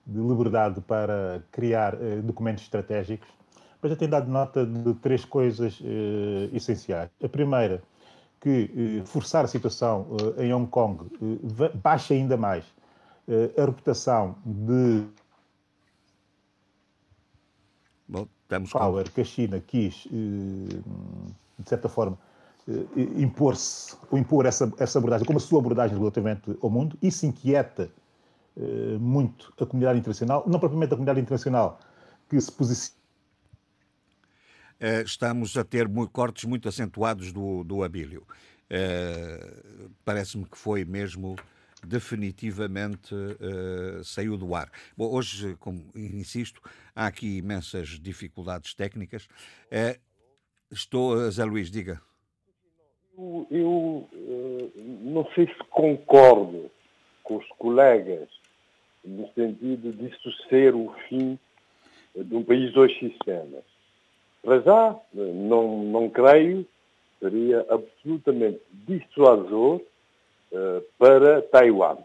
de 0.06 0.20
liberdade 0.20 0.82
para 0.82 1.42
criar 1.50 1.96
documentos 2.22 2.64
estratégicos, 2.64 3.26
mas 3.80 3.90
já 3.90 3.96
tem 3.96 4.10
dado 4.10 4.30
nota 4.30 4.66
de 4.66 4.92
três 4.96 5.24
coisas 5.24 5.80
essenciais. 6.52 7.08
A 7.24 7.28
primeira, 7.28 7.82
que 8.38 9.02
forçar 9.06 9.46
a 9.46 9.48
situação 9.48 10.08
em 10.36 10.52
Hong 10.52 10.68
Kong 10.68 11.06
baixa 11.82 12.12
ainda 12.12 12.36
mais 12.36 12.66
a 13.56 13.64
reputação 13.64 14.36
de 14.44 15.06
Bom, 18.12 18.28
estamos 18.42 18.70
power 18.70 19.06
com... 19.06 19.14
que 19.14 19.20
a 19.22 19.24
China 19.24 19.58
quis, 19.58 20.06
de 20.10 20.82
certa 21.64 21.88
forma, 21.88 22.18
impor-se, 23.16 23.96
ou 24.10 24.18
impor 24.18 24.44
essa, 24.44 24.70
essa 24.78 24.98
abordagem 24.98 25.26
como 25.26 25.38
a 25.38 25.40
sua 25.40 25.58
abordagem 25.60 25.96
relativamente 25.96 26.54
ao 26.60 26.68
mundo. 26.68 26.98
Isso 27.00 27.24
inquieta 27.24 27.90
muito 29.00 29.50
a 29.58 29.64
comunidade 29.64 29.98
internacional, 29.98 30.44
não 30.46 30.60
propriamente 30.60 30.92
a 30.92 30.96
comunidade 30.96 31.20
internacional 31.20 31.80
que 32.28 32.38
se 32.38 32.52
posiciona. 32.52 33.00
Estamos 35.06 35.56
a 35.56 35.64
ter 35.64 35.88
cortes 36.12 36.44
muito 36.44 36.68
acentuados 36.68 37.32
do, 37.32 37.64
do 37.64 37.82
Abílio. 37.82 38.26
Parece-me 40.04 40.44
que 40.44 40.58
foi 40.58 40.84
mesmo 40.84 41.36
definitivamente 41.86 43.14
uh, 43.14 44.04
saiu 44.04 44.36
do 44.36 44.54
ar. 44.54 44.70
Bom, 44.96 45.12
hoje, 45.12 45.56
como 45.58 45.84
insisto, 45.94 46.60
há 46.94 47.06
aqui 47.06 47.38
imensas 47.38 47.88
dificuldades 48.00 48.74
técnicas. 48.74 49.24
Uh, 49.70 49.98
estou, 50.70 51.30
Zé 51.30 51.44
Luís, 51.44 51.70
diga. 51.70 52.00
Eu, 53.16 53.46
eu 53.50 54.72
não 55.02 55.26
sei 55.34 55.46
se 55.46 55.58
concordo 55.70 56.70
com 57.22 57.36
os 57.36 57.46
colegas 57.58 58.28
no 59.04 59.28
sentido 59.34 59.92
disso 59.92 60.32
ser 60.48 60.74
o 60.74 60.94
fim 61.08 61.38
de 62.14 62.34
um 62.34 62.44
país 62.44 62.72
dois 62.72 62.96
sistemas. 62.98 63.64
Para 64.42 64.60
já, 64.60 64.96
não, 65.14 65.84
não 65.84 66.10
creio, 66.10 66.66
seria 67.20 67.66
absolutamente 67.68 68.60
dissuasor 68.72 69.80
uh, 70.52 70.82
para 70.98 71.42
Taiwan. 71.42 71.98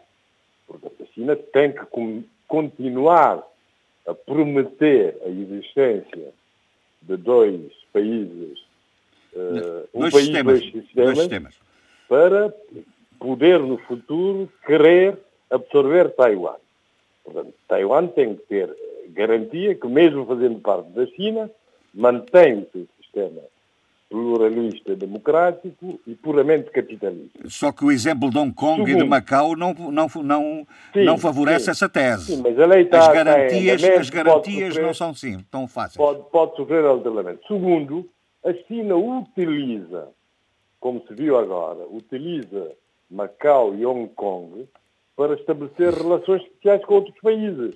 Portanto, 0.67 1.03
a 1.03 1.05
China 1.13 1.35
tem 1.35 1.71
que 1.71 1.85
continuar 2.47 3.43
a 4.05 4.13
prometer 4.13 5.17
a 5.25 5.29
existência 5.29 6.33
de 7.01 7.17
dois 7.17 7.71
países, 7.93 8.59
uh, 9.33 9.87
um 9.93 10.01
dois 10.01 10.13
país, 10.13 10.25
sistemas, 10.25 10.59
dois 10.59 10.71
sistemas, 10.71 11.05
dois 11.05 11.17
sistemas, 11.19 11.59
para 12.07 12.53
poder 13.19 13.59
no 13.59 13.77
futuro 13.79 14.51
querer 14.65 15.17
absorver 15.49 16.09
Taiwan. 16.11 16.57
Portanto, 17.23 17.53
Taiwan 17.67 18.07
tem 18.07 18.35
que 18.35 18.43
ter 18.43 18.75
garantia 19.09 19.75
que, 19.75 19.87
mesmo 19.87 20.25
fazendo 20.25 20.59
parte 20.59 20.89
da 20.91 21.05
China, 21.07 21.49
mantém 21.93 22.59
o 22.59 22.67
seu 22.71 22.87
sistema 23.01 23.41
pluralista 24.09 24.95
democrático 24.95 25.99
e 26.07 26.15
puramente 26.15 26.71
capitalista. 26.71 27.39
Só 27.47 27.71
que 27.71 27.83
o 27.83 27.91
exemplo 27.91 28.29
de 28.29 28.37
Hong 28.37 28.53
Kong 28.53 28.85
Segundo, 28.85 29.01
e 29.01 29.03
de 29.03 29.09
Macau 29.09 29.55
não, 29.55 29.73
não, 29.73 30.07
não, 30.23 30.67
sim, 30.93 31.03
não 31.03 31.17
favorece 31.17 31.65
sim, 31.65 31.71
essa 31.71 31.89
tese. 31.89 32.35
Sim, 32.35 32.41
mas 32.41 32.57
a 32.57 32.65
lei 32.65 32.83
está, 32.83 32.99
as 32.99 33.13
garantias, 33.13 33.83
as 33.83 34.09
garantias 34.09 34.73
sofrer, 34.73 34.85
não 34.85 34.93
são 34.93 35.13
sim, 35.13 35.45
tão 35.51 35.67
fáceis. 35.67 35.97
Pode, 35.97 36.23
pode 36.31 36.55
sofrer 36.55 36.85
alteramento. 36.85 37.45
Segundo, 37.47 38.09
a 38.45 38.53
China 38.53 38.95
utiliza, 38.95 40.07
como 40.79 41.03
se 41.05 41.13
viu 41.13 41.37
agora, 41.37 41.85
utiliza 41.89 42.71
Macau 43.11 43.75
e 43.75 43.85
Hong 43.85 44.07
Kong 44.15 44.67
para 45.17 45.33
estabelecer 45.33 45.93
relações 45.93 46.43
especiais 46.43 46.83
com 46.85 46.95
outros 46.95 47.15
países. 47.21 47.75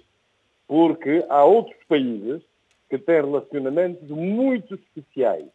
Porque 0.65 1.25
há 1.27 1.43
outros 1.43 1.75
países 1.89 2.41
que 2.89 2.97
têm 2.97 3.15
relacionamentos 3.15 4.07
muito 4.09 4.75
especiais 4.75 5.47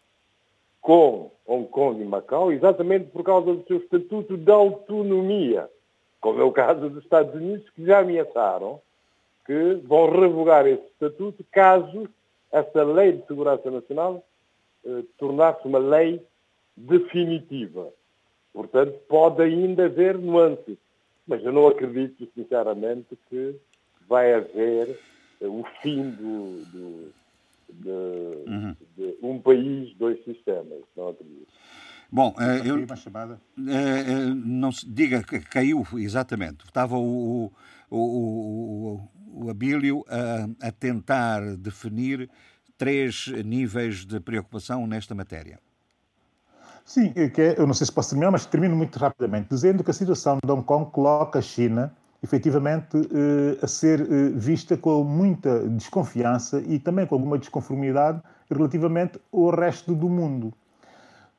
com 0.86 1.32
Hong 1.44 1.66
Kong 1.66 2.00
e 2.00 2.04
Macau, 2.04 2.52
exatamente 2.52 3.10
por 3.10 3.24
causa 3.24 3.52
do 3.52 3.66
seu 3.66 3.78
estatuto 3.78 4.36
de 4.36 4.52
autonomia, 4.52 5.68
como 6.20 6.40
é 6.40 6.44
o 6.44 6.52
caso 6.52 6.88
dos 6.88 7.02
Estados 7.02 7.34
Unidos, 7.34 7.68
que 7.70 7.84
já 7.84 7.98
ameaçaram 7.98 8.80
que 9.44 9.80
vão 9.82 10.08
revogar 10.08 10.64
esse 10.64 10.84
estatuto 10.84 11.44
caso 11.50 12.08
essa 12.52 12.84
lei 12.84 13.14
de 13.14 13.26
segurança 13.26 13.68
nacional 13.68 14.24
eh, 14.84 15.02
tornasse 15.18 15.66
uma 15.66 15.80
lei 15.80 16.22
definitiva. 16.76 17.88
Portanto, 18.52 18.96
pode 19.08 19.42
ainda 19.42 19.86
haver 19.86 20.16
nuances, 20.16 20.78
mas 21.26 21.44
eu 21.44 21.52
não 21.52 21.66
acredito, 21.66 22.28
sinceramente, 22.32 23.18
que 23.28 23.56
vai 24.08 24.34
haver 24.34 24.96
eh, 25.40 25.48
o 25.48 25.64
fim 25.82 26.10
do, 26.10 26.64
do 26.66 27.12
de, 27.72 27.88
uhum. 27.88 28.76
de, 28.96 29.18
um 29.22 29.40
país, 29.40 29.94
dois 29.96 30.22
sistemas, 30.24 30.80
não 30.96 31.08
acredito. 31.08 31.46
Bom, 32.10 32.34
uh, 32.38 32.64
eu, 32.64 32.76
uh, 32.76 34.34
não 34.34 34.70
se, 34.70 34.88
diga 34.88 35.22
que 35.22 35.40
caiu, 35.40 35.84
exatamente. 35.94 36.64
Estava 36.64 36.96
o, 36.96 37.52
o, 37.90 37.98
o, 37.98 39.00
o 39.44 39.50
Abílio 39.50 40.04
a, 40.08 40.68
a 40.68 40.72
tentar 40.72 41.56
definir 41.56 42.30
três 42.78 43.26
níveis 43.44 44.04
de 44.04 44.20
preocupação 44.20 44.86
nesta 44.86 45.14
matéria. 45.14 45.58
Sim, 46.84 47.12
é, 47.16 47.58
eu 47.58 47.66
não 47.66 47.74
sei 47.74 47.86
se 47.86 47.92
posso 47.92 48.10
terminar, 48.10 48.30
mas 48.30 48.46
termino 48.46 48.76
muito 48.76 48.96
rapidamente, 48.96 49.48
dizendo 49.50 49.82
que 49.82 49.90
a 49.90 49.94
situação 49.94 50.38
de 50.44 50.52
Hong 50.52 50.64
Kong 50.64 50.88
coloca 50.92 51.40
a 51.40 51.42
China 51.42 51.92
efetivamente 52.22 52.96
eh, 52.96 53.58
a 53.62 53.66
ser 53.66 54.00
eh, 54.00 54.30
vista 54.34 54.76
com 54.76 55.04
muita 55.04 55.68
desconfiança 55.68 56.62
e 56.66 56.78
também 56.78 57.06
com 57.06 57.14
alguma 57.14 57.38
desconformidade 57.38 58.20
relativamente 58.50 59.20
ao 59.32 59.50
resto 59.50 59.94
do 59.94 60.08
mundo. 60.08 60.52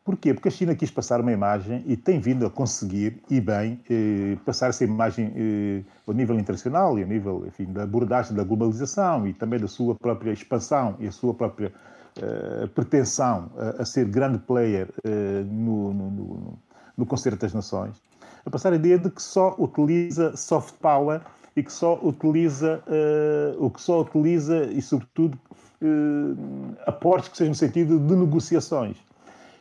Porquê? 0.08 0.34
Porque 0.34 0.48
a 0.48 0.52
China 0.52 0.74
quis 0.74 0.90
passar 0.90 1.20
uma 1.20 1.34
imagem 1.34 1.84
e 1.86 1.98
tem 1.98 2.18
vindo 2.18 2.45
a 2.45 2.49
conseguir, 2.49 3.22
e 3.30 3.41
bem, 3.41 3.78
eh, 3.90 4.38
passar 4.45 4.70
essa 4.70 4.86
imagem 4.86 5.34
eh, 5.36 5.82
ao 6.08 6.14
nível 6.14 6.40
internacional 6.40 6.98
e 6.98 7.04
ao 7.04 7.10
nível 7.10 7.45
enfim, 7.45 7.66
da 7.66 7.84
abordagem 7.84 8.34
da 8.34 8.44
globalização 8.45 9.28
e 9.28 9.34
também 9.34 9.60
da 9.60 9.68
sua 9.68 9.95
própria 9.95 10.32
expansão 10.32 10.95
e 10.99 11.08
a 11.08 11.12
sua 11.12 11.34
própria 11.34 11.74
eh, 12.22 12.68
pretensão 12.74 13.52
a, 13.58 13.82
a, 13.82 13.86
ser 13.86 14.06
grande 14.06 14.40
player 14.40 14.88
eh, 15.04 15.44
no, 15.45 15.94
no, 15.94 16.10
no, 16.10 16.60
no 16.95 17.06
Concerto 17.06 17.40
das 17.40 17.54
Nações 17.54 18.02
a 18.48 18.49
passar 18.49 18.72
a 18.72 18.78
ideia 18.78 18.98
de 18.98 19.10
que 19.10 19.22
só 19.22 19.53
utiliza 19.60 20.36
soft 20.38 20.76
power 20.76 21.19
e 21.53 21.61
que 21.61 21.72
só 21.72 21.99
utiliza, 22.02 22.82
uh, 22.88 23.65
o 23.65 23.69
que 23.69 23.82
só 23.82 24.02
utiliza 24.02 24.64
e, 24.68 24.82
sobretudo, 24.82 25.38
uh, 25.82 26.76
aportes 26.86 27.30
que 27.30 27.38
sejam 27.38 27.49
no 27.49 27.56
sentido 27.56 27.99
de 27.99 28.15
negociações. 28.15 28.95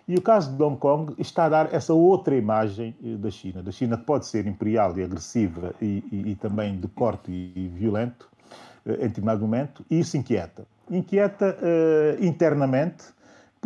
E 0.06 0.14
o 0.14 0.22
caso 0.22 0.52
de 0.52 0.62
Hong 0.62 0.78
Kong 0.78 1.14
está 1.18 1.46
a 1.46 1.48
dar 1.48 1.74
essa 1.74 1.92
outra 1.92 2.36
imagem 2.36 2.94
eh, 3.02 3.16
da 3.16 3.28
China. 3.28 3.60
Da 3.60 3.72
China 3.72 3.96
que 3.96 4.04
pode 4.04 4.24
ser 4.24 4.46
imperial 4.46 4.96
e 4.96 5.02
agressiva 5.02 5.74
e, 5.82 6.04
e, 6.12 6.30
e 6.30 6.34
também 6.36 6.78
de 6.78 6.86
corte 6.86 7.32
e, 7.32 7.68
violento 7.74 8.28
uh, 8.86 8.92
em 8.92 9.08
determinado 9.08 9.40
momento, 9.40 9.84
e 9.90 9.98
isso 9.98 10.16
inquieta. 10.16 10.64
Inquieta 10.88 11.58
internamente, 12.20 13.06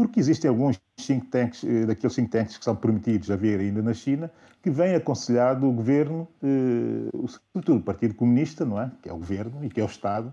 porque 0.01 0.19
existem 0.19 0.49
alguns 0.49 0.81
think 0.97 1.27
tanks, 1.27 1.63
daqueles 1.87 2.17
think 2.17 2.31
tanks 2.31 2.57
que 2.57 2.65
são 2.65 2.75
permitidos 2.75 3.31
a 3.31 3.35
haver 3.35 3.61
ainda 3.61 3.83
na 3.83 3.93
China, 3.93 4.31
que 4.63 4.71
vem 4.71 4.95
aconselhado 4.95 5.69
o 5.69 5.73
governo, 5.73 6.27
eh, 6.43 7.11
sobretudo 7.53 7.81
o 7.81 7.83
Partido 7.83 8.15
Comunista, 8.15 8.65
não 8.65 8.81
é? 8.81 8.91
que 9.03 9.11
é 9.11 9.13
o 9.13 9.19
governo 9.19 9.63
e 9.63 9.69
que 9.69 9.79
é 9.79 9.85
o 9.85 9.87
Estado, 9.87 10.33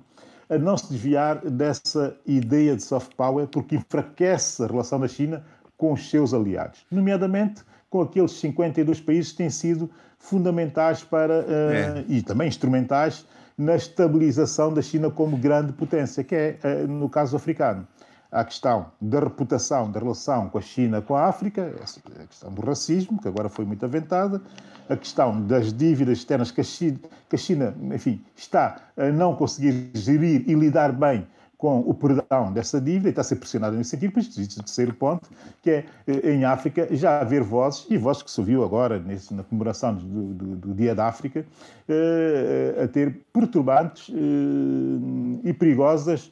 a 0.50 0.58
não 0.58 0.78
se 0.78 0.90
desviar 0.90 1.42
dessa 1.50 2.16
ideia 2.26 2.78
de 2.78 2.82
soft 2.82 3.14
power, 3.16 3.46
porque 3.48 3.76
enfraquece 3.76 4.64
a 4.64 4.68
relação 4.68 5.02
da 5.02 5.08
China 5.10 5.44
com 5.76 5.92
os 5.92 6.10
seus 6.10 6.34
aliados, 6.34 6.86
nomeadamente 6.90 7.62
com 7.90 8.00
aqueles 8.00 8.32
52 8.40 9.02
países 9.02 9.32
que 9.34 9.40
têm 9.40 9.50
sido 9.50 9.90
fundamentais 10.18 11.04
para 11.04 11.42
uh, 11.42 11.52
é. 11.74 12.06
e 12.08 12.22
também 12.22 12.48
instrumentais 12.48 13.26
na 13.58 13.76
estabilização 13.76 14.74
da 14.74 14.82
China 14.82 15.12
como 15.12 15.36
grande 15.36 15.74
potência, 15.74 16.24
que 16.24 16.36
é 16.36 16.58
no 16.88 17.10
caso 17.10 17.36
africano 17.36 17.86
a 18.32 18.44
questão 18.44 18.88
da 19.00 19.20
reputação 19.20 19.92
da 19.92 20.00
relação 20.00 20.50
com 20.50 20.58
a 20.58 20.62
China, 20.62 21.02
com 21.02 21.16
a 21.16 21.26
África, 21.26 21.74
a 21.76 22.26
questão 22.28 22.52
do 22.52 22.62
racismo, 22.62 23.20
que 23.22 23.28
agora 23.28 23.50
foi 23.50 23.66
muito 23.66 23.86
aventada, 23.86 24.42
a 24.90 24.96
questão 24.96 25.42
das 25.42 25.74
dívidas 25.74 26.20
externas 26.20 26.52
que 26.52 26.62
a 26.62 26.64
China, 26.64 27.00
que 27.30 27.36
a 27.36 27.40
China 27.40 27.76
enfim, 27.94 28.22
está 28.36 28.78
a 28.96 29.08
não 29.08 29.36
conseguir 29.36 29.92
gerir 29.94 30.44
e 30.48 30.54
lidar 30.54 30.92
bem 30.92 31.28
com 31.58 31.80
o 31.80 31.94
perdão 31.94 32.54
dessa 32.54 32.80
dívida 32.80 33.08
e 33.08 33.10
está 33.10 33.22
a 33.22 33.24
ser 33.24 33.38
pressionada 33.38 33.76
nesse 33.76 33.90
sentido. 33.90 34.10
Depois 34.10 34.28
existe 34.28 34.60
o 34.60 34.64
terceiro 34.64 34.94
ponto, 34.94 35.28
que 35.64 35.72
é 35.72 35.86
eh, 36.06 36.34
em 36.34 36.46
África 36.46 36.88
já 36.96 37.20
haver 37.20 37.42
vozes, 37.42 37.88
e 37.90 37.98
vozes 37.98 38.22
que 38.22 38.30
se 38.30 38.40
ouviu 38.40 38.64
agora 38.64 39.00
nesse, 39.00 39.34
na 39.34 39.44
comemoração 39.44 39.96
do, 39.96 40.34
do, 40.34 40.56
do, 40.56 40.74
Dia 40.76 40.94
da 40.94 41.08
África, 41.08 41.46
eh, 41.90 42.84
a 42.84 42.88
ter 42.88 43.22
perturbantes 43.34 44.12
eh, 44.14 45.50
e 45.50 45.54
perigosas 45.54 46.32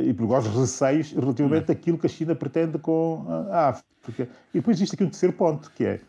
e 0.00 0.14
por 0.14 0.28
causa 0.28 0.48
receios 0.48 1.12
relativamente 1.12 1.72
àquilo 1.72 1.98
que 1.98 2.06
a 2.06 2.10
China 2.10 2.34
pretende 2.34 2.78
com 2.78 3.24
a 3.50 3.68
África. 3.68 4.28
E 4.52 4.58
depois 4.58 4.76
existe 4.76 4.94
aqui 4.94 5.04
um 5.04 5.10
terceiro 5.10 5.34
ponto, 5.34 5.70
que 5.74 5.84
é 5.84 6.00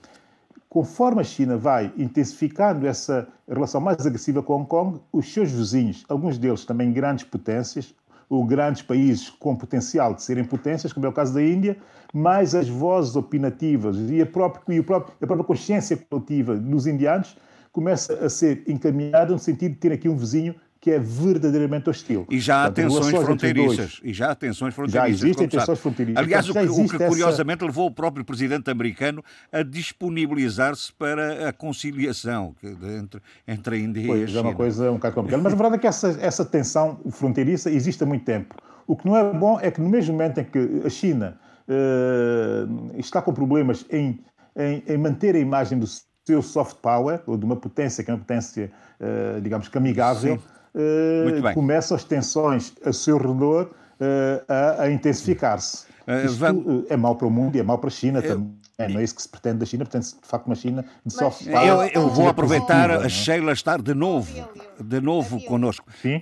conforme 0.70 1.22
a 1.22 1.24
China 1.24 1.58
vai 1.58 1.92
intensificando 1.98 2.86
essa 2.86 3.28
relação 3.48 3.80
mais 3.80 4.06
agressiva 4.06 4.44
com 4.44 4.56
Hong 4.56 4.68
Kong, 4.68 5.00
os 5.12 5.34
seus 5.34 5.50
vizinhos, 5.50 6.04
alguns 6.10 6.38
deles 6.38 6.66
também 6.66 6.92
grandes 6.92 7.24
potências, 7.24 7.96
ou 8.30 8.44
grandes 8.44 8.82
países 8.82 9.30
com 9.30 9.56
potencial 9.56 10.14
de 10.14 10.22
serem 10.22 10.44
potências, 10.44 10.92
como 10.92 11.06
é 11.06 11.10
o 11.10 11.14
caso 11.14 11.34
da 11.34 11.42
Índia, 11.42 11.78
mais 12.14 12.56
as 12.56 12.68
vozes 12.68 13.16
opinativas 13.16 13.98
e 14.10 14.22
a 14.22 14.26
própria, 14.26 14.76
e 14.76 14.80
a 14.80 14.84
própria, 14.84 15.16
a 15.22 15.28
própria 15.28 15.46
consciência 15.46 15.98
coletiva 16.10 16.56
dos 16.56 16.88
indianos 16.88 17.38
começa 17.72 18.14
a 18.14 18.30
ser 18.30 18.64
encaminhada 18.68 19.32
no 19.32 19.40
sentido 19.40 19.74
de 19.74 19.78
ter 19.78 19.92
aqui 19.92 20.10
um 20.10 20.18
vizinho 20.18 20.56
que 20.86 20.92
é 20.92 21.00
verdadeiramente 21.00 21.90
hostil. 21.90 22.28
E 22.30 22.40
já 22.40 22.66
há 22.66 22.72
tensões 22.72 23.10
fronteiriças. 23.10 24.00
E 24.04 24.14
já 24.14 24.30
há 24.30 24.36
tensões 24.36 24.72
fronteiriças. 24.72 25.20
Já 25.20 25.28
existem 25.28 25.48
tensões 25.48 25.80
fronteiriças. 25.80 26.24
Aliás, 26.24 26.48
o 26.48 26.54
que, 26.54 26.60
o 26.60 26.88
que 26.88 27.08
curiosamente 27.08 27.64
essa... 27.64 27.66
levou 27.66 27.88
o 27.88 27.92
próprio 27.92 28.24
presidente 28.24 28.70
americano 28.70 29.24
a 29.52 29.64
disponibilizar-se 29.64 30.94
para 30.94 31.50
a 31.50 31.52
conciliação 31.52 32.56
entre, 32.64 33.20
entre 33.48 33.76
a 33.76 33.80
Índia 33.80 34.04
pois, 34.06 34.22
e 34.22 34.24
a 34.26 34.28
China. 34.28 34.40
é 34.40 34.42
uma 34.44 34.54
coisa 34.54 34.92
um 34.92 34.94
bocado 34.94 35.16
complicada. 35.16 35.42
Mas 35.42 35.54
a 35.54 35.56
verdade 35.56 35.76
é 35.78 35.80
que 35.80 35.88
essa, 35.88 36.20
essa 36.22 36.46
tensão 36.46 37.00
fronteiriça 37.10 37.72
existe 37.72 38.04
há 38.04 38.06
muito 38.06 38.24
tempo. 38.24 38.54
O 38.86 38.96
que 38.96 39.08
não 39.08 39.18
é 39.18 39.34
bom 39.34 39.60
é 39.60 39.72
que 39.72 39.82
no 39.82 39.90
mesmo 39.90 40.14
momento 40.14 40.40
em 40.40 40.44
que 40.44 40.84
a 40.86 40.90
China 40.92 41.36
uh, 41.68 43.00
está 43.00 43.24
com 43.24 43.34
problemas 43.34 43.88
em, 43.90 44.20
em, 44.56 44.84
em 44.88 44.98
manter 45.00 45.34
a 45.36 45.40
imagem 45.40 45.80
do 45.80 45.88
seu 45.88 46.44
soft 46.44 46.78
power, 46.78 47.22
ou 47.26 47.38
de 47.38 47.44
uma 47.44 47.56
potência 47.56 48.04
que 48.04 48.12
é 48.12 48.14
uma 48.14 48.20
potência, 48.20 48.72
uh, 49.00 49.42
digamos, 49.42 49.68
amigável, 49.74 50.40
uh, 50.76 51.54
começam 51.54 51.96
as 51.96 52.04
tensões 52.04 52.74
a 52.86 52.94
seu 52.94 53.18
redor 53.18 53.72
uh, 54.00 54.46
a, 54.48 54.84
a 54.84 54.92
intensificar-se. 54.92 55.88
Isto 56.24 56.38
vamos... 56.38 56.86
é 56.90 56.96
mau 56.96 57.16
para 57.16 57.28
o 57.28 57.32
mundo 57.32 57.56
e 57.56 57.60
é 57.60 57.64
mau 57.64 57.80
para 57.80 57.88
a 57.88 57.92
China 57.92 58.22
também. 58.22 58.54
É, 58.78 58.90
não 58.90 59.00
é 59.00 59.04
isso 59.04 59.16
que 59.16 59.22
se 59.22 59.30
pretende 59.30 59.60
da 59.60 59.66
China, 59.66 59.86
pretende-se 59.86 60.20
de 60.20 60.28
facto 60.28 60.48
uma 60.48 60.56
China 60.56 60.86
de 61.06 61.14
soft 61.14 61.46
power. 61.46 61.90
Eu, 61.94 62.04
eu 62.04 62.10
vou 62.10 62.28
aproveitar 62.28 62.92
a 62.92 63.08
Sheila 63.08 63.54
estar 63.54 63.82
de 63.82 63.94
novo, 63.94 64.34
de 64.80 65.00
novo 65.00 65.42
connosco. 65.46 65.90
Sim? 66.02 66.22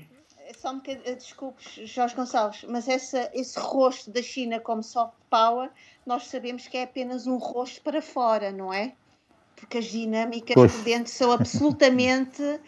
Só 0.60 0.72
um 0.72 0.76
bocadinho, 0.76 1.16
desculpes, 1.16 1.90
Jorge 1.90 2.16
Gonçalves, 2.16 2.64
mas 2.70 2.88
essa, 2.88 3.30
esse 3.34 3.60
rosto 3.60 4.12
da 4.12 4.22
China 4.22 4.60
como 4.60 4.84
soft 4.84 5.14
power, 5.30 5.70
nós 6.06 6.28
sabemos 6.28 6.68
que 6.68 6.78
é 6.78 6.84
apenas 6.84 7.28
um 7.28 7.38
rosto 7.38 7.82
para 7.82 8.02
fora, 8.02 8.52
não 8.52 8.72
é? 8.72 8.94
Porque 9.56 9.80
as 9.80 9.86
dinâmicas 9.86 10.54
pois. 10.54 10.72
por 10.72 10.84
dentro 10.84 11.12
são 11.12 11.32
absolutamente 11.32 12.42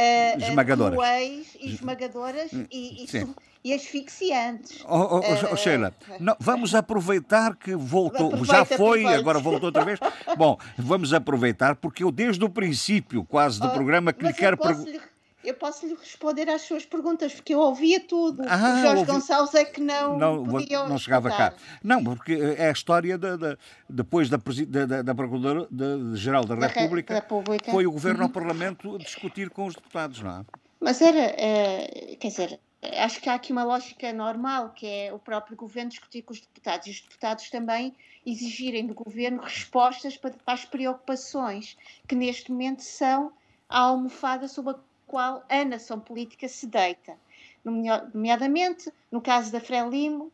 uh, 0.00 0.42
esmagadoras. 0.42 0.94
cruéis 0.94 1.56
e 1.60 1.74
esmagadoras 1.74 2.52
e, 2.70 3.04
e, 3.04 3.34
e 3.64 3.74
asfixiantes. 3.74 4.84
Oh, 4.88 5.18
oh, 5.18 5.20
oh, 5.52 5.56
Sheila, 5.56 5.94
não, 6.18 6.36
vamos 6.40 6.74
aproveitar 6.74 7.56
que 7.56 7.74
voltou, 7.74 8.28
Aproveita, 8.28 8.52
já 8.52 8.64
foi, 8.64 9.00
aproveita. 9.00 9.18
agora 9.18 9.38
voltou 9.38 9.66
outra 9.66 9.84
vez. 9.84 9.98
Bom, 10.36 10.58
vamos 10.78 11.12
aproveitar 11.12 11.76
porque 11.76 12.02
eu 12.02 12.10
desde 12.10 12.44
o 12.44 12.48
princípio 12.48 13.24
quase 13.24 13.60
do 13.60 13.66
oh, 13.66 13.70
programa 13.70 14.12
que 14.12 14.24
lhe 14.24 14.32
quero 14.32 14.56
perguntar 14.56 15.10
eu 15.42 15.54
posso 15.54 15.86
lhe 15.86 15.94
responder 15.94 16.48
às 16.48 16.62
suas 16.62 16.84
perguntas, 16.84 17.32
porque 17.32 17.54
eu 17.54 17.60
ouvia 17.60 18.00
tudo. 18.00 18.42
Ah, 18.46 18.56
o 18.56 18.82
Jorge 18.82 19.00
ouvi... 19.00 19.12
Gonçalves 19.12 19.54
é 19.54 19.64
que 19.64 19.80
não 19.80 20.18
Não, 20.18 20.44
não 20.44 20.98
chegava 20.98 21.30
cá. 21.30 21.54
Não, 21.82 22.02
porque 22.04 22.32
é 22.32 22.68
a 22.68 22.72
história 22.72 23.16
de, 23.16 23.36
de, 23.36 23.58
depois 23.88 24.28
da, 24.28 24.36
da, 24.36 25.02
da 25.02 25.14
Procuradora-Geral 25.14 26.44
da, 26.44 26.54
da, 26.54 26.66
República, 26.66 27.14
República, 27.14 27.70
foi 27.70 27.86
o 27.86 27.92
Governo 27.92 28.20
uhum. 28.20 28.26
ao 28.26 28.30
Parlamento 28.30 28.98
discutir 28.98 29.50
com 29.50 29.66
os 29.66 29.74
deputados, 29.74 30.20
não 30.20 30.40
é? 30.40 30.44
Mas 30.80 31.00
era, 31.02 31.18
é, 31.18 32.16
quer 32.18 32.28
dizer, 32.28 32.60
acho 32.98 33.20
que 33.20 33.28
há 33.28 33.34
aqui 33.34 33.52
uma 33.52 33.64
lógica 33.64 34.12
normal, 34.12 34.70
que 34.70 34.86
é 34.86 35.12
o 35.12 35.18
próprio 35.18 35.56
Governo 35.56 35.90
discutir 35.90 36.22
com 36.22 36.32
os 36.32 36.40
deputados 36.40 36.86
e 36.86 36.90
os 36.90 37.00
deputados 37.00 37.50
também 37.50 37.94
exigirem 38.24 38.86
do 38.86 38.94
Governo 38.94 39.42
respostas 39.42 40.16
para, 40.16 40.30
para 40.30 40.54
as 40.54 40.64
preocupações 40.64 41.76
que 42.06 42.14
neste 42.14 42.50
momento 42.50 42.82
são 42.82 43.32
a 43.68 43.80
almofada 43.80 44.48
sob 44.48 44.70
a 44.70 44.74
qual 45.10 45.42
a 45.48 45.64
nação 45.64 45.98
política 45.98 46.46
se 46.46 46.68
deita. 46.68 47.16
Nomeadamente, 47.64 48.92
no 49.10 49.20
caso 49.20 49.50
da 49.50 49.58
Frelimo, 49.58 50.30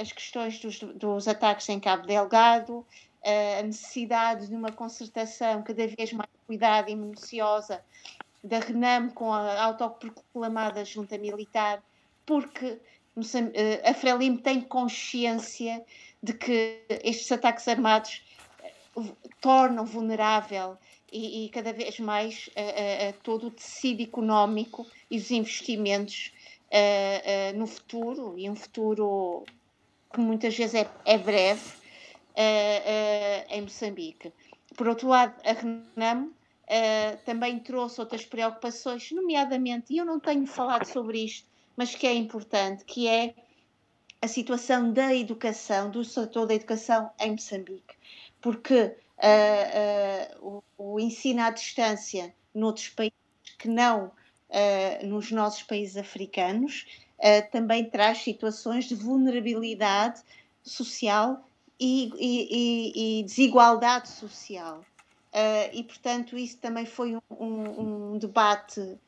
as 0.00 0.10
questões 0.10 0.58
dos, 0.58 0.80
dos 0.80 1.28
ataques 1.28 1.68
em 1.68 1.78
Cabo 1.78 2.04
Delgado, 2.04 2.84
a 3.24 3.62
necessidade 3.62 4.48
de 4.48 4.56
uma 4.56 4.72
concertação 4.72 5.62
cada 5.62 5.86
vez 5.86 6.12
mais 6.12 6.28
cuidada 6.48 6.90
e 6.90 6.96
minuciosa 6.96 7.80
da 8.42 8.58
RENAM 8.58 9.10
com 9.10 9.32
a 9.32 9.62
autoproclamada 9.62 10.84
junta 10.84 11.16
militar, 11.16 11.80
porque 12.26 12.76
a 13.88 13.94
Frelimo 13.94 14.38
tem 14.38 14.60
consciência 14.60 15.84
de 16.20 16.32
que 16.32 16.82
estes 17.04 17.30
ataques 17.30 17.68
armados 17.68 18.20
tornam 19.40 19.84
vulnerável 19.84 20.76
e, 21.12 21.44
e 21.44 21.48
cada 21.48 21.72
vez 21.72 21.98
mais 22.00 22.50
a, 22.56 23.12
todo 23.22 23.48
o 23.48 23.50
tecido 23.50 24.02
económico 24.02 24.86
e 25.10 25.16
os 25.16 25.30
investimentos 25.30 26.32
no 27.56 27.66
futuro, 27.66 28.38
e 28.38 28.48
um 28.48 28.54
futuro 28.54 29.44
que 30.12 30.20
muitas 30.20 30.56
vezes 30.56 30.74
é, 30.74 30.90
é 31.04 31.18
breve, 31.18 31.72
em 33.48 33.62
Moçambique. 33.62 34.32
Por 34.76 34.86
outro 34.88 35.08
lado, 35.08 35.34
a 35.44 35.52
RENAM 35.52 36.30
também 37.24 37.58
trouxe 37.58 38.00
outras 38.00 38.24
preocupações, 38.24 39.10
nomeadamente, 39.10 39.92
e 39.92 39.98
eu 39.98 40.04
não 40.04 40.20
tenho 40.20 40.46
falado 40.46 40.86
sobre 40.86 41.24
isto, 41.24 41.46
mas 41.76 41.94
que 41.94 42.06
é 42.06 42.14
importante, 42.14 42.84
que 42.84 43.08
é 43.08 43.34
a 44.22 44.28
situação 44.28 44.92
da 44.92 45.14
educação, 45.14 45.90
do 45.90 46.04
setor 46.04 46.46
da 46.46 46.54
educação 46.54 47.10
em 47.18 47.32
Moçambique. 47.32 47.96
Porque 48.40 48.82
uh, 48.84 48.94
o, 50.40 50.62
o, 50.78 51.00
ensino 51.00 51.42
à 51.42 51.50
distância 51.50 52.34
noutros 52.54 52.88
países 52.88 53.14
que 53.58 53.68
não 53.68 54.10
nos 55.04 55.30
nossos 55.30 55.62
países 55.62 55.96
africanos 55.96 56.86
também 57.52 57.84
traz 57.84 58.18
situações 58.18 58.86
de 58.86 58.94
vulnerabilidade 58.94 60.22
social 60.62 61.46
e, 61.78 62.10
e, 62.18 63.20
e 63.20 63.22
desigualdade 63.22 64.08
social. 64.08 64.84
e, 65.72 65.82
portanto, 65.84 66.36
isso 66.36 66.58
também 66.58 66.86
foi 66.86 67.14
um, 67.14 67.20
um, 67.30 68.12
um 68.12 68.18
debate 68.18 68.98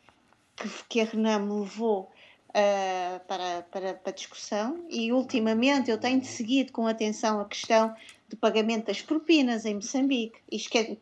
que, 0.57 0.69
que 0.89 1.01
a 1.01 1.05
Renam 1.05 1.61
levou 1.61 2.11
Uh, 2.53 3.17
para, 3.27 3.63
para, 3.71 3.95
para 3.95 4.13
discussão 4.13 4.85
e 4.91 5.11
ultimamente 5.11 5.91
eu 5.91 5.97
tenho 5.97 6.23
seguido 6.23 6.71
com 6.71 6.87
atenção 6.87 7.41
a 7.41 7.47
questão 7.47 7.97
do 8.33 8.37
pagamento 8.37 8.87
das 8.87 9.03
propinas 9.03 9.67
em 9.67 9.75
Moçambique. 9.75 10.39
E, 10.51 10.57
esque... 10.57 10.99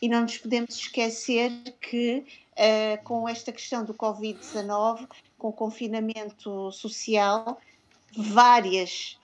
e 0.00 0.08
não 0.08 0.22
nos 0.22 0.38
podemos 0.38 0.76
esquecer 0.76 1.50
que, 1.80 2.24
uh, 2.52 3.02
com 3.04 3.28
esta 3.28 3.50
questão 3.50 3.84
do 3.84 3.92
Covid-19, 3.92 5.08
com 5.36 5.48
o 5.48 5.52
confinamento 5.52 6.70
social, 6.70 7.60
várias, 8.16 9.18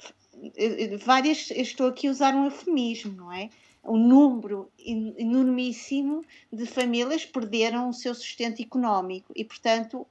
várias, 1.05 1.51
estou 1.53 1.87
aqui 1.87 2.09
a 2.09 2.11
usar 2.11 2.35
um 2.35 2.47
eufemismo, 2.47 3.13
não 3.13 3.33
é? 3.33 3.51
Um 3.85 3.97
número 3.97 4.69
enormíssimo 4.77 6.25
de 6.53 6.67
famílias 6.67 7.25
perderam 7.25 7.89
o 7.89 7.95
seu 7.95 8.15
sustento 8.15 8.61
económico 8.61 9.33
e, 9.35 9.45
portanto, 9.45 10.05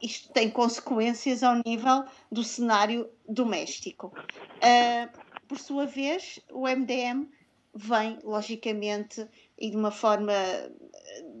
isto 0.00 0.32
tem 0.32 0.48
consequências 0.48 1.42
ao 1.42 1.60
nível 1.66 2.04
do 2.30 2.42
cenário 2.44 3.10
doméstico. 3.28 4.12
Uh, 4.62 5.29
por 5.50 5.58
sua 5.58 5.84
vez, 5.84 6.38
o 6.52 6.68
MDM 6.68 7.28
vem, 7.74 8.20
logicamente, 8.22 9.26
e 9.58 9.68
de 9.68 9.76
uma 9.76 9.90
forma, 9.90 10.32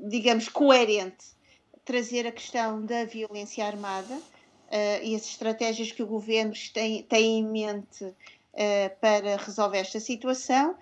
digamos, 0.08 0.48
coerente, 0.48 1.26
trazer 1.84 2.26
a 2.26 2.32
questão 2.32 2.84
da 2.84 3.04
violência 3.04 3.64
armada 3.64 4.12
uh, 4.14 5.04
e 5.04 5.14
as 5.14 5.26
estratégias 5.26 5.92
que 5.92 6.02
o 6.02 6.08
governo 6.08 6.52
tem, 6.74 7.04
tem 7.04 7.38
em 7.38 7.46
mente 7.46 8.04
uh, 8.04 9.00
para 9.00 9.36
resolver 9.36 9.78
esta 9.78 10.00
situação 10.00 10.74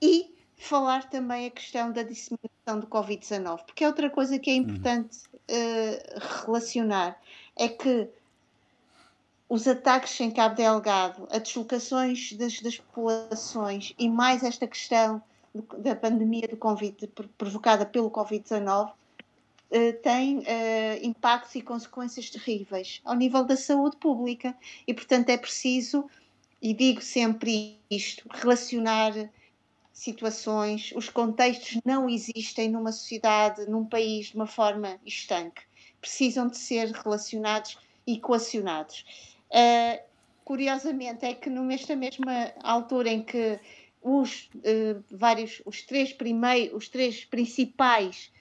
e 0.00 0.34
falar 0.56 1.10
também 1.10 1.48
a 1.48 1.50
questão 1.50 1.92
da 1.92 2.02
disseminação 2.02 2.80
do 2.80 2.86
Covid-19, 2.86 3.66
porque 3.66 3.84
é 3.84 3.88
outra 3.88 4.08
coisa 4.08 4.38
que 4.38 4.48
é 4.48 4.54
importante 4.54 5.18
uh, 5.28 6.46
relacionar, 6.46 7.20
é 7.58 7.68
que 7.68 8.08
os 9.50 9.66
ataques 9.66 10.18
em 10.20 10.30
Cabo 10.30 10.54
Delgado, 10.54 11.26
as 11.28 11.42
deslocações 11.42 12.32
das, 12.34 12.60
das 12.60 12.76
populações 12.76 13.92
e 13.98 14.08
mais 14.08 14.44
esta 14.44 14.64
questão 14.64 15.20
da 15.76 15.96
pandemia 15.96 16.46
do 16.46 16.56
COVID, 16.56 17.08
provocada 17.36 17.84
pelo 17.84 18.08
Covid-19, 18.12 18.92
uh, 18.92 20.02
tem 20.04 20.38
uh, 20.38 20.44
impactos 21.02 21.56
e 21.56 21.62
consequências 21.62 22.30
terríveis 22.30 23.00
ao 23.04 23.16
nível 23.16 23.44
da 23.44 23.56
saúde 23.56 23.96
pública. 23.96 24.56
E, 24.86 24.94
portanto, 24.94 25.30
é 25.30 25.36
preciso, 25.36 26.08
e 26.62 26.72
digo 26.72 27.02
sempre 27.02 27.76
isto, 27.90 28.28
relacionar 28.30 29.12
situações, 29.92 30.92
os 30.94 31.08
contextos 31.08 31.80
não 31.84 32.08
existem 32.08 32.68
numa 32.68 32.92
sociedade, 32.92 33.68
num 33.68 33.84
país, 33.84 34.26
de 34.26 34.36
uma 34.36 34.46
forma 34.46 34.96
estanque. 35.04 35.62
Precisam 36.00 36.46
de 36.46 36.56
ser 36.56 36.92
relacionados 36.92 37.76
e 38.06 38.14
equacionados. 38.14 39.04
Uh, 39.50 40.00
curiosamente, 40.44 41.24
é 41.24 41.34
que 41.34 41.50
nesta 41.50 41.94
mesma 41.94 42.52
altura 42.62 43.08
em 43.08 43.22
que 43.22 43.58
os 44.02 44.50
uh, 44.56 45.04
vários, 45.10 45.62
os 45.64 45.82
três 45.82 46.12
primeiros, 46.12 46.76
os 46.76 46.88
três 46.88 47.24
principais 47.24 48.32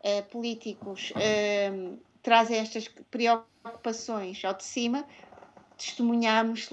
uh, 0.00 0.22
políticos 0.30 1.12
uh, 1.12 1.98
trazem 2.22 2.58
estas 2.58 2.88
preocupações 3.10 4.44
ao 4.44 4.54
de 4.54 4.64
cima, 4.64 5.06
testemunhamos, 5.76 6.70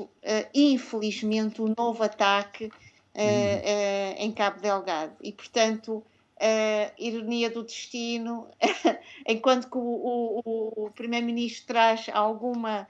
infelizmente, 0.54 1.62
um 1.62 1.74
novo 1.78 2.04
ataque 2.04 2.66
uhum. 2.66 4.16
em 4.18 4.32
Cabo 4.32 4.62
Delgado. 4.62 5.14
E, 5.22 5.32
portanto, 5.32 6.02
ironia 6.98 7.50
do 7.50 7.64
destino, 7.64 8.48
enquanto 9.28 9.70
que 9.70 9.78
o, 9.78 10.42
o, 10.46 10.86
o 10.86 10.92
Primeiro-Ministro 10.92 11.68
traz 11.68 12.10
alguma 12.14 12.88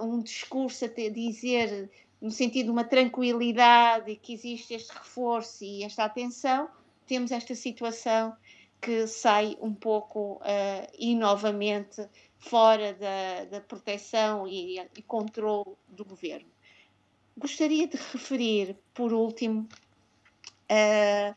um 0.00 0.20
discurso 0.20 0.84
a 0.84 0.88
dizer 0.88 1.90
no 2.22 2.30
sentido 2.30 2.66
de 2.66 2.70
uma 2.70 2.84
tranquilidade 2.84 4.14
que 4.16 4.32
existe 4.32 4.74
este 4.74 4.92
reforço 4.92 5.64
e 5.64 5.82
esta 5.82 6.04
atenção, 6.04 6.68
temos 7.04 7.32
esta 7.32 7.52
situação 7.54 8.36
que 8.80 9.08
sai 9.08 9.56
um 9.60 9.74
pouco 9.74 10.34
uh, 10.34 10.92
e 10.96 11.16
novamente 11.16 12.08
fora 12.38 12.94
da, 12.94 13.44
da 13.46 13.60
proteção 13.60 14.46
e, 14.46 14.78
e 14.78 15.02
controle 15.02 15.72
do 15.88 16.04
governo. 16.04 16.46
Gostaria 17.36 17.88
de 17.88 17.96
referir, 17.96 18.76
por 18.94 19.12
último, 19.12 19.68
uh, 20.70 21.34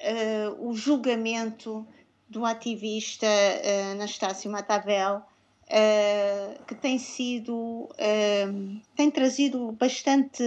uh, 0.00 0.68
o 0.68 0.74
julgamento 0.74 1.86
do 2.28 2.44
ativista 2.44 3.26
uh, 3.26 3.92
Anastácio 3.92 4.50
Matavel, 4.50 5.22
uh, 5.68 6.64
que 6.64 6.74
tem 6.74 6.98
sido, 6.98 7.54
uh, 7.54 8.80
tem 8.96 9.10
trazido 9.10 9.72
bastante 9.72 10.42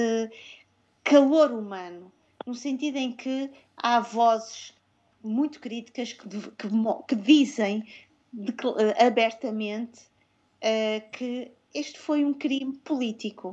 calor 1.04 1.52
humano, 1.52 2.12
no 2.46 2.54
sentido 2.54 2.98
em 2.98 3.12
que 3.12 3.50
há 3.78 4.00
vozes 4.00 4.74
muito 5.24 5.60
críticas 5.60 6.14
que, 6.14 6.28
que, 6.28 6.68
que 7.08 7.16
dizem 7.16 7.86
de, 8.32 8.52
uh, 8.52 9.06
abertamente 9.06 10.14
que 11.12 11.52
este 11.76 12.00
foi 12.00 12.26
um 12.26 12.34
crime 12.34 12.74
político. 12.78 13.52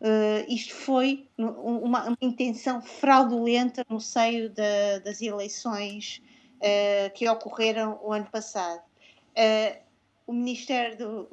Uh, 0.00 0.44
isto 0.48 0.74
foi 0.74 1.26
uma, 1.38 2.10
uma, 2.10 2.18
intenção 2.20 2.82
fraudulenta 2.82 3.86
no 3.88 3.98
seio 3.98 4.50
da, 4.50 4.98
das 5.02 5.22
eleições 5.22 6.20
uh, 6.56 7.10
que 7.14 7.26
ocorreram 7.26 7.98
o 8.02 8.12
ano 8.12 8.26
passado. 8.30 8.82
Uh, 9.30 9.83
o 10.26 10.32
Ministério 10.32 10.96
do, 10.96 11.28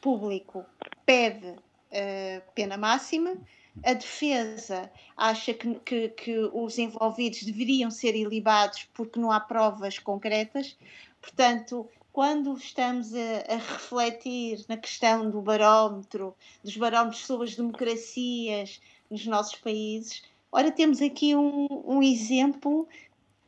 Público 0.00 0.64
pede 1.06 1.48
uh, 1.48 2.42
pena 2.54 2.76
máxima, 2.76 3.36
a 3.84 3.94
defesa 3.94 4.90
acha 5.16 5.54
que, 5.54 5.74
que, 5.76 6.08
que, 6.10 6.38
os 6.52 6.78
envolvidos 6.78 7.42
deveriam 7.42 7.90
ser 7.90 8.14
ilibados 8.14 8.86
porque 8.92 9.18
não 9.18 9.30
há 9.30 9.40
provas 9.40 9.98
concretas. 9.98 10.76
Portanto, 11.22 11.88
quando 12.12 12.54
estamos 12.54 13.14
a, 13.14 13.54
a 13.54 13.56
refletir 13.56 14.62
na 14.68 14.76
questão 14.76 15.30
do 15.30 15.40
barómetro, 15.40 16.34
dos 16.62 16.76
barómetros 16.76 17.24
sobre 17.24 17.48
as 17.48 17.56
democracias 17.56 18.80
nos 19.10 19.24
nossos 19.26 19.54
países, 19.54 20.22
ora, 20.50 20.70
temos 20.70 21.00
aqui 21.00 21.34
um, 21.34 21.66
um 21.86 22.02
exemplo 22.02 22.86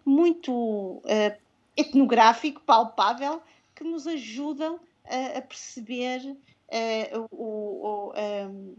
muito 0.06 0.52
uh, 0.52 1.36
etnográfico, 1.76 2.62
palpável, 2.62 3.42
que 3.74 3.84
nos 3.84 4.06
ajudam 4.06 4.80
a, 5.04 5.38
a 5.38 5.42
perceber 5.42 6.20
uh, 6.24 7.28
o, 7.30 7.86
o, 7.86 8.12
um, 8.12 8.76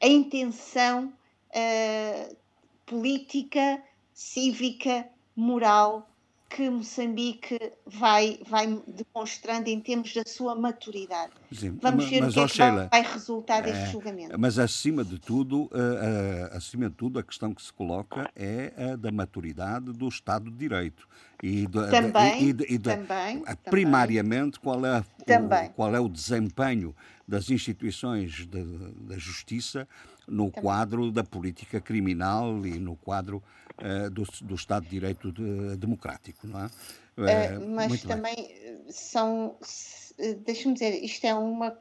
a 0.00 0.06
intenção 0.06 1.12
uh, 1.50 2.36
política, 2.86 3.82
cívica, 4.12 5.08
moral 5.34 6.08
que 6.48 6.70
Moçambique 6.70 7.58
vai, 7.84 8.40
vai 8.48 8.66
demonstrando 8.86 9.68
em 9.68 9.78
termos 9.80 10.14
da 10.14 10.22
sua 10.26 10.54
maturidade. 10.54 11.32
Sim, 11.52 11.78
Vamos 11.80 12.08
ver 12.08 12.22
mas, 12.22 12.30
o 12.30 12.34
que, 12.34 12.40
é 12.40 12.46
que 12.46 12.54
Sheila, 12.54 12.88
vai 12.90 13.02
resultar 13.02 13.60
deste 13.60 13.82
é, 13.82 13.86
julgamento. 13.86 14.40
Mas 14.40 14.58
acima 14.58 15.04
de 15.04 15.18
tudo, 15.18 15.64
uh, 15.64 15.66
uh, 15.66 16.56
acima 16.56 16.88
de 16.88 16.94
tudo, 16.94 17.18
a 17.18 17.22
questão 17.22 17.52
que 17.52 17.62
se 17.62 17.72
coloca 17.72 18.30
é 18.34 18.72
a 18.92 18.96
da 18.96 19.12
maturidade 19.12 19.92
do 19.92 20.08
Estado 20.08 20.50
de 20.50 20.56
Direito. 20.56 21.06
E 21.42 21.66
de, 21.66 21.90
também, 21.90 22.48
e 22.48 22.52
de, 22.52 22.64
e 22.64 22.78
de, 22.78 22.78
também, 22.78 23.44
primariamente, 23.70 24.58
qual 24.58 24.84
é, 24.84 24.98
o, 24.98 25.70
qual 25.74 25.94
é 25.94 26.00
o 26.00 26.08
desempenho 26.08 26.96
das 27.28 27.50
instituições 27.50 28.46
da 28.46 29.18
justiça 29.18 29.86
no 30.26 30.50
também. 30.50 30.62
quadro 30.62 31.12
da 31.12 31.22
política 31.22 31.80
criminal 31.80 32.66
e 32.66 32.78
no 32.78 32.96
quadro 32.96 33.42
uh, 33.78 34.10
do, 34.10 34.24
do, 34.42 34.54
Estado 34.54 34.84
de 34.84 34.90
Direito 34.90 35.32
de, 35.32 35.76
democrático, 35.76 36.46
não 36.46 36.60
é? 36.60 36.66
Uh, 36.66 37.68
mas 37.70 38.02
também 38.02 38.34
bem. 38.36 38.86
são, 38.90 39.56
deixa-me 40.44 40.74
dizer, 40.74 41.02
isto 41.02 41.24
é 41.26 41.34
uma 41.34 41.76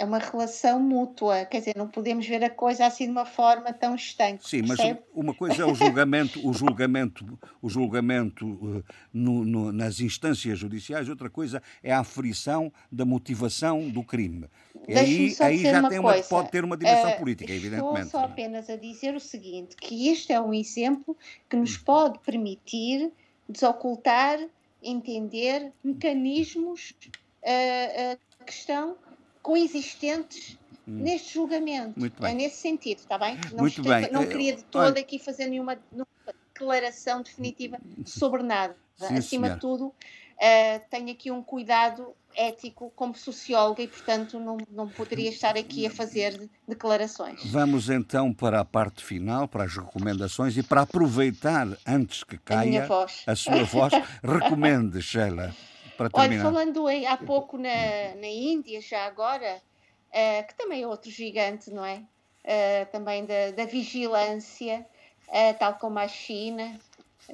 é 0.00 0.04
uma 0.04 0.18
relação 0.18 0.80
mútua, 0.80 1.44
quer 1.44 1.58
dizer, 1.58 1.76
não 1.76 1.86
podemos 1.86 2.26
ver 2.26 2.42
a 2.42 2.48
coisa 2.48 2.86
assim 2.86 3.04
de 3.04 3.10
uma 3.10 3.26
forma 3.26 3.70
tão 3.70 3.94
estanque. 3.94 4.48
Sim, 4.48 4.66
percebe? 4.66 5.00
mas 5.00 5.08
uma 5.14 5.34
coisa 5.34 5.62
é 5.62 5.66
o 5.66 5.74
julgamento, 5.74 6.48
o 6.48 6.54
julgamento, 6.54 7.38
o 7.60 7.68
julgamento 7.68 8.46
uh, 8.46 8.84
no, 9.12 9.44
no, 9.44 9.70
nas 9.70 10.00
instâncias 10.00 10.58
judiciais, 10.58 11.06
outra 11.06 11.28
coisa 11.28 11.62
é 11.82 11.92
a 11.92 11.98
aferição 12.00 12.72
da 12.90 13.04
motivação 13.04 13.90
do 13.90 14.02
crime. 14.02 14.48
Aí, 14.88 15.36
aí 15.38 15.58
já 15.58 15.86
tem 15.86 15.98
uma, 15.98 16.14
pode 16.22 16.50
ter 16.50 16.64
uma 16.64 16.78
dimensão 16.78 17.10
uh, 17.10 17.18
política, 17.18 17.52
evidentemente. 17.52 18.06
Estou 18.06 18.20
só 18.20 18.22
é? 18.22 18.24
apenas 18.24 18.70
a 18.70 18.76
dizer 18.76 19.14
o 19.14 19.20
seguinte, 19.20 19.76
que 19.76 20.08
este 20.08 20.32
é 20.32 20.40
um 20.40 20.54
exemplo 20.54 21.14
que 21.46 21.56
nos 21.56 21.76
hum. 21.76 21.82
pode 21.84 22.18
permitir 22.20 23.12
desocultar, 23.46 24.38
entender 24.82 25.70
mecanismos 25.84 26.94
uh, 27.42 28.14
uh, 28.14 28.44
que 28.46 28.52
estão 28.52 28.96
coexistentes 29.42 30.58
hum. 30.86 31.02
neste 31.02 31.34
julgamento. 31.34 31.94
É 32.22 32.34
nesse 32.34 32.56
sentido, 32.56 32.98
está 32.98 33.18
bem? 33.18 33.38
Não, 33.52 33.60
Muito 33.60 33.82
bem. 33.82 34.10
não 34.10 34.26
queria 34.26 34.56
de 34.56 34.64
todo 34.64 34.98
aqui 34.98 35.18
fazer 35.18 35.46
nenhuma, 35.46 35.78
nenhuma 35.90 36.06
declaração 36.52 37.22
definitiva 37.22 37.78
sobre 38.04 38.42
nada. 38.42 38.76
Sim, 38.96 39.16
Acima 39.16 39.22
senhora. 39.22 39.54
de 39.54 39.60
tudo, 39.60 39.86
uh, 39.86 40.90
tenho 40.90 41.10
aqui 41.10 41.30
um 41.30 41.42
cuidado 41.42 42.14
ético 42.36 42.92
como 42.94 43.14
socióloga 43.16 43.82
e, 43.82 43.88
portanto, 43.88 44.38
não, 44.38 44.58
não 44.70 44.88
poderia 44.88 45.30
estar 45.30 45.56
aqui 45.56 45.86
a 45.86 45.90
fazer 45.90 46.48
declarações. 46.68 47.44
Vamos 47.50 47.88
então 47.88 48.32
para 48.32 48.60
a 48.60 48.64
parte 48.64 49.02
final, 49.02 49.48
para 49.48 49.64
as 49.64 49.76
recomendações 49.76 50.56
e 50.56 50.62
para 50.62 50.82
aproveitar, 50.82 51.66
antes 51.86 52.22
que 52.22 52.38
caia 52.38 52.86
a, 52.86 53.32
a 53.32 53.34
sua 53.34 53.64
voz, 53.64 53.92
recomende, 54.22 55.02
Sheila 55.02 55.54
para 56.00 56.08
terminar. 56.08 56.46
Olha, 56.46 56.52
falando 56.52 56.88
em, 56.88 57.06
há 57.06 57.16
pouco 57.16 57.58
na, 57.58 58.14
na 58.18 58.26
Índia, 58.26 58.80
já 58.80 59.04
agora, 59.04 59.60
uh, 60.08 60.46
que 60.46 60.54
também 60.54 60.82
é 60.82 60.86
outro 60.86 61.10
gigante, 61.10 61.70
não 61.70 61.84
é? 61.84 62.02
Uh, 62.42 62.90
também 62.90 63.26
da, 63.26 63.50
da 63.50 63.66
vigilância, 63.66 64.86
uh, 65.28 65.58
tal 65.58 65.74
como 65.74 65.98
a 65.98 66.08
China, 66.08 66.74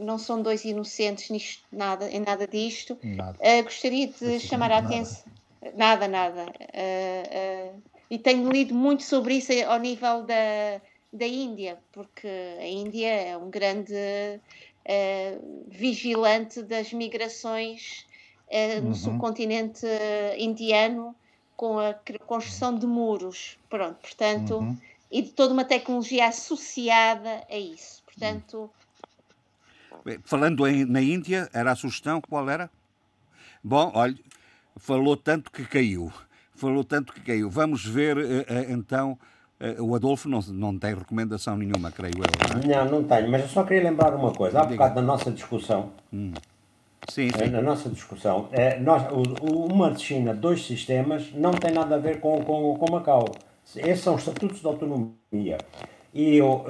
não 0.00 0.18
são 0.18 0.42
dois 0.42 0.64
inocentes 0.64 1.30
nisto, 1.30 1.64
nada, 1.70 2.10
em 2.10 2.20
nada 2.20 2.46
disto. 2.46 2.98
Nada. 3.02 3.38
gostaria 3.62 4.08
de 4.08 4.40
chamar 4.40 4.72
a 4.72 4.78
atenção. 4.78 5.24
Nada, 5.74 6.06
nada. 6.06 6.46
e 8.10 8.18
tenho 8.18 8.50
lido 8.50 8.74
muito 8.74 9.02
sobre 9.02 9.34
isso 9.34 9.52
ao 9.66 9.78
nível 9.78 10.22
da, 10.22 10.80
da 11.12 11.26
Índia, 11.26 11.78
porque 11.92 12.28
a 12.58 12.66
Índia 12.66 13.08
é 13.08 13.36
um 13.36 13.48
grande 13.48 13.94
vigilante 15.68 16.62
das 16.62 16.92
migrações 16.92 18.05
uh, 18.48 18.80
no 18.80 18.88
uhum. 18.88 18.94
subcontinente 18.94 19.86
indiano 20.38 21.14
com 21.56 21.78
a 21.78 21.94
construção 22.26 22.78
de 22.78 22.86
muros. 22.86 23.58
Pronto, 23.68 23.96
portanto, 23.96 24.56
uhum. 24.58 24.76
e 25.10 25.22
de 25.22 25.30
toda 25.30 25.54
uma 25.54 25.64
tecnologia 25.64 26.28
associada 26.28 27.42
a 27.50 27.56
isso. 27.56 28.02
Portanto. 28.04 28.70
Falando 30.24 30.66
em, 30.66 30.84
na 30.84 31.00
Índia, 31.00 31.48
era 31.52 31.72
a 31.72 31.76
sugestão, 31.76 32.20
qual 32.20 32.48
era? 32.48 32.70
Bom, 33.64 33.90
olha, 33.94 34.16
falou 34.76 35.16
tanto 35.16 35.50
que 35.50 35.64
caiu. 35.64 36.12
Falou 36.54 36.84
tanto 36.84 37.12
que 37.12 37.20
caiu. 37.20 37.50
Vamos 37.50 37.84
ver 37.84 38.16
uh, 38.16 38.44
então. 38.68 39.18
O 39.78 39.94
Adolfo 39.94 40.28
não, 40.28 40.40
não 40.48 40.78
tem 40.78 40.94
recomendação 40.94 41.56
nenhuma, 41.56 41.90
creio 41.90 42.12
eu. 42.18 42.62
Não, 42.62 42.74
é? 42.74 42.84
não, 42.84 43.00
não 43.00 43.04
tenho, 43.04 43.30
mas 43.30 43.40
eu 43.40 43.48
só 43.48 43.64
queria 43.64 43.84
lembrar 43.88 44.14
uma 44.14 44.30
coisa. 44.30 44.60
Há 44.60 44.66
bocado 44.66 44.96
da 44.96 45.00
nossa 45.00 45.30
discussão, 45.30 45.92
hum. 46.12 46.34
Sim, 47.08 47.28
sim. 47.30 47.50
Na 47.50 47.62
nossa 47.62 47.88
discussão, 47.88 48.48
é, 48.52 48.78
nós, 48.78 49.04
o, 49.12 49.72
uma 49.72 49.90
de 49.90 50.02
China, 50.02 50.34
dois 50.34 50.66
sistemas, 50.66 51.32
não 51.32 51.52
tem 51.52 51.72
nada 51.72 51.94
a 51.94 51.98
ver 51.98 52.20
com, 52.20 52.42
com, 52.42 52.74
com 52.76 52.90
Macau. 52.90 53.26
Esses 53.76 54.00
são 54.00 54.16
estatutos 54.16 54.60
de 54.60 54.66
autonomia. 54.66 55.58
E 56.12 56.40
o, 56.40 56.64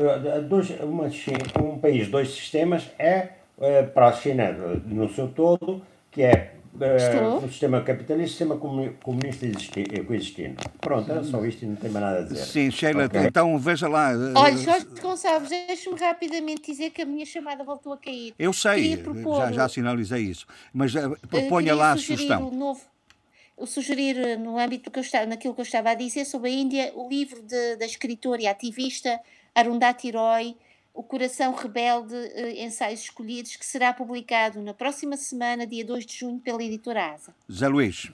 dois, 0.49 0.71
uma 0.81 1.09
China, 1.11 1.39
um 1.63 1.79
país, 1.79 2.09
dois 2.09 2.31
sistemas, 2.31 2.91
é, 2.99 3.29
é 3.61 3.83
para 3.83 4.09
a 4.09 4.13
China 4.13 4.53
no 4.85 5.09
seu 5.09 5.29
todo, 5.29 5.83
que 6.11 6.23
é 6.23 6.56
uh, 6.81 7.45
um 7.45 7.49
sistema 7.49 7.81
capitalista 7.83 8.25
e 8.25 8.29
sistema 8.29 8.57
comunista 8.57 9.47
eh, 9.47 10.03
coexistindo. 10.03 10.57
Pronto, 10.81 11.11
era 11.11 11.25
só 11.25 11.45
isto 11.45 11.65
e 11.65 11.67
não 11.67 11.77
tem 11.77 11.91
mais 11.91 12.05
nada 12.05 12.19
a 12.19 12.23
dizer. 12.23 12.45
Sim, 12.45 12.71
Sheila, 12.71 13.07
okay. 13.07 13.21
então 13.23 13.59
veja 13.59 13.89
lá. 13.89 14.11
Olha, 14.35 14.57
Jorge 14.57 14.87
Gonçalves, 15.01 15.49
deixe-me 15.49 15.99
rapidamente 15.99 16.71
dizer 16.71 16.91
que 16.91 17.03
a 17.03 17.07
minha 17.07 17.27
chamada 17.27 17.65
voltou 17.65 17.93
a 17.93 17.97
cair. 17.97 18.35
Eu 18.39 18.53
sei, 18.53 18.97
propor, 18.97 19.41
já, 19.41 19.53
já 19.53 19.69
sinalizei 19.69 20.23
isso. 20.23 20.47
Mas 20.73 20.95
uh, 20.95 21.17
proponha 21.29 21.75
lá 21.75 21.93
a 21.93 21.97
sugestão. 21.97 22.49
Um 22.49 22.57
novo, 22.57 22.81
sugerir 23.65 24.39
no 24.39 24.59
âmbito 24.59 24.91
que 24.91 24.99
eu 24.99 25.03
estava, 25.03 25.27
naquilo 25.27 25.55
que 25.55 25.61
eu 25.61 25.65
estava 25.65 25.91
a 25.91 25.95
dizer 25.95 26.25
sobre 26.25 26.51
a 26.51 26.53
Índia, 26.53 26.93
o 26.95 27.09
livro 27.09 27.43
de, 27.43 27.77
da 27.77 27.87
escritora 27.87 28.43
e 28.43 28.47
ativista 28.47 29.19
Arundhati 29.55 30.11
Roy, 30.11 30.57
O 30.97 31.03
Coração 31.03 31.53
Rebelde, 31.53 32.15
eh, 32.15 32.65
Ensaios 32.65 33.01
Escolhidos, 33.03 33.55
que 33.57 33.67
será 33.67 33.93
publicado 33.93 34.63
na 34.63 34.73
próxima 34.73 35.15
semana, 35.19 35.67
dia 35.67 35.85
2 35.85 36.07
de 36.07 36.21
junho, 36.21 36.41
pela 36.41 36.63
editora 36.65 37.13
Asa. 37.13 37.35
Zé 37.53 37.69
Luís. 37.69 38.11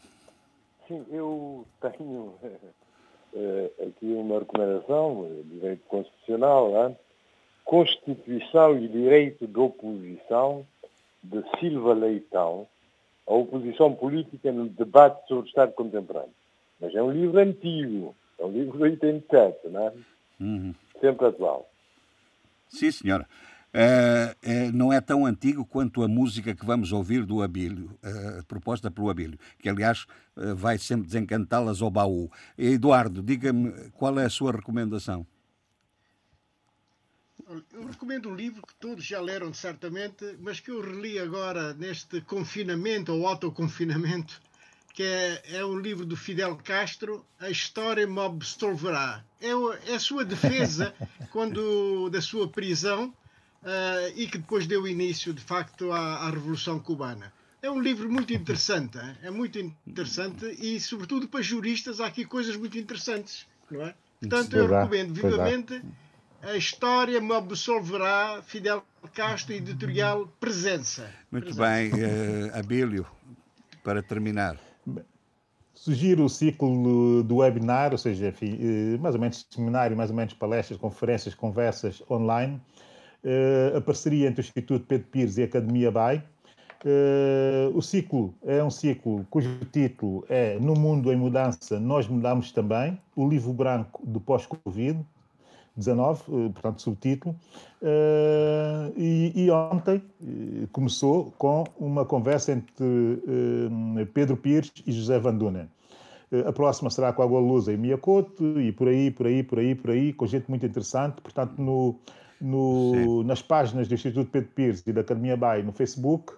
Sim, 0.88 1.06
eu 1.12 1.64
tenho 1.80 2.34
uh, 2.42 3.70
aqui 3.86 4.06
uma 4.06 4.40
recomendação, 4.40 5.20
uh, 5.20 5.44
direito 5.44 5.82
constitucional, 5.86 6.72
né? 6.72 6.96
Constituição 7.64 8.76
e 8.76 8.88
Direito 8.88 9.46
de 9.46 9.60
Oposição, 9.60 10.66
de 11.22 11.40
Silva 11.60 11.94
Leitão, 11.94 12.66
a 13.28 13.32
oposição 13.32 13.94
política 13.94 14.50
no 14.50 14.68
debate 14.68 15.28
sobre 15.28 15.44
o 15.44 15.46
Estado 15.46 15.70
contemporâneo. 15.74 16.34
Mas 16.80 16.92
é 16.96 17.00
um 17.00 17.12
livro 17.12 17.38
antigo, 17.38 18.12
é 18.40 18.44
um 18.44 18.50
livro 18.50 18.76
de 18.76 18.82
87, 18.82 19.68
não 19.68 19.86
é? 19.86 19.92
Uhum. 20.40 20.74
Sempre 21.00 21.26
atual. 21.26 21.71
Sim, 22.72 22.90
senhora. 22.90 23.28
Uh, 23.74 24.68
uh, 24.68 24.72
não 24.76 24.92
é 24.92 25.00
tão 25.00 25.24
antigo 25.24 25.64
quanto 25.64 26.02
a 26.02 26.08
música 26.08 26.54
que 26.54 26.64
vamos 26.64 26.92
ouvir 26.92 27.24
do 27.24 27.42
Abílio, 27.42 27.98
uh, 28.02 28.44
proposta 28.44 28.90
pelo 28.90 29.08
Abílio, 29.08 29.38
que 29.58 29.68
aliás 29.68 30.06
vai 30.56 30.78
sempre 30.78 31.06
desencantá-las 31.06 31.82
ao 31.82 31.90
baú. 31.90 32.30
Eduardo, 32.56 33.22
diga-me 33.22 33.90
qual 33.90 34.18
é 34.18 34.24
a 34.24 34.30
sua 34.30 34.52
recomendação? 34.52 35.26
Eu 37.70 37.86
recomendo 37.86 38.30
um 38.30 38.34
livro 38.34 38.62
que 38.66 38.74
todos 38.76 39.04
já 39.04 39.20
leram 39.20 39.52
certamente, 39.52 40.38
mas 40.40 40.58
que 40.58 40.70
eu 40.70 40.80
reli 40.80 41.18
agora 41.18 41.74
neste 41.74 42.22
confinamento 42.22 43.12
ou 43.12 43.26
autoconfinamento, 43.26 44.40
que 44.92 45.02
é, 45.02 45.42
é 45.54 45.64
um 45.64 45.78
livro 45.78 46.04
do 46.04 46.16
Fidel 46.16 46.56
Castro, 46.56 47.24
A 47.40 47.48
História 47.48 48.06
me 48.06 48.20
absolverá. 48.20 49.24
É, 49.40 49.50
é 49.90 49.94
a 49.94 50.00
sua 50.00 50.24
defesa 50.24 50.94
quando 51.30 52.10
da 52.10 52.20
sua 52.20 52.48
prisão 52.48 53.14
uh, 53.62 54.12
e 54.14 54.26
que 54.26 54.38
depois 54.38 54.66
deu 54.66 54.86
início, 54.86 55.32
de 55.32 55.40
facto, 55.40 55.92
à, 55.92 56.26
à 56.26 56.30
Revolução 56.30 56.78
Cubana. 56.78 57.32
É 57.62 57.70
um 57.70 57.80
livro 57.80 58.10
muito 58.10 58.32
interessante, 58.34 58.98
é 59.22 59.30
muito 59.30 59.58
interessante 59.86 60.44
e, 60.58 60.80
sobretudo, 60.80 61.28
para 61.28 61.40
juristas 61.40 62.00
há 62.00 62.06
aqui 62.06 62.24
coisas 62.24 62.56
muito 62.56 62.76
interessantes, 62.76 63.46
não 63.70 63.82
é? 63.82 63.94
Portanto, 64.20 64.56
eu 64.56 64.66
recomendo 64.66 65.14
vivamente 65.14 65.80
a 66.42 66.56
história 66.56 67.20
me 67.20 67.32
absolverá 67.34 68.42
Fidel 68.42 68.84
Castro, 69.14 69.54
editorial 69.54 70.26
Presença. 70.40 71.08
Muito 71.30 71.54
Presença. 71.54 71.62
bem, 71.62 71.92
uh, 71.92 72.58
Abílio, 72.58 73.06
para 73.84 74.02
terminar. 74.02 74.58
Sugiro 75.74 76.24
o 76.24 76.28
ciclo 76.28 77.22
do 77.22 77.36
webinar, 77.36 77.92
ou 77.92 77.98
seja, 77.98 78.32
eh, 78.42 78.98
mais 78.98 79.14
ou 79.14 79.20
menos 79.20 79.46
seminário, 79.50 79.96
mais 79.96 80.10
ou 80.10 80.16
menos 80.16 80.34
palestras, 80.34 80.78
conferências, 80.78 81.34
conversas 81.34 82.02
online. 82.10 82.60
Uh, 83.24 83.76
a 83.76 83.80
parceria 83.80 84.28
entre 84.28 84.40
o 84.40 84.44
Instituto 84.44 84.84
Pedro 84.84 85.06
Pires 85.06 85.38
e 85.38 85.42
a 85.42 85.44
Academia 85.44 85.90
BAI. 85.90 86.24
Uh, 86.84 87.76
o 87.76 87.80
ciclo 87.80 88.34
é 88.44 88.62
um 88.62 88.70
ciclo 88.70 89.24
cujo 89.30 89.48
título 89.70 90.24
é 90.28 90.58
No 90.58 90.74
Mundo 90.74 91.12
em 91.12 91.16
Mudança, 91.16 91.78
Nós 91.78 92.08
Mudamos 92.08 92.50
Também, 92.50 93.00
o 93.14 93.28
livro 93.28 93.52
branco 93.52 94.04
do 94.04 94.20
pós-Covid, 94.20 94.98
19, 95.76 96.22
eh, 96.22 96.48
portanto, 96.50 96.82
subtítulo. 96.82 97.34
Uh, 97.80 98.92
e, 98.96 99.32
e, 99.34 99.50
ontem 99.50 99.96
uh, 100.20 100.68
começou 100.70 101.32
com 101.36 101.64
uma 101.78 102.04
conversa 102.04 102.52
entre 102.52 102.84
uh, 102.84 104.06
Pedro 104.14 104.36
Pires 104.36 104.72
e 104.86 104.92
José 104.92 105.18
Van 105.18 105.34
Dunen. 105.34 105.68
a 106.46 106.52
próxima 106.52 106.90
será 106.90 107.12
com 107.12 107.22
a 107.22 107.26
Lusa 107.26 107.72
e 107.72 107.76
Miyakoto, 107.76 108.60
e 108.60 108.70
por 108.70 108.88
aí, 108.88 109.10
por 109.10 109.26
aí, 109.26 109.42
por 109.42 109.58
aí, 109.58 109.74
por 109.74 109.90
aí, 109.90 110.12
com 110.12 110.26
gente 110.26 110.48
muito 110.48 110.64
interessante. 110.64 111.20
Portanto, 111.20 111.60
no, 111.60 111.96
no 112.40 113.24
nas 113.24 113.42
páginas 113.42 113.88
do 113.88 113.94
Instituto 113.94 114.30
Pedro 114.30 114.50
Pires 114.54 114.86
e 114.86 114.92
da 114.92 115.00
Academia 115.00 115.36
Bay 115.36 115.62
no 115.62 115.72
Facebook, 115.72 116.34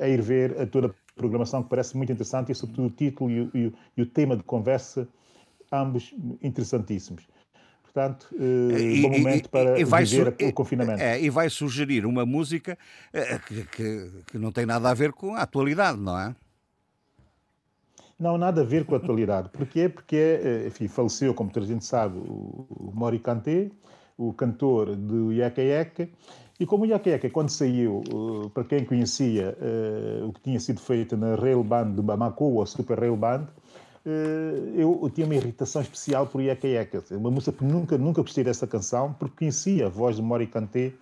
a 0.00 0.08
ir 0.08 0.20
ver 0.20 0.60
a 0.60 0.66
toda 0.66 0.88
a 0.88 0.90
programação 1.14 1.62
que 1.62 1.68
parece 1.68 1.96
muito 1.96 2.12
interessante 2.12 2.50
e, 2.50 2.54
sobretudo, 2.54 2.88
o 2.88 2.90
título 2.90 3.30
e, 3.30 3.50
e, 3.54 3.72
e 3.96 4.02
o 4.02 4.06
tema 4.06 4.36
de 4.36 4.42
conversa, 4.42 5.06
ambos 5.70 6.14
interessantíssimos. 6.42 7.28
Portanto, 7.92 8.28
uh, 8.32 9.02
bom 9.02 9.10
momento 9.10 9.50
para 9.50 9.76
e, 9.76 9.82
e 9.82 9.84
vai 9.84 10.04
viver 10.04 10.28
o 10.28 10.52
confinamento. 10.52 11.02
É, 11.02 11.20
e 11.20 11.28
vai 11.28 11.50
sugerir 11.50 12.06
uma 12.06 12.24
música 12.24 12.78
uh, 13.12 13.46
que, 13.46 13.64
que, 13.64 14.10
que, 14.30 14.38
não 14.38 14.52
tem 14.52 14.64
nada 14.64 14.88
a 14.88 14.94
ver 14.94 15.12
com 15.12 15.34
a 15.34 15.40
atualidade, 15.40 15.98
não 15.98 16.16
é? 16.16 16.34
Não, 18.16 18.38
nada 18.38 18.60
a 18.60 18.64
ver 18.64 18.84
com 18.84 18.94
a 18.94 18.98
atualidade. 18.98 19.48
Porquê? 19.52 19.88
Porque, 19.88 20.16
eh, 20.16 20.66
enfim, 20.68 20.86
faleceu, 20.86 21.34
como 21.34 21.50
toda 21.50 21.66
a 21.66 21.68
gente 21.68 21.84
sabe, 21.84 22.16
o, 22.18 22.66
o 22.68 22.92
Mori 22.94 23.18
Kanté, 23.18 23.70
o 24.16 24.32
cantor 24.32 24.94
do 24.94 25.32
Yaka 25.32 25.62
Yaka, 25.62 26.08
e 26.60 26.66
como 26.66 26.84
o 26.84 26.86
Yaka 26.86 27.10
Yaka, 27.10 27.30
quando 27.30 27.48
saiu, 27.48 28.02
para 28.52 28.64
quem 28.64 28.84
conhecia 28.84 29.56
o 30.28 30.32
que 30.34 30.40
tinha 30.42 30.60
sido 30.60 30.78
feito 30.78 31.16
na 31.16 31.34
Rail 31.34 31.64
Band 31.64 31.92
de 31.92 32.02
Bamako, 32.02 32.44
ou 32.44 32.66
Super 32.66 33.00
Rail 33.00 33.16
Band, 33.16 33.48
eh, 34.06 34.72
eu, 34.76 35.10
tinha 35.14 35.26
uma 35.26 35.34
irritação 35.34 35.82
especial 35.82 36.26
por 36.26 36.40
Yeka 36.40 36.66
Yeka. 36.66 37.04
Uma 37.12 37.30
música 37.30 37.56
que 37.56 37.64
nunca, 37.64 37.98
nunca 37.98 38.22
gostei 38.22 38.44
dessa 38.44 38.66
canção, 38.66 39.12
porque 39.12 39.36
conhecia 39.38 39.86
a 39.86 39.88
voz 39.88 40.16
de 40.16 40.22
Mori 40.22 40.46
Kanté 40.46 40.92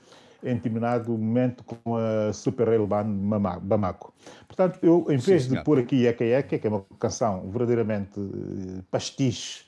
em 0.43 0.55
determinado 0.55 1.11
momento 1.11 1.65
com 1.65 1.97
a 1.97 2.33
Super 2.33 2.69
Rail 2.69 2.87
Band 2.87 3.07
Bamako. 3.61 4.15
Portanto, 4.47 4.79
eu, 4.83 5.05
em 5.09 5.16
vez 5.16 5.45
Sim, 5.45 5.57
de 5.57 5.65
pôr 5.65 5.79
aqui 5.79 6.05
Yeka 6.05 6.25
Yeka, 6.25 6.59
que 6.59 6.66
é 6.66 6.70
uma 6.70 6.85
canção 6.99 7.51
verdadeiramente 7.51 8.20
eh, 8.20 8.83
pastiche 8.91 9.68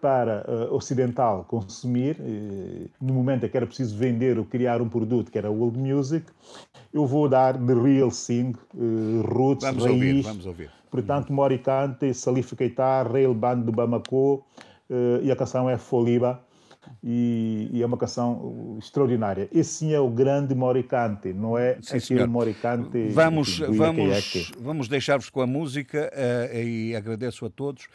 para 0.00 0.44
uh, 0.48 0.74
ocidental 0.74 1.44
consumir, 1.44 2.16
uh, 2.20 2.90
no 3.00 3.14
momento 3.14 3.46
em 3.46 3.48
que 3.48 3.56
era 3.56 3.66
preciso 3.66 3.96
vender 3.96 4.38
ou 4.38 4.44
criar 4.44 4.80
um 4.80 4.88
produto 4.88 5.30
que 5.30 5.38
era 5.38 5.50
world 5.50 5.78
music, 5.78 6.26
eu 6.92 7.06
vou 7.06 7.28
dar 7.28 7.54
The 7.54 7.74
Real 7.74 8.10
Thing, 8.10 8.54
uh, 8.74 9.22
Roots, 9.22 9.64
vamos 9.64 9.84
Raiz. 9.84 9.94
Ouvir, 9.94 10.22
vamos 10.22 10.46
ouvir. 10.46 10.70
Portanto, 10.90 11.32
Moricante, 11.32 12.12
Salif 12.12 12.54
Keita, 12.56 13.02
Rail 13.04 13.32
Band 13.32 13.60
de 13.60 13.70
Bamako, 13.70 14.44
uh, 14.90 15.22
e 15.22 15.30
a 15.30 15.36
canção 15.36 15.70
é 15.70 15.78
Foliba, 15.78 16.40
e, 17.02 17.68
e, 17.72 17.82
é 17.82 17.86
uma 17.86 17.96
canção 17.96 18.76
extraordinária. 18.78 19.48
Esse 19.52 19.74
sim 19.74 19.92
é 19.92 20.00
o 20.00 20.08
grande 20.08 20.54
Moricante, 20.54 21.32
não 21.32 21.56
é 21.56 21.74
sim, 21.74 21.88
aquele 21.88 22.00
senhor. 22.00 22.28
Moricante. 22.28 23.08
Vamos, 23.08 23.58
vamos, 23.58 24.52
vamos 24.58 24.88
deixar-vos 24.88 25.30
com 25.30 25.40
a 25.40 25.46
música 25.46 26.10
uh, 26.12 26.56
e 26.56 26.94
agradeço 26.94 27.44
a 27.46 27.50
todos. 27.50 27.88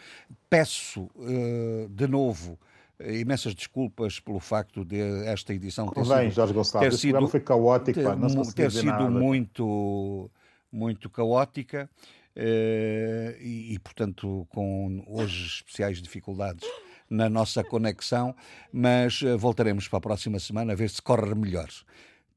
Peço 0.49 1.09
uh, 1.15 1.89
de 1.89 2.07
novo 2.07 2.57
imensas 2.99 3.53
desculpas 3.53 4.21
pelo 4.21 4.39
facto 4.39 4.85
de 4.85 4.97
esta 5.25 5.53
edição 5.53 5.89
ter 5.89 6.05
sido, 6.05 6.29
Jorge 6.29 6.53
Gonçalves, 6.53 6.89
ter 6.89 6.97
sido, 6.97 7.27
foi 7.27 7.41
caótico, 7.41 7.99
ter, 7.99 8.15
não 8.15 8.43
ter 8.53 8.71
sido 8.71 8.85
nada. 8.85 9.09
muito 9.09 10.31
muito 10.71 11.09
caótica. 11.09 11.89
Eh, 12.37 13.37
e, 13.39 13.73
e, 13.73 13.79
portanto, 13.79 14.45
com 14.49 15.01
hoje 15.07 15.45
especiais 15.45 16.01
dificuldades 16.01 16.67
na 17.09 17.29
nossa 17.29 17.63
conexão, 17.63 18.35
mas 18.71 19.21
eh, 19.23 19.35
voltaremos 19.35 19.87
para 19.87 19.97
a 19.97 20.01
próxima 20.01 20.39
semana 20.39 20.73
a 20.73 20.75
ver 20.75 20.89
se 20.89 21.01
corre 21.01 21.35
melhor. 21.35 21.67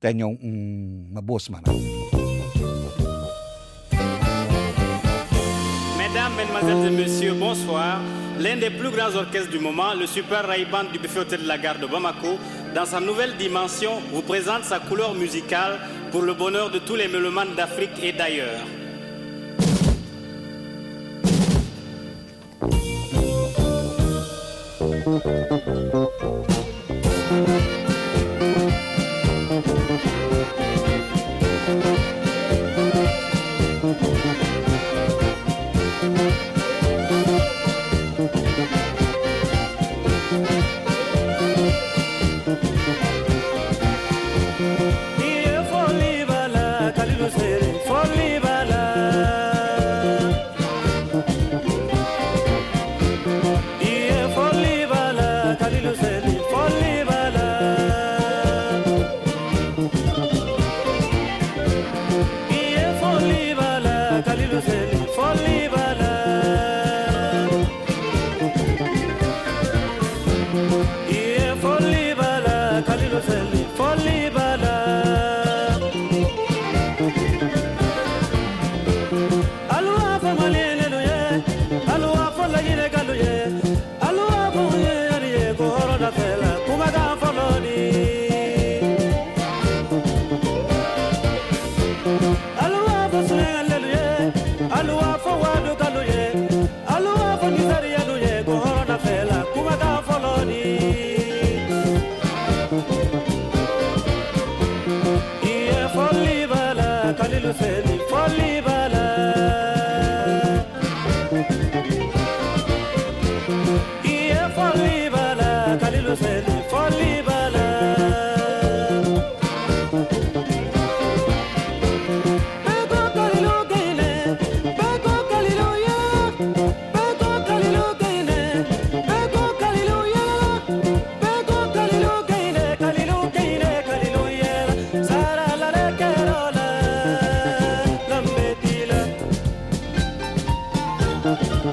Tenham 0.01 0.39
um, 0.43 1.09
uma 1.11 1.23
boa 1.23 1.41
semana. 1.41 1.65
Mesdames, 5.97 6.37
Mesdemoiselles 6.37 6.85
et 6.87 6.97
Messieurs, 6.97 7.35
bonsoir. 7.35 8.01
L'un 8.39 8.57
des 8.57 8.71
plus 8.71 8.91
grands 8.91 9.17
orchestres 9.17 9.51
du 9.51 9.59
moment, 9.59 9.95
le 9.95 10.07
Super 10.07 10.47
Ray 10.47 10.65
du 10.93 10.99
Buffet 11.01 11.21
Hôtel 11.21 11.43
de 11.43 11.49
la 11.49 11.59
Gare 11.59 11.81
de 11.81 11.87
Bamako, 11.87 12.39
dans 12.73 12.87
sa 12.87 13.01
nouvelle 13.01 13.37
dimension, 13.37 14.01
vous 14.13 14.23
présente 14.23 14.63
sa 14.63 14.79
couleur 14.79 15.15
musicale 15.15 15.81
pour 16.13 16.23
le 16.23 16.35
bonheur 16.35 16.71
de 16.71 16.79
tous 16.79 16.95
les 16.95 17.09
mélomanes 17.09 17.55
d'Afrique 17.57 18.01
et 18.01 18.13
d'ailleurs. 18.13 18.65